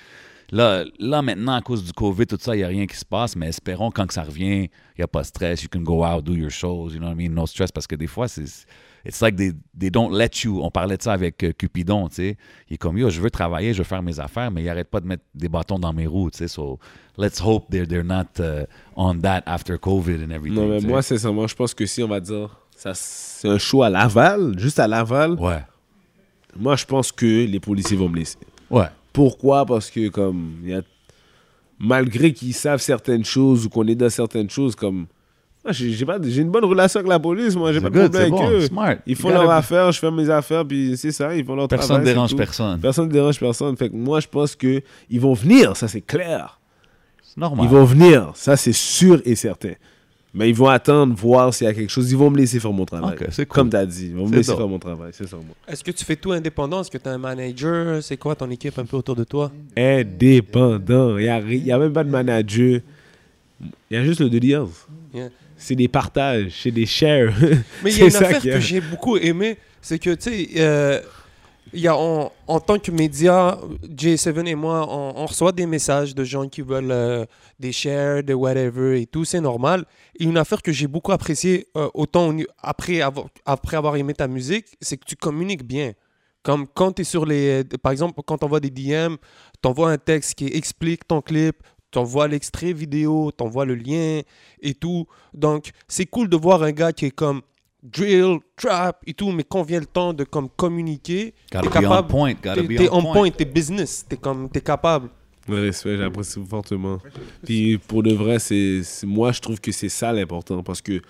là, 0.51 0.85
là, 0.99 1.20
maintenant, 1.20 1.55
à 1.55 1.61
cause 1.61 1.85
du 1.85 1.93
COVID, 1.93 2.27
tout 2.27 2.39
ça, 2.41 2.55
il 2.55 2.59
n'y 2.59 2.64
a 2.64 2.68
rien 2.68 2.87
qui 2.87 2.97
se 2.97 3.05
passe, 3.05 3.37
mais 3.37 3.49
espérons 3.49 3.91
quand 3.91 4.07
que 4.07 4.14
ça 4.14 4.22
revient, 4.22 4.64
il 4.64 4.99
n'y 4.99 5.05
a 5.05 5.09
pas 5.09 5.20
de 5.20 5.27
stress, 5.27 5.62
you 5.62 5.68
can 5.70 5.81
go 5.81 6.03
out, 6.03 6.25
do 6.25 6.35
your 6.35 6.51
shows, 6.51 6.91
you 6.93 6.99
know 6.99 7.09
what 7.09 7.12
I 7.12 7.29
mean, 7.29 7.35
no 7.35 7.47
stress, 7.47 7.70
parce 7.70 7.87
que 7.87 7.97
des 7.97 8.07
fois, 8.07 8.27
c'est... 8.27 8.66
It's 9.07 9.20
like 9.20 9.36
they, 9.36 9.52
they 9.78 9.90
don't 9.90 10.12
let 10.12 10.44
you. 10.44 10.62
On 10.62 10.70
parlait 10.70 10.96
de 10.96 11.02
ça 11.02 11.12
avec 11.12 11.42
euh, 11.44 11.52
Cupidon, 11.52 12.09
tu 12.09 12.14
sais. 12.14 12.36
Il 12.70 12.74
est 12.74 12.78
comme, 12.78 12.96
yo, 12.96 13.11
je 13.11 13.20
veux 13.20 13.30
travailler, 13.30 13.72
je 13.74 13.78
veux 13.78 13.84
faire 13.84 14.02
mes 14.02 14.18
affaires, 14.18 14.50
mais 14.50 14.62
il 14.62 14.68
arrête 14.68 14.88
pas 14.88 15.00
de 15.00 15.07
mettre 15.07 15.24
des 15.34 15.48
bâtons 15.48 15.78
dans 15.78 15.92
mes 15.92 16.07
roues, 16.07 16.30
tu 16.30 16.38
sais. 16.38 16.48
So, 16.48 16.78
let's 17.18 17.40
hope 17.40 17.66
they're, 17.70 17.86
they're 17.86 18.05
not 18.05 18.40
uh, 18.40 18.64
on 18.96 19.16
that 19.20 19.42
after 19.46 19.76
COVID 19.76 20.24
and 20.24 20.30
everything. 20.30 20.55
Non, 20.55 20.68
mais 20.68 20.78
tu 20.78 20.82
sais. 20.84 20.88
moi, 20.88 21.02
sincèrement, 21.02 21.46
je 21.46 21.55
pense 21.55 21.74
que 21.74 21.84
si 21.84 22.02
on 22.02 22.09
va 22.09 22.20
dire, 22.20 22.57
ça, 22.76 22.92
c'est 22.94 23.48
un 23.48 23.59
show 23.59 23.82
à 23.82 23.90
Laval, 23.90 24.59
juste 24.59 24.78
à 24.78 24.88
Laval, 24.88 25.32
Ouais, 25.34 25.62
moi, 26.57 26.76
je 26.76 26.84
pense 26.84 27.11
que 27.12 27.44
les 27.46 27.61
policiers 27.61 27.96
vont 27.96 28.09
me 28.09 28.16
laisser. 28.16 28.38
ouais. 28.70 28.86
Pourquoi? 29.12 29.64
Parce 29.64 29.90
que, 29.90 30.09
comme, 30.09 30.57
y 30.64 30.72
a... 30.72 30.82
malgré 31.78 32.32
qu'ils 32.32 32.52
savent 32.55 32.80
certaines 32.80 33.24
choses 33.24 33.66
ou 33.66 33.68
qu'on 33.68 33.86
est 33.86 33.94
dans 33.94 34.11
certaines 34.11 34.50
choses, 34.50 34.74
comme. 34.74 35.07
Moi, 35.64 35.72
j'ai 35.72 35.92
j'ai 35.92 36.04
pas- 36.04 36.18
j'ai 36.22 36.42
une 36.42 36.50
bonne 36.50 36.64
relation 36.66 36.98
avec 37.00 37.08
la 37.08 37.18
police, 37.18 37.56
moi, 37.56 37.72
j'ai 37.72 37.80
pas 37.80 37.88
de 37.88 37.94
good, 37.94 38.10
problème 38.12 38.32
avec 38.34 38.50
bon, 38.50 38.50
eux. 38.50 38.60
smart. 38.66 38.96
Ils 39.06 39.12
You 39.12 39.16
font 39.18 39.30
leur 39.30 39.46
be- 39.46 39.50
affaire, 39.50 39.90
je 39.92 39.98
fais 39.98 40.10
mes 40.10 40.28
affaires, 40.28 40.64
puis 40.66 40.94
c'est 40.96 41.10
ça, 41.12 41.34
ils 41.34 41.44
font 41.44 41.54
leur 41.56 41.68
Personne 41.68 41.86
travail. 41.88 42.02
ne 42.04 42.08
c'est 42.08 42.14
dérange 42.14 42.36
personne. 42.36 42.80
Personne 42.80 43.06
ne 43.08 43.12
dérange 43.12 43.40
personne. 43.40 43.76
Fait 43.76 43.88
que 43.88 43.96
moi, 43.96 44.20
je 44.20 44.28
pense 44.28 44.54
que 44.54 44.82
ils 45.08 45.20
vont 45.20 45.32
venir, 45.32 45.74
ça 45.76 45.88
c'est 45.88 46.02
clair. 46.02 46.60
C'est 47.22 47.38
normal. 47.38 47.64
Ils 47.64 47.70
vont 47.70 47.84
venir, 47.84 48.30
ça 48.34 48.56
c'est 48.56 48.74
sûr 48.74 49.22
et 49.24 49.34
certain. 49.34 49.72
Mais 50.36 50.48
ils 50.50 50.54
vont 50.54 50.66
attendre, 50.68 51.14
voir 51.14 51.54
s'il 51.54 51.64
y 51.66 51.70
a 51.70 51.72
quelque 51.72 51.90
chose. 51.90 52.10
Ils 52.10 52.16
vont 52.18 52.28
me 52.28 52.36
laisser 52.36 52.58
faire 52.58 52.72
mon 52.72 52.84
travail. 52.84 53.16
Cool. 53.16 53.46
Comme 53.46 53.70
tu 53.70 53.76
as 53.76 53.86
dit, 53.86 54.06
ils 54.08 54.16
vont 54.16 54.28
me 54.28 54.34
laisser 54.34 54.54
faire 54.54 54.66
mon 54.66 54.80
travail, 54.80 55.12
c'est 55.14 55.28
ça. 55.28 55.36
Moi. 55.36 55.44
Est-ce 55.68 55.82
que 55.84 55.92
tu 55.92 56.04
fais 56.04 56.16
tout 56.16 56.32
indépendant? 56.32 56.80
Est-ce 56.80 56.90
que 56.90 56.98
tu 56.98 57.08
as 57.08 57.12
un 57.12 57.18
manager? 57.18 58.02
C'est 58.02 58.16
quoi 58.16 58.34
ton 58.34 58.50
équipe 58.50 58.76
un 58.78 58.84
peu 58.84 58.96
autour 58.96 59.14
de 59.14 59.22
toi? 59.24 59.52
Indépendant. 59.76 61.16
Il 61.18 61.22
n'y 61.24 61.28
a, 61.30 61.40
y 61.40 61.72
a 61.72 61.78
même 61.78 61.92
pas 61.92 62.02
de 62.04 62.10
manager. 62.10 62.80
Il 63.90 63.94
y 63.94 63.96
a 63.96 64.02
juste 64.04 64.20
le 64.20 64.28
years. 64.44 64.68
Yeah. 65.14 65.28
C'est 65.64 65.76
des 65.76 65.88
partages, 65.88 66.52
c'est 66.62 66.70
des 66.70 66.84
shares. 66.84 67.32
Mais 67.82 67.90
il 67.90 67.98
y 67.98 68.02
a 68.02 68.04
une 68.04 68.16
affaire 68.16 68.36
a. 68.36 68.40
que 68.40 68.60
j'ai 68.60 68.82
beaucoup 68.82 69.16
aimé, 69.16 69.56
c'est 69.80 69.98
que, 69.98 70.10
tu 70.10 70.30
sais, 70.30 70.48
euh, 70.56 71.00
y 71.72 71.88
a, 71.88 71.96
en, 71.96 72.30
en 72.46 72.60
tant 72.60 72.78
que 72.78 72.90
média, 72.90 73.58
J7 73.82 74.46
et 74.46 74.54
moi, 74.56 74.86
on, 74.86 75.22
on 75.22 75.24
reçoit 75.24 75.52
des 75.52 75.64
messages 75.64 76.14
de 76.14 76.22
gens 76.22 76.46
qui 76.50 76.60
veulent 76.60 76.90
euh, 76.90 77.24
des 77.58 77.72
shares, 77.72 78.22
de 78.22 78.34
whatever 78.34 79.00
et 79.00 79.06
tout, 79.06 79.24
c'est 79.24 79.40
normal. 79.40 79.86
Et 80.20 80.24
une 80.24 80.36
affaire 80.36 80.60
que 80.60 80.70
j'ai 80.70 80.86
beaucoup 80.86 81.12
appréciée, 81.12 81.66
euh, 81.78 81.88
autant 81.94 82.36
après 82.62 83.00
avoir, 83.00 83.28
après 83.46 83.78
avoir 83.78 83.96
aimé 83.96 84.12
ta 84.12 84.28
musique, 84.28 84.66
c'est 84.82 84.98
que 84.98 85.06
tu 85.06 85.16
communiques 85.16 85.64
bien. 85.64 85.92
Comme 86.42 86.66
quand 86.66 86.92
tu 86.92 87.00
es 87.00 87.04
sur 87.06 87.24
les. 87.24 87.64
Par 87.82 87.90
exemple, 87.90 88.20
quand 88.26 88.44
on 88.44 88.48
voit 88.48 88.60
des 88.60 88.68
DM, 88.68 89.14
t'envoies 89.62 89.90
un 89.90 89.96
texte 89.96 90.34
qui 90.34 90.44
explique 90.48 91.08
ton 91.08 91.22
clip, 91.22 91.56
t'envoies 91.95 92.26
l'extrait 92.28 92.72
vidéo, 92.72 93.30
t'envoies 93.30 93.64
le 93.64 93.76
lien 93.76 94.20
et 94.61 94.74
tout. 94.74 95.07
Donc, 95.32 95.70
c'est 95.86 96.07
cool 96.07 96.28
de 96.28 96.36
voir 96.36 96.62
un 96.64 96.72
gars 96.72 96.92
qui 96.92 97.07
est 97.07 97.11
comme 97.11 97.40
drill, 97.82 98.38
trap 98.57 99.03
et 99.07 99.14
tout, 99.14 99.30
mais 99.30 99.45
quand 99.45 99.62
vient 99.62 99.78
le 99.80 99.86
temps 99.86 100.12
de 100.12 100.24
comme 100.24 100.49
communiquer, 100.49 101.34
Gotta 101.53 101.66
t'es 101.68 101.72
capable. 101.80 102.09
point. 102.09 102.34
T'es 102.34 102.88
on 102.90 103.03
point. 103.03 103.12
point, 103.12 103.30
t'es 103.30 103.45
business, 103.45 104.05
t'es 104.09 104.16
comme, 104.16 104.49
t'es 104.51 104.61
capable. 104.61 105.09
Le 105.47 105.61
respect, 105.61 105.97
j'apprécie 105.99 106.40
fortement. 106.49 106.99
Puis 107.45 107.78
pour 107.78 108.03
de 108.03 108.12
vrai, 108.12 108.38
c'est 108.38 108.80
moi 109.05 109.30
je 109.30 109.40
trouve 109.40 109.61
que 109.61 109.70
c'est 109.72 109.90
ça 109.90 110.11
l'important 110.12 110.62
parce 110.62 110.80
que 110.80 111.01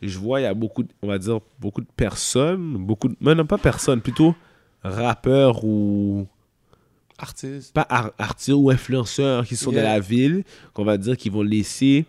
je 0.00 0.16
vois 0.18 0.40
il 0.40 0.44
y 0.44 0.46
a 0.46 0.54
beaucoup, 0.54 0.84
de- 0.84 0.92
on 1.02 1.08
va 1.08 1.18
dire 1.18 1.40
beaucoup 1.58 1.80
de 1.80 1.88
personnes, 1.96 2.76
beaucoup, 2.78 3.08
de, 3.08 3.16
mais 3.20 3.34
non 3.34 3.44
pas 3.46 3.58
personnes, 3.58 4.00
plutôt 4.00 4.34
rappeurs 4.82 5.64
ou 5.64 6.26
Artiste. 7.18 7.72
pas 7.74 7.86
ar- 7.88 8.12
artistes 8.18 8.52
ou 8.54 8.70
influenceurs 8.70 9.46
qui 9.46 9.56
sont 9.56 9.72
Yeah. 9.72 9.82
dans 9.82 9.88
la 9.88 10.00
ville, 10.00 10.44
qu'on 10.72 10.84
va 10.84 10.96
dire 10.96 11.16
qu'ils 11.16 11.32
vont 11.32 11.42
laisser 11.42 12.04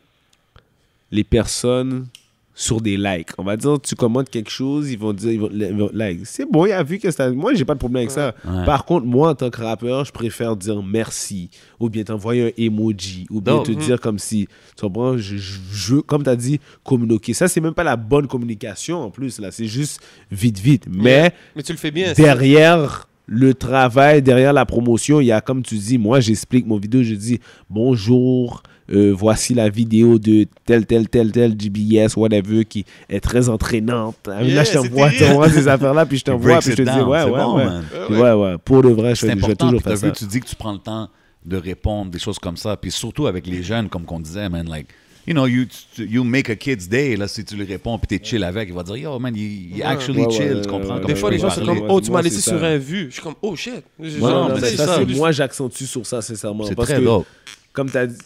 les 1.12 1.24
personnes 1.24 2.08
sur 2.54 2.82
des 2.82 2.98
likes. 2.98 3.30
On 3.38 3.44
va 3.44 3.56
dire, 3.56 3.80
tu 3.82 3.96
commandes 3.96 4.30
quelque 4.30 4.50
chose, 4.52 4.92
ils 4.92 5.00
vont 5.00 5.14
dire, 5.14 5.32
ils 5.32 5.40
vont, 5.40 5.50
ils 5.50 5.74
vont 5.74 5.90
like. 5.94 6.20
C'est 6.26 6.46
bon, 6.46 6.66
il 6.66 6.74
a 6.74 6.84
vu 6.84 7.00
que 7.00 7.10
ça. 7.10 7.32
Moi, 7.32 7.54
j'ai 7.54 7.64
pas 7.64 7.74
de 7.74 7.80
problème 7.80 8.02
avec 8.02 8.12
ça. 8.12 8.36
Ouais. 8.46 8.66
Par 8.66 8.84
contre, 8.84 9.06
moi, 9.06 9.30
en 9.30 9.36
tant 9.36 9.50
que 9.50 9.62
rappeur, 9.62 10.04
je 10.04 10.12
préfère 10.12 10.58
dire 10.58 10.84
merci, 10.84 11.50
ou 11.80 11.90
bien 11.90 12.04
t'envoyer 12.04 12.48
un 12.48 12.62
emoji, 12.62 13.26
ou 13.30 13.40
bien 13.40 13.60
te 13.64 13.72
dire 13.72 14.02
comme 14.02 14.20
si, 14.20 14.48
tu 14.76 14.82
comprends, 14.82 15.18
je, 15.18 15.38
je, 15.38 15.60
je 15.72 15.96
veux, 15.96 16.02
comme 16.02 16.22
tu 16.24 16.30
as 16.30 16.36
dit, 16.36 16.60
communiquer. 16.84 17.34
Ça, 17.34 17.48
c'est 17.48 17.62
même 17.62 17.74
pas 17.74 17.86
la 17.86 17.96
bonne 17.96 18.28
communication 18.28 19.02
en 19.04 19.10
plus, 19.10 19.40
là. 19.40 19.52
C'est 19.52 19.68
juste 19.68 20.02
vite, 20.30 20.60
vite. 20.60 20.84
Mais 20.90 21.34
Mais 21.56 21.64
tu 21.64 21.72
le 21.72 21.78
fais 21.78 21.92
bien. 21.92 22.12
derrière 22.12 23.08
le 23.32 23.54
travail, 23.54 24.24
derrière 24.24 24.54
la 24.54 24.66
promotion, 24.66 25.22
il 25.22 25.28
y 25.28 25.32
a, 25.32 25.40
comme 25.40 25.62
tu 25.62 25.76
dis, 25.76 26.00
moi, 26.00 26.20
j'explique 26.20 26.66
mon 26.66 26.78
vidéo, 26.78 27.04
je 27.04 27.14
dis 27.14 27.40
bonjour, 27.70 28.64
euh, 28.92 29.14
voici 29.16 29.54
la 29.54 29.70
vidéo 29.70 30.18
de 30.18 30.48
tel, 30.66 30.88
tel, 30.88 31.08
tel, 31.08 31.32
tel 31.32 31.56
GBS, 31.56 32.18
whatever, 32.18 32.66
qui 32.66 32.86
est 33.08 33.20
très 33.20 33.48
entraînante. 33.48 34.16
Ah, 34.28 34.42
Yeah, 34.42 34.56
là, 34.56 34.64
je 34.64 34.74
t'envoie 35.20 35.50
ces 35.50 35.68
affaires-là, 35.68 36.08
puis 36.08 36.18
je 36.18 36.24
t'envoie, 36.26 36.58
puis 36.58 36.72
je 36.72 36.78
te 36.78 36.82
dis, 36.82 36.90
ouais, 36.90 37.24
ouais, 37.24 37.30
bon, 37.30 37.58
ouais. 37.58 38.18
ouais, 38.18 38.34
ouais. 38.34 38.58
Pour 38.58 38.82
de 38.82 38.90
vrai, 38.90 39.14
je, 39.14 39.28
je 39.28 39.46
vais 39.46 39.56
toujours 39.56 39.82
faire 39.82 39.94
vu, 39.94 40.00
ça. 40.00 40.12
tu 40.12 40.26
dis 40.26 40.40
que 40.40 40.48
tu 40.48 40.56
prends 40.56 40.74
le 40.74 40.80
temps 40.80 41.10
de 41.46 41.58
répondre 41.58 42.10
des 42.10 42.20
choses 42.20 42.40
comme 42.40 42.58
ça. 42.58 42.78
Puis 42.78 42.90
surtout 42.92 43.28
avec 43.28 43.46
les 43.46 43.62
jeunes, 43.62 43.90
comme 43.90 44.06
qu'on 44.06 44.20
disait, 44.20 44.50
man, 44.50 44.68
like, 44.68 44.88
you 45.28 45.34
know, 45.34 45.46
you, 45.46 45.66
you 45.98 46.24
make 46.24 46.50
a 46.50 46.56
kid's 46.56 46.88
day, 46.88 47.16
là, 47.16 47.28
si 47.28 47.44
tu 47.46 47.56
lui 47.56 47.66
réponds, 47.66 47.98
puis 48.00 48.08
t'es 48.18 48.24
chill 48.24 48.44
avec, 48.44 48.70
il 48.70 48.76
va 48.76 48.84
dire, 48.84 48.98
yo, 48.98 49.20
man, 49.20 49.34
il 49.36 49.76
il 49.78 49.84
actually 49.84 50.22
Ouais, 50.26 50.32
chill, 50.32 50.54
ouais, 50.56 50.62
tu 50.62 50.70
comprends? 50.70 50.98
ouais, 51.00 51.06
Des 51.06 51.16
fois, 51.16 51.32
les 51.32 51.40
gens 51.40 51.50
sont 51.50 51.66
comme, 51.66 51.86
oh, 51.90 52.02
tu 52.02 52.12
m'as 52.12 52.22
laissé 52.22 52.42
sur 52.42 52.64
un 52.64 52.78
vu. 52.78 53.08
Je 53.10 53.14
suis 53.16 53.22
comme, 53.22 53.36
oh 53.42 53.56
shit. 53.56 53.84
Non, 54.00 54.50
mais 54.56 54.62
ça, 54.76 54.86
ça, 54.86 55.06
moi, 55.06 55.32
j'accentue 55.32 55.84
sur 55.84 56.06
ça, 56.06 56.22
sincèrement. 56.22 56.64
C'est 56.66 56.76
Parce 56.76 56.90
très 56.90 57.00
que, 57.00 57.04
dope. 57.06 57.28
comme 57.74 57.90
tu 57.90 57.98
as 57.98 58.08
dit, 58.08 58.18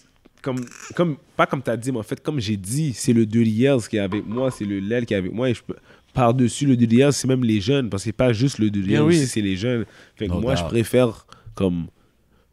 comme, 0.42 0.60
comme, 0.96 1.16
pas 1.38 1.46
comme 1.46 1.62
tu 1.62 1.70
as 1.70 1.78
dit, 1.78 1.92
mais 1.92 2.00
en 2.00 2.04
fait, 2.04 2.22
comme 2.22 2.40
j'ai 2.40 2.58
dit, 2.58 2.94
c'est 2.94 3.14
le 3.14 3.26
deux 3.26 3.42
Liers 3.44 3.78
qui 3.90 3.98
est 3.98 4.00
avec 4.02 4.26
moi, 4.28 4.52
c'est 4.52 4.66
le 4.66 4.80
Lel 4.80 5.06
qui 5.06 5.14
est 5.14 5.18
avec 5.18 5.32
moi. 5.34 5.50
Et 5.50 5.54
je 5.54 5.64
peux, 5.64 5.76
par-dessus 6.14 6.66
le 6.66 6.76
DDL, 6.78 7.12
c'est 7.12 7.28
même 7.28 7.44
les 7.44 7.60
jeunes, 7.60 7.90
parce 7.90 8.04
que 8.04 8.06
c'est 8.10 8.12
pas 8.12 8.34
juste 8.34 8.60
le 8.60 8.70
Bien 8.70 9.04
oui. 9.04 9.16
aussi, 9.18 9.28
c'est 9.28 9.42
les 9.42 9.56
jeunes. 9.56 9.86
Fait 10.16 10.28
que 10.28 10.32
No 10.34 10.42
moi, 10.42 10.56
je 10.56 10.64
préfère 10.64 11.26
comme 11.56 11.88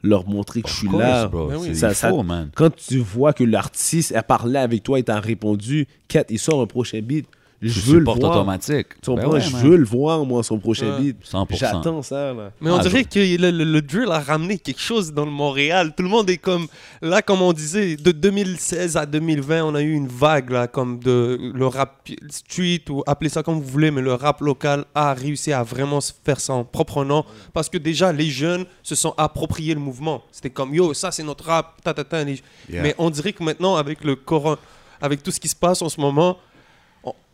leur 0.02 0.26
montrer 0.28 0.62
que 0.62 0.68
je 0.68 0.74
suis 0.74 0.86
course, 0.88 1.02
là. 1.02 1.26
bro. 1.28 1.48
Ben 1.48 1.56
oui. 1.58 1.76
Ça- 1.76 1.90
il 1.90 1.94
ça- 1.94 2.08
faut, 2.10 2.22
man. 2.22 2.50
Quand 2.54 2.74
tu 2.74 2.98
vois 2.98 3.32
que 3.32 3.44
l'artiste 3.44 4.14
a 4.14 4.22
parlé 4.22 4.58
avec 4.58 4.82
toi 4.82 4.98
et 4.98 5.02
t'a 5.02 5.20
répondu, 5.20 5.86
Kat, 6.08 6.24
il 6.30 6.38
sort 6.38 6.60
un 6.62 6.66
prochain 6.66 7.00
beat, 7.02 7.26
je 7.62 7.80
veux 7.82 7.98
le 7.98 8.04
voir. 8.04 8.16
automatique. 8.18 8.86
Tu 9.02 9.14
Ben 9.14 9.26
ouais, 9.26 9.40
je 9.40 9.50
man. 9.52 9.62
veux 9.62 9.76
le 9.76 9.84
voir, 9.84 10.24
moi, 10.24 10.42
son 10.42 10.58
prochain 10.58 10.96
Ouais. 10.96 11.00
beat. 11.12 11.16
100%. 11.24 11.56
J'attends 11.58 12.02
ça, 12.02 12.32
là. 12.32 12.52
Mais 12.60 12.70
on 12.70 12.76
Ah, 12.76 12.82
dirait 12.82 13.04
que 13.04 13.18
le, 13.18 13.50
le- 13.50 13.64
le 13.64 13.82
drill 13.82 14.10
a 14.10 14.20
ramené 14.20 14.58
quelque 14.58 14.80
chose 14.80 15.12
dans 15.12 15.24
le 15.24 15.30
Montréal. 15.30 15.92
Tout 15.96 16.02
le 16.02 16.08
monde 16.08 16.30
est 16.30 16.38
comme 16.38 16.66
là, 17.02 17.20
comme 17.22 17.42
on 17.42 17.52
disait, 17.52 17.96
de 17.96 18.12
2016 18.12 18.96
à 18.96 19.04
2020, 19.06 19.64
on 19.64 19.74
a 19.74 19.82
eu 19.82 19.92
une 19.92 20.08
vague 20.08 20.50
là, 20.50 20.66
comme 20.66 20.98
de 21.00 21.38
le 21.54 21.66
rap 21.66 22.08
street 22.30 22.82
ou 22.90 23.02
appelez 23.06 23.28
ça 23.30 23.42
comme 23.42 23.60
vous 23.60 23.68
voulez, 23.68 23.90
mais 23.90 24.00
le 24.02 24.14
rap 24.14 24.40
local 24.40 24.84
a 24.94 25.12
réussi 25.14 25.52
à 25.52 25.62
vraiment 25.62 26.00
se 26.00 26.12
faire 26.24 26.40
son 26.40 26.64
propre 26.64 27.04
nom 27.04 27.24
parce 27.52 27.68
que 27.68 27.78
déjà 27.78 28.12
les 28.12 28.30
jeunes 28.30 28.64
se 28.82 28.94
sont 28.94 29.14
appropriés 29.16 29.74
le 29.74 29.80
mouvement. 29.80 30.22
C'était 30.32 30.50
comme 30.50 30.74
yo, 30.74 30.94
ça 30.94 31.10
c'est 31.10 31.22
notre 31.22 31.44
rap, 31.44 31.80
ta, 31.82 31.92
ta, 31.94 32.04
ta. 32.04 32.24
Les- 32.24 32.40
Yeah. 32.68 32.82
Mais 32.82 32.94
on 32.98 33.10
dirait 33.10 33.32
que 33.32 33.42
maintenant 33.42 33.76
avec 33.76 34.04
le 34.04 34.14
coron, 34.14 34.56
avec 35.00 35.22
tout 35.22 35.30
ce 35.30 35.40
qui 35.40 35.48
se 35.48 35.56
passe 35.56 35.82
en 35.82 35.88
ce 35.88 36.00
moment, 36.00 36.36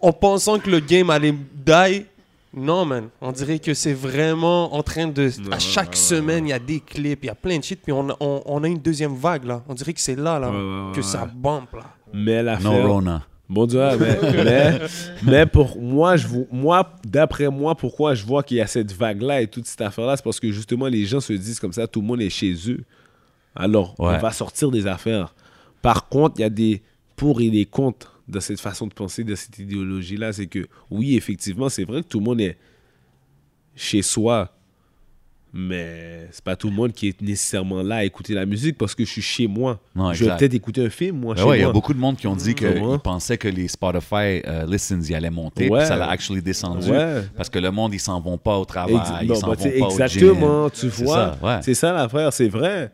en, 0.07 0.09
en 0.09 0.13
pensant 0.13 0.59
que 0.59 0.71
le 0.71 0.81
game 0.81 1.11
allait 1.11 1.33
die, 1.33 2.05
non, 2.55 2.87
man. 2.87 3.09
On 3.21 3.33
dirait 3.33 3.59
que 3.59 3.75
c'est 3.75 3.93
vraiment 3.93 4.75
en 4.75 4.83
train 4.83 5.07
de. 5.09 5.31
à 5.53 5.59
chaque 5.59 5.95
semaine, 5.97 6.47
il 6.47 6.51
y 6.51 6.53
a 6.55 6.59
des 6.59 6.81
clips, 6.81 7.21
il 7.25 7.27
y 7.27 7.31
a 7.31 7.35
plein 7.35 7.59
de 7.59 7.65
shit, 7.65 7.81
puis 7.83 7.93
on 7.93 8.09
a, 8.09 8.17
on, 8.21 8.43
on 8.47 8.65
a 8.65 8.69
une 8.69 8.79
deuxième 8.79 9.15
vague, 9.15 9.45
là. 9.45 9.63
On 9.69 9.75
dirait 9.75 9.93
que 9.93 10.01
c'est 10.01 10.17
là, 10.17 10.39
là, 10.39 10.51
Ouais, 10.51 10.57
ouais, 10.57 10.87
ouais, 10.89 10.93
que 10.95 11.03
ça 11.03 11.27
bombe, 11.27 11.65
là. 11.75 11.83
Mais 12.15 12.39
No 12.39 12.43
l'affaire... 12.45 12.89
Rona. 12.89 13.23
Bon 13.49 13.65
Dieu, 13.67 13.81
mais, 14.01 14.19
mais, 14.45 14.79
mais 15.23 15.47
pour 15.47 15.81
moi, 15.81 16.17
je 16.17 16.27
vous- 16.27 16.49
moi 16.51 16.91
d'après 17.05 17.49
moi, 17.49 17.77
pourquoi 17.77 18.15
je 18.15 18.25
vois 18.25 18.43
qu'il 18.43 18.57
y 18.57 18.61
a 18.61 18.67
cette 18.67 18.91
vague-là 18.93 19.43
et 19.43 19.47
toute 19.47 19.67
cette 19.67 19.83
affaire-là, 19.83 20.17
c'est 20.17 20.25
parce 20.25 20.41
que 20.41 20.51
justement, 20.51 20.87
les 20.87 21.05
gens 21.05 21.21
se 21.21 21.33
disent 21.33 21.61
comme 21.61 21.73
ça, 21.73 21.87
tout 21.87 22.01
le 22.01 22.07
monde 22.09 22.23
est 22.23 22.31
chez 22.31 22.55
eux. 22.69 22.83
Alors, 23.55 23.95
Ouais. 24.01 24.15
on 24.17 24.19
va 24.19 24.33
sortir 24.33 24.71
des 24.73 24.87
affaires. 24.89 25.33
Par 25.81 26.09
contre, 26.09 26.37
il 26.39 26.43
y 26.43 26.45
a 26.45 26.51
des 26.51 26.83
pour 27.15 27.41
et 27.41 27.51
des 27.51 27.67
contre 27.67 28.16
de 28.29 28.41
cette 28.41 28.61
façon 28.61 28.87
de 28.87 28.95
penser, 28.95 29.25
de 29.25 29.35
cette 29.35 29.59
idéologie-là. 29.59 30.33
C'est 30.33 30.47
que, 30.47 30.67
oui, 30.91 31.17
effectivement, 31.17 31.69
c'est 31.69 31.85
vrai 31.85 32.03
que 32.03 32.09
tout 32.09 32.19
le 32.19 32.25
monde 32.25 32.41
est 32.41 32.57
chez 33.75 34.03
soi, 34.03 34.53
mais 35.53 36.29
c'est 36.33 36.45
pas 36.45 36.57
tout 36.57 36.69
le 36.69 36.75
monde 36.75 36.93
qui 36.93 37.09
est 37.09 37.23
nécessairement 37.23 37.83
là 37.83 37.97
à 37.97 38.05
écouter 38.05 38.35
la 38.35 38.45
musique 38.45 38.77
parce 38.77 38.95
que 38.95 39.05
je 39.05 39.11
suis 39.11 39.23
chez 39.23 39.47
moi. 39.47 39.81
Non, 39.95 40.13
je 40.13 40.25
vais 40.25 40.37
peut-être 40.37 40.55
écouter 40.55 40.85
un 40.85 40.91
film, 40.91 41.19
moi, 41.21 41.35
Ben 41.35 41.43
chez 41.43 41.49
ouais, 41.49 41.57
il 41.59 41.61
y 41.61 41.63
a 41.63 41.67
moi. 41.67 41.73
beaucoup 41.73 41.95
de 41.95 41.99
monde 41.99 42.17
qui 42.17 42.27
ont 42.27 42.37
dit 42.37 42.55
qu'ils 42.55 42.99
pensaient 43.03 43.39
que 43.39 43.49
les 43.49 43.69
Spotify 43.69 44.43
euh, 44.47 44.67
listens 44.67 45.09
y 45.09 45.15
allaient 45.15 45.31
monter, 45.31 45.71
Ouais. 45.71 45.79
puis 45.81 45.89
ça 45.89 45.97
l'a 45.97 46.09
actually 46.11 46.43
descendu. 46.43 46.91
Parce 47.37 47.49
que 47.49 47.59
le 47.59 47.71
monde, 47.71 47.95
ils 47.95 48.01
s'en 48.01 48.21
vont 48.21 48.37
pas 48.39 48.59
au 48.59 48.65
travail, 48.65 48.97
Ex- 48.97 49.09
ils 49.23 49.37
s'en 49.37 49.49
bah, 49.49 49.55
vont 49.55 49.63
pas 49.63 49.87
exactement, 49.87 50.65
au 50.65 50.71
tu 50.71 50.91
C'est 50.91 51.05
vois. 51.05 51.37
C'est 51.63 51.75
ça 51.75 51.93
l'affaire, 51.93 52.33
c'est 52.33 52.49
vrai. 52.49 52.91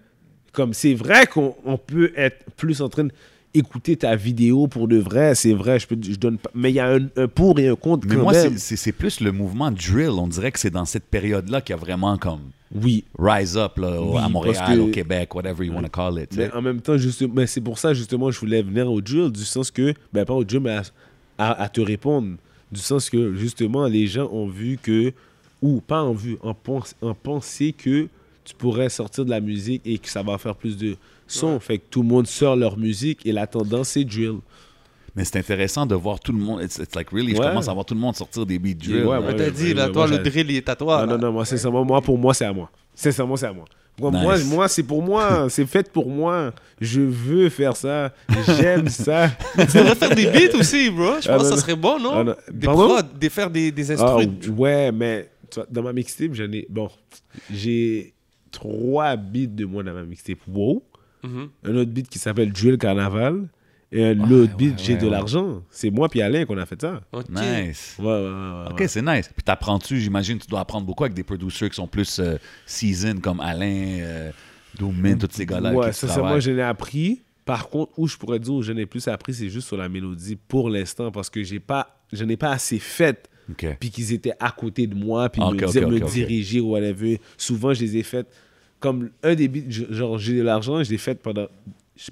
Comme 0.53 0.75
c'est 0.75 0.95
vrai 0.95 1.27
qu'on 1.27 1.57
on 1.65 1.79
peut 1.79 2.13
être 2.15 2.45
plus 2.57 2.83
en 2.83 2.89
train 2.91 3.09
d'écouter 3.55 3.97
ta 3.97 4.17
vidéo 4.17 4.67
pour 4.67 4.89
de 4.89 4.97
vrai, 4.99 5.35
c'est 5.35 5.53
vrai, 5.53 5.79
je, 5.79 5.87
peux, 5.87 5.97
je 6.01 6.17
donne 6.17 6.39
pas. 6.39 6.51
Mais 6.55 6.71
il 6.71 6.75
y 6.75 6.81
a 6.81 6.95
un, 6.95 7.07
un 7.17 7.29
pour 7.29 7.59
et 7.59 7.69
un 7.69 7.75
contre 7.77 8.07
Mais 8.09 8.17
quand 8.17 8.23
moi, 8.23 8.33
c'est- 8.35 8.93
plus 8.93 9.21
le 9.21 9.33
mouvement 9.33 9.71
drill. 9.71 10.11
On 10.11 10.27
dirait 10.27 10.53
que 10.53 10.59
c'est 10.59 10.71
dans 10.71 10.85
cette 10.85 11.05
période-là 11.05 11.61
qu'il 11.61 11.75
y 11.75 11.79
a 11.79 11.81
vraiment 11.81 12.17
comme 12.17 12.41
Oui. 12.75 13.05
rise 13.19 13.57
up 13.57 13.77
là, 13.79 14.01
Oui, 14.01 14.19
à 14.19 14.29
Montréal, 14.29 14.77
que- 14.77 14.81
au 14.81 14.89
Québec, 14.89 15.35
whatever 15.35 15.65
you 15.67 15.73
want 15.75 15.83
to 15.83 15.89
call 15.89 16.19
it. 16.23 16.35
Mais 16.37 16.51
en 16.53 16.63
même 16.63 16.81
temps, 16.81 16.97
c'est 17.47 17.61
pour 17.61 17.79
ça, 17.79 17.93
justement, 17.95 18.31
je 18.31 18.41
voulais 18.41 18.63
venir 18.63 18.91
au 18.91 19.01
drill, 19.01 19.31
du 19.31 19.45
sens 19.45 19.71
que, 19.71 19.93
ben 20.13 20.25
pas 20.25 20.35
au 20.35 20.45
drill, 20.45 20.61
mais 20.61 20.71
à, 20.77 20.83
à- 21.39 21.63
à 21.65 21.69
te 21.69 21.81
répondre. 21.81 22.37
Du 22.71 22.81
sens 22.81 23.11
que, 23.11 23.35
justement, 23.35 23.87
les 23.87 24.07
gens 24.07 24.31
ont 24.33 24.49
vu 24.49 24.79
que, 24.83 25.13
ou 25.61 25.81
pas 25.81 26.03
en 26.03 26.13
vu, 26.15 26.39
en, 26.43 26.55
pense, 26.55 26.95
en 27.03 27.13
penser 27.15 27.73
que 27.77 28.09
tu 28.45 28.55
pourrais 28.57 28.89
sortir 28.89 29.25
de 29.27 29.31
la 29.31 29.41
musique 29.41 29.83
et 29.85 29.99
que 29.99 30.09
ça 30.09 30.23
va 30.23 30.39
faire 30.39 30.57
plus 30.57 30.77
de 30.79 30.97
son. 31.27 31.59
Fait 31.61 31.79
que 31.79 31.85
tout 31.91 32.03
le 32.03 32.09
monde 32.09 32.27
sort 32.27 32.57
leur 32.57 32.77
musique 32.79 33.25
et 33.27 33.33
la 33.33 33.47
tendance, 33.47 33.91
c'est 33.91 34.05
drill. 34.05 34.39
Mais 35.15 35.25
c'est 35.25 35.39
intéressant 35.39 35.85
de 35.85 35.95
voir 35.95 36.19
tout 36.21 36.33
le 36.33 36.39
monde. 36.39 36.63
It's, 36.63 36.79
it's 36.79 36.95
like 36.95 37.11
really, 37.11 37.33
je 37.35 37.41
Ouais. 37.41 37.49
commence 37.49 37.69
à 37.69 37.75
voir 37.75 37.85
tout 37.85 37.93
le 37.95 38.01
monde 38.01 38.17
sortir 38.17 38.47
des 38.47 38.59
beats 38.59 38.75
drill. 38.75 39.05
Ouais, 39.05 39.19
ouais. 39.19 39.37
t'a 39.37 39.51
dit, 39.51 39.75
là, 39.75 39.89
toi, 39.91 40.07
moi, 40.07 40.17
le 40.17 40.23
drill, 40.23 40.51
il 40.51 40.57
est 40.57 40.69
à 40.69 40.75
toi. 40.77 41.03
Non, 41.05 41.13
là. 41.13 41.19
non, 41.19 41.27
non, 41.27 41.33
moi, 41.33 41.45
sincèrement, 41.45 41.85
moi, 41.85 42.01
pour 42.01 42.17
moi, 42.17 42.33
c'est 42.33 42.47
à 42.47 42.53
moi. 42.53 42.71
Sincèrement, 42.95 43.37
c'est 43.37 43.47
à 43.47 43.53
moi. 43.53 43.67
Moi, 44.01 44.11
Nice. 44.11 44.23
moi, 44.23 44.39
moi, 44.57 44.69
c'est 44.69 44.83
pour 44.83 45.03
moi. 45.03 45.49
c'est 45.51 45.67
fait 45.67 45.93
pour 45.93 46.09
moi. 46.09 46.55
Je 46.81 47.03
veux 47.03 47.51
faire 47.51 47.77
ça. 47.77 48.15
J'aime 48.57 48.89
ça. 48.89 49.29
Tu 49.55 49.77
devrais 49.77 49.95
faire 49.95 50.15
des 50.15 50.25
beats 50.25 50.59
aussi, 50.59 50.89
bro. 50.89 51.21
Je 51.21 51.29
Ah, 51.31 51.37
pense 51.37 51.51
que 51.51 51.57
ça 51.57 51.61
serait 51.61 51.77
bon, 51.77 51.99
non? 52.01 52.11
Ah, 52.15 52.25
non. 52.25 52.35
Des 52.51 52.67
Pardon? 52.67 52.89
prods, 52.89 53.03
des 53.21 53.29
faire 53.29 53.51
des, 53.51 53.71
des 53.71 53.91
Ah, 53.91 54.17
instruments. 54.17 54.59
ouais, 54.59 54.91
mais 54.93 55.29
dans 55.71 55.83
ma 55.83 55.93
mixtape, 55.93 56.33
j'en 56.33 56.51
ai. 56.53 56.67
Bon, 56.71 56.89
j'ai 57.53 58.15
trois 58.51 59.17
beats 59.17 59.47
de 59.47 59.67
moi 59.67 59.83
dans 59.83 59.93
ma 59.93 60.05
mixtape. 60.05 60.39
Wow. 60.49 60.83
Mhm. 61.23 61.49
Un 61.65 61.75
autre 61.77 61.91
beat 61.91 62.09
qui 62.09 62.19
s'appelle 62.19 62.53
Drill 62.53 62.79
Carnaval. 62.79 63.49
Et 63.95 64.03
un 64.07 64.19
Ouais, 64.21 64.33
autre 64.37 64.57
beat, 64.57 64.71
ouais, 64.73 64.77
J'ai 64.83 64.93
ouais, 64.95 64.99
de 65.01 65.05
ouais. 65.05 65.11
l'argent. 65.11 65.63
C'est 65.71 65.91
moi 65.91 66.09
puis 66.09 66.23
Alain 66.23 66.47
qu'on 66.47 66.57
a 66.57 66.65
fait 66.65 66.81
ça. 66.81 67.03
Ok. 67.13 67.27
Nice. 67.29 67.97
Ouais, 67.99 68.07
ouais, 68.07 68.13
ouais. 68.13 68.21
ouais, 68.23 68.73
Ok, 68.73 68.85
c'est 68.89 69.03
nice. 69.03 69.29
Puis 69.35 69.43
t'apprends-tu, 69.45 70.01
j'imagine, 70.01 70.39
tu 70.39 70.47
dois 70.47 70.61
apprendre 70.61 70.87
beaucoup 70.87 71.05
avec 71.05 71.13
des 71.15 71.23
producers 71.23 71.69
qui 71.69 71.77
sont 71.77 71.87
plus 71.87 72.19
euh, 72.19 72.37
seasoned 72.65 73.21
comme 73.21 73.41
Alain, 73.41 73.99
euh, 74.01 74.31
Doomin, 74.79 75.17
tous 75.19 75.29
ces 75.33 75.45
gars-là. 75.45 75.75
Ouais, 75.75 75.93
ça, 75.93 76.09
c'est 76.09 76.21
moi, 76.21 76.41
je 76.41 76.51
l'ai 76.53 76.63
appris. 76.63 77.21
Par 77.45 77.69
contre, 77.69 77.93
où 77.99 78.09
je 78.09 78.17
pourrais 78.17 78.39
dire 78.39 78.55
où 78.55 78.63
je 78.63 78.73
n'ai 78.73 78.87
plus 78.87 79.07
appris, 79.09 79.35
c'est 79.35 79.51
juste 79.51 79.67
sur 79.69 79.77
la 79.77 79.89
mélodie 79.91 80.37
pour 80.37 80.71
l'instant, 80.71 81.11
parce 81.13 81.29
que 81.29 81.43
j'ai 81.43 81.61
pas, 81.61 82.01
je 82.13 82.25
n'ai 82.25 82.37
pas 82.39 82.51
assez 82.53 82.79
fait, 82.79 83.29
puis 83.79 83.91
qu'ils 83.91 84.13
étaient 84.15 84.33
à 84.41 84.53
côté 84.53 84.87
de 84.87 84.95
moi, 84.95 85.29
puis 85.29 85.43
Ok, 85.43 85.55
me, 85.61 85.65
ok, 85.67 85.71
dire- 85.73 85.89
me 85.89 86.01
diriger 86.01 86.61
ou 86.61 86.71
whatever. 86.71 87.21
Souvent, 87.37 87.75
je 87.75 87.81
les 87.83 87.97
ai 87.99 88.03
faites 88.05 88.29
comme 88.83 89.09
un 89.23 89.35
des 89.35 89.49
beats, 89.49 89.71
genre 89.91 90.19
j'ai 90.19 90.37
de 90.39 90.43
l'argent, 90.43 90.83
je 90.83 90.91
l'ai 90.91 90.99
fait 90.99 91.15
pendant, 91.15 91.47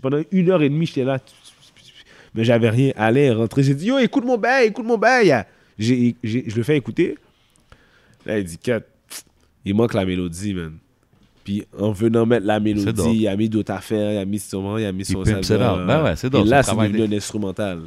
pendant 0.00 0.22
une 0.30 0.48
heure 0.50 0.62
et 0.62 0.68
demie, 0.70 0.86
j'étais 0.86 1.04
là, 1.04 1.18
mais 2.34 2.44
j'avais 2.44 2.70
rien. 2.70 2.92
Alain 2.96 3.20
est 3.20 3.32
rentré, 3.32 3.62
j'ai 3.62 3.74
dit 3.74 3.86
yo, 3.86 3.98
écoute 3.98 4.24
mon 4.24 4.38
bail, 4.38 4.68
écoute 4.68 4.86
mon 4.86 4.96
bail. 4.96 5.44
J'ai, 5.78 6.14
j'ai- 6.22 6.44
je 6.46 6.56
le 6.56 6.62
fais 6.62 6.76
écouter. 6.76 7.16
Là, 8.26 8.38
il 8.38 8.44
dit 8.44 8.58
Kat, 8.58 8.80
il 9.64 9.74
manque 9.74 9.94
la 9.94 10.04
mélodie, 10.04 10.54
man. 10.54 10.74
Puis 11.42 11.64
en 11.78 11.90
venant 11.92 12.26
mettre 12.26 12.46
la 12.46 12.60
mélodie, 12.60 12.92
il 13.14 13.28
a 13.28 13.34
mis 13.36 13.48
d'autres 13.48 13.72
affaires, 13.72 14.12
il 14.12 14.18
a 14.18 14.24
mis 14.24 14.38
son, 14.38 14.76
il 14.78 14.84
a 14.84 14.92
mis 14.92 15.04
son 15.04 15.20
out. 15.20 15.26
Ben 15.86 16.04
ouais, 16.04 16.16
c'est 16.16 16.32
Et 16.34 16.44
là, 16.44 16.62
c'est 16.62 16.76
devenu 16.76 17.02
un 17.02 17.12
instrumental. 17.16 17.80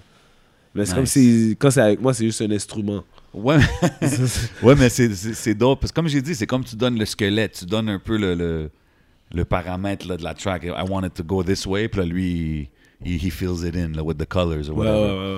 Mais 0.76 0.86
c'est 0.86 0.92
Nice. 0.92 0.96
comme 0.96 1.06
si, 1.06 1.56
quand 1.60 1.70
c'est 1.70 1.82
avec 1.82 2.02
moi, 2.02 2.14
c'est 2.16 2.26
juste 2.26 2.42
un 2.42 2.50
instrument. 2.52 3.04
Ouais, 3.34 3.58
ouais 4.64 4.76
mais 4.76 4.90
c'est- 4.90 5.54
dope. 5.56 5.80
Parce 5.82 5.92
que 5.92 5.96
comme 5.96 6.08
j'ai 6.08 6.22
dit, 6.22 6.36
c'est 6.36 6.48
comme 6.48 6.64
tu 6.64 6.76
donnes 6.76 6.98
le 7.00 7.06
squelette, 7.06 7.54
tu 7.60 7.66
donnes 7.66 7.90
un 7.90 8.00
peu 8.00 8.18
le, 8.18 8.36
le, 8.36 8.70
le 9.34 9.46
paramètre 9.46 10.08
là, 10.08 10.18
de 10.18 10.24
la 10.24 10.34
track. 10.34 10.64
I 10.64 10.72
want 10.90 11.04
it 11.06 11.14
to 11.16 11.24
go 11.24 11.44
this 11.44 11.66
way. 11.66 11.88
Puis 11.88 12.00
là, 12.02 12.06
lui, 12.06 12.70
he, 13.04 13.18
he 13.24 13.30
fills 13.32 13.64
it 13.68 13.76
in 13.76 13.94
là, 13.96 14.04
with 14.04 14.18
the 14.18 14.26
colors 14.28 14.70
or 14.70 14.78
whatever. 14.78 14.98
ouais, 15.00 15.38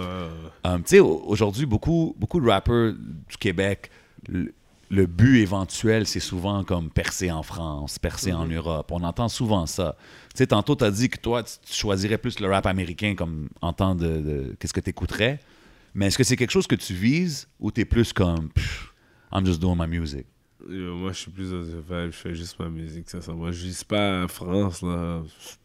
ouais. 0.66 0.72
Um, 0.74 0.82
tu 0.84 0.90
sais, 0.90 1.00
au- 1.00 1.24
aujourd'hui, 1.28 1.66
beaucoup, 1.66 2.16
beaucoup 2.20 2.40
de 2.42 2.50
rappers 2.50 2.94
du 2.94 3.38
Québec, 3.40 3.90
le, 4.28 4.52
le 4.90 5.06
but 5.06 5.40
éventuel, 5.40 6.06
c'est 6.08 6.20
souvent 6.20 6.64
comme 6.64 6.90
percer 6.90 7.32
en 7.32 7.44
France, 7.44 7.98
percer 8.00 8.34
en 8.34 8.46
Europe. 8.48 8.92
On 8.92 9.04
entend 9.04 9.30
souvent 9.30 9.66
ça. 9.68 9.96
Tu 10.34 10.40
sais, 10.40 10.48
tantôt, 10.48 10.76
tu 10.76 10.84
as 10.84 10.92
dit 10.92 11.08
que 11.10 11.18
toi, 11.20 11.44
tu 11.44 11.54
tu 11.66 11.74
choisirais 11.74 12.18
plus 12.18 12.40
le 12.40 12.48
rap 12.52 12.66
américain 12.66 13.14
comme 13.16 13.48
en 13.62 13.74
temps 13.74 13.96
de, 13.96 14.08
de- 14.08 14.56
qu'est-ce 14.60 14.74
que 14.74 14.80
tu 14.82 14.90
écouterais. 14.90 15.40
Mais 15.96 16.08
est-ce 16.08 16.18
que 16.18 16.24
c'est 16.24 16.36
quelque 16.36 16.52
chose 16.52 16.68
que 16.68 16.76
tu 16.76 16.94
vises 16.94 17.48
ou 17.60 17.72
tu 17.72 17.82
es 17.82 17.86
plus 17.86 18.12
comme 18.14 18.50
I'm 19.32 19.46
just 19.46 19.60
doing 19.62 19.76
my 19.78 19.88
music? 19.88 20.26
Euh, 20.70 20.94
Moi, 20.94 21.12
je 21.14 21.18
suis 21.20 21.32
plus 21.32 21.52
dans 21.52 21.62
vibe, 21.62 22.12
je 22.12 22.18
fais 22.18 22.36
juste 22.36 22.60
ma 22.60 22.68
musique, 22.70 23.10
ça, 23.10 23.22
ça. 23.22 23.32
Moi, 23.32 23.52
je 23.52 23.64
vise 23.64 23.84
pas 23.84 24.24
à 24.24 24.28
France, 24.28 24.82
là. 24.82 25.22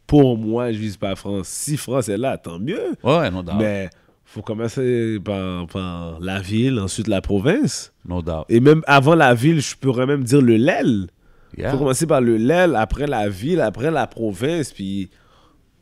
Pour 0.07 0.39
moi, 0.39 0.73
je 0.73 0.79
vise 0.79 0.97
pas 0.97 1.11
à 1.11 1.17
France. 1.17 1.49
Si 1.49 1.77
France 1.77 2.09
est 2.09 2.17
là, 2.19 2.39
tant 2.39 2.59
mieux. 2.59 2.93
Ouais, 3.03 3.31
no 3.31 3.43
doubt. 3.43 3.57
Mais 3.59 3.91
faut 4.25 4.43
commencer 4.43 5.19
par, 5.25 5.67
par 5.67 6.21
la 6.21 6.41
ville, 6.41 6.79
ensuite 6.79 7.09
la 7.09 7.21
province. 7.21 7.93
No 8.07 8.23
doubt. 8.23 8.45
Et 8.49 8.61
même 8.61 8.83
avant 8.87 9.15
la 9.17 9.35
ville, 9.35 9.61
je 9.61 9.75
pourrais 9.75 10.07
même 10.07 10.23
dire 10.23 10.41
le 10.43 10.57
LEL. 10.57 11.09
Yeah. 11.57 11.73
faut 11.73 11.79
commencer 11.79 12.07
par 12.07 12.21
le 12.21 12.37
LEL, 12.37 12.77
après 12.77 13.09
la 13.09 13.29
ville, 13.29 13.61
après 13.61 13.91
la 13.91 14.07
province, 14.07 14.73
puis 14.73 15.11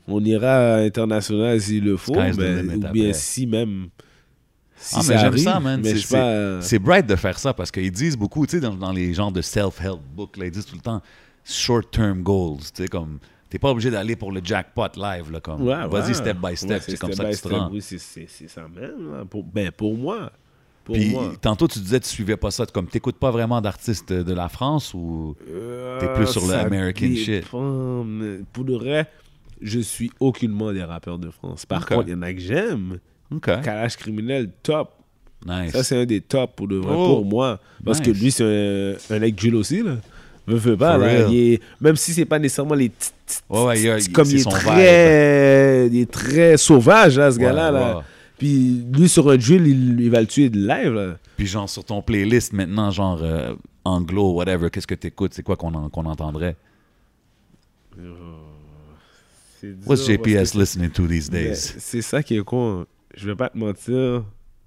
on 0.06 0.24
ira 0.24 0.76
international 0.76 1.60
s'il 1.60 1.84
le 1.84 1.96
faut. 1.98 2.14
Mais- 2.14 2.32
ou 2.32 2.78
après. 2.78 2.92
bien 2.92 3.12
si 3.12 3.46
même. 3.46 3.88
Si 4.80 4.96
Ah, 4.96 5.02
mais 5.08 5.18
j'aime 5.18 5.36
ça, 5.38 5.60
man. 5.60 5.82
C'est- 5.84 6.14
euh, 6.16 6.60
C'est 6.60 6.78
bright 6.78 7.06
de 7.06 7.16
faire 7.16 7.38
ça 7.38 7.52
parce 7.52 7.70
qu'ils 7.70 7.90
disent 7.90 8.16
beaucoup, 8.16 8.46
tu 8.46 8.52
sais, 8.52 8.60
dans, 8.60 8.74
dans 8.74 8.92
les 8.92 9.12
genres 9.12 9.32
de 9.32 9.42
self-help 9.42 10.00
books, 10.14 10.36
là, 10.36 10.46
ils 10.46 10.50
disent 10.52 10.66
tout 10.66 10.76
le 10.76 10.80
temps 10.82 11.02
short-term 11.44 12.22
goals, 12.22 12.58
tu 12.74 12.82
sais, 12.84 12.88
comme 12.88 13.18
t'es 13.50 13.58
pas 13.58 13.70
obligé 13.70 13.90
d'aller 13.90 14.14
pour 14.16 14.30
le 14.32 14.40
jackpot 14.44 14.88
live, 14.96 15.32
là, 15.32 15.40
comme 15.40 15.66
Ouais, 15.66 15.86
vas-y 15.88 16.08
ouais. 16.08 16.14
step 16.14 16.36
by 16.38 16.56
step, 16.56 16.70
Ouais, 16.70 16.80
c'est 16.80 16.98
comme 16.98 17.12
ça 17.12 17.24
que 17.24 17.34
tu 17.34 17.40
te 17.40 17.48
rends. 17.48 17.70
Oui, 17.72 17.80
c'est- 17.82 17.98
ça 18.48 18.62
même. 18.68 19.12
là. 19.12 19.24
Pour, 19.24 19.42
ben, 19.44 19.70
pour 19.72 19.96
moi. 19.96 20.30
Pour 20.84 20.94
Puis 20.94 21.10
moi. 21.10 21.32
tantôt 21.40 21.68
tu 21.68 21.78
disais 21.80 21.98
que 22.00 22.04
tu 22.04 22.10
suivais 22.10 22.36
pas 22.38 22.50
ça, 22.50 22.64
comme 22.66 22.86
t'écoutes 22.86 23.16
pas 23.18 23.30
vraiment 23.30 23.60
d'artistes 23.60 24.10
de 24.12 24.32
la 24.32 24.48
France 24.48 24.94
ou 24.94 25.34
t'es 26.00 26.08
plus 26.14 26.26
sur 26.28 26.46
le 26.46 26.54
American 26.54 27.14
shit? 27.14 27.44
Pour 27.48 28.64
de 28.64 28.74
vrai, 28.74 29.10
je 29.60 29.80
suis 29.80 30.10
aucunement 30.20 30.72
des 30.72 30.82
rappeurs 30.84 31.18
de 31.18 31.30
France. 31.30 31.66
Par 31.66 31.82
Ok. 31.82 31.88
contre, 31.88 32.08
il 32.08 32.12
y 32.12 32.14
en 32.14 32.22
a 32.22 32.32
que 32.32 32.40
j'aime. 32.40 32.98
Ok. 33.34 33.44
Kalash 33.62 33.96
criminel, 33.96 34.50
top. 34.62 34.90
Nice. 35.46 35.72
Ça, 35.72 35.84
c'est 35.84 35.96
un 35.96 36.04
des 36.06 36.20
tops 36.20 36.52
pour, 36.56 36.66
de 36.66 36.76
vrai, 36.76 36.94
Oh. 36.96 37.16
pour 37.16 37.24
moi. 37.24 37.60
Parce 37.84 38.00
que 38.00 38.10
lui, 38.10 38.30
c'est 38.32 38.42
un, 38.44 39.14
un 39.14 39.18
mec 39.20 39.40
Jules 39.40 39.54
aussi. 39.54 39.82
Là. 39.82 39.96
Me 40.46 40.54
veux 40.56 40.76
pas. 40.76 40.96
Là. 40.98 41.28
est- 41.30 41.60
même 41.80 41.94
si 41.96 42.12
c'est 42.12 42.24
pas 42.24 42.38
nécessairement 42.38 42.74
les 42.74 42.90
ouais, 43.50 43.80
y 43.82 43.88
a- 43.90 43.98
comme 44.12 44.28
il 44.30 44.36
est, 44.36 44.38
son 44.38 44.50
très, 44.50 45.86
il 45.88 46.00
est 46.00 46.10
très 46.10 46.56
sauvage, 46.56 47.18
là, 47.18 47.30
ce 47.30 47.38
gars-là. 47.38 47.66
Ouais, 47.72 47.78
là. 47.78 47.96
ouais. 47.98 48.02
Puis 48.38 48.82
lui, 48.92 49.08
sur 49.08 49.28
un 49.30 49.38
Jules, 49.38 49.66
il, 49.66 50.00
il 50.00 50.10
va 50.10 50.20
le 50.22 50.26
tuer 50.26 50.48
de 50.48 50.58
live. 50.58 50.92
Là. 50.94 51.18
Puis 51.36 51.46
genre 51.46 51.68
sur 51.68 51.84
ton 51.84 52.00
playlist 52.02 52.52
maintenant, 52.52 52.90
genre 52.90 53.20
euh, 53.22 53.54
anglo, 53.84 54.32
whatever, 54.32 54.70
qu'est-ce 54.70 54.86
que 54.86 54.94
t'écoutes? 54.94 55.34
C'est 55.34 55.42
quoi 55.42 55.56
qu'on 55.56 55.74
en- 55.74 55.90
entendrait? 55.92 56.56
What's 59.86 60.06
JPS 60.06 60.54
listening 60.54 60.90
to 60.90 61.06
these 61.06 61.30
Mais 61.30 61.48
days? 61.48 61.74
C'est 61.78 62.02
ça 62.02 62.22
qui 62.22 62.36
est 62.36 62.44
con. 62.44 62.86
Je 63.20 63.26
vais 63.26 63.34
pas 63.34 63.48
te 63.48 63.58
mentir. 63.58 64.24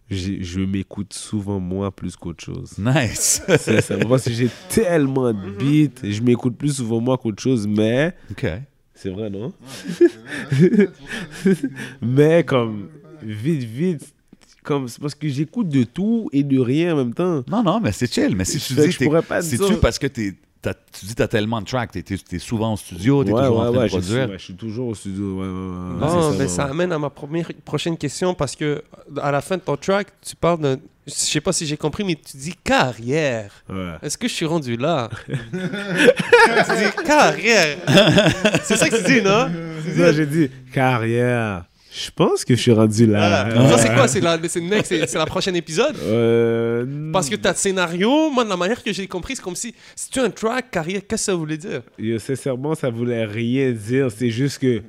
Je 0.10 0.60
m'écoute 0.60 1.14
souvent 1.14 1.60
moi 1.62 1.90
plus 1.90 2.18
qu'autre 2.18 2.44
chose. 2.44 2.78
Nice. 2.78 3.42
C'est 3.60 3.80
ça. 3.82 3.98
Parce 3.98 4.26
que 4.26 4.32
j'ai 4.32 4.50
tellement 4.68 5.32
de 5.32 5.50
beats. 5.52 6.02
Je 6.04 6.22
m'écoute 6.22 6.58
plus 6.58 6.76
souvent 6.76 7.00
moi 7.00 7.18
qu'autre 7.18 7.42
chose. 7.42 7.66
Mais 7.66 8.14
OK. 8.30 8.46
c'est 8.94 9.10
vrai, 9.10 9.30
non? 9.30 9.54
Mais 12.02 12.44
comme 12.44 12.90
vite, 13.24 13.64
vite. 13.64 14.14
Comme, 14.64 14.88
c'est 14.88 15.02
parce 15.02 15.16
que 15.16 15.28
j'écoute 15.28 15.70
de 15.70 15.84
tout 15.84 16.30
et 16.32 16.44
de 16.44 16.60
rien 16.60 16.94
en 16.94 16.98
même 16.98 17.14
temps. 17.16 17.44
Non, 17.50 17.64
non, 17.64 17.80
mais 17.80 17.92
c'est 17.92 18.12
chill. 18.14 18.36
Mais 18.36 18.46
si 18.46 18.60
tu 18.60 18.76
Fait 18.76 18.82
que 18.84 18.86
dis 18.88 18.92
je 18.92 19.04
pourrais 19.06 19.24
pas 19.24 19.42
c'est-tu 19.42 19.66
dire- 19.66 19.80
parce 19.80 19.98
que 19.98 20.06
t'es, 20.06 20.36
tu 20.62 21.06
dis 21.06 21.16
t'as 21.16 21.28
tellement 21.28 21.60
de 21.62 21.66
tracks, 21.66 21.92
t'es, 21.92 22.04
t'es- 22.04 22.18
t'es 22.18 22.38
souvent 22.40 22.74
au 22.74 22.78
studio, 22.78 23.24
t'es 23.24 23.32
toujours 23.32 23.60
en 23.62 23.72
train 23.72 23.82
de 23.84 23.88
je, 23.88 23.88
suis, 23.88 24.00
produire. 24.00 24.30
je 24.34 24.44
suis 24.44 24.54
toujours 24.56 24.88
au 24.90 24.96
studio. 24.96 25.40
Ouais, 25.40 25.48
ouais, 25.48 25.48
ouais, 25.48 26.00
Non, 26.00 26.32
c'est 26.32 26.38
mais 26.38 26.48
ça 26.48 26.66
ouais. 26.66 26.72
amène 26.72 26.92
à 26.92 27.00
ma 27.00 27.10
première, 27.10 27.50
prochaine 27.66 27.98
question 27.98 28.34
parce 28.36 28.56
que 28.56 28.84
à 29.22 29.32
la 29.32 29.42
fin 29.42 29.58
de 29.58 29.62
ton 29.62 29.76
track, 29.78 30.08
tu 30.22 30.36
parles 30.36 30.60
de. 30.62 30.80
Je 31.08 31.14
sais 31.14 31.42
pas 31.42 31.52
si 31.52 31.66
j'ai 31.66 31.78
compris, 31.78 32.04
mais 32.04 32.14
tu 32.16 32.38
dis 32.38 32.54
carrière. 32.64 33.52
Ouais. 33.68 33.94
Est-ce 34.04 34.20
que 34.20 34.28
je 34.28 34.34
suis 34.34 34.46
rendu 34.46 34.78
là? 34.78 35.10
Tu 35.28 35.34
dis 36.76 37.04
carrière. 37.06 37.78
C'est 38.64 38.76
ça 38.78 38.88
que 38.90 38.98
tu 38.98 39.04
dis, 39.16 39.22
non? 39.22 39.50
Ça, 39.98 40.12
j'ai 40.14 40.26
dit 40.28 40.50
carrière. 40.74 41.64
Je 41.94 42.10
pense 42.12 42.46
que 42.46 42.56
je 42.56 42.62
suis 42.62 42.72
rendu 42.72 43.06
là. 43.06 43.50
Ça, 43.70 43.78
c'est 43.78 43.94
quoi? 43.94 44.08
C'est 44.08 44.22
la, 44.22 44.40
c'est 44.48 44.62
c'est- 44.86 45.08
c'est 45.08 45.18
la 45.18 45.26
prochaine 45.26 45.58
épisode? 45.58 45.96
Euh, 46.04 47.12
Parce 47.12 47.30
que 47.30 47.36
t'as 47.36 47.52
le 47.52 47.58
scénario, 47.58 48.30
moi, 48.32 48.46
de 48.46 48.50
la 48.50 48.56
manière 48.56 48.82
que 48.82 48.94
j'ai 48.94 49.08
compris, 49.08 49.36
c'est 49.36 49.42
comme 49.42 49.58
si. 49.58 49.76
Si 49.96 50.10
tu 50.10 50.20
as 50.20 50.24
un 50.24 50.30
track, 50.30 50.72
carrière, 50.72 51.02
qu'est-ce 51.02 51.26
que 51.26 51.32
ça 51.32 51.36
voulait 51.36 51.58
dire? 51.58 51.82
Yo, 52.00 52.18
sincèrement, 52.18 52.76
ça 52.76 52.90
voulait 52.90 53.26
rien 53.26 53.72
dire. 53.72 54.08
C'est 54.10 54.30
juste 54.30 54.60
que 54.60 54.82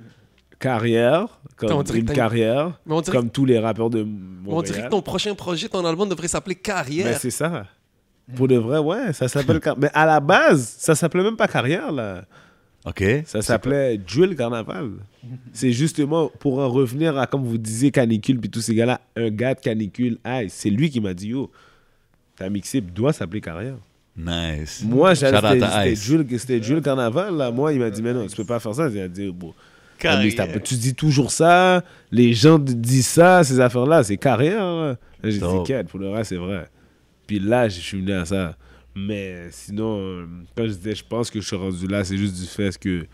carrière, 0.61 1.41
On 1.63 1.83
comme 1.83 1.97
une- 1.97 2.05
carrière, 2.05 2.79
Mais 2.87 2.95
on 2.95 3.01
dirait, 3.01 3.17
comme 3.17 3.31
tous 3.31 3.47
les 3.47 3.59
rappeurs 3.59 3.91
de 3.91 4.07
on 4.47 4.63
dirait 4.63 4.85
que 4.85 4.89
ton 4.91 5.03
prochain 5.03 5.35
projet, 5.35 5.69
ton 5.69 5.85
album 5.85 6.09
devrait 6.09 6.29
s'appeler 6.29 6.55
Mais 6.55 6.63
Carrière. 6.63 7.19
c'est 7.19 7.31
ça. 7.31 7.67
Pour 8.37 8.47
de 8.47 8.57
vrai, 8.57 8.79
ouais, 8.79 9.13
ça 9.13 9.27
s'appelle. 9.27 9.59
car- 9.59 9.77
Mais 9.77 9.91
à 9.93 10.07
la 10.07 10.21
base, 10.21 10.77
ça 10.79 10.95
s'appelait 10.95 11.25
même 11.25 11.37
pas 11.37 11.49
carrière, 11.49 11.91
là. 11.91 12.25
OK. 12.85 13.05
Ça 13.27 13.43
s'appelait 13.43 13.99
Drill 13.99 14.35
Carnaval. 14.35 14.91
C'est 15.53 15.73
justement 15.73 16.31
pour 16.41 16.59
en 16.59 16.69
revenir 16.69 17.17
à, 17.17 17.27
comme 17.27 17.45
vous 17.45 17.59
disiez, 17.59 17.91
Canicule, 17.91 18.41
puis 18.41 18.51
tous 18.51 18.61
ces 18.61 18.75
gars-là, 18.75 19.01
un 19.17 19.31
gars 19.31 19.55
de 19.55 19.61
Canicule, 19.61 20.19
aïe, 20.25 20.49
c'est 20.51 20.71
lui 20.71 20.91
qui 20.91 21.01
m'a 21.01 21.15
dit, 21.15 21.29
yo, 21.29 21.51
ta 22.37 22.51
mixtape 22.51 22.87
doit 22.93 23.13
s'appeler 23.13 23.41
carrière. 23.41 23.77
Nice. 24.17 24.85
Moi, 24.85 25.13
out 25.13 25.17
c'était. 25.17 26.63
Jules, 26.63 26.83
Carnaval. 26.83 27.37
Là. 27.37 27.51
Moi, 27.51 27.73
il 27.73 27.79
m'a 27.79 27.91
dit, 27.91 28.03
mais 28.03 28.13
non, 28.13 28.27
tu 28.27 28.37
peux 28.37 28.45
pas 28.45 28.61
faire 28.61 28.75
ça. 28.75 28.89
Il 28.89 29.01
a 29.01 29.09
dit, 29.09 29.31
bon, 29.31 29.55
tu 30.65 30.75
dis 30.75 30.95
toujours 30.95 31.31
ça, 31.31 31.85
les 32.11 32.35
gens 32.35 32.59
disent 32.59 33.07
ça, 33.07 33.45
ces 33.45 33.61
affaires-là, 33.61 34.03
c'est 34.03 34.17
carrière. 34.17 34.97
J'ai 35.23 35.39
dit, 35.39 35.85
pour 35.89 36.01
le 36.01 36.11
reste, 36.11 36.31
c'est 36.31 36.37
vrai. 36.37 36.67
Puis 37.27 37.39
là, 37.39 37.69
je 37.69 37.81
suis 37.81 38.01
venu 38.01 38.13
à 38.13 38.25
ça. 38.25 38.57
Mais 38.95 39.49
sinon, 39.51 39.99
euh, 39.99 40.27
quand 40.57 40.65
je 40.65 40.73
disais, 40.73 40.95
je 40.95 41.05
pense 41.05 41.31
que 41.31 41.41
je 41.41 41.47
suis 41.47 41.57
rendu 41.57 41.87
là, 41.87 42.05
c'est 42.05 42.17
juste 42.19 42.35
du 42.39 42.47
fait 42.47 42.77
que 42.79 43.07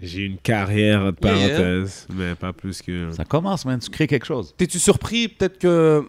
j'ai 0.00 0.22
une 0.24 0.38
carrière, 0.38 1.00
entre 1.02 1.18
Yeah, 1.26 1.36
yeah. 1.36 1.48
parenthèses, 1.48 2.06
mais 2.14 2.34
pas 2.34 2.52
plus 2.52 2.80
que. 2.82 3.10
Ça 3.12 3.24
commence, 3.24 3.64
man. 3.64 3.78
Tu 3.80 3.90
crées 3.90 4.06
quelque 4.06 4.26
chose. 4.26 4.54
T'es-tu 4.56 4.78
surpris 4.78 5.28
peut-être 5.28 5.58
que, 5.58 6.06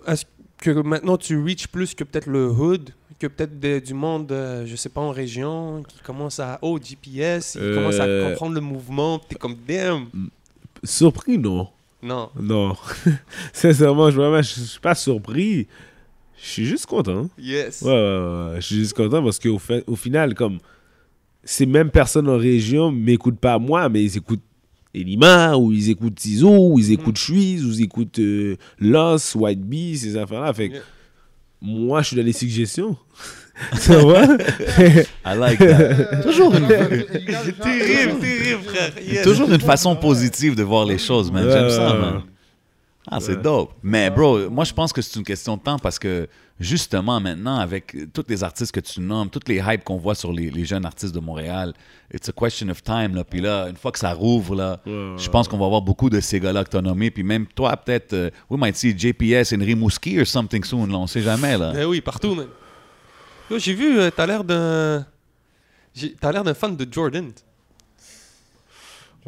que 0.57 0.69
maintenant 0.81 1.17
tu 1.17 1.41
reach 1.41 1.67
plus 1.67 1.95
que 1.95 2.03
peut-être 2.03 2.27
le 2.27 2.49
hood, 2.49 2.91
que 3.17 3.27
peut-être 3.27 3.83
du 3.83 3.93
monde, 3.93 4.31
euh, 4.31 4.65
je 4.67 4.75
sais 4.75 4.89
pas, 4.89 5.01
en 5.01 5.11
région, 5.11 5.81
qui 5.87 5.99
commence 6.03 6.39
à, 6.39 6.59
oh, 6.61 6.77
GPS, 6.81 7.55
il 7.55 7.61
Euh, 7.63 7.75
commence 7.75 7.99
à 7.99 8.29
comprendre 8.29 8.53
le 8.55 8.61
mouvement, 8.61 9.17
pis 9.19 9.27
t'es 9.29 9.35
comme, 9.35 9.55
damn. 9.67 10.05
Surpris, 10.83 11.37
non. 11.37 11.67
Non. 12.01 12.29
Non. 12.39 12.75
Sincèrement, 13.53 14.09
je, 14.11 14.15
vraiment, 14.17 14.41
je 14.41 14.61
suis 14.61 14.79
pas 14.79 14.95
surpris. 14.95 15.67
Je 16.41 16.47
suis 16.49 16.65
juste 16.65 16.85
content. 16.85 17.29
Yes. 17.37 17.81
Ouais, 17.81 17.91
ouais, 17.91 17.95
ouais, 17.95 18.55
je 18.57 18.61
suis 18.65 18.75
juste 18.77 18.93
content 18.93 19.21
parce 19.23 19.39
qu'au 19.39 19.59
au 19.87 19.95
final, 19.95 20.33
comme 20.35 20.57
ces 21.43 21.65
mêmes 21.65 21.89
personnes 21.91 22.29
en 22.29 22.37
région 22.37 22.91
m'écoutent 22.91 23.39
pas 23.39 23.59
moi, 23.59 23.89
mais 23.89 24.03
ils 24.03 24.17
écoutent 24.17 24.41
Elima, 24.93 25.55
ou 25.57 25.71
ils 25.71 25.89
écoutent 25.89 26.15
Tizo, 26.15 26.71
ou 26.71 26.79
ils 26.79 26.91
écoutent 26.91 27.17
Chuiz, 27.17 27.63
ou 27.65 27.69
ils 27.71 27.83
écoutent 27.83 28.19
euh, 28.19 28.55
Loss, 28.79 29.35
White 29.35 29.61
Bee, 29.61 29.97
ces 29.97 30.17
affaires-là. 30.17 30.53
Fait 30.53 30.69
que 30.69 30.73
Yeah. 30.75 30.83
moi, 31.61 32.01
je 32.01 32.07
suis 32.07 32.15
dans 32.15 32.23
les 32.23 32.33
suggestions. 32.33 32.95
Ça 33.73 33.97
va? 34.03 34.23
I 35.25 35.37
like 35.37 35.59
that. 35.59 36.21
toujours, 36.23 36.55
une, 36.55 36.67
Terrible, 36.67 38.19
terrible, 38.19 38.63
frère. 38.63 38.91
Yes. 39.05 39.23
toujours 39.23 39.51
une 39.51 39.59
façon 39.59 39.95
positive 39.97 40.55
de 40.55 40.63
voir 40.63 40.85
les 40.85 40.97
choses, 40.97 41.29
man. 41.31 41.43
J'aime 41.49 41.69
ça, 41.69 41.93
ouais, 41.93 41.99
man. 41.99 42.21
Ah, 43.11 43.19
c'est 43.19 43.41
dope. 43.41 43.71
Mais, 43.83 44.09
bro, 44.09 44.49
moi, 44.49 44.63
je 44.63 44.73
pense 44.73 44.93
que 44.93 45.01
c'est 45.01 45.17
une 45.17 45.25
question 45.25 45.57
de 45.57 45.61
temps 45.61 45.79
parce 45.79 45.97
que, 45.97 46.27
justement, 46.59 47.19
maintenant, 47.19 47.57
avec 47.57 47.95
tous 48.13 48.25
les 48.27 48.43
artistes 48.43 48.71
que 48.71 48.79
tu 48.79 49.01
nommes, 49.01 49.29
toutes 49.29 49.47
les 49.49 49.57
hypes 49.57 49.83
qu'on 49.83 49.97
voit 49.97 50.15
sur 50.15 50.31
les, 50.31 50.51
les 50.51 50.65
jeunes 50.65 50.85
artistes 50.85 51.13
de 51.15 51.19
Montréal, 51.19 51.73
it's 52.13 52.29
a 52.29 52.31
question 52.31 52.69
of 52.69 52.83
time, 52.83 53.15
là. 53.15 53.23
Puis 53.23 53.41
là, 53.41 53.67
une 53.69 53.77
fois 53.77 53.91
que 53.91 53.99
ça 53.99 54.13
rouvre, 54.13 54.55
là, 54.55 54.79
Ouais, 54.85 55.15
je 55.17 55.29
pense 55.29 55.47
qu'on 55.47 55.57
va 55.57 55.65
avoir 55.65 55.81
beaucoup 55.81 56.09
de 56.09 56.19
ces 56.19 56.39
gars-là 56.39 56.63
que 56.63 56.69
t'as 56.69 56.81
nommés. 56.81 57.09
Puis 57.11 57.23
même 57.23 57.45
toi, 57.47 57.75
peut-être, 57.77 58.13
euh, 58.13 58.29
we 58.49 58.59
might 58.61 58.75
see 58.75 58.93
JPS 58.97 59.53
and 59.53 59.63
Rimouski 59.63 60.19
or 60.19 60.27
something 60.27 60.63
soon, 60.63 60.87
là. 60.87 60.97
On 60.97 61.07
sait 61.07 61.21
jamais, 61.21 61.57
là. 61.57 61.71
Ben 61.73 61.85
oui, 61.85 62.01
partout, 62.01 62.37
j'ai 63.57 63.73
vu, 63.73 63.99
euh, 63.99 64.11
t'as 64.15 64.25
l'air 64.27 64.43
d'un. 64.43 65.05
T'as 66.21 66.31
l'air 66.31 66.43
d'un 66.43 66.53
fan 66.53 66.75
de 66.75 66.87
Jordan. 66.91 67.31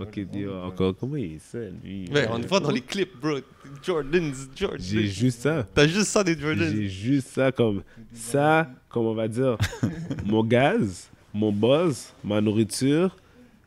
Ok, 0.01 0.19
dis 0.31 0.47
encore, 0.47 0.95
comment 0.99 1.15
il 1.15 1.35
est 1.35 1.39
ça, 1.39 1.59
lui? 1.83 2.09
Ouais, 2.11 2.27
on 2.29 2.37
le 2.37 2.45
voit 2.45 2.59
dans 2.59 2.71
les 2.71 2.81
clips, 2.81 3.19
bro. 3.21 3.37
Jordan, 3.83 4.33
Jordan. 4.55 4.79
J'ai 4.79 5.07
juste 5.07 5.41
ça. 5.41 5.67
T'as 5.73 5.87
juste 5.87 6.07
ça 6.07 6.23
des 6.23 6.37
Jordan. 6.37 6.73
J'ai 6.73 6.89
juste 6.89 7.27
ça 7.27 7.51
comme 7.51 7.83
ça, 8.13 8.69
comme 8.89 9.05
on 9.05 9.13
va 9.13 9.27
dire, 9.27 9.57
mon 10.25 10.43
gaz, 10.43 11.09
mon 11.33 11.51
buzz, 11.51 12.13
ma 12.23 12.41
nourriture, 12.41 13.15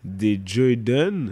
des 0.03 0.41
Jordan. 0.45 1.31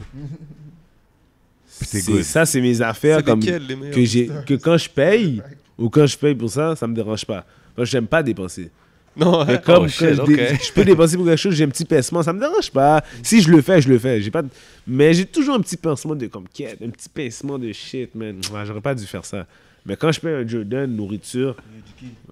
t'es 1.78 2.00
C'est-. 2.00 2.22
Ça, 2.22 2.46
c'est 2.46 2.60
mes 2.60 2.80
affaires 2.80 3.18
C'est 3.18 3.24
comme 3.24 3.40
que 3.40 4.04
j'ai 4.04 4.30
que 4.46 4.54
quand 4.54 4.76
je 4.76 4.88
paye 4.88 5.42
ou 5.78 5.88
quand 5.88 6.06
je 6.06 6.16
paye 6.16 6.34
pour 6.34 6.50
ça, 6.50 6.76
ça 6.76 6.86
me 6.86 6.94
dérange 6.94 7.24
pas. 7.24 7.44
Moi, 7.76 7.84
j'aime 7.86 8.06
pas 8.06 8.22
dépenser. 8.22 8.70
Non, 9.16 9.44
Mais 9.44 9.60
comme 9.60 9.84
Oh, 9.84 9.88
shit, 9.88 10.14
je, 10.14 10.72
peux 10.72 10.84
dépenser 10.86 11.16
pour 11.16 11.26
quelque 11.26 11.36
chose, 11.38 11.54
j'ai 11.54 11.64
un 11.64 11.68
petit 11.68 11.84
pincement, 11.84 12.22
ça 12.22 12.32
me 12.32 12.40
dérange 12.40 12.70
pas. 12.70 13.04
Si 13.22 13.42
je 13.42 13.50
le 13.50 13.60
fais, 13.60 13.80
je 13.82 13.88
le 13.90 13.98
fais. 13.98 14.20
J'ai 14.22 14.30
pas 14.30 14.40
de- 14.42 14.48
Mais 14.86 15.12
j'ai 15.12 15.26
toujours 15.26 15.54
un 15.56 15.60
petit 15.60 15.76
pincement 15.76 16.14
de 16.14 16.26
comme 16.28 16.48
quête, 16.48 16.78
un 16.82 16.88
petit 16.88 17.08
pincement 17.10 17.58
de 17.58 17.70
shit, 17.72 18.14
man. 18.14 18.36
Ouais, 18.52 18.64
J'aurais 18.66 18.80
pas 18.80 18.94
dû 18.94 19.04
faire 19.04 19.24
ça. 19.24 19.46
Mais 19.84 19.96
quand 19.96 20.12
je 20.12 20.20
paye 20.20 20.32
un 20.32 20.46
Jordan, 20.46 20.90
nourriture, 20.94 21.56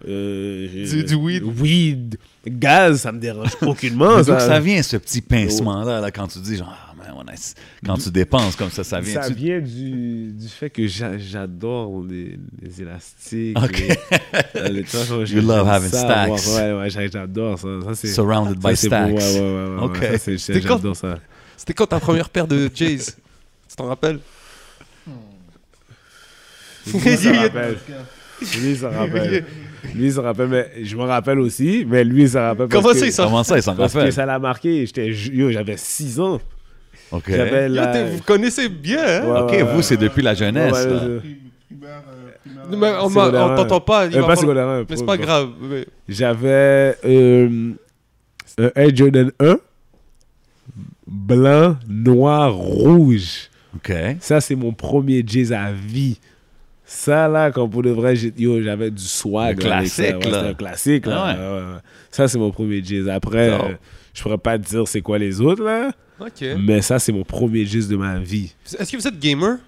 euh, 0.08 0.68
Du- 0.88 1.04
du 1.04 1.14
weed. 1.14 1.42
weed, 1.60 2.18
gaz, 2.46 3.00
ça 3.02 3.12
me 3.12 3.18
dérange 3.18 3.50
aucunement. 3.62 4.10
Mais 4.16 4.22
D'où 4.22 4.24
ça, 4.28 4.36
que 4.36 4.42
ça 4.42 4.60
vient, 4.60 4.82
ce 4.82 4.96
petit 4.96 5.20
pincement-là, 5.20 6.00
là, 6.00 6.10
quand 6.10 6.28
tu 6.28 6.38
dis, 6.38 6.56
genre, 6.56 6.89
man, 7.00 7.12
on 7.16 7.28
a- 7.28 7.54
quand 7.84 7.96
tu 7.98 8.10
dépenses 8.10 8.56
comme 8.56 8.70
ça, 8.70 8.84
ça 8.84 9.00
vient. 9.00 9.22
Ça 9.22 9.28
tu- 9.28 9.34
vient 9.34 9.60
du, 9.60 10.32
du 10.32 10.48
fait 10.48 10.70
que 10.70 10.86
j'a- 10.86 11.18
j'adore 11.18 12.02
les, 12.08 12.38
les 12.62 12.82
élastiques. 12.82 13.58
Ok. 13.58 13.78
les- 13.78 13.96
euh, 14.60 14.68
les- 14.68 14.84
genre, 14.84 15.22
You 15.26 15.40
love 15.42 15.68
having 15.68 15.90
ça, 15.90 15.98
stacks. 16.00 16.56
Ouais, 16.56 16.72
ouais, 16.72 16.90
j'a- 16.90 17.06
j'adore 17.08 17.58
ça. 17.58 17.68
ça 17.94 18.08
Surrounded 18.08 18.60
ça, 18.62 18.68
by 18.70 18.76
c'est 18.76 18.88
pour- 18.88 18.98
stacks. 18.98 19.12
ouais, 19.16 19.40
ouais, 19.40 19.40
ouais, 19.40 19.76
ouais, 19.76 19.82
Ok. 19.82 19.98
ouais, 20.00 20.12
ça, 20.12 20.18
c'est- 20.18 20.38
C'était 20.38 20.60
quand- 20.60 20.76
j'adore 20.76 20.96
ça. 20.96 21.18
C'était 21.56 21.74
quand 21.74 21.86
ta 21.86 22.00
première 22.00 22.28
paire 22.30 22.46
de 22.46 22.70
Jays? 22.74 22.98
Tu 23.68 23.76
t'en 23.76 23.86
rappelles? 23.86 24.18
Lui, 26.86 27.16
s'en 27.16 27.32
rappelle. 27.34 27.78
Lui, 28.62 28.76
s'en 28.76 28.90
rappelle. 28.90 29.44
Lui, 29.94 30.06
il 30.06 30.12
s'en 30.12 30.22
rappelle, 30.22 30.48
mais 30.48 30.70
je 30.84 30.96
me 30.96 31.02
rappelle 31.02 31.38
aussi, 31.40 31.84
mais 31.86 32.04
lui, 32.04 32.22
il 32.22 32.30
s'en 32.30 32.40
rappelle. 32.40 32.68
parce 32.68 32.82
Comment 32.82 32.94
que- 32.94 33.00
ça, 33.00 33.06
il 33.06 33.12
s'en 33.12 33.24
Comment 33.24 33.44
ça, 33.44 33.56
il 33.58 33.62
s'en 33.62 33.76
Parce 33.76 33.92
que 33.92 33.98
rappelle? 33.98 34.12
ça 34.12 34.24
l'a 34.26 34.38
marqué. 34.38 34.86
J'étais, 34.86 35.12
ju- 35.12 35.34
yo, 35.34 35.50
j'avais 35.50 35.76
6 35.76 36.18
ans. 36.20 36.40
OK. 37.12 37.24
J'avais 37.28 37.68
Yo, 37.68 37.74
la... 37.74 38.04
Vous 38.04 38.22
connaissez 38.22 38.68
bien, 38.68 38.98
hein? 39.04 39.26
Ouais, 39.26 39.40
OK, 39.40 39.50
ouais, 39.52 39.62
vous, 39.62 39.82
c'est 39.82 39.96
depuis 39.96 40.22
la 40.22 40.34
jeunesse. 40.34 40.72
Ouais, 40.72 40.84
ouais, 40.84 40.90
là. 40.90 41.06
ouais. 41.06 41.20
Primaire, 41.68 42.02
euh, 42.08 42.30
primaire, 42.66 42.66
Mais 42.78 42.86
euh, 42.86 43.02
on 43.02 43.08
un. 43.52 43.56
t'entend 43.56 43.80
pas. 43.80 44.06
il 44.06 44.16
Euh, 44.16 44.22
pas 44.22 44.36
un, 44.68 44.84
Mais 44.88 44.96
c'est 44.96 45.04
pas- 45.06 45.16
pas 45.16 45.22
grave. 45.22 45.48
mais- 45.60 45.86
J'avais 46.08 46.96
euh, 47.04 47.72
un 48.58 48.70
Air 48.76 48.94
Jordan 48.96 49.30
1, 49.40 49.56
blanc, 51.06 51.76
noir, 51.88 52.54
rouge. 52.54 53.50
OK. 53.74 53.92
Ça, 54.20 54.40
c'est 54.40 54.54
mon 54.54 54.72
premier 54.72 55.22
jazz 55.26 55.52
à 55.52 55.72
vie. 55.72 56.18
Ça, 56.84 57.28
là, 57.28 57.50
comme 57.52 57.70
pour 57.70 57.82
de 57.82 57.90
vrai, 57.90 58.14
j'avais 58.16 58.90
du 58.90 59.02
swag. 59.02 59.62
Le 59.62 59.68
là, 59.68 59.76
avec 59.78 59.88
ça. 59.88 60.02
classique, 60.04 60.24
Ouais, 60.24 60.30
là. 60.30 60.38
c'était 60.38 60.50
un 60.50 60.54
classique, 60.54 61.06
là. 61.06 61.16
Ah 61.18 61.32
ouais. 61.32 61.38
Ouais, 61.38 61.46
ouais, 61.46 61.72
ouais. 61.74 61.78
Ça, 62.10 62.26
c'est 62.28 62.38
mon 62.38 62.50
premier 62.50 62.82
jizz. 62.82 63.08
Après, 63.08 63.50
euh, 63.50 63.58
je 64.12 64.22
pourrais 64.22 64.38
pas 64.38 64.58
te 64.58 64.68
dire 64.68 64.88
c'est 64.88 65.00
quoi 65.00 65.18
les 65.18 65.40
autres, 65.40 65.62
là. 65.62 65.92
Ok. 66.20 66.44
Mais 66.58 66.82
ça, 66.82 66.98
c'est 66.98 67.12
mon 67.12 67.24
premier 67.24 67.64
jizz 67.64 67.88
de 67.88 67.96
ma 67.96 68.18
vie. 68.18 68.52
Est-ce 68.78 68.92
que 68.92 68.96
vous 68.96 69.06
êtes 69.06 69.18
gamer? 69.18 69.58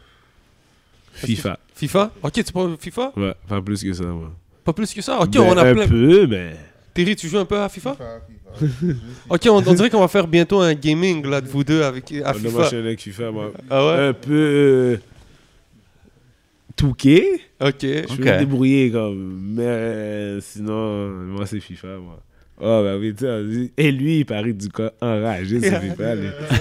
FIFA. 1.14 1.58
FIFA? 1.74 2.12
Ok, 2.22 2.32
tu 2.44 2.52
prends 2.52 2.76
FIFA? 2.78 3.12
Ouais, 3.16 3.34
pas 3.48 3.60
plus 3.62 3.82
que 3.82 3.92
ça, 3.92 4.04
moi. 4.04 4.32
Pas 4.64 4.72
plus 4.72 4.92
que 4.94 5.00
ça? 5.02 5.18
Ok, 5.20 5.30
Mais 5.34 5.38
on 5.40 5.56
a 5.56 5.64
un 5.68 5.74
plein. 5.74 5.88
peu, 5.88 6.26
mais... 6.26 6.54
Terry, 6.94 7.16
tu 7.16 7.28
joues 7.28 7.38
un 7.38 7.44
peu 7.44 7.58
à 7.58 7.68
FIFA? 7.68 7.94
FIFA, 7.94 8.66
FIFA. 8.80 8.94
Ok, 9.30 9.40
on, 9.46 9.56
on 9.66 9.74
dirait 9.74 9.90
qu'on 9.90 10.00
va 10.00 10.08
faire 10.08 10.26
bientôt 10.28 10.60
un 10.60 10.74
gaming 10.74 11.26
là 11.26 11.40
de 11.40 11.48
vous 11.48 11.64
deux 11.64 11.82
avec 11.82 12.12
à 12.24 12.30
On 12.30 12.34
FIFA. 12.34 12.76
avec 12.78 13.00
FIFA, 13.00 13.30
moi. 13.30 13.52
Ah 13.70 13.86
ouais? 13.86 13.92
Un 14.08 14.12
peu... 14.12 14.32
Euh, 14.32 14.96
touqué. 16.76 17.40
Ok. 17.60 17.76
Je 17.82 18.02
Ok. 18.02 18.16
peux 18.18 18.24
me 18.24 18.38
débrouiller, 18.38 18.90
comme... 18.90 19.54
Mais 19.54 19.62
euh, 19.66 20.40
sinon, 20.40 21.08
moi, 21.08 21.46
c'est 21.46 21.60
FIFA, 21.60 21.96
moi. 21.98 22.22
Oh, 22.64 22.80
bah 22.84 22.96
oui, 22.96 23.12
tu 23.12 23.24
sais, 23.24 23.72
Et 23.76 23.90
lui, 23.90 24.18
il 24.18 24.24
paraît 24.24 24.52
du 24.52 24.68
cas 24.68 24.92
enragé. 25.00 25.58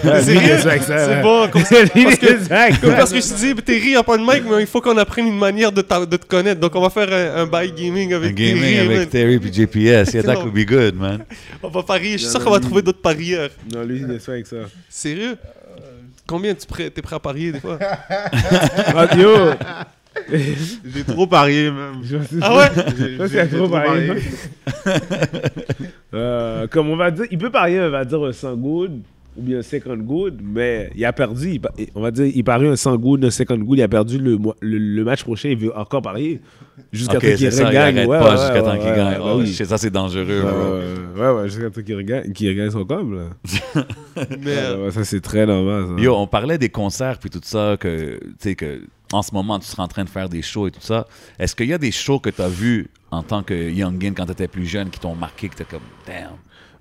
Ah, 0.03 0.19
C'est 0.19 0.35
avec 0.35 0.81
ça, 0.81 0.97
C'est 0.97 1.15
là. 1.15 1.21
bon, 1.21 1.47
comme 1.49 1.61
Lui, 1.95 2.03
parce 2.05 2.51
avec 2.51 2.81
Comme 2.81 2.89
ça. 2.89 2.95
parce 2.97 3.11
que 3.13 3.21
je 3.21 3.27
te 3.27 3.53
dis, 3.53 3.61
Terry 3.61 3.95
a 3.95 4.01
pas 4.01 4.17
de 4.17 4.23
mic, 4.23 4.43
mais 4.49 4.61
il 4.61 4.65
faut 4.67 4.81
qu'on 4.81 4.97
apprenne 4.97 5.27
une 5.27 5.37
manière 5.37 5.71
de, 5.71 5.81
de 5.81 6.17
te 6.17 6.25
connaître. 6.25 6.59
Donc 6.59 6.75
on 6.75 6.81
va 6.81 6.89
faire 6.89 7.07
un, 7.13 7.43
un 7.43 7.45
bail 7.45 7.71
gaming 7.71 8.13
Un 8.13 8.17
avec 8.17 8.33
gaming 8.33 8.61
Terry. 8.63 8.77
avec 8.79 8.97
man. 8.97 9.07
Terry 9.09 9.39
puis 9.39 9.53
JPS. 9.53 10.13
Yeah, 10.13 10.23
that 10.23 10.35
could 10.37 10.53
be 10.53 10.65
good, 10.67 10.95
man. 10.95 11.23
On 11.61 11.69
va 11.69 11.83
parier. 11.83 12.13
Je 12.13 12.23
suis 12.23 12.29
sûr 12.31 12.43
qu'on 12.43 12.49
va 12.51 12.59
trouver 12.59 12.81
d'autres 12.81 13.01
parieurs. 13.01 13.51
Non, 13.71 13.83
lui, 13.83 13.97
il 14.03 14.11
est 14.11 14.27
avec 14.29 14.47
ça. 14.47 14.55
Sérieux? 14.89 15.37
Combien 16.25 16.55
tu 16.55 16.65
prêt, 16.65 16.89
t'es 16.89 17.01
prêt 17.03 17.17
à 17.17 17.19
parier 17.19 17.51
des 17.51 17.59
fois? 17.59 17.77
Ah, 17.79 19.07
yo! 19.17 19.51
J'ai 20.29 21.03
trop 21.03 21.25
parié, 21.25 21.71
même. 21.71 22.01
Je 22.03 22.17
sais 22.17 22.35
Ah 22.41 22.55
ouais? 22.55 23.27
C'est 23.29 23.47
trop 23.47 23.65
trop 23.65 23.69
parié. 23.69 24.07
parié. 24.07 24.23
Euh, 26.13 26.67
comme 26.67 26.89
on 26.89 26.97
va 26.97 27.09
dire, 27.09 27.23
il 27.31 27.37
peut 27.37 27.49
parier, 27.49 27.79
on 27.79 27.89
va 27.89 28.03
dire 28.03 28.21
un 28.21 28.33
100 28.33 28.55
good 28.57 29.01
ou 29.37 29.41
bien 29.43 29.59
un 29.59 29.61
50 29.61 29.99
good, 29.99 30.41
mais 30.43 30.91
il 30.95 31.05
a 31.05 31.13
perdu. 31.13 31.51
il 31.77 31.87
on 31.95 32.01
va 32.01 32.11
dire, 32.11 32.25
il 32.25 32.43
parie 32.43 32.67
un 32.67 32.75
100 32.75 32.97
good, 32.97 33.23
un 33.25 33.29
50 33.31 33.59
good, 33.59 33.77
il 33.79 33.81
a 33.81 33.87
perdu 33.87 34.17
le, 34.17 34.37
le, 34.61 34.77
le 34.77 35.03
match 35.03 35.23
prochain, 35.23 35.49
il 35.49 35.57
veut 35.57 35.75
encore 35.77 36.01
parier. 36.01 36.41
Jusqu'à 36.91 37.17
Ok, 37.17 37.21
temps 37.21 37.35
qu'il 37.35 37.47
il 37.47 37.63
regagne. 37.65 37.97
arrête 37.97 38.07
Ouais, 38.09 38.19
pas 38.19 38.31
ouais, 38.31 38.37
jusqu'à 38.37 38.61
temps 38.61 38.71
ouais, 38.71 38.79
qu'il 38.79 38.89
ouais, 38.89 38.95
gagne. 38.95 39.17
Oh, 39.23 39.37
oui. 39.39 39.53
ça, 39.53 39.77
c'est 39.77 39.89
dangereux, 39.89 40.25
Ouais, 40.25 41.21
ouais, 41.21 41.21
ouais, 41.29 41.41
ouais, 41.41 41.49
jusqu'à 41.49 41.69
temps 41.69 41.81
qu'il 41.81 41.95
regagne, 41.95 42.33
qu'il 42.33 42.49
regagne 42.49 42.71
son 42.71 42.83
com. 42.85 43.29
Mais 44.39 44.55
Ouais, 44.75 44.83
ouais, 44.83 44.91
ça, 44.91 45.03
c'est 45.03 45.21
très 45.21 45.45
normal, 45.45 45.85
ça. 45.95 46.01
Yo, 46.03 46.15
on 46.15 46.27
parlait 46.27 46.57
des 46.57 46.69
concerts 46.69 47.17
puis 47.19 47.29
tout 47.29 47.39
ça, 47.43 47.77
que, 47.79 48.17
tu 48.19 48.33
sais, 48.39 48.55
que 48.55 48.81
en 49.13 49.21
ce 49.21 49.33
moment, 49.33 49.59
tu 49.59 49.67
seras 49.67 49.83
en 49.83 49.87
train 49.87 50.03
de 50.05 50.09
faire 50.09 50.29
des 50.29 50.41
shows 50.41 50.67
et 50.67 50.71
tout 50.71 50.79
ça. 50.81 51.05
Est-ce 51.37 51.53
qu'il 51.55 51.67
y 51.67 51.73
a 51.73 51.77
des 51.77 51.91
shows 51.91 52.19
que 52.19 52.29
tu 52.29 52.41
as 52.41 52.47
vus 52.47 52.87
en 53.11 53.23
tant 53.23 53.43
que 53.43 53.53
youngin 53.53 54.13
quand 54.13 54.25
tu 54.25 54.31
étais 54.31 54.47
plus 54.47 54.65
jeune 54.65 54.89
qui 54.89 54.99
t'ont 55.01 55.15
marqué, 55.15 55.49
que 55.49 55.55
t'es 55.55 55.65
comme, 55.65 55.81
damn? 56.07 56.31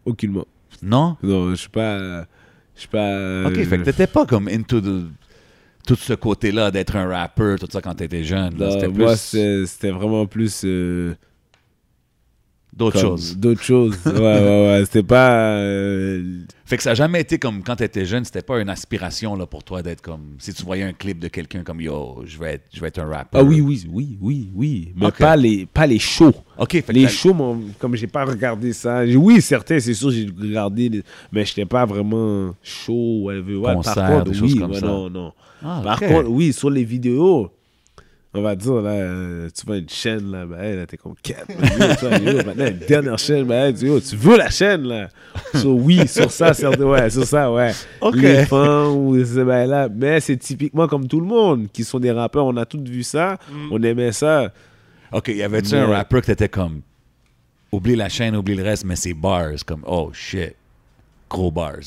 Aucunement. 0.07 0.47
Non? 0.83 1.17
Non, 1.23 1.51
je 1.51 1.57
suis 1.57 1.69
pas. 1.69 2.25
Je 2.81 2.87
pas. 2.87 3.49
Ok, 3.49 3.65
fait 3.69 3.79
que 3.79 3.85
t'étais 3.85 4.07
pas 4.07 4.25
comme 4.27 4.49
into 4.49 4.81
the- 4.81 5.05
tout 5.87 5.97
ce 5.97 6.13
côté-là 6.15 6.71
d'être 6.71 6.97
un 6.97 7.07
rapper, 7.09 7.57
tout 7.61 7.67
ça 7.71 7.81
quand 7.81 7.95
t'étais 7.95 8.23
jeune. 8.25 8.59
là. 8.59 8.67
Non, 8.67 8.71
C'était 8.73 8.89
moi, 8.89 9.17
c'était 9.17 9.91
vraiment 9.91 10.27
plus. 10.27 10.63
euh, 10.65 11.15
d'autres 12.81 13.01
comme 13.01 13.11
choses. 13.11 13.37
D'autres 13.37 13.63
choses. 13.63 13.97
ouais, 14.07 14.13
ouais, 14.13 14.67
ouais. 14.67 14.83
C'était 14.85 15.03
pas. 15.03 15.33
euh, 15.57 16.23
Fait 16.65 16.77
que 16.77 16.83
ça 16.83 16.91
n'a 16.91 16.95
jamais 16.95 17.21
été 17.21 17.39
comme 17.39 17.63
quand 17.63 17.77
t'étais 17.77 18.05
jeune, 18.07 18.25
c'était 18.25 18.43
pas 18.43 18.61
une 18.61 18.69
aspiration 18.69 19.37
là, 19.37 19.47
pour 19.47 19.63
toi 19.63 19.83
d'être 19.83 20.01
comme. 20.01 20.35
Si 20.39 20.53
tu 20.53 20.65
voyais 20.65 20.83
un 20.85 20.93
clip 20.93 21.19
de 21.19 21.29
quelqu'un 21.29 21.63
comme 21.63 21.81
yo, 21.81 22.23
je 22.27 22.39
vais 22.39 22.55
être, 22.55 22.65
je 22.73 22.81
vais 22.81 22.89
être 22.89 22.99
un 22.99 23.07
rappeur. 23.07 23.41
Ah 23.41 23.45
oui, 23.45 23.61
oui, 23.61 23.87
oui, 23.91 24.19
oui, 24.21 24.51
oui. 24.55 24.93
Mais 24.97 25.11
pas, 25.13 25.37
les, 25.37 25.67
pas 25.67 25.87
les 25.87 25.99
shows. 25.99 26.33
Ok, 26.59 26.73
fait 26.83 26.93
Les 26.93 27.09
shows, 27.09 27.35
mon- 27.35 27.61
comme 27.79 27.95
j'ai 27.97 28.07
pas 28.07 28.25
regardé 28.25 28.73
ça. 28.73 29.05
Oui, 29.05 29.41
certains, 29.41 29.79
c'est 29.81 29.95
sûr, 29.95 30.11
j'ai 30.11 30.27
regardé, 30.39 30.89
les- 30.89 31.03
mais 31.33 31.45
j'étais 31.45 31.65
pas 31.67 31.85
vraiment 31.87 32.55
chaud. 32.63 33.21
whatever. 33.25 33.57
Ouais, 33.57 33.75
Concert, 33.75 33.95
par 33.95 34.11
contre, 34.11 34.31
des 34.31 34.37
choses 34.39 34.53
oui, 34.55 34.59
comme 34.61 34.71
ouais, 34.73 34.81
ça. 34.81 34.87
non, 34.87 35.09
non. 35.11 35.33
Ah, 35.63 35.81
Par 35.85 36.01
ok. 36.03 36.09
contre, 36.09 36.29
oui, 36.31 36.53
sur 36.53 36.71
les 36.71 36.85
vidéos, 36.85 37.51
on 38.33 38.43
va 38.43 38.55
dire, 38.55 38.75
là, 38.75 38.91
euh, 38.91 39.49
tu 39.53 39.67
vois 39.67 39.79
une 39.79 39.89
chaîne, 39.89 40.31
là, 40.31 40.47
ben, 40.47 40.61
hey, 40.63 40.77
là, 40.77 40.87
t'es 40.87 40.97
comme 40.97 41.15
4. 41.21 41.47
tu 41.49 41.53
vois, 42.07 42.19
yo, 42.19 42.37
maintenant, 42.47 42.67
une 42.67 42.79
dernière 42.79 43.19
chaîne, 43.19 43.45
ben, 43.45 43.67
hey, 43.67 43.75
tu, 43.75 43.87
yo, 43.87 43.99
tu 44.01 44.15
veux 44.17 44.37
la 44.39 44.51
chaîne, 44.51 44.83
là. 44.85 45.09
So, 45.55 45.73
oui, 45.75 46.07
sur 46.07 46.31
ça, 46.31 46.55
certes, 46.55 46.79
ouais, 46.79 47.11
sur 47.11 47.25
ça, 47.25 47.51
ouais. 47.53 47.73
Ok. 48.01 48.17
Les 48.17 48.47
fans, 48.47 48.95
ou 48.95 49.17
ce 49.25 49.41
ben 49.45 49.67
là. 49.67 49.89
Mais 49.89 50.21
c'est 50.21 50.37
typiquement 50.37 50.87
comme 50.87 51.09
tout 51.09 51.21
le 51.21 51.27
monde, 51.27 51.67
qui 51.73 51.83
sont 51.83 51.99
des 51.99 52.13
rappeurs, 52.13 52.47
on 52.47 52.57
a 52.57 52.65
tous 52.67 52.83
vu 52.83 53.03
ça, 53.03 53.37
on 53.71 53.83
aimait 53.83 54.13
ça. 54.13 54.53
Ok, 55.13 55.29
y 55.29 55.43
avait-tu 55.43 55.75
Mais- 55.75 55.81
un 55.81 55.87
rappeur 55.89 56.21
que 56.21 56.27
t'étais 56.27 56.49
comme. 56.49 56.83
Oublie 57.73 57.97
la 57.97 58.09
chaîne, 58.09 58.37
oublie 58.37 58.55
le 58.55 58.63
reste, 58.63 58.85
mais 58.85 58.97
c'est 58.97 59.15
bars. 59.15 59.51
Comme, 59.67 59.83
oh 59.87 60.11
shit. 60.13 60.55
Gros 61.29 61.51
bars. 61.51 61.79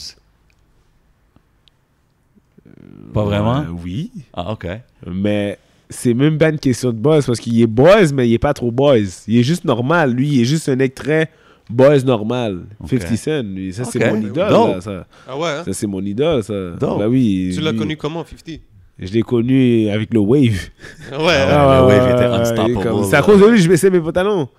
Pas 3.13 3.23
vraiment? 3.23 3.59
Euh, 3.61 3.69
oui. 3.83 4.11
Ah, 4.33 4.51
ok. 4.51 4.67
Mais 5.07 5.57
c'est 5.93 6.13
même 6.13 6.37
pas 6.37 6.49
une 6.49 6.59
question 6.59 6.91
de 6.91 6.97
buzz 6.99 7.25
parce 7.25 7.39
qu'il 7.39 7.61
est 7.61 7.67
buzz, 7.67 8.11
mais 8.13 8.27
il 8.27 8.33
est 8.33 8.39
pas 8.39 8.53
trop 8.53 8.71
buzz. 8.71 9.23
Il 9.27 9.37
est 9.37 9.43
juste 9.43 9.63
normal. 9.65 10.11
Lui, 10.13 10.27
il 10.27 10.41
est 10.41 10.45
juste 10.45 10.67
un 10.69 10.75
mec 10.75 10.95
très 10.95 11.29
buzz 11.69 12.03
normal. 12.05 12.65
Ok. 12.81 12.89
50 12.89 13.17
Cent, 13.17 13.43
lui. 13.43 13.71
Ça, 13.73 13.83
c'est 13.85 13.99
mon 14.11 14.19
idole. 14.21 14.51
Là, 14.51 14.81
ça, 14.81 15.07
ah 15.27 15.37
ouais. 15.37 15.47
hein? 15.49 15.63
Ça, 15.65 15.73
c'est 15.73 15.87
mon 15.87 16.01
idole, 16.01 16.43
ça. 16.43 16.53
Bah 16.79 17.07
oui. 17.07 17.51
Tu 17.55 17.61
l'as 17.61 17.71
lui, 17.71 17.79
connu 17.79 17.97
comment, 17.97 18.25
50 18.25 18.59
Je 18.99 19.13
l'ai 19.13 19.21
connu 19.21 19.89
avec 19.89 20.13
le 20.13 20.19
Wave. 20.19 20.69
Ah 21.11 21.23
ouais. 21.23 21.33
hein? 21.33 21.47
Ah, 21.49 21.79
le 21.81 21.87
Wave 21.87 22.09
était 22.11 22.27
ouais, 22.27 22.35
unstoppable, 22.35 22.77
ouais. 22.99 23.03
C'est 23.09 23.15
à 23.15 23.21
cause 23.21 23.39
de 23.39 23.45
lui 23.47 23.57
que 23.57 23.63
je 23.63 23.69
baissais 23.69 23.89
mes 23.89 24.01
pantalons. 24.01 24.49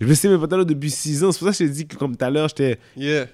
Je 0.00 0.06
baissais 0.06 0.28
mes 0.28 0.38
pantalons 0.38 0.64
depuis 0.64 0.90
6 0.90 1.24
ans. 1.24 1.32
C'est 1.32 1.38
pour 1.40 1.48
ça 1.48 1.52
que 1.52 1.58
je 1.64 1.70
t'ai 1.70 1.76
dit 1.76 1.86
que, 1.86 1.96
comme 1.96 2.16
tout 2.16 2.24
à 2.24 2.30
l'heure, 2.30 2.48
j'étais 2.48 2.78
Yeah. 2.96 3.26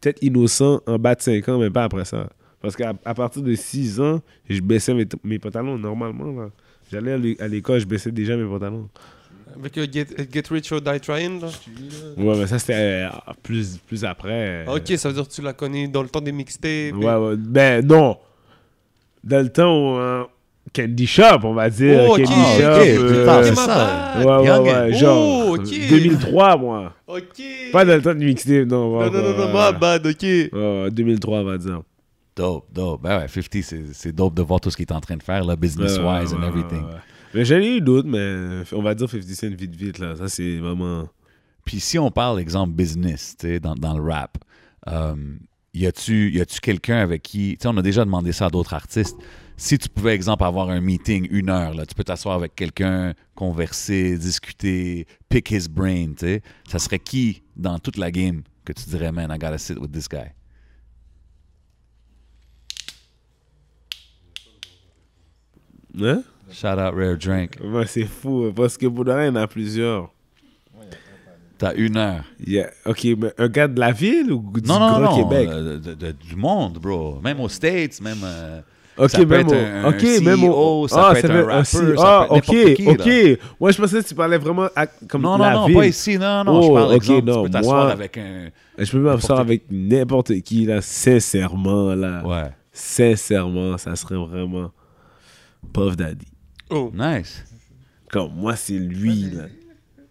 peut-être 0.00 0.22
innocent 0.22 0.80
en 0.86 0.98
bas 0.98 1.14
de 1.14 1.22
5 1.22 1.48
ans, 1.48 1.58
mais 1.58 1.70
pas 1.70 1.84
après 1.84 2.04
ça. 2.04 2.28
Parce 2.62 2.76
qu'à 2.76 2.92
à 3.04 3.14
partir 3.14 3.42
de 3.42 3.54
6 3.54 4.00
ans, 4.00 4.20
je 4.48 4.60
baissais 4.60 4.94
mes, 4.94 5.06
mes 5.24 5.38
pantalons 5.38 5.76
normalement. 5.78 6.40
là. 6.42 6.48
J'allais 6.90 7.12
à 7.12 7.16
l'é- 7.18 7.36
à 7.40 7.48
l'école, 7.48 7.80
je 7.80 7.86
baissais 7.86 8.12
déjà 8.12 8.36
mes 8.36 8.48
pantalons. 8.48 8.88
Avec 9.58 9.76
euh, 9.76 9.86
Get, 9.92 10.06
Get 10.32 10.44
Rich 10.50 10.72
or 10.72 10.80
Die 10.80 11.00
Trying, 11.00 11.40
là? 11.40 11.48
Ouais, 12.16 12.38
mais 12.38 12.46
ça, 12.46 12.58
c'était 12.58 12.74
euh, 12.74 13.08
plus, 13.42 13.78
plus 13.86 14.04
après. 14.04 14.64
euh. 14.66 14.76
Ok, 14.76 14.96
ça 14.96 15.08
veut 15.08 15.14
dire 15.14 15.28
que 15.28 15.32
tu 15.32 15.42
l'as 15.42 15.52
connu 15.52 15.88
dans 15.88 16.02
le 16.02 16.08
temps 16.08 16.20
des 16.22 16.32
mixtapes. 16.32 16.94
Ouais, 16.94 17.14
ouais. 17.16 17.36
Ben, 17.36 17.84
non. 17.86 18.16
Dans 19.24 19.42
le 19.42 19.48
temps 19.50 19.76
où. 19.76 19.96
euh, 19.98 20.24
Candy 20.74 21.06
Shop, 21.06 21.40
on 21.42 21.52
va 21.54 21.68
dire. 21.68 22.02
Oh, 22.08 22.12
ok. 22.12 22.22
Candy 22.22 22.32
Ah, 22.34 22.56
Shop. 22.58 22.80
ok, 22.80 22.86
euh, 22.86 23.08
plus 23.08 23.24
tard, 23.26 23.38
ok, 23.40 23.44
c'est 23.44 23.50
ma 23.56 23.66
ça. 23.66 24.12
bad. 24.14 24.24
Ouais, 24.24 24.32
ouais, 24.36 24.46
Youngin. 24.46 24.84
ouais. 24.86 24.92
Genre. 24.94 25.46
Oh, 25.48 25.56
ok. 25.56 25.88
2003, 25.90 26.56
moi. 26.56 26.92
Ok. 27.08 27.42
Pas 27.72 27.84
dans 27.84 27.94
le 27.96 28.02
temps 28.02 28.14
de 28.14 28.24
mixtape, 28.24 28.66
non. 28.68 28.88
Non, 28.90 28.98
ouais, 29.00 29.10
non, 29.10 29.18
non, 29.22 29.36
non, 29.36 29.46
ouais, 29.48 29.52
ma 29.52 29.72
bad, 29.72 30.06
ok. 30.06 30.22
Ouais, 30.22 30.48
ouais, 30.52 30.90
2003, 30.92 31.38
on 31.40 31.44
va 31.44 31.58
dire. 31.58 31.82
Dope, 32.34 32.66
dope. 32.72 33.02
Ben 33.02 33.18
ouais, 33.20 33.28
50, 33.28 33.62
c'est- 33.62 33.92
c'est 33.92 34.12
dope 34.12 34.34
de 34.34 34.42
voir 34.42 34.60
tout 34.60 34.70
ce 34.70 34.76
qu'il 34.76 34.86
est 34.86 34.92
en 34.92 35.00
train 35.00 35.16
de 35.16 35.22
faire, 35.22 35.44
là, 35.44 35.54
business-wise 35.56 36.32
and 36.32 36.42
everything. 36.42 36.82
Mais 37.34 37.44
j'en 37.44 37.56
ai 37.56 37.76
eu 37.76 37.80
d'autres, 37.80 38.08
mais 38.08 38.62
on 38.72 38.82
va 38.82 38.94
dire 38.94 39.08
50 39.08 39.34
Cent 39.34 39.54
vite, 39.54 39.74
vite, 39.76 39.98
là. 39.98 40.16
Ça, 40.16 40.28
c'est 40.28 40.58
vraiment. 40.58 41.08
Puis 41.64 41.80
si 41.80 41.98
on 41.98 42.10
parle, 42.10 42.40
exemple, 42.40 42.72
business, 42.74 43.36
tu 43.38 43.46
sais, 43.46 43.60
dans, 43.60 43.74
dans 43.74 43.96
le 43.98 44.02
rap, 44.10 44.38
euh, 44.88 45.14
y 45.74 45.86
a-tu 45.86 46.30
y 46.30 46.40
a-tu 46.40 46.60
quelqu'un 46.60 46.98
avec 46.98 47.22
qui... 47.22 47.56
Tu 47.56 47.62
sais, 47.62 47.68
on 47.68 47.76
a 47.76 47.82
déjà 47.82 48.04
demandé 48.04 48.32
ça 48.32 48.46
à 48.46 48.50
d'autres 48.50 48.74
artistes. 48.74 49.16
Si 49.56 49.78
tu 49.78 49.88
pouvais, 49.88 50.14
exemple, 50.14 50.42
avoir 50.44 50.70
un 50.70 50.80
meeting, 50.80 51.28
une 51.30 51.48
heure, 51.50 51.72
là, 51.74 51.86
tu 51.86 51.94
peux 51.94 52.02
t'asseoir 52.04 52.36
avec 52.36 52.54
quelqu'un, 52.56 53.14
converser, 53.34 54.18
discuter, 54.18 55.06
pick 55.28 55.50
his 55.50 55.68
brain, 55.68 56.08
tu 56.14 56.26
sais, 56.26 56.42
ça 56.68 56.78
serait 56.78 56.98
qui 56.98 57.42
dans 57.56 57.78
toute 57.78 57.96
la 57.96 58.10
game 58.10 58.42
que 58.64 58.72
tu 58.72 58.88
dirais, 58.88 59.12
man, 59.12 59.30
I 59.30 59.38
gotta 59.38 59.58
sit 59.58 59.78
with 59.78 59.92
this 59.92 60.08
guy? 60.08 60.32
Hein? 66.00 66.22
Shout 66.50 66.66
out 66.68 66.94
Rare 66.94 67.16
Drink. 67.16 67.52
Ouais, 67.62 67.86
c'est 67.86 68.04
fou, 68.04 68.52
parce 68.54 68.76
que 68.76 68.86
pour 68.86 69.04
de 69.04 69.12
vrai, 69.12 69.24
il 69.28 69.28
y 69.28 69.30
en 69.30 69.36
a 69.36 69.46
plusieurs. 69.46 70.10
T'as 71.58 71.74
une 71.74 71.96
heure. 71.96 72.24
Yeah. 72.44 72.70
Ok, 72.86 73.04
mais 73.18 73.32
un 73.38 73.48
gars 73.48 73.68
de 73.68 73.78
la 73.78 73.92
ville 73.92 74.32
ou 74.32 74.42
du 74.60 74.68
Non, 74.68 74.80
non, 74.80 74.98
Grand 75.00 75.16
non, 75.16 75.22
Québec? 75.28 75.48
euh, 75.48 75.78
de- 75.78 75.94
de- 75.94 76.10
du 76.12 76.34
monde, 76.34 76.78
bro. 76.78 77.20
Même 77.22 77.38
aux 77.40 77.48
States, 77.48 78.00
même... 78.00 78.18
euh, 78.24 78.60
Ok, 78.98 79.10
ça 79.10 79.18
peut 79.18 79.26
même 79.26 79.40
être 79.46 79.52
au, 79.52 79.54
un- 79.54 79.88
ok, 79.90 80.02
un 80.04 80.20
même 80.24 80.40
CEO, 80.40 80.52
au, 80.82 80.88
ça 80.88 81.10
peut 81.12 81.18
être 81.18 81.30
un 81.30 81.44
rapper, 81.46 81.64
C- 81.64 81.76
ça 81.78 81.84
peut 81.84 81.94
ah, 81.98 82.26
être 82.34 82.48
ok, 82.50 82.74
qui, 82.74 82.86
ok. 82.88 83.38
Ouais, 83.60 83.72
je 83.72 83.80
pensais 83.80 84.02
que 84.02 84.08
tu 84.08 84.14
parlais 84.14 84.38
vraiment 84.38 84.68
à- 84.74 84.86
comme 84.86 85.22
Non, 85.22 85.38
non, 85.38 85.44
la 85.44 85.54
non, 85.54 85.66
ville. 85.66 85.76
pas 85.76 85.86
ici, 85.86 86.18
non, 86.18 86.42
non. 86.44 86.60
je 86.62 86.66
Oh, 86.68 86.74
parle, 86.74 86.88
ok, 86.88 86.96
exemple, 86.96 87.24
non, 87.26 87.36
tu 87.36 87.42
peux 87.44 87.50
t'asseoir 87.50 87.84
moi- 87.84 87.92
avec 87.92 88.18
un... 88.18 88.48
Je 88.78 88.90
peux 88.90 89.16
qui. 89.18 89.32
avec 89.32 89.62
n'importe 89.70 90.40
qui, 90.40 90.66
là, 90.66 90.80
sincèrement, 90.82 91.94
là. 91.94 92.26
Ouais. 92.26 92.50
Sincèrement, 92.72 93.78
ça 93.78 93.94
serait 93.96 94.16
vraiment 94.16 94.70
Puff 95.72 95.96
Daddy. 95.96 96.26
Oh. 96.70 96.90
Nice. 96.94 97.44
Comme 98.10 98.30
moi, 98.34 98.56
c'est 98.56 98.74
lui, 98.74 99.26
là. 99.32 99.44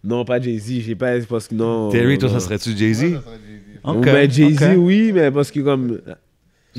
Non, 0.04 0.26
pas 0.26 0.40
Jay-Z, 0.42 0.82
j'ai 0.82 0.96
pas, 0.96 1.20
parce 1.30 1.48
que 1.48 1.54
non. 1.56 1.90
Terry, 1.90 2.18
toi, 2.18 2.28
non. 2.30 2.34
ça 2.36 2.40
serait-tu 2.40 2.76
Jay-Z? 2.76 3.04
Ouais, 3.04 3.12
ça 3.14 3.22
serait 3.22 3.38
Jay-Z. 3.38 3.80
Ok, 3.84 4.06
mais 4.06 4.30
Jay-Z, 4.30 4.64
ok. 4.64 4.70
oui, 4.78 5.12
mais 5.14 5.30
parce 5.32 5.52
que 5.52 5.60
comme. 5.60 6.00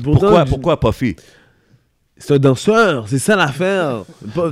Pourtant, 0.03 0.19
Pourquoi, 0.21 0.45
pourquoi 0.45 0.79
Puffy? 0.79 1.15
C'est 2.17 2.35
un 2.35 2.39
danseur, 2.39 3.07
c'est 3.09 3.19
ça 3.19 3.35
l'affaire. 3.35 4.03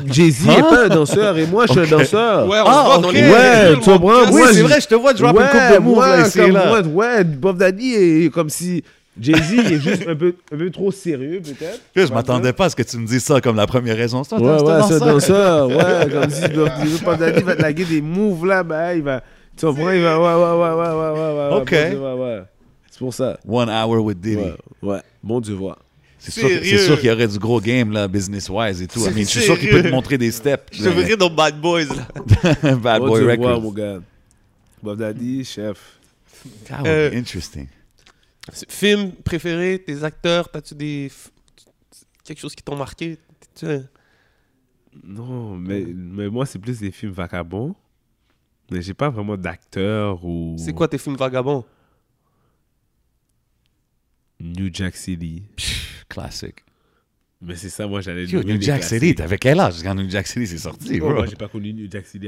Jay-Z 0.07 0.45
n'est 0.48 0.61
pas 0.61 0.85
un 0.85 0.89
danseur 0.89 1.38
et 1.38 1.45
moi 1.48 1.65
je 1.68 1.72
suis 1.73 1.81
un 1.81 1.98
danseur. 1.98 2.48
Ouais, 2.48 2.57
on 2.60 2.65
Ah, 2.65 2.81
se 2.81 2.85
voit 2.88 2.98
dans 2.98 3.07
ok. 3.10 3.14
les 3.14 3.22
Ouais, 3.30 3.73
tu 3.76 3.80
comprends? 3.89 4.31
oui, 4.31 4.41
c'est 4.52 4.61
vrai, 4.64 4.81
je 4.81 4.88
te 4.88 4.95
vois 4.95 5.14
drop 5.14 5.35
ouais, 5.38 5.43
une 5.43 5.49
coupe 5.49 5.73
de 5.77 5.80
moves 5.84 5.95
moi, 5.95 6.18
là, 6.18 6.27
ici 6.27 6.38
là. 6.39 6.48
moi, 6.68 6.81
ouais, 6.81 7.23
Bob 7.23 7.57
Daddy 7.57 7.93
est 7.93 8.34
comme 8.34 8.49
si 8.49 8.84
Jay-Z 9.19 9.53
est 9.71 9.79
juste 9.79 10.07
un 10.07 10.15
peu, 10.15 10.35
un 10.53 10.57
peu 10.57 10.69
trop 10.71 10.91
sérieux 10.91 11.41
peut-être. 11.43 11.81
Je 11.95 12.13
m'attendais 12.13 12.53
pas 12.53 12.65
à 12.65 12.69
ce 12.69 12.75
que 12.75 12.83
tu 12.83 12.97
me 12.97 13.05
dises 13.05 13.23
ça 13.23 13.41
comme 13.41 13.57
la 13.57 13.67
première 13.67 13.97
raison. 13.97 14.23
C'est 14.23 14.35
un- 14.35 14.39
Ouais, 14.39 14.57
c'est 14.57 14.63
ouais, 14.65 14.71
un 14.71 14.79
danseur. 14.79 14.99
danseur. 15.05 15.67
Ouais, 15.69 16.09
comme 16.11 16.29
si 16.29 17.03
Bob 17.03 17.19
Daddy 17.19 17.41
va 17.43 17.55
te 17.55 17.61
laguer 17.61 17.85
des 17.85 18.01
moves 18.01 18.45
là, 18.45 18.63
bah, 18.63 18.95
il 18.95 19.01
va. 19.03 19.21
Tu 19.57 19.65
comprends? 19.65 19.91
Il 19.91 20.01
va. 20.01 20.17
Ouais, 20.17 20.25
ouais, 20.25 20.61
ouais, 20.61 20.73
ouais, 20.73 20.93
ouais, 20.93 21.19
ouais, 21.19 21.55
ouais. 21.55 21.61
Ok. 21.61 21.71
ouais, 21.71 21.97
ouais, 21.97 22.21
ouais. 22.38 22.43
C'est 22.89 22.99
pour 22.99 23.13
ça. 23.13 23.38
One 23.47 23.69
hour 23.69 24.03
with 24.03 24.19
Diddy. 24.21 24.38
Ouais, 24.38 24.55
ouais. 24.81 24.99
Bon 25.21 25.41
Dieu 25.41 25.55
voir. 25.55 25.77
C'est 26.17 26.31
sûr, 26.31 26.47
c'est 26.63 26.77
sûr 26.77 26.99
qu'il 26.99 27.09
y 27.09 27.11
aurait 27.11 27.27
du 27.27 27.39
gros 27.39 27.59
game 27.59 27.91
là, 27.91 28.07
business-wise 28.07 28.81
et 28.81 28.88
tout. 28.88 28.99
I 28.99 29.03
C'est 29.03 29.09
mean, 29.11 29.23
je 29.23 29.29
suis 29.29 29.41
sûr 29.41 29.57
qu'il 29.59 29.69
peut 29.71 29.81
te 29.81 29.88
montrer 29.89 30.19
des 30.19 30.31
steps. 30.31 30.65
Je 30.71 30.88
verrais 30.88 31.17
dans 31.17 31.31
Bad 31.31 31.59
Boys, 31.59 31.85
là. 31.85 32.75
Bad 32.75 33.01
bon 33.01 33.07
Boy 33.07 33.19
Dieu 33.21 33.35
voir, 33.35 33.38
Records. 33.55 33.61
mon 33.61 33.71
gars. 33.71 33.97
Bob 34.83 34.99
Daddy, 34.99 35.43
chef. 35.43 35.77
That 36.69 36.75
would 36.77 36.83
be 36.83 36.88
Euh, 36.88 37.11
interesting. 37.13 37.67
Film 38.69 39.11
préféré, 39.14 39.82
tes 39.86 40.03
acteurs, 40.03 40.49
t'as-tu 40.52 40.76
des... 40.76 41.11
Quelque 42.23 42.40
chose 42.40 42.53
qui 42.56 42.64
t'ont 42.64 42.76
marqué? 42.76 43.18
Tu- 43.56 43.65
Non, 45.03 45.56
mais, 45.57 45.84
mais 45.86 46.30
moi, 46.30 46.45
c'est 46.45 46.60
plus 46.60 46.80
des 46.80 46.91
films 46.91 47.11
vagabonds. 47.14 47.76
Mais 48.69 48.82
j'ai 48.82 48.94
pas 48.94 49.10
vraiment 49.10 49.36
d'acteur 49.38 50.23
ou. 50.23 50.56
C'est 50.57 50.73
quoi 50.73 50.88
tes 50.88 50.98
films 50.98 51.15
vagabonds? 51.18 51.65
New 54.40 54.69
Jack 54.73 54.95
City. 54.95 55.44
Classique. 56.10 56.64
Mais 57.41 57.56
c'est 57.56 57.69
ça, 57.69 57.88
moi, 57.88 58.02
j'allais 58.02 58.26
Yo, 58.26 58.40
nommer 58.41 58.56
New 58.56 58.61
Jack. 58.61 58.84
City, 58.84 59.15
t'avais 59.15 59.38
quel 59.38 59.60
âge 59.60 59.82
quand 59.84 59.95
New 59.95 60.10
Jack 60.10 60.28
City 60.28 60.45
c'est 60.48 60.57
sorti, 60.57 60.99
Oh, 61.02 61.06
bro? 61.06 61.14
moi, 61.15 61.26
j'ai 61.26 61.36
pas 61.36 61.48
connu 61.48 61.73
New 61.73 61.90
Jack 61.90 62.06
City 62.06 62.28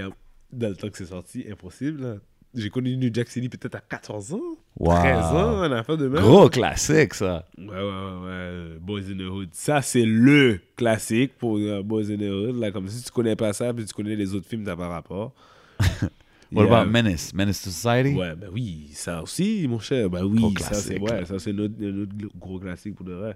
dans 0.51 0.69
le 0.69 0.75
temps 0.75 0.89
que 0.89 0.97
c'est 0.97 1.05
sorti. 1.05 1.45
Impossible, 1.49 2.01
là. 2.01 2.15
J'ai 2.55 2.69
connu 2.69 2.95
New 2.97 3.09
Jack 3.11 3.29
City 3.29 3.49
peut-être 3.49 3.75
à 3.75 3.79
14 3.81 4.33
ans, 4.33 4.39
Wow. 4.77 4.93
13 4.95 5.17
ans, 5.25 5.61
un 5.61 5.71
affaire 5.71 5.97
de 5.97 6.07
même. 6.07 6.21
Gros 6.21 6.49
classique, 6.49 7.13
ça. 7.15 7.45
Ouais, 7.57 7.65
ouais, 7.65 7.73
ouais, 7.73 8.25
ouais. 8.25 8.77
Boys 8.79 9.01
in 9.11 9.17
the 9.17 9.29
Hood. 9.29 9.49
Ça, 9.53 9.81
c'est 9.81 10.05
le 10.05 10.59
classique 10.75 11.37
pour 11.37 11.57
euh, 11.57 11.81
Boys 11.83 12.11
in 12.11 12.17
the 12.17 12.29
Hood. 12.29 12.59
Là, 12.59 12.71
comme 12.71 12.87
si 12.87 13.03
tu 13.03 13.11
connais 13.11 13.35
pas 13.35 13.53
ça, 13.53 13.73
puis 13.73 13.85
tu 13.85 13.93
connais 13.93 14.15
les 14.15 14.33
autres 14.35 14.47
films, 14.47 14.63
t'as 14.63 14.75
pas 14.75 14.87
rapport. 14.87 15.33
What 16.51 16.65
Yeah. 16.65 16.81
about 16.81 16.91
Menace? 16.91 17.33
Menace 17.33 17.63
to 17.63 17.71
Society? 17.71 18.13
Ouais, 18.15 18.35
ben 18.35 18.49
oui, 18.53 18.89
ça 18.93 19.23
aussi, 19.23 19.67
mon 19.67 19.79
cher. 19.79 20.07
Ben 20.09 20.23
oui, 20.23 20.39
Gros 20.39 20.63
ça 20.63 20.75
c'est 20.75 20.99
ouais, 20.99 21.25
ça 21.25 21.33
notre, 21.51 21.73
notre 21.81 22.37
gros 22.37 22.59
classique 22.59 22.93
pour 22.95 23.05
de 23.07 23.13
vrai. 23.13 23.35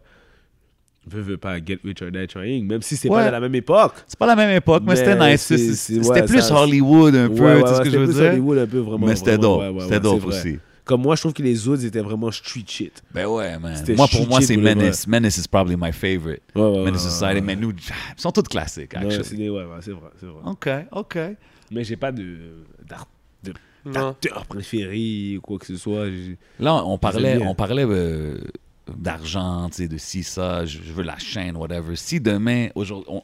Veux, 1.10 1.22
veux 1.22 1.38
pas 1.38 1.58
Get 1.64 1.80
Rich 1.86 2.02
or 2.02 2.12
Die 2.12 2.28
Trying, 2.28 2.68
même 2.68 2.82
si 2.82 2.98
c'est 2.98 3.10
Ouais. 3.10 3.20
pas 3.22 3.28
de 3.28 3.32
la 3.32 3.40
même 3.40 3.56
époque. 3.56 3.94
C'est 4.08 4.20
pas 4.20 4.28
la 4.28 4.36
même 4.36 4.56
époque, 4.56 4.84
mais, 4.86 4.94
Mais 4.94 4.96
c'était 4.98 5.32
nice. 5.32 5.76
C'était 5.76 6.06
ouais, 6.08 6.24
plus 6.26 6.42
ça- 6.42 6.62
Hollywood 6.62 7.16
un 7.16 7.30
peu, 7.30 7.44
Ouais, 7.44 7.62
tu 7.64 7.68
sais 7.70 7.76
ce 7.76 7.82
que 7.82 7.90
je 7.90 7.98
veux 7.98 8.06
plus 8.06 8.14
dire? 8.16 8.32
Hollywood 8.32 8.58
un 8.58 8.68
peu 8.68 8.80
vraiment. 8.80 9.08
mais 9.08 9.16
c'était 9.16 9.38
dope. 9.38 9.62
c'était 9.82 10.00
dope 10.00 10.26
aussi. 10.26 10.60
Comme 10.84 11.02
moi, 11.02 11.16
je 11.16 11.22
trouve 11.22 11.34
que 11.34 11.44
les 11.44 11.68
autres 11.68 11.84
étaient 11.86 12.00
vraiment 12.02 12.32
street 12.32 12.64
shit. 12.66 13.04
Ben 13.14 13.26
ouais, 13.28 13.60
man. 13.60 13.76
C'était 13.76 13.94
Moi, 13.96 14.08
pour 14.10 14.26
moi, 14.28 14.40
c'est 14.42 14.56
Menace. 14.56 15.06
Menace 15.06 15.38
is 15.38 15.48
probably 15.50 15.76
my 15.78 15.92
favorite. 15.92 16.42
Menace 16.56 17.04
Society, 17.10 17.42
mais 17.42 17.56
nous, 17.58 17.72
ils 17.72 18.22
sont 18.22 18.32
tous 18.32 18.44
classiques, 18.44 18.96
actually. 18.96 19.50
ouais, 19.50 19.64
c'est 19.82 19.92
vrai, 19.92 20.10
c'est 20.20 20.26
vrai. 20.28 20.42
OK, 20.46 20.70
OK. 20.94 21.18
Mais 21.72 21.84
j'ai 21.84 21.98
pas 21.98 22.12
de 22.12 22.24
d'acteur 23.86 24.46
préféré 24.46 25.38
ou 25.38 25.42
quoi 25.42 25.58
que 25.60 25.66
ce 25.66 25.78
soit. 25.78 26.06
Là, 26.60 26.84
on 26.86 26.98
parlait, 26.98 27.38
on 27.42 27.56
parlait 27.56 27.86
euh, 27.88 28.38
d'argent, 28.96 29.70
tu 29.70 29.78
sais, 29.84 29.88
de 29.88 29.98
ci, 29.98 30.24
ça, 30.24 30.66
je, 30.66 30.80
je 30.84 30.94
veux 30.94 31.04
la 31.04 31.18
chaîne, 31.18 31.58
whatever. 31.58 31.96
Si 31.96 32.20
demain, 32.20 32.68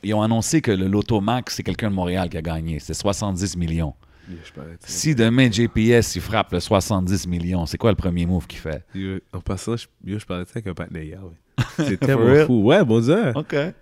ils 0.03 0.13
ont 0.15 0.21
annoncé 0.21 0.61
que 0.61 0.71
le 0.71 0.87
Loto 0.87 1.21
Max, 1.21 1.55
c'est 1.55 1.63
quelqu'un 1.63 1.89
de 1.89 1.95
Montréal 1.95 2.29
qui 2.29 2.37
a 2.37 2.41
gagné. 2.41 2.79
C'est 2.79 2.93
70 2.93 3.55
millions. 3.57 3.93
Si 4.79 5.13
demain, 5.15 5.51
JPS, 5.51 6.15
il 6.15 6.21
frappe 6.21 6.53
le 6.53 6.59
70 6.61 7.27
millions, 7.27 7.65
c'est 7.65 7.77
quoi 7.77 7.91
le 7.91 7.97
premier 7.97 8.25
move 8.25 8.47
qu'il 8.47 8.59
fait? 8.59 8.85
Yo, 8.95 9.17
En 9.33 9.41
passant, 9.41 9.75
je, 9.75 9.85
yo, 10.05 10.17
je 10.17 10.25
parlais 10.25 10.45
de 10.45 10.47
ça 10.49 10.53
avec 10.55 10.67
un 10.67 10.73
partenaire 10.73 11.03
hier. 11.03 11.19
ouais. 11.23 12.45
Fou. 12.45 12.63
Ouais, 12.63 12.83
bon 12.85 12.99
Dieu. 13.01 13.33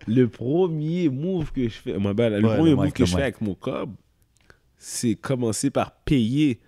Le 0.08 0.26
premier 0.28 1.10
move 1.10 1.52
que 1.52 1.64
je 1.64 1.70
fais, 1.76 1.98
ma 1.99 2.14
belle, 2.14 2.34
le 2.41 2.48
Ouais, 2.48 2.56
premier 2.56 2.70
le 2.72 2.76
move 2.76 2.91
que 2.91 3.06
je 3.06 3.16
fais 3.16 3.22
avec 3.22 3.40
mon 3.41 3.53
cob, 3.53 3.91
c'est 4.78 5.14
commencer 5.16 5.70
par 5.70 5.91
payer 5.91 6.60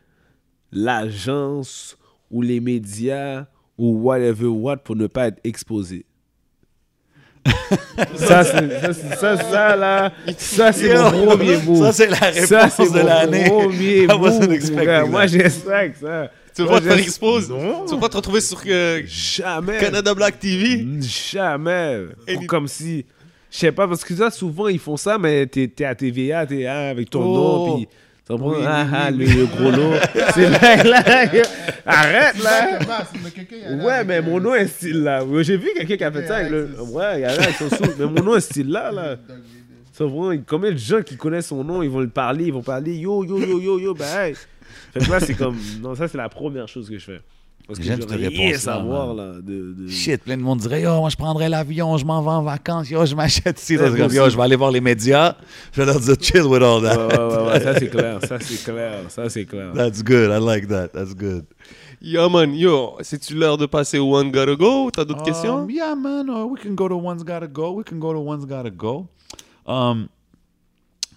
l'agence 0.72 1.98
ou 2.32 2.42
les 2.42 2.60
médias 2.60 3.46
ou 3.78 3.98
whatever 4.04 4.48
what 4.48 4.78
pour 4.78 4.96
ne 4.96 5.08
pas 5.08 5.28
être 5.28 5.40
exposé. 5.44 6.06
ça, 8.16 8.44
c'est, 8.44 8.80
ça, 8.80 8.94
c'est- 8.94 9.16
ça, 9.16 9.38
ça, 9.38 9.76
là, 9.76 10.12
ça, 10.38 10.72
c'est 10.72 10.94
mon 10.96 11.26
premier 11.28 11.58
move. 11.58 11.80
Ça, 11.84 11.92
c'est 11.92 12.08
la 12.08 12.18
réponse 12.30 12.48
Ça, 12.48 12.70
de 13.02 13.06
l'année. 13.06 13.44
premier 13.50 14.08
that. 14.08 15.06
Moi, 15.06 15.28
j'expecte 15.28 16.00
ça. 16.02 16.32
Tu 16.56 16.62
veux 16.62 16.68
Moi, 16.70 16.80
pas 16.82 16.96
te 16.96 17.00
expose? 17.00 17.48
Tu 17.88 17.94
veux 17.96 18.00
pas 18.00 18.10
te 18.10 18.16
retrouver 18.16 18.40
sur 18.42 18.62
euh, 18.68 19.02
Jamais. 19.08 19.80
Canada 19.80 20.14
Black 20.14 20.40
TV? 20.40 20.86
Jamais. 21.02 22.02
Et 22.28 22.46
Comme 22.46 22.68
si. 22.68 23.06
Je 23.52 23.58
sais 23.58 23.72
pas, 23.72 23.88
parce 23.88 24.04
que 24.04 24.16
ça, 24.16 24.32
souvent, 24.32 24.68
ils 24.68 24.80
font 24.80 24.98
ça, 24.98 25.18
mais 25.20 25.46
t'es 25.46 25.68
t'es 25.68 25.86
à 25.86 25.94
TVA, 25.94 26.46
t'es 26.46 26.66
avec 26.66 27.10
ton 27.10 27.22
Oh. 27.24 27.36
nom, 27.68 27.76
puis. 27.78 27.88
Tu 28.26 28.32
comprends? 28.32 28.52
Oui, 28.52 28.64
ah, 28.66 28.86
oui, 28.86 28.96
ah, 28.96 29.10
oui, 29.12 29.26
le, 29.26 29.46
gros 29.48 29.72
lot. 29.72 29.94
C'est 30.34 30.50
là, 30.50 30.84
là. 30.84 31.44
Arrête, 31.86 32.42
là. 32.42 32.80
C'est 33.12 33.84
Ouais, 33.84 34.04
mais 34.06 34.18
euh, 34.20 34.22
mon 34.22 34.40
nom 34.40 34.56
est 34.56 34.68
style 34.68 35.04
là. 35.04 35.26
J'ai 35.42 35.58
vu 35.58 35.70
quelqu'un 35.76 35.98
qui 35.98 36.04
a 36.06 36.12
fait 36.12 36.28
ça 36.28 36.38
avec 36.38 36.52
le. 36.52 36.70
Ouais, 36.84 37.20
il 37.20 37.22
y 37.22 37.26
a 37.26 37.36
là, 37.36 37.44
ils 37.50 37.54
sont 37.54 37.70
sous. 37.70 37.84
Mais 38.00 38.06
mon 38.06 38.24
nom 38.24 38.36
est 38.36 38.42
style 38.42 38.70
là, 38.70 38.92
là. 38.92 39.18
Ça, 39.92 40.06
vraiment, 40.06 40.42
combien 40.48 40.72
de 40.72 40.78
gens 40.78 41.04
qui 41.04 41.18
connaissent 41.18 41.48
son 41.48 41.64
nom, 41.64 41.84
ils 41.84 41.90
vont 41.90 42.00
le 42.00 42.10
parler, 42.10 42.46
ils 42.46 42.54
vont 42.54 42.64
parler 42.64 42.96
yo, 42.96 43.24
yo, 43.24 43.38
yo, 43.40 43.60
yo, 43.60 43.80
yo, 43.80 43.94
ben, 43.94 44.08
hey. 44.08 44.36
Fait 44.92 45.02
que 45.02 45.12
là, 45.12 45.20
c'est 45.20 45.36
comme. 45.36 45.58
Non, 45.82 45.94
ça, 45.94 46.08
c'est 46.08 46.18
la 46.18 46.30
première 46.30 46.68
chose 46.68 46.90
que 46.90 46.98
je 46.98 47.06
fais. 47.06 47.22
Parce 47.66 47.80
que 47.80 47.86
J'aime 47.86 48.02
je 48.02 48.08
veux 48.08 48.20
cette 48.20 48.34
rien 48.34 48.58
savoir, 48.58 49.14
là. 49.14 49.36
De, 49.36 49.74
de... 49.74 49.88
Shit, 49.88 50.24
plein 50.24 50.36
de 50.36 50.42
monde 50.42 50.60
dirait 50.60 50.82
Yo, 50.82 51.00
moi 51.00 51.10
je 51.10 51.16
prendrais 51.16 51.48
l'avion, 51.48 51.98
je 51.98 52.06
m'en 52.06 52.22
vais 52.22 52.30
en 52.30 52.44
vacances, 52.44 52.90
yo, 52.90 53.06
je 53.06 53.16
m'achète 53.16 53.62
ici. 53.62 53.78
Là, 53.78 53.90
c'est 53.90 53.98
comme, 53.98 54.14
yo, 54.14 54.30
je 54.30 54.36
vais 54.36 54.44
aller 54.44 54.58
voir 54.58 54.72
les 54.72 54.82
médias. 54.82 55.38
Je 55.72 55.82
vais 55.82 55.86
leur 55.86 56.00
dire 56.00 56.16
chill 56.20 56.44
with 56.44 56.62
all 56.62 56.82
that. 56.82 57.08
ouais, 57.08 57.18
ouais, 57.18 57.52
ouais, 57.52 57.60
ça 57.62 57.80
c'est 57.80 57.90
clair, 57.90 58.20
ça 58.26 58.38
c'est 58.42 58.64
clair, 58.64 58.94
ça 59.08 59.30
c'est 59.30 59.46
clair. 59.46 59.72
That's 59.74 60.04
good, 60.04 60.30
I 60.30 60.40
like 60.44 60.68
that, 60.68 60.90
that's 60.90 61.16
good. 61.16 61.46
Yo, 62.02 62.30
man, 62.30 62.54
yo, 62.54 62.98
c'est-tu 63.00 63.34
l'heure 63.34 63.58
de 63.58 63.66
passer 63.66 63.98
au 63.98 64.14
One 64.14 64.30
Gotta 64.30 64.56
Go? 64.56 64.92
T'as 64.92 65.06
d'autres 65.06 65.24
questions? 65.24 65.60
Um, 65.60 65.70
yeah, 65.70 65.96
man, 65.96 66.30
uh, 66.30 66.46
we 66.46 66.60
can 66.60 66.76
go 66.76 66.90
to 66.90 66.96
One's 66.96 67.24
Gotta 67.24 67.48
Go. 67.48 67.72
We 67.72 67.86
can 67.86 67.98
go 67.98 68.12
to 68.12 68.20
One's 68.20 68.46
Gotta 68.46 68.72
Go. 68.72 69.08
Um, 69.66 70.10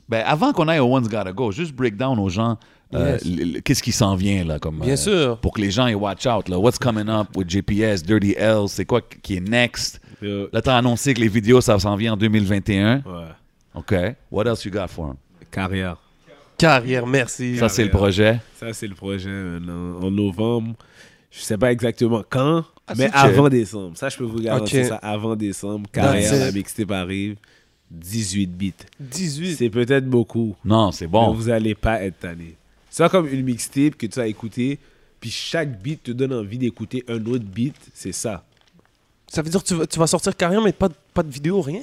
ben, 0.09 0.23
avant 0.24 0.52
qu'on 0.52 0.68
aille 0.68 0.78
au 0.78 0.86
One's 0.86 1.09
Gotta 1.09 1.32
Go, 1.32 1.51
juste 1.51 1.73
break 1.74 1.97
down 1.97 2.20
aux 2.20 2.28
gens 2.28 2.56
euh, 2.94 3.18
Yes. 3.24 3.62
qu'est-ce 3.64 3.82
qui 3.82 3.92
s'en 3.92 4.14
vient, 4.16 4.44
là, 4.44 4.58
comme... 4.58 4.80
Bien 4.80 4.92
euh, 4.94 4.96
sûr. 4.96 5.38
Pour 5.38 5.52
que 5.54 5.60
les 5.60 5.70
gens, 5.70 5.86
ils 5.86 5.94
watch 5.96 6.26
out, 6.26 6.48
là? 6.48 6.58
What's 6.58 6.78
coming 6.78 7.08
up 7.08 7.28
with 7.36 7.48
GPS, 7.50 8.02
Dirty 8.02 8.34
L, 8.36 8.68
c'est 8.68 8.84
quoi 8.84 9.00
qui 9.00 9.36
est 9.36 9.40
next? 9.40 10.00
Euh, 10.22 10.48
Là, 10.52 10.62
t'as 10.62 10.76
annoncé 10.78 11.12
que 11.14 11.20
les 11.20 11.28
vidéos, 11.28 11.60
ça 11.60 11.78
s'en 11.78 11.96
vient 11.96 12.14
en 12.14 12.16
2021. 12.16 12.96
ouais. 12.96 13.02
OK. 13.74 13.94
What 14.30 14.44
else 14.46 14.64
you 14.64 14.70
got 14.70 14.88
for 14.88 15.10
'em? 15.10 15.16
Carrière. 15.50 15.96
Carrière, 16.56 17.06
merci. 17.06 17.58
Ça, 17.58 17.68
c'est 17.68 17.84
le 17.84 17.90
projet? 17.90 18.40
Ça 18.58 18.72
c'est 18.72 18.86
le 18.86 18.94
projet 18.94 19.28
en, 19.28 20.02
en 20.02 20.10
novembre. 20.10 20.74
Je 21.30 21.40
sais 21.40 21.58
pas 21.58 21.70
exactement 21.70 22.22
quand, 22.26 22.64
Ah, 22.86 22.94
mais 22.96 23.10
avant 23.12 23.50
décembre. 23.50 23.94
Ça 23.98 24.08
je 24.08 24.16
peux 24.16 24.24
vous 24.24 24.40
garantir 24.40 24.80
Ok. 24.80 24.86
ça 24.88 24.94
avant 24.96 25.36
décembre. 25.36 25.90
Carrière, 25.92 26.32
la 26.34 26.52
mixtape 26.52 26.90
arrive. 26.92 27.36
18 27.90 28.46
bits. 28.46 28.72
18. 28.98 29.56
C'est 29.56 29.68
peut-être 29.70 30.06
beaucoup, 30.08 30.56
Non, 30.64 30.90
c'est 30.92 31.04
mais 31.04 31.10
bon. 31.12 31.32
vous 31.34 31.50
allez 31.50 31.74
pas 31.74 32.02
être 32.02 32.18
tanné. 32.20 32.56
C'est 32.97 33.10
comme 33.10 33.28
une 33.28 33.43
mixtape 33.44 33.94
que 33.97 34.06
tu 34.06 34.18
as 34.18 34.27
écouté, 34.27 34.78
puis 35.20 35.31
chaque 35.31 35.82
beat 35.82 36.02
te 36.05 36.12
donne 36.12 36.32
envie 36.32 36.56
d'écouter 36.56 37.05
un 37.09 37.23
autre 37.27 37.44
beat. 37.44 37.74
C'est 37.93 38.12
ça. 38.12 38.43
Ça 39.28 39.43
veut 39.43 39.51
dire 39.51 39.62
que 39.62 39.68
tu 39.68 39.74
vas, 39.74 39.86
tu 39.86 39.98
vas 39.98 40.06
sortir 40.06 40.35
carrière, 40.35 40.62
mais 40.62 40.73
pas 40.73 40.89
de, 40.89 40.94
pas 41.12 41.23
de 41.23 41.31
vidéo, 41.31 41.60
rien? 41.60 41.82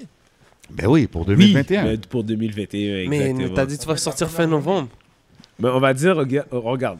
Ben 0.72 0.88
oui, 0.88 1.06
pour 1.06 1.24
2021. 1.26 1.84
mais 1.84 1.98
pour 1.98 2.24
2021, 2.24 3.10
Mais 3.10 3.18
exactement. 3.30 3.54
t'as 3.54 3.66
dit 3.68 3.78
que 3.78 3.82
tu 3.84 3.88
vas 3.88 3.98
sortir 3.98 4.28
fin 4.28 4.48
novembre. 4.48 4.88
Mais 5.60 5.70
on 5.70 5.80
va 5.80 5.94
dire, 5.94 6.16
rega- 6.16 6.48
euh, 6.52 6.58
regarde. 6.60 7.00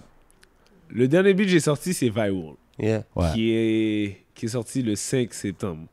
Le 0.90 1.08
dernier 1.08 1.34
beat 1.34 1.46
que 1.48 1.52
j'ai 1.54 1.60
sorti, 1.60 1.94
c'est 1.94 2.10
Viral, 2.10 2.54
Yeah. 2.78 3.04
Ouais. 3.16 3.32
qui, 3.34 3.50
est, 3.52 4.18
qui 4.36 4.46
est 4.46 4.50
sorti 4.50 4.84
le 4.84 4.96
5 4.96 5.34
septembre. 5.34 5.88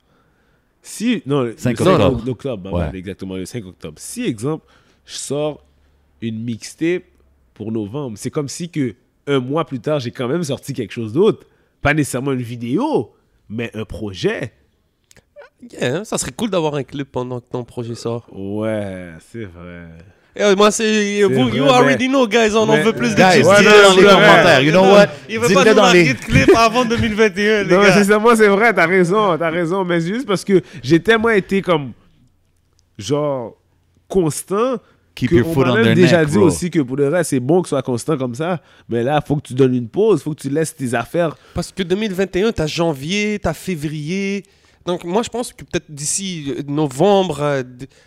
Si, 0.83 1.23
non, 1.25 1.43
le 1.43 1.55
5 1.57 1.79
le 1.79 1.87
octobre. 1.87 2.29
octobre, 2.31 2.65
Ouais. 2.67 2.71
voilà, 2.71 2.95
exactement, 2.95 3.37
le 3.37 3.47
5 3.47 3.65
octobre. 3.65 3.97
Si, 3.99 4.25
exemple, 4.25 4.67
je 5.07 5.15
sors 5.15 5.65
une 6.21 6.43
mixtape 6.43 7.05
pour 7.61 7.73
novembre, 7.73 8.17
c'est 8.17 8.31
comme 8.31 8.49
si 8.49 8.71
que 8.71 8.95
un 9.27 9.39
mois 9.39 9.67
plus 9.67 9.81
tard, 9.81 10.01
j'ai 10.01 10.11
quand 10.13 10.27
même 10.29 10.43
sorti 10.43 10.73
quelque 10.73 10.93
chose 10.93 11.13
d'autre. 11.13 11.47
Pas 11.83 11.93
nécessairement 11.93 12.33
une 12.33 12.41
vidéo, 12.41 13.13
mais 13.51 13.71
un 13.75 13.85
projet. 13.85 14.55
Yeah, 15.71 15.97
hein, 15.97 16.05
ça 16.05 16.17
serait 16.17 16.33
cool 16.33 16.49
d'avoir 16.49 16.75
un 16.77 16.85
clip 16.85 17.13
pendant 17.13 17.39
que 17.39 17.45
ton 17.51 17.63
projet 17.65 17.95
sort. 17.95 18.27
Ouais, 18.33 19.11
c'est 19.31 19.45
vrai. 19.45 19.89
Eh, 20.37 20.57
moi, 20.57 20.71
c'est. 20.71 21.23
Vous, 21.25 21.35
vrai, 21.49 21.57
you 21.59 21.65
mais- 21.65 21.71
already 21.71 22.09
know, 22.09 22.27
guys, 22.27 22.55
on 22.55 22.67
en 22.67 22.79
veut 22.83 22.95
plus 22.95 23.11
de 23.11 23.17
Guys, 23.17 23.43
justice. 23.43 23.47
Ouais, 23.47 23.63
non, 23.63 23.71
dans 23.71 23.95
les 23.95 23.95
c'est 23.97 24.03
vrai. 24.05 24.15
commentaires. 24.15 24.61
You 24.63 24.71
know 24.73 24.81
what? 24.85 25.07
Il 25.29 25.39
veut 25.39 25.53
pas 25.53 25.65
nous 25.67 25.75
dans 25.75 25.83
marquer 25.83 26.03
les... 26.05 26.15
de 26.15 26.19
clip 26.21 26.51
avant 26.57 26.87
2021, 26.87 27.65
les 27.65 27.75
Non, 27.75 27.83
gars. 27.83 27.93
c'est 27.93 28.05
ça, 28.05 28.19
moi 28.19 28.37
c'est 28.37 28.49
vrai, 28.49 28.73
t'as 28.73 28.87
raison, 28.87 29.37
t'as 29.37 29.51
raison, 29.51 29.85
mais 29.85 30.01
juste 30.01 30.27
parce 30.27 30.45
que 30.45 30.63
j'ai 30.83 31.01
tellement 31.03 31.29
été 31.29 31.61
comme 31.61 31.93
genre, 32.97 33.55
constant. 34.09 34.79
Keep 35.15 35.33
your 35.33 35.49
on 35.49 35.53
foot 35.53 35.67
on 35.69 35.75
même 35.75 35.85
their 35.85 35.95
déjà 35.95 36.19
neck, 36.21 36.29
dit 36.29 36.37
bro. 36.39 36.47
aussi 36.47 36.71
que 36.71 36.79
pour 36.81 36.97
le 36.97 37.09
reste, 37.09 37.31
c'est 37.31 37.41
bon 37.41 37.63
que 37.63 37.69
ce 37.69 37.71
soit 37.71 37.83
constant 37.83 38.17
comme 38.17 38.35
ça. 38.35 38.61
Mais 38.89 39.03
là, 39.03 39.21
faut 39.27 39.37
que 39.37 39.43
tu 39.49 39.55
donnes 39.55 39.75
une 39.75 39.89
pause. 39.89 40.23
faut 40.23 40.35
que 40.35 40.41
tu 40.41 40.49
laisses 40.51 40.75
tes 40.75 40.95
affaires. 40.95 41.37
Parce 41.55 41.73
que 41.73 41.83
2021, 41.83 42.53
t'as 42.53 42.67
janvier, 42.67 43.39
t'as 43.43 43.53
février. 43.55 44.45
Donc 44.87 45.05
moi, 45.05 45.23
je 45.23 45.29
pense 45.29 45.53
que 45.53 45.63
peut-être 45.63 45.91
d'ici 45.91 46.55
euh, 46.57 46.63
novembre, 46.67 47.39
euh, 47.43 47.63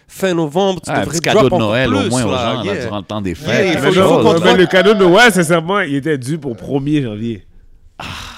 fin 0.07 0.33
novembre, 0.33 0.81
tu 0.81 0.89
Ah, 0.89 0.95
un 0.97 0.99
devrais 1.01 1.11
petit 1.19 1.21
cadeau 1.21 1.39
drop 1.49 1.53
de 1.53 1.57
Noël 1.65 1.87
plus, 1.89 1.97
au 1.97 2.09
moins 2.09 2.23
aux 2.25 2.31
là, 2.31 2.53
gens 2.55 2.63
là, 2.63 2.73
yeah. 2.73 2.83
durant 2.85 2.97
le 2.97 3.03
temps 3.03 3.21
des 3.21 3.29
Yeah, 3.31 3.39
fêtes. 3.39 3.67
il 3.73 3.77
faut- 3.77 3.85
mais, 3.85 3.91
il 3.91 4.43
non, 4.45 4.55
le 4.55 4.65
cadeau 4.65 4.93
de 4.95 4.99
Noël, 4.99 5.31
sincèrement, 5.31 5.81
il 5.81 5.95
était 5.95 6.17
dû 6.17 6.39
pour 6.39 6.55
1er 6.55 7.03
janvier. 7.03 7.45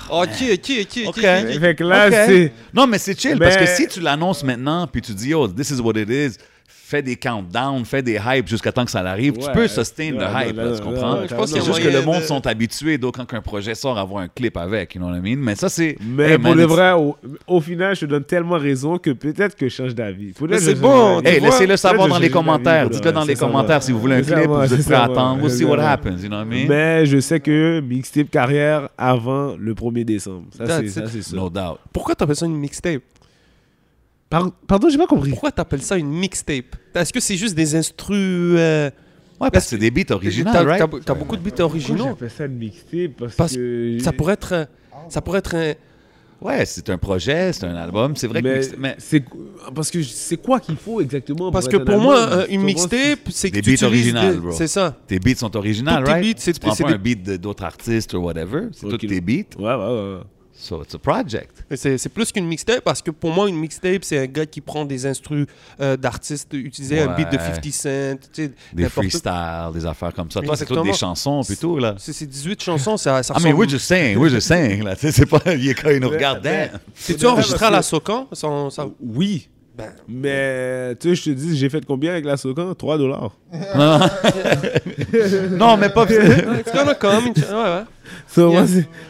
Ok, 0.09 0.27
ok, 0.29 0.49
ok, 0.51 0.71
ok. 0.81 1.07
Ok. 1.07 1.17
ok. 1.17 1.59
Fait 1.59 1.75
que 1.75 1.83
là, 1.83 2.11
c'est. 2.27 2.51
Non, 2.73 2.85
mais 2.87 2.97
c'est 2.97 3.19
chill 3.19 3.37
Mais- 3.39 3.45
parce 3.45 3.57
que 3.57 3.65
si 3.65 3.87
tu 3.87 4.01
l'annonces 4.01 4.43
maintenant 4.43 4.85
puis 4.85 5.01
tu 5.01 5.13
dis, 5.13 5.33
oh, 5.33 5.47
this 5.47 5.69
is 5.71 5.79
what 5.79 5.93
it 5.95 6.09
is, 6.09 6.37
fais 6.87 7.01
des 7.01 7.15
countdowns, 7.15 7.83
fais 7.83 8.03
des 8.03 8.19
hypes 8.23 8.47
jusqu'à 8.47 8.71
temps 8.71 8.85
que 8.85 8.91
ça 8.91 8.99
arrive, 8.99 9.33
tu 9.33 9.49
peux 9.51 9.67
sustain 9.67 10.13
Ouais, 10.13 10.19
le 10.43 10.49
hype, 10.49 10.57
là, 10.57 10.77
tu 10.77 10.83
comprends? 10.83 11.27
Je 11.27 11.33
pense 11.33 11.51
a 11.51 11.59
C'est 11.59 11.65
juste 11.65 11.81
que 11.81 11.87
le 11.89 12.03
monde 12.03 12.21
de- 12.21 12.25
sont 12.27 12.45
habitués, 12.45 12.99
donc 12.99 13.15
quand 13.17 13.33
un 13.33 13.41
projet 13.41 13.73
sort, 13.73 13.97
à 13.97 14.01
avoir 14.01 14.21
un 14.21 14.27
clip 14.27 14.55
avec, 14.55 14.93
you 14.93 15.01
know 15.01 15.09
what 15.09 15.17
I 15.17 15.21
mean? 15.21 15.41
Mais 15.41 15.55
ça, 15.55 15.67
c'est... 15.67 15.97
Mais 15.99 16.31
Hey, 16.31 16.37
pour 16.37 16.49
man, 16.51 16.57
le 16.59 16.65
vrai, 16.65 16.91
au, 16.91 17.17
au 17.47 17.59
final, 17.59 17.95
je 17.95 18.01
te 18.01 18.05
donne 18.05 18.23
tellement 18.23 18.57
raison 18.59 18.99
que 18.99 19.09
peut-être 19.09 19.55
que 19.55 19.67
je 19.67 19.73
change 19.75 19.95
d'avis. 19.95 20.33
Mais 20.41 20.47
que 20.47 20.57
c'est 20.59 20.75
bon. 20.75 21.21
Hey, 21.21 21.39
laissez-le 21.39 21.75
savoir 21.75 22.07
dans 22.07 22.19
les 22.19 22.29
commentaires. 22.29 22.87
Dites-le 22.89 23.11
dans 23.11 23.25
les 23.25 23.35
commentaires 23.35 23.81
si 23.81 23.91
vous 23.91 23.99
voulez 23.99 24.17
un 24.17 24.21
clip, 24.21 24.45
vous 24.47 24.73
êtes 24.73 24.85
prêts 24.85 24.93
à 24.93 25.03
attendre. 25.05 25.41
We'll 25.41 25.51
see 25.51 25.65
what 25.65 25.79
happens, 25.79 26.17
you 26.21 26.27
know 26.29 26.37
what 26.37 26.43
I 26.45 26.47
mean? 26.47 26.65
Mais 26.69 27.05
je 27.07 27.19
sais 27.19 27.39
que 27.39 27.79
mixtape 27.81 28.29
carrière 28.29 28.89
avant 28.97 29.55
le 29.57 29.73
1er 29.73 30.03
décembre. 30.05 30.45
Ça, 30.55 30.81
c'est 30.87 31.21
ça. 31.23 31.35
No 31.35 31.49
doubt. 31.49 31.79
Pourquoi 31.91 32.13
t'appelles 32.15 32.35
ça 32.35 32.45
une 32.45 32.57
mixtape? 32.57 33.01
Par- 34.35 34.51
Pardon, 34.67 34.89
j'ai 34.89 34.97
pas 34.97 35.07
compris. 35.07 35.29
Pourquoi 35.29 35.51
t'appelles 35.51 35.81
ça 35.81 35.97
une 35.97 36.09
mixtape? 36.11 36.75
Est-ce 36.93 37.13
que 37.13 37.19
c'est 37.19 37.37
juste 37.37 37.55
des 37.55 37.75
instrus 37.75 38.17
euh, 38.19 38.89
Ouais, 39.39 39.49
parce 39.51 39.65
que 39.65 39.69
c'est 39.71 39.77
des 39.77 39.91
beats 39.91 40.13
originaux, 40.13 40.49
T'as 40.53 40.63
right? 40.63 40.83
t'as 41.05 41.13
beaucoup 41.13 41.35
de 41.37 41.41
beats 41.41 41.51
Pourquoi 41.51 41.65
originaux. 41.65 42.05
j'appelle 42.09 42.31
ça 42.31 42.45
une 42.45 42.57
mixtape? 42.57 43.11
Parce, 43.17 43.35
Parce 43.35 43.55
que... 43.55 43.97
Ça 44.01 44.11
pourrait 44.11 44.33
être, 44.33 44.53
un- 44.53 44.67
ça 45.09 45.21
pourrait 45.21 45.39
être 45.39 45.55
un. 45.55 45.73
Ouais, 46.41 46.65
c'est 46.65 46.89
un 46.89 46.97
projet, 46.97 47.53
c'est 47.53 47.65
un 47.65 47.75
album. 47.75 48.15
C'est 48.17 48.27
vrai 48.27 48.41
que... 48.41 48.75
Mais, 48.77 48.95
c'est 48.99 49.23
parce 49.73 49.89
que 49.89 50.03
c'est 50.03 50.37
quoi 50.37 50.59
qu'il 50.59 50.75
faut 50.75 50.99
exactement 51.01 51.49
Parce 51.51 51.67
pour 51.69 51.79
que 51.79 51.85
pour 51.85 51.95
un 51.95 52.03
moi, 52.03 52.23
album? 52.23 52.39
euh, 52.39 52.45
une 52.49 52.61
mixtape, 52.61 53.19
c'est 53.29 53.49
que 53.49 53.55
Des 53.55 53.61
tu 53.61 53.71
beats 53.75 53.85
originales, 53.87 54.33
des- 54.35 54.39
bro. 54.41 54.51
C'est 54.51 54.67
ça. 54.67 54.97
tes 55.07 55.17
beats 55.19 55.35
sont 55.35 55.55
originales, 55.55 56.03
Tous 56.03 56.07
tes 56.07 56.11
right? 56.11 56.25
beats, 56.35 56.41
c'est- 56.41 56.53
tu 56.53 56.59
prends 56.59 56.75
c'est 56.75 56.83
pas 56.83 56.89
des- 56.89 56.95
un 56.95 56.99
beat 56.99 57.23
d'autres 57.41 57.63
artistes 57.63 58.13
ou 58.13 58.17
whatever. 58.17 58.63
C'est 58.73 58.85
Ok. 58.85 58.97
tous 58.99 59.07
tes 59.07 59.21
beats. 59.21 59.57
Ouais, 59.57 59.63
ouais, 59.63 59.75
ouais. 59.75 60.19
So 60.57 60.81
it's 60.81 60.95
a 60.95 60.99
project. 60.99 61.63
C'est 61.75 61.97
c'est 61.97 62.09
plus 62.09 62.31
qu'une 62.31 62.47
mixtape 62.47 62.81
parce 62.81 63.01
que 63.01 63.11
pour 63.11 63.31
moi, 63.31 63.49
une 63.49 63.57
mixtape, 63.57 64.03
c'est 64.03 64.17
un 64.19 64.25
gars 64.25 64.45
qui 64.45 64.61
prend 64.61 64.85
des 64.85 65.05
instrus 65.05 65.47
euh, 65.81 65.97
d'artistes, 65.97 66.47
utiliser 66.53 67.01
un 67.01 67.13
beat 67.15 67.29
de 67.29 67.37
Ouais. 67.37 67.43
50 67.55 67.73
Cent, 67.73 68.17
tu 68.33 68.45
sais, 68.45 68.51
Des 68.73 68.89
freestyles, 68.89 69.71
des 69.73 69.85
affaires 69.85 70.13
comme 70.13 70.31
ça. 70.31 70.41
Toi, 70.41 70.55
c'est 70.55 70.65
toutes 70.65 70.83
des 70.83 70.93
chansons 70.93 71.41
puis 71.45 71.57
tout, 71.57 71.77
là. 71.77 71.95
C'est 71.97 72.13
c'est 72.13 72.25
18 72.25 72.63
chansons, 72.63 72.95
ça, 72.97 73.21
ça 73.21 73.33
I 73.33 73.37
mean, 73.43 73.51
ressemble- 73.53 73.59
we're 73.59 73.69
just 73.69 73.85
saying, 73.85 74.17
we're 74.17 74.31
just 74.31 74.47
saying, 74.47 74.83
là. 74.83 74.95
C'est 74.97 75.25
pas... 75.25 75.41
Il 75.53 75.69
est 75.69 75.73
quand 75.75 75.89
il 75.89 75.99
nous 75.99 76.09
regarde. 76.09 76.47
C'est-tu 76.93 77.25
enregistré 77.27 77.65
à 77.65 77.69
la 77.71 77.81
Socan 77.81 78.27
Sans- 78.31 78.69
ça- 78.69 78.87
Oui. 79.01 79.49
Ben, 79.77 79.91
Mais 80.07 80.95
tu 80.95 81.09
sais, 81.09 81.15
je 81.15 81.23
te 81.25 81.29
dis, 81.31 81.57
j'ai 81.57 81.69
fait 81.69 81.85
combien 81.85 82.11
avec 82.11 82.23
la 82.23 82.37
Socan? 82.37 82.73
3 82.73 82.97
dollars. 82.97 83.31
Non, 85.51 85.77
mais 85.77 85.89
pas... 85.89 86.05
It's 86.09 86.71
gonna 86.73 86.95
come. 86.95 87.25
Ouais, 87.35 87.53
ouais. 87.53 87.83
So, 88.27 88.51
Yeah. 88.51 88.65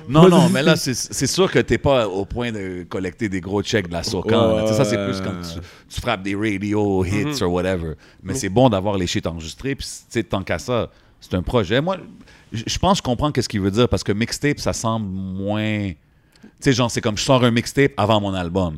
moi, 0.07 0.23
Non, 0.23 0.29
non, 0.29 0.49
mais 0.49 0.61
là, 0.61 0.75
c'est 0.75 1.27
sûr 1.27 1.51
que 1.51 1.59
t'es 1.59 1.77
pas 1.77 2.07
au 2.07 2.25
point 2.25 2.51
de 2.51 2.85
collecter 2.87 3.29
des 3.29 3.41
gros 3.41 3.63
checks 3.63 3.87
de 3.87 3.93
la 3.93 4.03
Socan. 4.03 4.67
sais, 4.67 4.73
ça, 4.73 4.85
c'est 4.85 5.03
plus 5.05 5.21
quand 5.21 5.41
tu, 5.41 5.59
tu 5.89 6.01
frappes 6.01 6.21
des 6.23 6.35
radio 6.35 7.03
hits 7.05 7.25
Mhm. 7.25 7.43
ou 7.43 7.51
whatever. 7.51 7.93
Mais 8.23 8.33
c'est 8.35 8.49
bon 8.49 8.69
d'avoir 8.69 8.97
les 8.97 9.07
shit 9.07 9.25
enregistrés. 9.25 9.75
Puis, 9.75 9.87
tu 9.87 9.93
sais, 10.09 10.23
tant 10.23 10.43
qu'à 10.43 10.59
ça, 10.59 10.89
c'est 11.21 11.33
un 11.33 11.41
projet. 11.41 11.81
Moi, 11.81 11.97
je 12.51 12.77
pense 12.77 12.93
que 12.93 12.97
je 12.97 13.03
comprends 13.03 13.31
qu'est-ce 13.31 13.49
qu'il 13.49 13.61
veut 13.61 13.71
dire 13.71 13.89
parce 13.89 14.03
que 14.03 14.11
mixtape, 14.11 14.59
ça 14.59 14.73
semble 14.73 15.07
moins. 15.07 15.89
Tu 15.89 15.97
sais, 16.59 16.73
genre, 16.73 16.91
c'est 16.91 17.01
comme 17.01 17.17
je 17.17 17.23
sors 17.23 17.43
un 17.43 17.51
mixtape 17.51 17.93
avant 17.97 18.19
mon 18.21 18.33
album. 18.33 18.77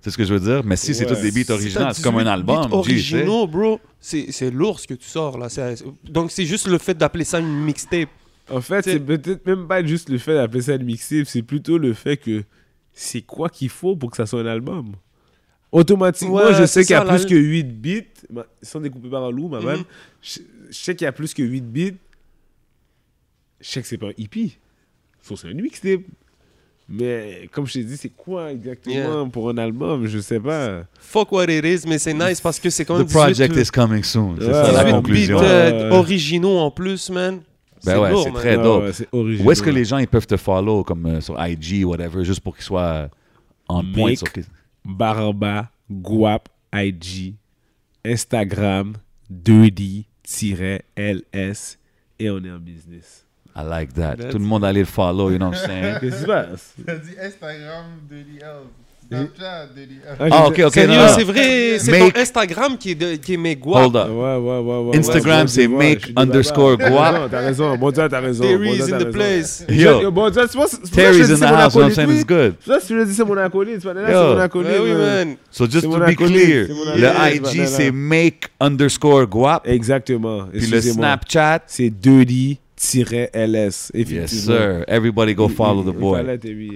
C'est 0.00 0.10
ce 0.10 0.16
que 0.16 0.24
je 0.24 0.32
veux 0.32 0.40
dire? 0.40 0.62
Mais 0.64 0.76
si 0.76 0.94
c'est 0.94 1.06
tous 1.06 1.20
des 1.20 1.30
beats 1.30 1.52
originaux, 1.52 1.86
c'est 1.92 2.02
comme 2.02 2.16
un 2.18 2.22
18 2.24 2.28
album. 2.32 2.72
originaux, 2.72 3.46
bro. 3.46 3.80
C'est 4.00 4.50
lourd 4.50 4.78
ce 4.80 4.86
que 4.86 4.94
tu 4.94 5.06
sors 5.08 5.36
là. 5.38 5.48
C'est- 5.48 5.84
Donc 6.08 6.30
c'est 6.30 6.46
juste 6.46 6.66
le 6.68 6.78
fait 6.78 6.94
d'appeler 6.94 7.24
ça 7.24 7.38
une 7.40 7.64
mixtape. 7.64 8.08
En 8.50 8.60
fait, 8.60 8.82
c'est 8.82 9.00
peut-être 9.00 9.46
même 9.46 9.66
pas 9.68 9.84
juste 9.84 10.08
le 10.08 10.18
fait 10.18 10.34
d'appeler 10.34 10.62
ça 10.62 10.74
une 10.74 10.84
mixtape, 10.84 11.26
c'est 11.26 11.42
plutôt 11.42 11.76
le 11.78 11.92
fait 11.92 12.16
que 12.16 12.44
c'est 12.92 13.22
quoi 13.22 13.48
qu'il 13.50 13.68
faut 13.68 13.94
pour 13.96 14.10
que 14.10 14.16
ça 14.16 14.26
soit 14.26 14.40
un 14.40 14.46
album. 14.46 14.92
Automatiquement, 15.70 16.36
Ouais, 16.36 16.54
je 16.54 16.64
sais 16.64 16.82
qu'il 16.82 16.92
y 16.92 16.94
a 16.94 17.04
la- 17.04 17.14
plus 17.14 17.26
que 17.26 17.34
8 17.34 17.64
bits, 17.64 18.04
sans 18.62 18.80
découper 18.80 19.10
par 19.10 19.24
un 19.24 19.30
loup, 19.30 19.48
ma 19.48 19.58
Mhm. 19.60 19.64
man. 19.66 19.82
Je, 20.22 20.38
je 20.70 20.74
sais 20.74 20.94
qu'il 20.96 21.04
y 21.04 21.08
a 21.08 21.12
plus 21.12 21.34
que 21.34 21.42
8 21.42 21.60
bits. 21.64 21.96
Je 23.60 23.68
sais 23.68 23.82
que 23.82 23.88
c'est 23.88 23.98
pas 23.98 24.08
un 24.08 24.12
hippie. 24.16 24.56
Faut 25.20 25.34
que 25.34 25.40
c'est 25.40 25.50
une 25.50 25.60
mixtape. 25.60 26.00
Mais 26.88 27.50
comme 27.52 27.66
je 27.66 27.74
t'ai 27.74 27.84
dit, 27.84 27.98
c'est 27.98 28.08
quoi 28.08 28.50
exactement 28.50 28.94
Yeah. 28.94 29.30
pour 29.30 29.50
un 29.50 29.58
album? 29.58 30.06
Je 30.06 30.20
sais 30.20 30.40
pas. 30.40 30.84
Fuck 30.98 31.32
what 31.32 31.44
it 31.50 31.62
is, 31.62 31.86
mais 31.86 31.98
c'est 31.98 32.14
nice 32.14 32.40
parce 32.40 32.58
que 32.58 32.70
c'est 32.70 32.86
quand 32.86 32.94
The 32.94 32.98
même 33.00 33.06
18, 33.08 33.18
project 33.20 33.56
is 33.56 33.70
coming 33.70 34.02
soon. 34.02 34.36
C'est 34.40 34.46
Ouais, 34.46 34.52
ça 34.54 34.72
la 34.72 34.78
ouais. 34.78 34.84
18 34.84 34.92
conclusion. 34.92 35.38
beats 35.38 35.44
euh, 35.44 35.90
Ouais. 35.90 35.96
originaux 35.96 36.56
en 36.58 36.70
plus, 36.70 37.10
man. 37.10 37.40
Ben 37.88 37.94
c'est 38.08 38.14
ouais, 38.14 38.22
c'est 38.24 38.30
très 38.32 38.56
dope. 38.56 38.82
ouais, 38.84 38.92
c'est 38.92 39.08
original. 39.12 39.46
Où 39.46 39.50
est-ce 39.52 39.62
que 39.62 39.70
les 39.70 39.84
gens 39.84 39.98
ils 39.98 40.06
peuvent 40.08 40.26
te 40.26 40.36
follow 40.36 40.84
comme 40.84 41.06
euh, 41.06 41.20
sur 41.20 41.36
IG 41.44 41.84
whatever 41.84 42.24
juste 42.24 42.40
pour 42.40 42.54
qu'ils 42.54 42.64
soient 42.64 43.08
en 43.68 43.82
point 43.92 44.14
sur 44.14 44.28
Baramba, 44.84 45.70
Guap, 45.90 46.48
IG, 46.72 47.34
Instagram, 48.04 48.94
2D-LS, 50.68 51.78
et 52.18 52.30
on 52.30 52.42
est 52.44 52.50
en 52.50 52.58
business. 52.58 53.24
I 53.56 53.62
like 53.68 53.92
that. 53.94 54.16
That's- 54.16 54.30
Tout 54.32 54.38
le 54.38 54.44
monde 54.44 54.64
allait 54.64 54.80
le 54.80 54.86
follow, 54.86 55.30
you 55.30 55.36
know 55.38 55.48
what 55.48 55.56
I'm 55.56 55.66
saying? 55.66 55.98
Qu'est-ce 56.00 56.14
qui 56.16 56.20
se 56.22 56.26
passe? 56.26 56.74
Dit 56.78 57.16
Instagram 57.20 57.84
de 58.08 58.16
l'IL. 58.16 58.42
L'IL. 59.10 59.28
Ah, 60.30 60.46
ok, 60.48 60.58
ok. 60.66 60.72
C'est 60.74 61.24
vrai, 61.24 61.78
c'est 61.78 61.90
Make- 61.92 62.12
ton 62.12 62.20
Instagram 62.20 62.76
qui 62.78 62.90
est, 62.90 62.94
de, 62.94 63.14
qui 63.16 63.34
est 63.34 63.36
mes 63.38 63.58
Hold 63.64 63.92
guap. 63.92 63.94
up. 63.96 64.08
Ouais, 64.10 64.36
ouais, 64.36 64.58
ouais, 64.60 64.90
ouais. 64.90 64.96
Instagram, 64.98 65.40
ouais, 65.42 65.46
c'est 65.48 65.66
make 65.66 66.12
underscore 66.14 66.76
guap. 66.76 66.88
T'as 66.88 67.00
raison, 67.10 67.28
T'as 67.30 67.40
raison, 67.40 67.76
bon 67.78 67.90
Dieu, 67.90 68.08
t'as 68.10 68.20
raison. 68.20 68.44
bon 68.44 68.48
Terry's 68.50 68.92
in 68.92 68.98
the 68.98 69.10
place. 69.10 69.64
Yo. 69.68 70.10
Bon 70.10 70.28
Dieu, 70.30 70.42
c'est 70.50 70.58
pas- 70.58 70.66
Terry's 70.94 71.26
te 71.28 71.32
in 71.32 71.36
the 71.36 71.42
house, 71.42 71.74
what 71.74 71.84
I'm 71.88 71.94
saying 71.94 72.10
is 72.10 72.24
good. 72.24 72.54
Ça, 72.66 72.80
si 72.80 72.94
je 72.94 73.02
dis 73.04 73.14
c'est 73.14 73.24
mon 73.24 73.36
acolyte, 73.38 73.80
c'est 73.80 73.88
pas 73.88 73.94
là, 73.94 74.02
Yo. 74.02 74.06
c'est 74.28 74.34
mon 74.34 74.40
acolyte. 74.40 74.70
Ouais, 74.72 74.78
oui, 74.82 74.90
man. 74.92 75.28
man. 75.28 75.36
So 75.50 75.64
just 75.66 75.84
to 75.84 75.98
be 75.98 76.14
clear, 76.14 76.66
le 76.96 77.34
IG 77.34 77.66
c'est 77.66 77.90
make 77.90 78.48
underscore 78.60 79.26
guap. 79.26 79.66
Exactement. 79.66 80.48
Puis 80.52 80.66
le. 80.66 80.80
Snapchat, 80.82 81.60
C'est 81.66 81.90
2D-LS. 82.78 83.54
yes 83.54 83.90
effectivement. 83.94 84.28
sir. 84.56 84.84
Everybody 84.88 85.34
go 85.34 85.48
follow 85.48 85.82
the 85.82 85.94
boy. 85.94 86.20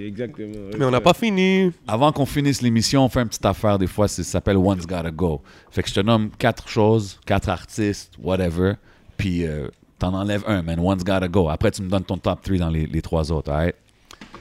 exactement. 0.05 0.69
Mais 0.77 0.85
on 0.85 0.91
n'a 0.91 1.01
pas 1.01 1.13
fini. 1.13 1.71
Avant 1.87 2.11
qu'on 2.11 2.25
finisse 2.25 2.61
l'émission, 2.61 3.05
on 3.05 3.09
fait 3.09 3.21
une 3.21 3.27
petite 3.29 3.45
affaire 3.45 3.77
des 3.79 3.87
fois, 3.87 4.07
c'est- 4.07 4.23
ça 4.23 4.33
s'appelle 4.33 4.57
One's 4.57 4.85
Gotta 4.85 5.11
Go. 5.11 5.41
Fait 5.71 5.81
que 5.83 5.89
je 5.89 5.93
te 5.93 5.99
nomme 6.01 6.29
quatre 6.37 6.67
choses, 6.67 7.19
quatre 7.25 7.49
artistes, 7.49 8.11
whatever, 8.21 8.73
puis 9.17 9.45
euh, 9.45 9.67
t'en 9.99 10.13
enlèves 10.13 10.43
un, 10.47 10.61
man. 10.61 10.79
One's 10.79 11.03
Gotta 11.03 11.27
Go. 11.27 11.49
Après, 11.49 11.71
tu 11.71 11.81
me 11.81 11.89
donnes 11.89 12.03
ton 12.03 12.17
top 12.17 12.41
3 12.43 12.57
dans 12.57 12.69
les, 12.69 12.85
les 12.85 13.01
trois 13.01 13.31
autres, 13.31 13.51
alright? 13.51 13.75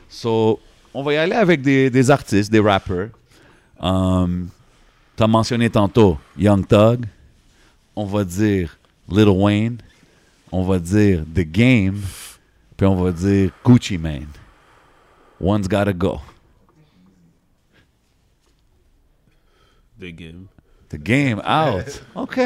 So, 0.09 0.59
on 0.93 1.03
va 1.03 1.15
y 1.15 1.17
aller 1.17 1.35
avec 1.35 1.63
des, 1.63 1.89
des 1.91 2.11
artistes, 2.11 2.51
des 2.53 2.61
rappers. 2.61 3.09
Um, 3.81 4.49
T'as 5.15 5.27
mentionné 5.27 5.69
tantôt 5.71 6.19
Young 6.39 6.67
Thug. 6.67 7.05
On 7.95 8.07
va 8.07 8.25
dire 8.25 8.79
Lil 9.11 9.29
Wayne. 9.29 9.77
On 10.53 10.63
va 10.63 10.79
dire 10.79 11.25
The 11.35 11.41
Game. 11.41 12.01
Puis 12.77 12.87
on 12.87 12.97
va 12.97 13.11
dire 13.11 13.51
Gucci 13.65 13.99
Mane. 13.99 14.29
One's 15.41 15.67
Gotta 15.67 15.93
Go. 15.93 16.21
The 19.99 20.13
game. 20.13 20.49
The 20.89 20.99
game 20.99 21.41
out. 21.41 22.03
OK. 22.15 22.41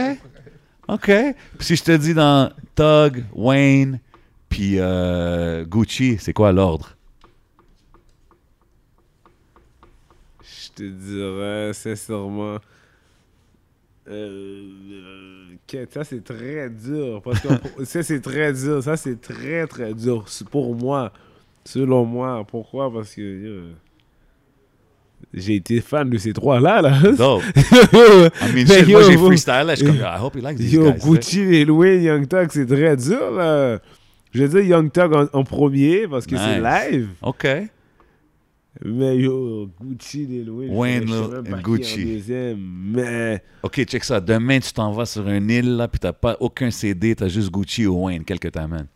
OK. 0.88 1.10
Puis 1.58 1.66
si 1.66 1.76
je 1.76 1.82
te 1.82 1.96
dis 1.96 2.14
dans 2.14 2.52
Tug, 2.74 3.24
Wayne, 3.32 3.98
puis 4.48 4.78
euh, 4.78 5.64
Gucci, 5.64 6.18
c'est 6.18 6.32
quoi 6.32 6.52
l'ordre? 6.52 6.96
Je 10.42 10.68
te 10.74 10.82
dirais 10.82 11.72
sincèrement. 11.72 12.58
Euh, 14.08 14.62
euh, 15.74 15.86
ça 15.90 16.04
c'est 16.04 16.22
très 16.22 16.70
dur 16.70 17.20
parce 17.24 17.40
que 17.40 17.48
ça 17.84 18.04
c'est 18.04 18.20
très 18.20 18.52
dur 18.52 18.80
ça 18.80 18.96
c'est 18.96 19.20
très 19.20 19.66
très 19.66 19.94
dur 19.94 20.22
C'est 20.28 20.48
pour 20.48 20.76
moi 20.76 21.12
selon 21.64 22.04
moi 22.04 22.44
pourquoi? 22.48 22.92
Parce 22.92 23.14
que 23.14 23.20
euh, 23.22 23.72
j'ai 25.34 25.56
été 25.56 25.80
fan 25.80 26.08
de 26.08 26.18
ces 26.18 26.32
trois 26.32 26.60
là 26.60 26.80
là 26.82 27.00
Dope. 27.16 27.42
I 27.56 28.52
mean, 28.54 28.54
Mais 28.54 28.66
shit, 28.66 28.88
moi 28.88 29.00
yo, 29.02 29.10
j'ai 29.10 29.16
freestyle, 29.16 29.64
là, 29.66 29.74
je 29.74 29.84
comme, 29.84 29.96
I 29.96 30.18
hope 30.20 30.36
he 30.36 30.40
likes 30.40 30.58
these 30.58 30.72
Yo, 30.72 30.92
guys. 30.92 31.00
Gucci, 31.00 31.44
Lil 31.44 31.70
Wayne, 31.72 32.02
Young 32.02 32.28
Thug, 32.28 32.48
c'est 32.50 32.66
très 32.66 32.96
dur, 32.96 33.32
là. 33.32 33.80
Je 34.32 34.44
vais 34.44 34.48
dire 34.48 34.76
Young 34.76 34.92
Thug 34.92 35.14
en, 35.14 35.26
en 35.32 35.42
premier 35.44 36.06
parce 36.06 36.26
que 36.26 36.36
c'est 36.36 36.60
Nice. 36.60 36.90
live. 36.92 37.08
OK. 37.22 37.46
Mais 38.84 39.16
yo, 39.18 39.70
Gucci, 39.80 40.26
Lil 40.26 40.50
Wayne. 40.50 41.06
je 41.08 41.12
Wayne, 41.14 41.62
Gucci. 41.62 42.04
deuxième, 42.04 42.58
mais 42.94 43.42
OK, 43.62 43.84
check 43.84 44.04
ça. 44.04 44.20
Demain, 44.20 44.60
tu 44.60 44.72
t'en 44.72 44.92
vas 44.92 45.06
sur 45.06 45.26
une 45.28 45.50
île, 45.50 45.76
là, 45.76 45.88
puis 45.88 45.98
t'as 45.98 46.12
pas 46.12 46.36
aucun 46.40 46.70
CD, 46.70 47.14
t'as 47.14 47.28
juste 47.28 47.50
Gucci 47.50 47.86
ou 47.86 48.04
Wayne. 48.04 48.24
Quel 48.24 48.38
que 48.38 48.48
t'amènes? 48.48 48.88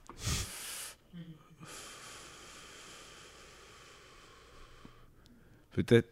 peut-être. 5.82 6.08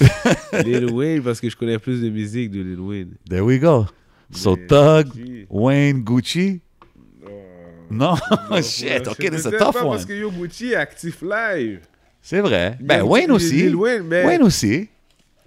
Lil 0.64 0.90
Wayne, 0.92 1.22
parce 1.22 1.40
que 1.40 1.48
je 1.48 1.56
connais 1.56 1.78
plus 1.78 2.00
de 2.02 2.08
musique 2.08 2.50
de 2.50 2.62
Lil 2.62 2.80
Wayne. 2.80 3.14
There 3.28 3.44
we 3.44 3.60
go. 3.60 3.86
So, 4.30 4.56
Thug, 4.56 5.08
Wayne, 5.48 6.02
Gucci? 6.02 6.60
Non? 7.90 8.16
Shit, 8.62 9.06
OK, 9.08 9.30
that's 9.30 9.46
a 9.46 9.50
tough 9.52 9.76
one. 9.76 9.90
Parce 9.90 10.04
que 10.06 10.12
yo, 10.14 10.30
Gucci 10.30 10.72
est 10.72 10.76
actif 10.76 11.22
live. 11.22 11.80
C'est 12.22 12.40
vrai. 12.40 12.76
Ben, 12.80 12.98
Lil- 13.00 13.02
Wayne 13.08 13.30
aussi. 13.30 13.68
Wayne 13.74 14.42
aussi. 14.42 14.88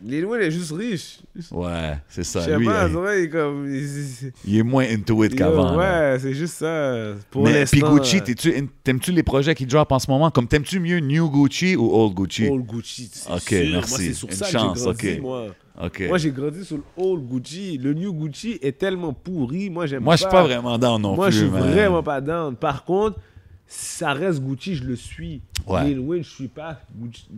Lil 0.04 0.26
Wayne 0.26 0.44
est 0.44 0.52
juste 0.52 0.72
riche. 0.74 1.20
Ouais, 1.52 1.98
c'est 2.08 2.22
Je 2.22 2.28
ça. 2.28 2.42
sais 2.44 2.56
Lui, 2.56 2.66
pas, 2.66 2.88
il, 2.88 3.24
est 3.24 3.30
comme. 3.30 3.68
il- 3.68 4.32
il 4.46 4.58
est 4.60 4.64
moins 4.64 4.86
into 4.88 5.24
it 5.24 5.34
qu'avant. 5.34 5.76
Ouais, 5.76 6.18
c'est 6.20 6.34
juste 6.36 6.54
ça. 6.56 7.14
Pour 7.32 7.44
Mais 7.46 7.66
puis 7.66 7.82
Gucci, 7.82 8.18
euh, 8.18 8.62
t'aimes-tu 8.84 9.12
les 9.12 9.24
projets 9.24 9.56
qui 9.56 9.66
drop 9.66 9.92
en 9.92 9.98
ce 9.98 10.10
moment? 10.12 10.30
Comme 10.30 10.48
t'aimes-tu 10.48 10.80
mieux 10.80 11.00
New 11.00 11.30
Gucci 11.32 11.76
ou 11.76 11.90
Old 11.92 12.14
Gucci? 12.14 12.48
Old 12.48 12.66
Gucci. 12.68 13.10
c'est 13.12 13.32
Ok, 13.32 13.42
sûr. 13.42 13.58
merci. 13.72 13.74
Moi, 13.74 14.00
c'est 14.00 14.14
sur 14.14 14.28
Une 14.30 14.36
ça 14.36 14.46
chance, 14.46 14.74
que 14.74 14.80
j'ai 14.80 14.84
grandi, 14.86 15.18
ok. 15.18 15.22
moi. 15.22 15.46
Moi, 16.10 16.18
j'ai 16.20 16.32
grandi 16.32 16.64
sur 16.66 16.78
le 16.78 16.84
Old 16.96 17.28
Gucci. 17.28 17.78
Le 17.80 17.94
New 17.96 18.14
Gucci 18.14 18.60
est 18.62 18.78
tellement 18.78 19.14
pourri. 19.14 19.70
Moi, 19.72 19.88
j'aime 19.88 20.00
pas. 20.02 20.06
Moi, 20.06 20.16
je 20.16 20.22
suis 20.22 20.30
pas 20.30 20.44
vraiment 20.44 20.78
down 20.78 21.02
non 21.02 21.16
Moi, 21.16 21.28
plus. 21.28 21.34
je 21.36 21.40
suis 21.40 21.48
vraiment 21.50 22.04
pas 22.04 22.22
down. 22.22 22.56
Par 22.56 22.84
contre, 22.86 23.20
ça 23.66 24.14
reste 24.14 24.42
Gucci, 24.42 24.76
je 24.76 24.84
le 24.84 24.96
suis. 24.96 25.42
Ouais. 25.68 25.84
Lil 25.86 26.00
Wayne, 26.00 26.24
je 26.24 26.30
suis 26.30 26.48
pas 26.48 26.80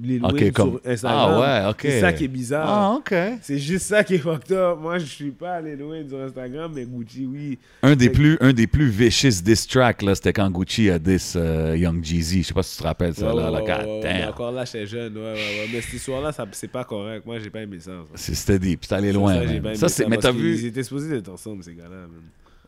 Lil 0.01 0.23
Ok, 0.23 0.34
Wayne 0.34 0.51
comme- 0.51 0.69
sur 0.84 0.91
Instagram. 0.91 1.30
Ah 1.31 1.39
ouais, 1.65 1.69
ok. 1.72 1.80
C'est 1.81 1.99
ça 1.99 2.14
qui 2.14 2.26
est 2.26 2.27
bizarre. 2.27 2.68
Ah, 2.69 2.93
OK. 2.97 3.14
C'est 3.41 3.57
juste 3.57 3.88
ça 3.88 4.03
qui 4.03 4.15
est 4.15 4.18
fucked 4.19 4.51
up. 4.51 4.77
Moi, 4.80 4.99
je 4.99 5.06
suis 5.06 5.31
pas 5.31 5.60
Lil 5.61 5.81
Wayne 5.81 6.07
sur 6.07 6.19
Instagram, 6.22 6.72
mais 6.76 6.85
Gucci, 6.85 7.26
oui. 7.26 7.57
Un 7.81 7.95
des 7.95 8.10
plus, 8.10 8.38
un 8.39 8.53
des 8.53 8.68
plus 8.68 8.88
vicious 8.88 9.41
diss 9.43 9.65
tracks, 9.68 10.01
là, 10.03 10.14
c'était 10.14 10.31
quand 10.34 10.49
Gucci 10.51 10.89
a 10.91 10.99
diss 10.99 11.34
euh, 11.35 11.76
Young 11.76 12.03
Jeezy. 12.03 12.43
Je 12.43 12.47
sais 12.49 12.53
pas 12.53 12.61
si 12.64 12.76
tu 12.76 12.84
te 12.84 12.88
rappelles 12.88 13.15
ça, 13.15 13.34
Ouais, 13.34 13.41
là. 13.41 13.51
ouais, 13.51 13.68
là, 13.68 13.85
ouais, 13.85 14.26
encore 14.26 14.51
là, 14.51 14.64
j'étais 14.65 14.85
jeune. 14.85 15.15
Ouais, 15.18 15.23
ouais, 15.23 15.34
ouais. 15.34 15.69
Mais 15.73 15.81
cette 15.81 15.93
histoire-là, 15.95 16.31
c'est 16.51 16.68
pas 16.72 16.84
correct. 16.84 17.26
Moi, 17.26 17.39
j'ai 17.39 17.49
pas 17.49 17.61
aimé 17.61 17.77
ça. 17.80 17.91
ça. 17.91 18.11
C'est 18.15 18.35
steady, 18.35 18.77
puis 18.77 18.88
t'es 18.88 18.95
allé 18.95 19.11
loin. 19.11 19.41
ça, 19.73 19.89
c'est, 19.89 20.07
mais 20.07 20.18
t'as 20.18 20.31
vu. 20.31 20.65
étaient 20.65 20.84
supposés 20.84 21.10
d'être 21.10 21.30
ensemble, 21.30 21.64
ces 21.64 21.73
gars-là. 21.73 22.06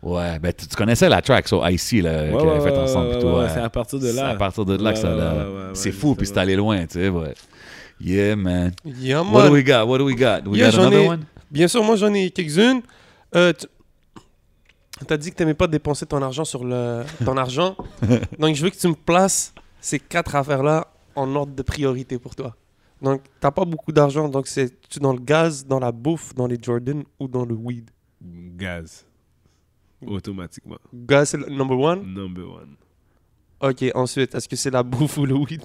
Ouais, 0.03 0.39
ben 0.39 0.51
tu, 0.51 0.67
tu 0.67 0.75
connaissais 0.75 1.07
la 1.09 1.21
track, 1.21 1.47
so 1.47 1.63
Icy, 1.67 2.01
là, 2.01 2.23
Ouais, 2.23 2.29
qu'ils 2.29 2.35
avaient 2.39 2.49
ouais, 2.49 2.61
fait 2.61 2.71
ouais, 2.71 2.77
ensemble. 2.79 3.07
ouais, 3.09 3.23
ouais, 3.23 3.33
ouais. 3.41 3.49
c'est 3.49 3.59
à 3.59 3.69
partir 3.69 3.99
de 3.99 4.07
C'est 4.07 4.13
là. 4.13 4.29
à 4.29 4.35
partir 4.35 4.65
de 4.65 4.75
là 4.83 4.93
que 4.93 4.99
ça 4.99 5.11
Ouais, 5.11 5.17
l'a- 5.17 5.33
ouais, 5.33 5.39
ouais, 5.39 5.45
ouais, 5.67 5.69
C'est 5.75 5.91
fou, 5.91 6.15
puis 6.15 6.25
c'est 6.25 6.37
allé 6.37 6.55
loin, 6.55 6.85
tu 6.87 6.93
sais, 6.99 7.09
ouais. 7.09 7.33
Yeah, 7.99 8.35
man. 8.35 8.71
Yeah, 8.83 9.21
What 9.21 9.43
do 9.43 9.51
man. 9.51 9.51
we 9.53 9.63
got? 9.63 9.85
What 9.85 9.99
do 9.99 10.05
we 10.05 10.15
got? 10.15 10.41
We 10.47 10.57
Yeah, 10.59 10.71
got 10.71 10.79
another 10.79 10.99
ai- 11.01 11.07
one? 11.07 11.23
Bien 11.51 11.67
sûr, 11.67 11.83
moi 11.83 11.95
j'en 11.97 12.11
ai 12.15 12.31
quelques-unes. 12.31 12.81
Euh, 13.35 13.53
tu 15.07 15.13
as 15.13 15.17
dit 15.17 15.29
que 15.31 15.35
tu 15.35 15.43
n'aimais 15.43 15.53
pas 15.53 15.67
dépenser 15.67 16.05
ton 16.07 16.21
argent 16.21 16.45
sur 16.45 16.63
le 16.63 17.03
ton 17.23 17.37
argent. 17.37 17.75
Donc 18.39 18.55
je 18.55 18.63
veux 18.63 18.69
que 18.71 18.77
tu 18.77 18.87
me 18.87 18.93
places 18.95 19.53
ces 19.79 19.99
quatre 19.99 20.35
affaires-là 20.35 20.87
en 21.15 21.35
ordre 21.35 21.53
de 21.53 21.61
priorité 21.61 22.17
pour 22.17 22.35
toi. 22.35 22.55
Donc 23.01 23.21
t'as 23.39 23.51
pas 23.51 23.65
beaucoup 23.65 23.91
d'argent, 23.91 24.29
donc 24.29 24.47
c'est 24.47 24.79
tu 24.89 24.99
dans 24.99 25.13
le 25.13 25.19
gaz, 25.19 25.65
dans 25.65 25.79
la 25.79 25.91
bouffe, 25.91 26.33
dans 26.35 26.47
les 26.47 26.57
Jordan 26.61 27.03
ou 27.19 27.27
dans 27.27 27.45
le 27.45 27.53
weed? 27.55 27.89
Gaz. 28.23 29.05
Automatiquement. 30.07 30.77
Gaz 30.93 31.29
c'est 31.29 31.37
le 31.37 31.47
number 31.49 31.77
one? 31.77 32.13
Number 32.13 32.43
one. 32.49 32.75
Ok, 33.59 33.85
ensuite, 33.93 34.33
est-ce 34.33 34.49
que 34.49 34.55
c'est 34.55 34.71
la 34.71 34.81
bouffe 34.83 35.17
ou 35.17 35.25
le 35.25 35.35
weed? 35.35 35.61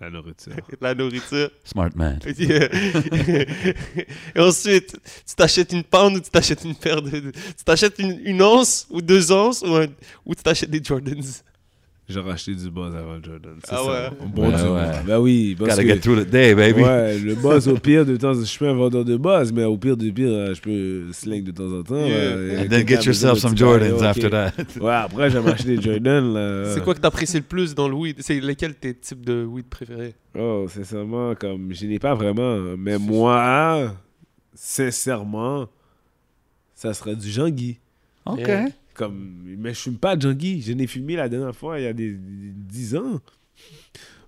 La 0.00 0.10
nourriture. 0.10 0.52
La 0.82 0.94
nourriture. 0.94 1.50
Smart 1.64 1.90
man. 1.94 2.18
Yeah. 2.38 2.68
Et 4.34 4.40
ensuite, 4.40 4.92
tu 5.26 5.34
t'achètes 5.34 5.72
une 5.72 5.84
pound 5.84 6.16
ou 6.16 6.20
tu 6.20 6.28
t'achètes 6.30 6.64
une 6.64 6.74
paire 6.74 7.00
de. 7.00 7.30
Tu 7.30 7.64
t'achètes 7.64 7.98
une, 7.98 8.20
une 8.24 8.42
once 8.42 8.86
ou 8.90 9.00
deux 9.00 9.32
onces 9.32 9.62
ou, 9.62 9.74
un- 9.74 9.86
ou 10.26 10.34
tu 10.34 10.42
t'achètes 10.42 10.70
des 10.70 10.82
Jordans? 10.84 11.14
J'ai 12.08 12.20
racheté 12.20 12.54
du 12.54 12.70
buzz 12.70 12.94
avant 12.94 13.20
Jordan. 13.20 13.56
Ah 13.68 13.76
ça. 13.76 13.84
ouais? 13.84 14.10
Bon 14.32 14.48
Dieu. 14.48 14.70
ouais. 14.70 14.90
Ben 15.04 15.18
oui. 15.18 15.56
Parce 15.58 15.70
Gotta 15.70 15.82
que, 15.82 15.88
get 15.88 15.98
through 15.98 16.24
the 16.24 16.30
day, 16.30 16.54
baby. 16.54 16.80
Ouais, 16.80 17.18
le 17.18 17.34
buzz 17.34 17.66
au 17.66 17.76
pire 17.78 18.06
de 18.06 18.16
temps, 18.16 18.32
je 18.32 18.42
suis 18.44 18.60
pas 18.60 18.70
un 18.70 18.74
vendeur 18.74 19.04
de 19.04 19.16
buzz, 19.16 19.52
mais 19.52 19.64
au 19.64 19.76
pire 19.76 19.96
du 19.96 20.12
pire, 20.12 20.28
euh, 20.30 20.54
je 20.54 20.60
peux 20.60 21.12
sling 21.12 21.42
de 21.42 21.50
temps 21.50 21.72
en 21.72 21.82
temps. 21.82 21.96
Yeah. 21.96 22.16
euh, 22.16 22.62
And 22.64 22.68
then 22.68 22.86
get 22.86 23.02
yourself 23.04 23.38
some 23.40 23.56
Jordans 23.56 24.00
after 24.04 24.30
that. 24.30 24.52
Ouais, 24.80 24.92
après, 24.92 25.30
j'ai 25.30 25.38
acheté 25.38 25.76
des 25.76 25.82
Jordan. 25.82 26.32
Là. 26.32 26.72
C'est 26.74 26.84
quoi 26.84 26.94
que 26.94 27.00
t'apprécies 27.00 27.38
le 27.38 27.42
plus 27.42 27.74
dans 27.74 27.88
le 27.88 27.94
weed? 27.96 28.18
C'est 28.20 28.38
lesquels 28.38 28.76
tes 28.76 28.94
types 28.94 29.24
de 29.26 29.44
weed 29.44 29.66
préférés? 29.66 30.14
Oh, 30.38 30.66
sincèrement, 30.68 31.34
comme 31.34 31.72
je 31.74 31.86
n'ai 31.86 31.98
pas 31.98 32.14
vraiment. 32.14 32.56
Mais 32.78 32.98
moi, 32.98 33.96
sincèrement, 34.54 35.66
ça 36.74 36.94
serait 36.94 37.16
du 37.16 37.28
Jean-Guy. 37.30 37.78
OK. 38.26 38.38
Yeah. 38.38 38.66
Comme, 38.96 39.42
mais 39.58 39.74
je 39.74 39.78
fume 39.80 39.98
pas 39.98 40.16
de 40.16 40.22
Jean-Guy. 40.22 40.62
Je 40.62 40.72
n'ai 40.72 40.86
fumé 40.86 41.16
la 41.16 41.28
dernière 41.28 41.54
fois 41.54 41.78
il 41.78 41.84
y 41.84 41.86
a 41.86 41.92
des, 41.92 42.12
des 42.12 42.52
10 42.54 42.96
ans. 42.96 43.20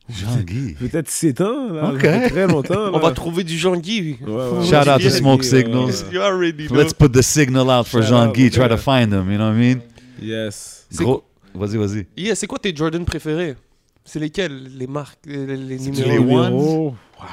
Jean-Guy. 0.09 0.75
Peut-être 0.81 1.09
7 1.11 1.41
ans, 1.43 1.73
là. 1.73 1.93
Ok. 1.93 2.01
Ça 2.03 2.21
fait 2.21 2.31
très 2.31 2.47
longtemps. 2.47 2.91
On 2.95 2.99
va 2.99 3.11
trouver 3.13 3.45
du 3.45 3.57
Jean-Guy. 3.59 4.19
Ouais, 4.23 4.33
ouais, 4.33 4.67
Shout 4.67 4.89
out 4.89 5.03
to 5.03 5.11
Smoke 5.11 5.43
Signals. 5.45 6.05
You 6.13 6.21
already 6.21 6.67
know. 6.67 6.77
Let's 6.77 6.95
put 6.95 7.11
the 7.13 7.23
signal 7.23 7.69
out 7.71 7.87
for 7.87 8.03
Jean-Guy. 8.03 8.51
Try 8.51 8.69
to 8.69 8.77
find 8.79 9.13
him, 9.13 9.31
you 9.31 9.37
know 9.37 9.49
what 9.51 9.55
I 9.55 9.75
mean? 9.75 9.81
Yes. 10.21 10.87
Gros. 10.95 11.25
Vas-y, 11.55 11.77
vas-y. 11.77 12.07
Yeah, 12.17 12.35
c'est 12.35 12.47
quoi 12.47 12.59
tes 12.59 12.75
Jordan 12.75 13.05
préférés? 13.05 13.57
C'est 14.05 14.19
lesquels 14.21 14.69
Les 14.77 14.87
marques, 14.87 15.19
les, 15.27 15.47
les- 15.57 15.79
numéros 15.79 16.09
les 16.11 16.19
ones? 16.19 16.53
Numéro- 16.55 16.95
T'as 17.19 17.25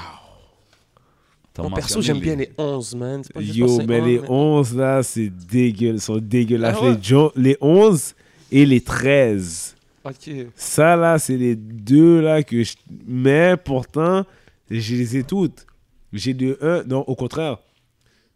Mon 1.57 1.69
perso, 1.71 2.01
j'aime 2.01 2.19
bien 2.19 2.35
les 2.35 2.51
11, 2.57 2.95
man. 2.95 3.21
Pas 3.33 3.41
Yo, 3.41 3.81
mais 3.87 4.01
les 4.01 4.19
11, 4.19 4.21
mais- 4.21 4.29
11 4.29 4.75
là, 4.75 5.03
c'est 5.03 5.29
dégueulasse. 5.29 6.03
sont 6.03 6.17
dégueulasses. 6.17 6.77
Ah 6.79 6.83
ouais? 6.83 6.95
les, 6.95 7.03
jo- 7.03 7.31
les 7.35 7.57
11 7.61 8.13
et 8.51 8.65
les 8.65 8.81
13. 8.81 9.75
Ok. 10.03 10.29
Ça 10.55 10.95
là, 10.95 11.17
c'est 11.17 11.37
les 11.37 11.55
deux 11.55 12.19
là 12.21 12.43
que 12.43 12.63
je. 12.63 12.73
Mais 13.07 13.55
pourtant, 13.57 14.25
je 14.69 14.95
les 14.95 15.17
ai 15.17 15.23
toutes. 15.23 15.65
J'ai 16.13 16.33
de 16.33 16.57
1. 16.61 16.83
Non, 16.83 16.99
au 17.07 17.15
contraire. 17.15 17.57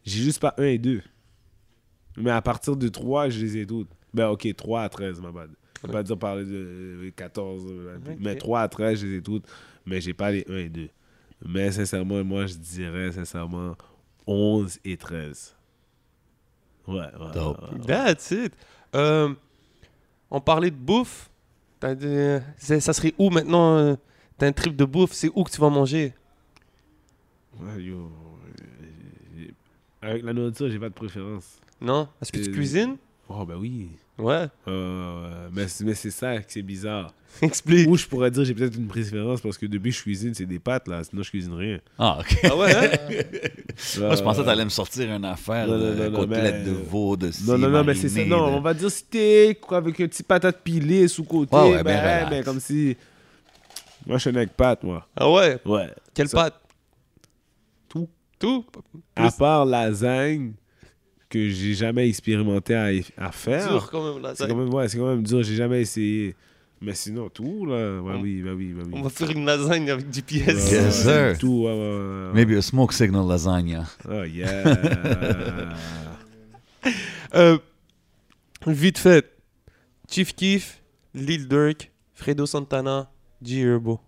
J'ai 0.05 0.23
juste 0.23 0.39
pas 0.39 0.53
1 0.57 0.63
et 0.63 0.77
2. 0.77 1.01
Mais 2.17 2.31
à 2.31 2.41
partir 2.41 2.75
de 2.75 2.87
3, 2.87 3.29
je 3.29 3.39
les 3.39 3.57
ai 3.57 3.65
toutes. 3.65 3.89
Ben 4.13 4.27
ok, 4.29 4.47
3 4.55 4.81
à 4.83 4.89
13, 4.89 5.21
ma 5.21 5.31
bad. 5.31 5.49
Je 5.81 5.87
vais 5.87 5.93
pas 5.93 6.03
dire 6.03 6.17
parler 6.17 6.43
de 6.45 6.55
euh, 6.55 7.11
14. 7.15 7.63
euh, 7.69 7.97
Ok. 7.97 8.17
Mais 8.19 8.35
3 8.35 8.61
à 8.61 8.67
13, 8.67 8.99
je 9.01 9.05
les 9.07 9.17
ai 9.17 9.21
toutes. 9.21 9.45
Mais 9.85 10.01
j'ai 10.01 10.13
pas 10.13 10.31
les 10.31 10.43
1 10.49 10.57
et 10.57 10.69
2. 10.69 10.87
Mais 11.45 11.71
sincèrement, 11.71 12.23
moi, 12.23 12.45
je 12.45 12.55
dirais 12.55 13.11
sincèrement 13.11 13.75
11 14.27 14.79
et 14.85 14.97
13. 14.97 15.55
Ouais, 16.87 16.95
ouais. 16.97 17.09
Dope. 17.33 17.61
ouais, 17.61 17.79
ouais. 17.79 17.85
That's 17.85 18.31
it. 18.31 18.53
Euh, 18.95 19.33
on 20.31 20.41
parlait 20.41 20.71
de 20.71 20.75
bouffe. 20.75 21.29
Ça 22.57 22.93
serait 22.93 23.13
où 23.17 23.29
maintenant 23.29 23.77
euh, 23.77 23.95
T'as 24.37 24.47
un 24.47 24.51
trip 24.51 24.75
de 24.75 24.85
bouffe, 24.85 25.13
c'est 25.13 25.29
où 25.33 25.43
que 25.43 25.51
tu 25.51 25.59
vas 25.61 25.69
manger? 25.69 26.13
Ouais, 27.59 27.81
yo, 27.83 28.09
euh, 29.37 29.45
Avec 30.01 30.23
la 30.23 30.33
nourriture, 30.33 30.69
j'ai 30.69 30.79
pas 30.79 30.89
de 30.89 30.93
préférence. 30.93 31.59
Non? 31.81 32.07
Est-ce 32.21 32.31
que 32.31 32.39
tu 32.39 32.49
Euh, 32.49 32.53
cuisines? 32.53 32.97
Oh, 33.29 33.45
ben 33.45 33.55
oui. 33.55 33.89
Ouais. 34.19 34.47
Euh, 34.67 35.49
mais 35.53 35.67
c'est 35.67 35.83
mais 35.85 35.93
c'est 35.95 36.11
ça 36.11 36.37
que 36.39 36.45
c'est 36.51 36.61
bizarre. 36.61 37.13
Explique. 37.41 37.87
Ou 37.87 37.95
je 37.95 38.05
pourrais 38.05 38.29
dire 38.31 38.43
j'ai 38.43 38.53
peut-être 38.53 38.75
une 38.75 38.87
préférence 38.87 39.39
parce 39.39 39.57
que 39.57 39.65
depuis 39.65 39.91
que 39.91 39.97
je 39.97 40.01
cuisine, 40.01 40.33
c'est 40.33 40.45
des 40.45 40.59
pâtes 40.59 40.87
là, 40.87 41.03
sinon 41.03 41.23
je 41.23 41.29
cuisine 41.29 41.53
rien. 41.53 41.79
Ah, 41.97 42.17
OK. 42.19 42.37
Ah 42.43 42.55
ouais 42.57 42.75
hein? 42.75 42.89
Moi, 43.99 44.15
je 44.15 44.21
pensais 44.23 44.41
que 44.41 44.45
t'allais 44.45 44.65
me 44.65 44.69
sortir 44.69 45.13
une 45.15 45.23
affaire 45.25 45.67
Non, 45.67 45.77
non, 45.77 45.85
de 45.85 45.93
non, 45.95 46.09
non, 46.11 46.19
côtelette 46.19 46.55
mais- 46.65 46.65
de 46.65 46.71
veau, 46.71 47.15
de 47.15 47.31
Non, 47.47 47.57
non, 47.57 47.69
non, 47.69 47.83
mais 47.83 47.93
c'est 47.95 48.09
ça. 48.09 48.25
Non, 48.25 48.47
de- 48.51 48.55
on 48.57 48.61
va 48.61 48.73
dire 48.73 48.91
steak 48.91 49.61
quoi, 49.61 49.77
avec 49.77 49.99
un 50.01 50.07
petit 50.07 50.23
patate 50.23 50.61
pilée 50.63 51.07
sous 51.07 51.23
côté. 51.23 51.55
Ouais, 51.55 51.61
ouais, 51.75 51.83
ben 51.83 51.83
ben, 51.83 52.01
relax. 52.25 52.29
ben, 52.29 52.43
comme 52.43 52.59
si. 52.59 52.97
Moi, 54.05 54.17
je 54.17 54.21
suis 54.21 54.29
un 54.31 54.35
avec 54.35 54.53
pâtes, 54.57 54.83
moi. 54.83 55.07
Ah 55.15 55.29
ouais? 55.31 55.59
Ouais. 55.65 55.87
Quelle 56.13 56.27
Ça- 56.27 56.37
pâte? 56.45 56.59
Tout. 57.87 58.09
Tout? 58.39 58.65
À 59.15 59.29
part 59.31 59.65
lasagne 59.65 60.53
que 61.29 61.49
j'ai 61.49 61.73
jamais 61.73 62.09
expérimenté 62.09 62.75
à, 62.75 62.89
à 63.17 63.31
faire. 63.31 63.69
Dur 63.71 63.89
quand 63.91 64.13
même 64.13 64.21
là. 64.21 64.33
C'est 64.35 64.47
quand 64.47 64.55
même, 64.55 64.73
ouais, 64.73 64.87
c'est 64.87 64.97
quand 64.97 65.07
même 65.09 65.23
dur, 65.23 65.43
j'ai 65.43 65.55
jamais 65.55 65.81
essayé. 65.81 66.35
Mais 66.81 66.93
sinon, 66.93 67.29
tout, 67.29 67.65
là. 67.65 68.01
Ouais, 68.01 68.15
oui, 68.21 68.41
bah 68.41 68.51
oui, 68.55 68.73
bah 68.73 68.83
oui. 68.85 68.91
On 68.93 69.01
va 69.01 69.09
faire 69.09 69.29
une 69.31 69.45
lasagne 69.45 69.89
avec 69.89 70.09
du 70.09 70.21
pièce. 70.21 70.71
Yes, 70.71 71.03
sir. 71.03 71.37
Tout, 71.37 71.63
ouais, 71.65 71.73
ouais, 71.73 71.77
ouais, 71.77 72.27
ouais. 72.27 72.33
Maybe 72.33 72.57
a 72.57 72.61
smoke 72.61 72.93
signal 72.93 73.27
lasagna. 73.27 73.85
Oh, 74.07 74.23
yeah. 74.23 75.73
Euh, 77.35 77.59
vite 78.65 78.97
fait. 78.97 79.37
Chief 80.09 80.33
Keef, 80.33 80.81
Lil 81.13 81.47
Durk, 81.47 81.91
Fredo 82.15 82.47
Santana, 82.47 83.11
G 83.43 83.61
Herbo. 83.61 83.99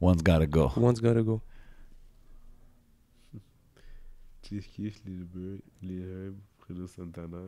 One's 0.00 0.22
gotta 0.22 0.46
go. 0.46 0.70
One's 0.76 1.00
gotta 1.00 1.22
go. 1.24 1.40
Chief 4.42 4.68
Keef, 4.68 5.00
Lil 5.04 5.24
Bird, 5.24 5.60
Lil 5.82 6.02
Herb, 6.02 6.34
Fredo 6.68 6.86
Santana. 6.86 7.38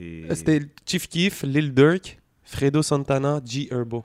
Euh, 0.00 0.34
c'était 0.34 0.62
Chief 0.86 1.06
Keef, 1.08 1.42
Lil 1.42 1.74
Durk, 1.74 2.18
Fredo 2.42 2.80
Santana, 2.80 3.38
G 3.44 3.68
Herbo. 3.70 4.02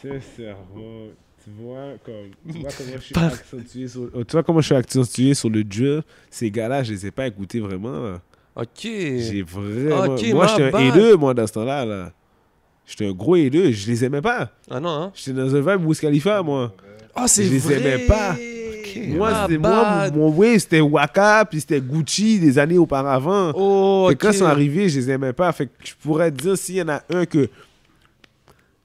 Sincèrement, 0.00 1.08
tu 1.42 1.50
vois, 1.58 1.94
comme, 2.04 2.30
tu 2.48 2.58
vois 2.60 2.70
comment 2.70 2.96
je 2.96 3.00
suis 3.00 3.16
accentué 3.16 3.88
sur, 3.88 4.10
oh, 4.14 4.24
tu 4.24 4.32
vois 4.32 4.42
comment 4.44 4.60
je 4.60 4.66
suis 4.66 4.74
accentué 4.76 5.34
sur 5.34 5.50
le 5.50 5.64
Dieu. 5.64 6.04
Ces 6.30 6.48
gars-là, 6.48 6.84
je 6.84 6.92
les 6.92 7.06
ai 7.06 7.10
pas 7.10 7.26
écoutés 7.26 7.58
vraiment. 7.58 8.20
Ok. 8.54 8.82
J'ai 8.82 9.42
vraiment. 9.42 10.14
Okay, 10.14 10.32
moi, 10.32 10.46
j'étais 10.46 10.72
un 10.72 10.78
haineux, 10.78 11.16
moi, 11.16 11.34
dans 11.34 11.46
ce 11.46 11.52
temps-là. 11.54 11.84
Là. 11.84 11.96
là. 11.96 12.12
J'étais 12.86 13.08
un 13.08 13.12
gros 13.12 13.34
haineux, 13.34 13.72
je 13.72 13.90
les 13.90 14.04
aimais 14.04 14.22
pas. 14.22 14.52
Ah 14.70 14.78
non, 14.78 14.90
hein? 14.90 15.12
J'étais 15.12 15.32
dans 15.32 15.56
un 15.56 15.60
vibe 15.60 15.84
Wiz 15.88 15.98
Khalifa, 15.98 16.40
moi. 16.44 16.72
Ah, 17.16 17.26
c'est 17.28 17.44
Je 17.44 17.52
les 17.52 17.58
vrai. 17.58 17.74
aimais 17.80 18.06
pas. 18.06 18.36
Moi, 19.08 19.30
My 19.30 19.36
c'était, 19.42 19.58
moi, 19.58 20.10
mon, 20.10 20.58
c'était 20.58 20.80
Waka, 20.80 21.44
puis 21.50 21.60
c'était 21.60 21.80
Gucci 21.80 22.38
des 22.38 22.58
années 22.58 22.78
auparavant. 22.78 23.52
Oh, 23.54 24.08
ok. 24.10 24.16
que 24.16 24.26
quand 24.26 24.30
ils 24.32 24.38
sont 24.38 24.44
arrivés, 24.46 24.88
je 24.88 25.00
les 25.00 25.10
aimais 25.10 25.32
pas. 25.32 25.52
Fait 25.52 25.66
que 25.66 25.72
je 25.84 25.92
pourrais 26.00 26.30
te 26.30 26.36
dire 26.42 26.56
s'il 26.56 26.76
y 26.76 26.82
en 26.82 26.88
a 26.88 27.02
un 27.10 27.26
que 27.26 27.48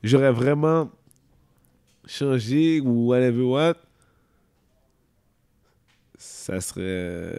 j'aurais 0.03 0.31
vraiment 0.31 0.89
changé 2.05 2.81
ou 2.81 3.07
whatever 3.09 3.43
what, 3.43 3.73
ça 6.17 6.59
serait 6.59 6.81
euh, 6.83 7.33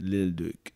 Lil 0.00 0.34
Duke. 0.34 0.72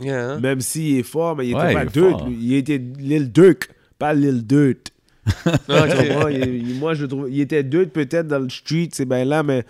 Yeah, 0.00 0.30
hein? 0.32 0.40
Même 0.40 0.60
s'il 0.60 0.98
est 0.98 1.02
fort, 1.02 1.36
mais 1.36 1.46
il 1.46 1.50
était 1.50 1.60
Ouais, 1.60 1.74
pas 1.74 1.84
Dirt. 1.84 2.10
fort. 2.18 2.28
lui. 2.28 2.36
Il 2.40 2.54
était 2.54 2.78
Lil 2.78 3.30
Duke, 3.30 3.68
pas 3.98 4.14
Lil 4.14 4.44
Dirt. 4.46 4.91
Ok. 5.46 5.56
comprends? 5.68 6.28
Il- 6.28 6.68
il- 6.70 6.78
moi, 6.78 6.94
je 6.94 7.06
trouve. 7.06 7.28
Il 7.30 7.40
était 7.40 7.62
Dirt 7.62 7.90
peut-être 7.90 8.26
dans 8.28 8.38
le 8.40 8.48
street, 8.48 8.88
c'est 8.92 9.04
bien 9.04 9.24
là, 9.24 9.42
mais 9.42 9.64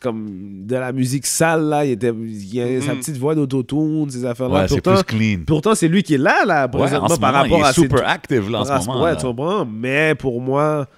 comme 0.00 0.64
de 0.66 0.74
la 0.76 0.92
musique 0.92 1.26
sale, 1.26 1.64
là, 1.64 1.84
il, 1.84 1.92
était, 1.92 2.12
il 2.12 2.60
a 2.60 2.80
sa 2.80 2.92
Mhm. 2.94 3.00
petite 3.00 3.16
voix 3.18 3.34
d'autotune, 3.34 4.08
ces 4.10 4.24
affaires-là. 4.24 4.62
Ouais, 4.62 4.68
c'est 4.68 4.80
pourtant, 4.80 5.02
plus 5.02 5.18
clean. 5.36 5.44
pourtant, 5.46 5.74
c'est 5.74 5.88
lui 5.88 6.02
qui 6.02 6.14
est 6.14 6.18
là, 6.18 6.44
là, 6.44 6.62
Ouais, 6.66 6.74
en 6.74 6.78
présentement, 6.78 7.08
ce 7.14 7.20
par 7.20 7.32
moment, 7.32 7.42
rapport 7.44 7.58
il 7.58 7.62
est 7.62 7.66
à 7.66 7.72
ses- 7.72 7.80
super 7.82 8.08
active 8.08 8.50
là, 8.50 8.60
en 8.60 8.64
ce 8.80 8.86
moment. 8.86 9.02
ouais, 9.04 9.16
tu 9.16 9.22
comprends? 9.26 9.64
Mais 9.66 10.14
pour 10.14 10.40
moi, 10.40 10.88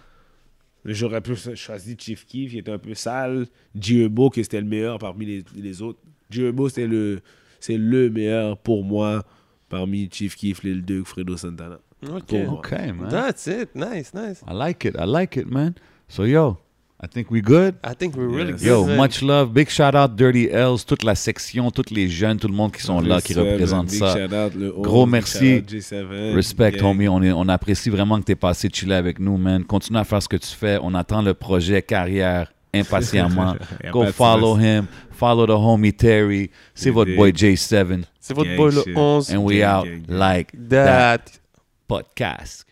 j'aurais 0.85 1.21
pu 1.21 1.35
choisir 1.55 1.97
Chief 1.99 2.25
Keef, 2.27 2.51
qui 2.51 2.59
était 2.59 2.71
un 2.71 2.79
peu 2.79 2.95
sale. 2.95 3.47
G-Herbo, 3.79 4.31
qui 4.31 4.43
c'était 4.45 4.61
le 4.61 4.67
meilleur 4.67 4.99
parmi 4.99 5.27
les, 5.27 5.45
les 5.57 5.83
autres. 5.83 5.99
G-Herbo, 6.31 6.69
c'est 6.69 6.87
le, 6.87 7.21
c'est 7.61 7.77
le 7.77 8.11
meilleur 8.11 8.57
pour 8.59 8.85
moi 8.85 9.25
parmi 9.69 10.09
Chief 10.11 10.37
Keef, 10.37 10.63
Lil 10.63 10.83
Duke, 10.85 11.07
Fredo 11.07 11.37
Santana. 11.37 11.79
Ok. 12.03 12.27
Pour 12.27 12.39
moi. 12.45 12.59
OK, 12.59 12.71
man. 12.73 13.09
That's 13.11 13.47
it. 13.47 13.71
Nice, 13.75 14.13
nice. 14.15 14.43
I 14.49 14.53
like 14.55 14.85
it. 14.87 14.95
I 14.99 15.05
like 15.07 15.37
it, 15.37 15.47
man. 15.51 15.75
So, 16.09 16.25
yo, 16.25 16.59
I 17.03 17.07
think 17.07 17.31
we 17.31 17.41
good? 17.41 17.75
I 17.85 17.95
think 17.95 18.17
we're 18.17 18.29
really 18.29 18.53
Yes. 18.53 18.63
good. 18.63 18.69
Yo, 18.69 18.97
much 18.97 19.23
love. 19.23 19.53
Big 19.53 19.69
shout 19.69 19.95
out 19.95 20.17
Dirty 20.17 20.49
L's, 20.51 20.85
toute 20.85 21.03
la 21.05 21.15
section, 21.15 21.71
tous 21.71 21.91
les 21.93 22.09
jeunes, 22.09 22.39
tout 22.39 22.49
le 22.49 22.55
monde 22.55 22.73
qui 22.73 22.83
sont 22.83 23.01
là, 23.01 23.21
qui 23.21 23.35
Respect, 23.35 23.53
représentent 23.53 23.91
big 23.91 23.99
ça. 23.99 24.15
shout-out, 24.17 24.55
le 24.55 24.75
11, 24.77 24.83
Gros 24.83 25.07
merci. 25.07 25.39
shout 25.59 25.63
out 25.65 25.71
J7, 25.71 26.35
Respect, 26.35 26.73
gang. 26.73 26.85
homie. 26.87 27.09
On, 27.09 27.23
est- 27.23 27.33
on 27.33 27.49
apprécie 27.49 27.91
vraiment 27.91 28.19
que 28.21 28.25
tu 28.27 28.33
es 28.33 28.37
passé 28.37 28.69
chiller 28.73 28.95
avec 28.97 29.19
nous, 29.21 29.37
man. 29.37 29.65
Continue 29.65 29.99
à 29.99 30.05
faire 30.05 30.23
ce 30.23 30.29
que 30.29 30.37
tu 30.37 30.49
fais. 30.49 30.79
On 30.83 30.95
attend 30.95 31.23
le 31.23 31.35
projet 31.35 31.83
carrière 31.83 32.53
impatiemment. 32.75 33.55
Go 33.93 34.07
follow 34.07 34.57
him. 34.59 34.87
Follow 35.11 35.47
the 35.47 35.51
homie 35.51 35.93
Terry. 35.93 36.51
C'est 36.75 36.91
votre 36.91 37.15
boy 37.15 37.31
J7. 37.33 38.05
C'est 38.21 38.35
votre 38.35 38.55
boy 38.57 38.73
le 38.75 38.83
shit. 38.83 38.97
11. 38.97 39.35
And 39.35 39.39
we 39.39 39.59
Gang, 39.59 39.79
out 39.81 39.85
gang, 39.85 40.03
gang. 40.07 40.19
like 40.19 40.53
that 40.69 41.19
That. 41.19 41.41
Podcast. 41.89 42.68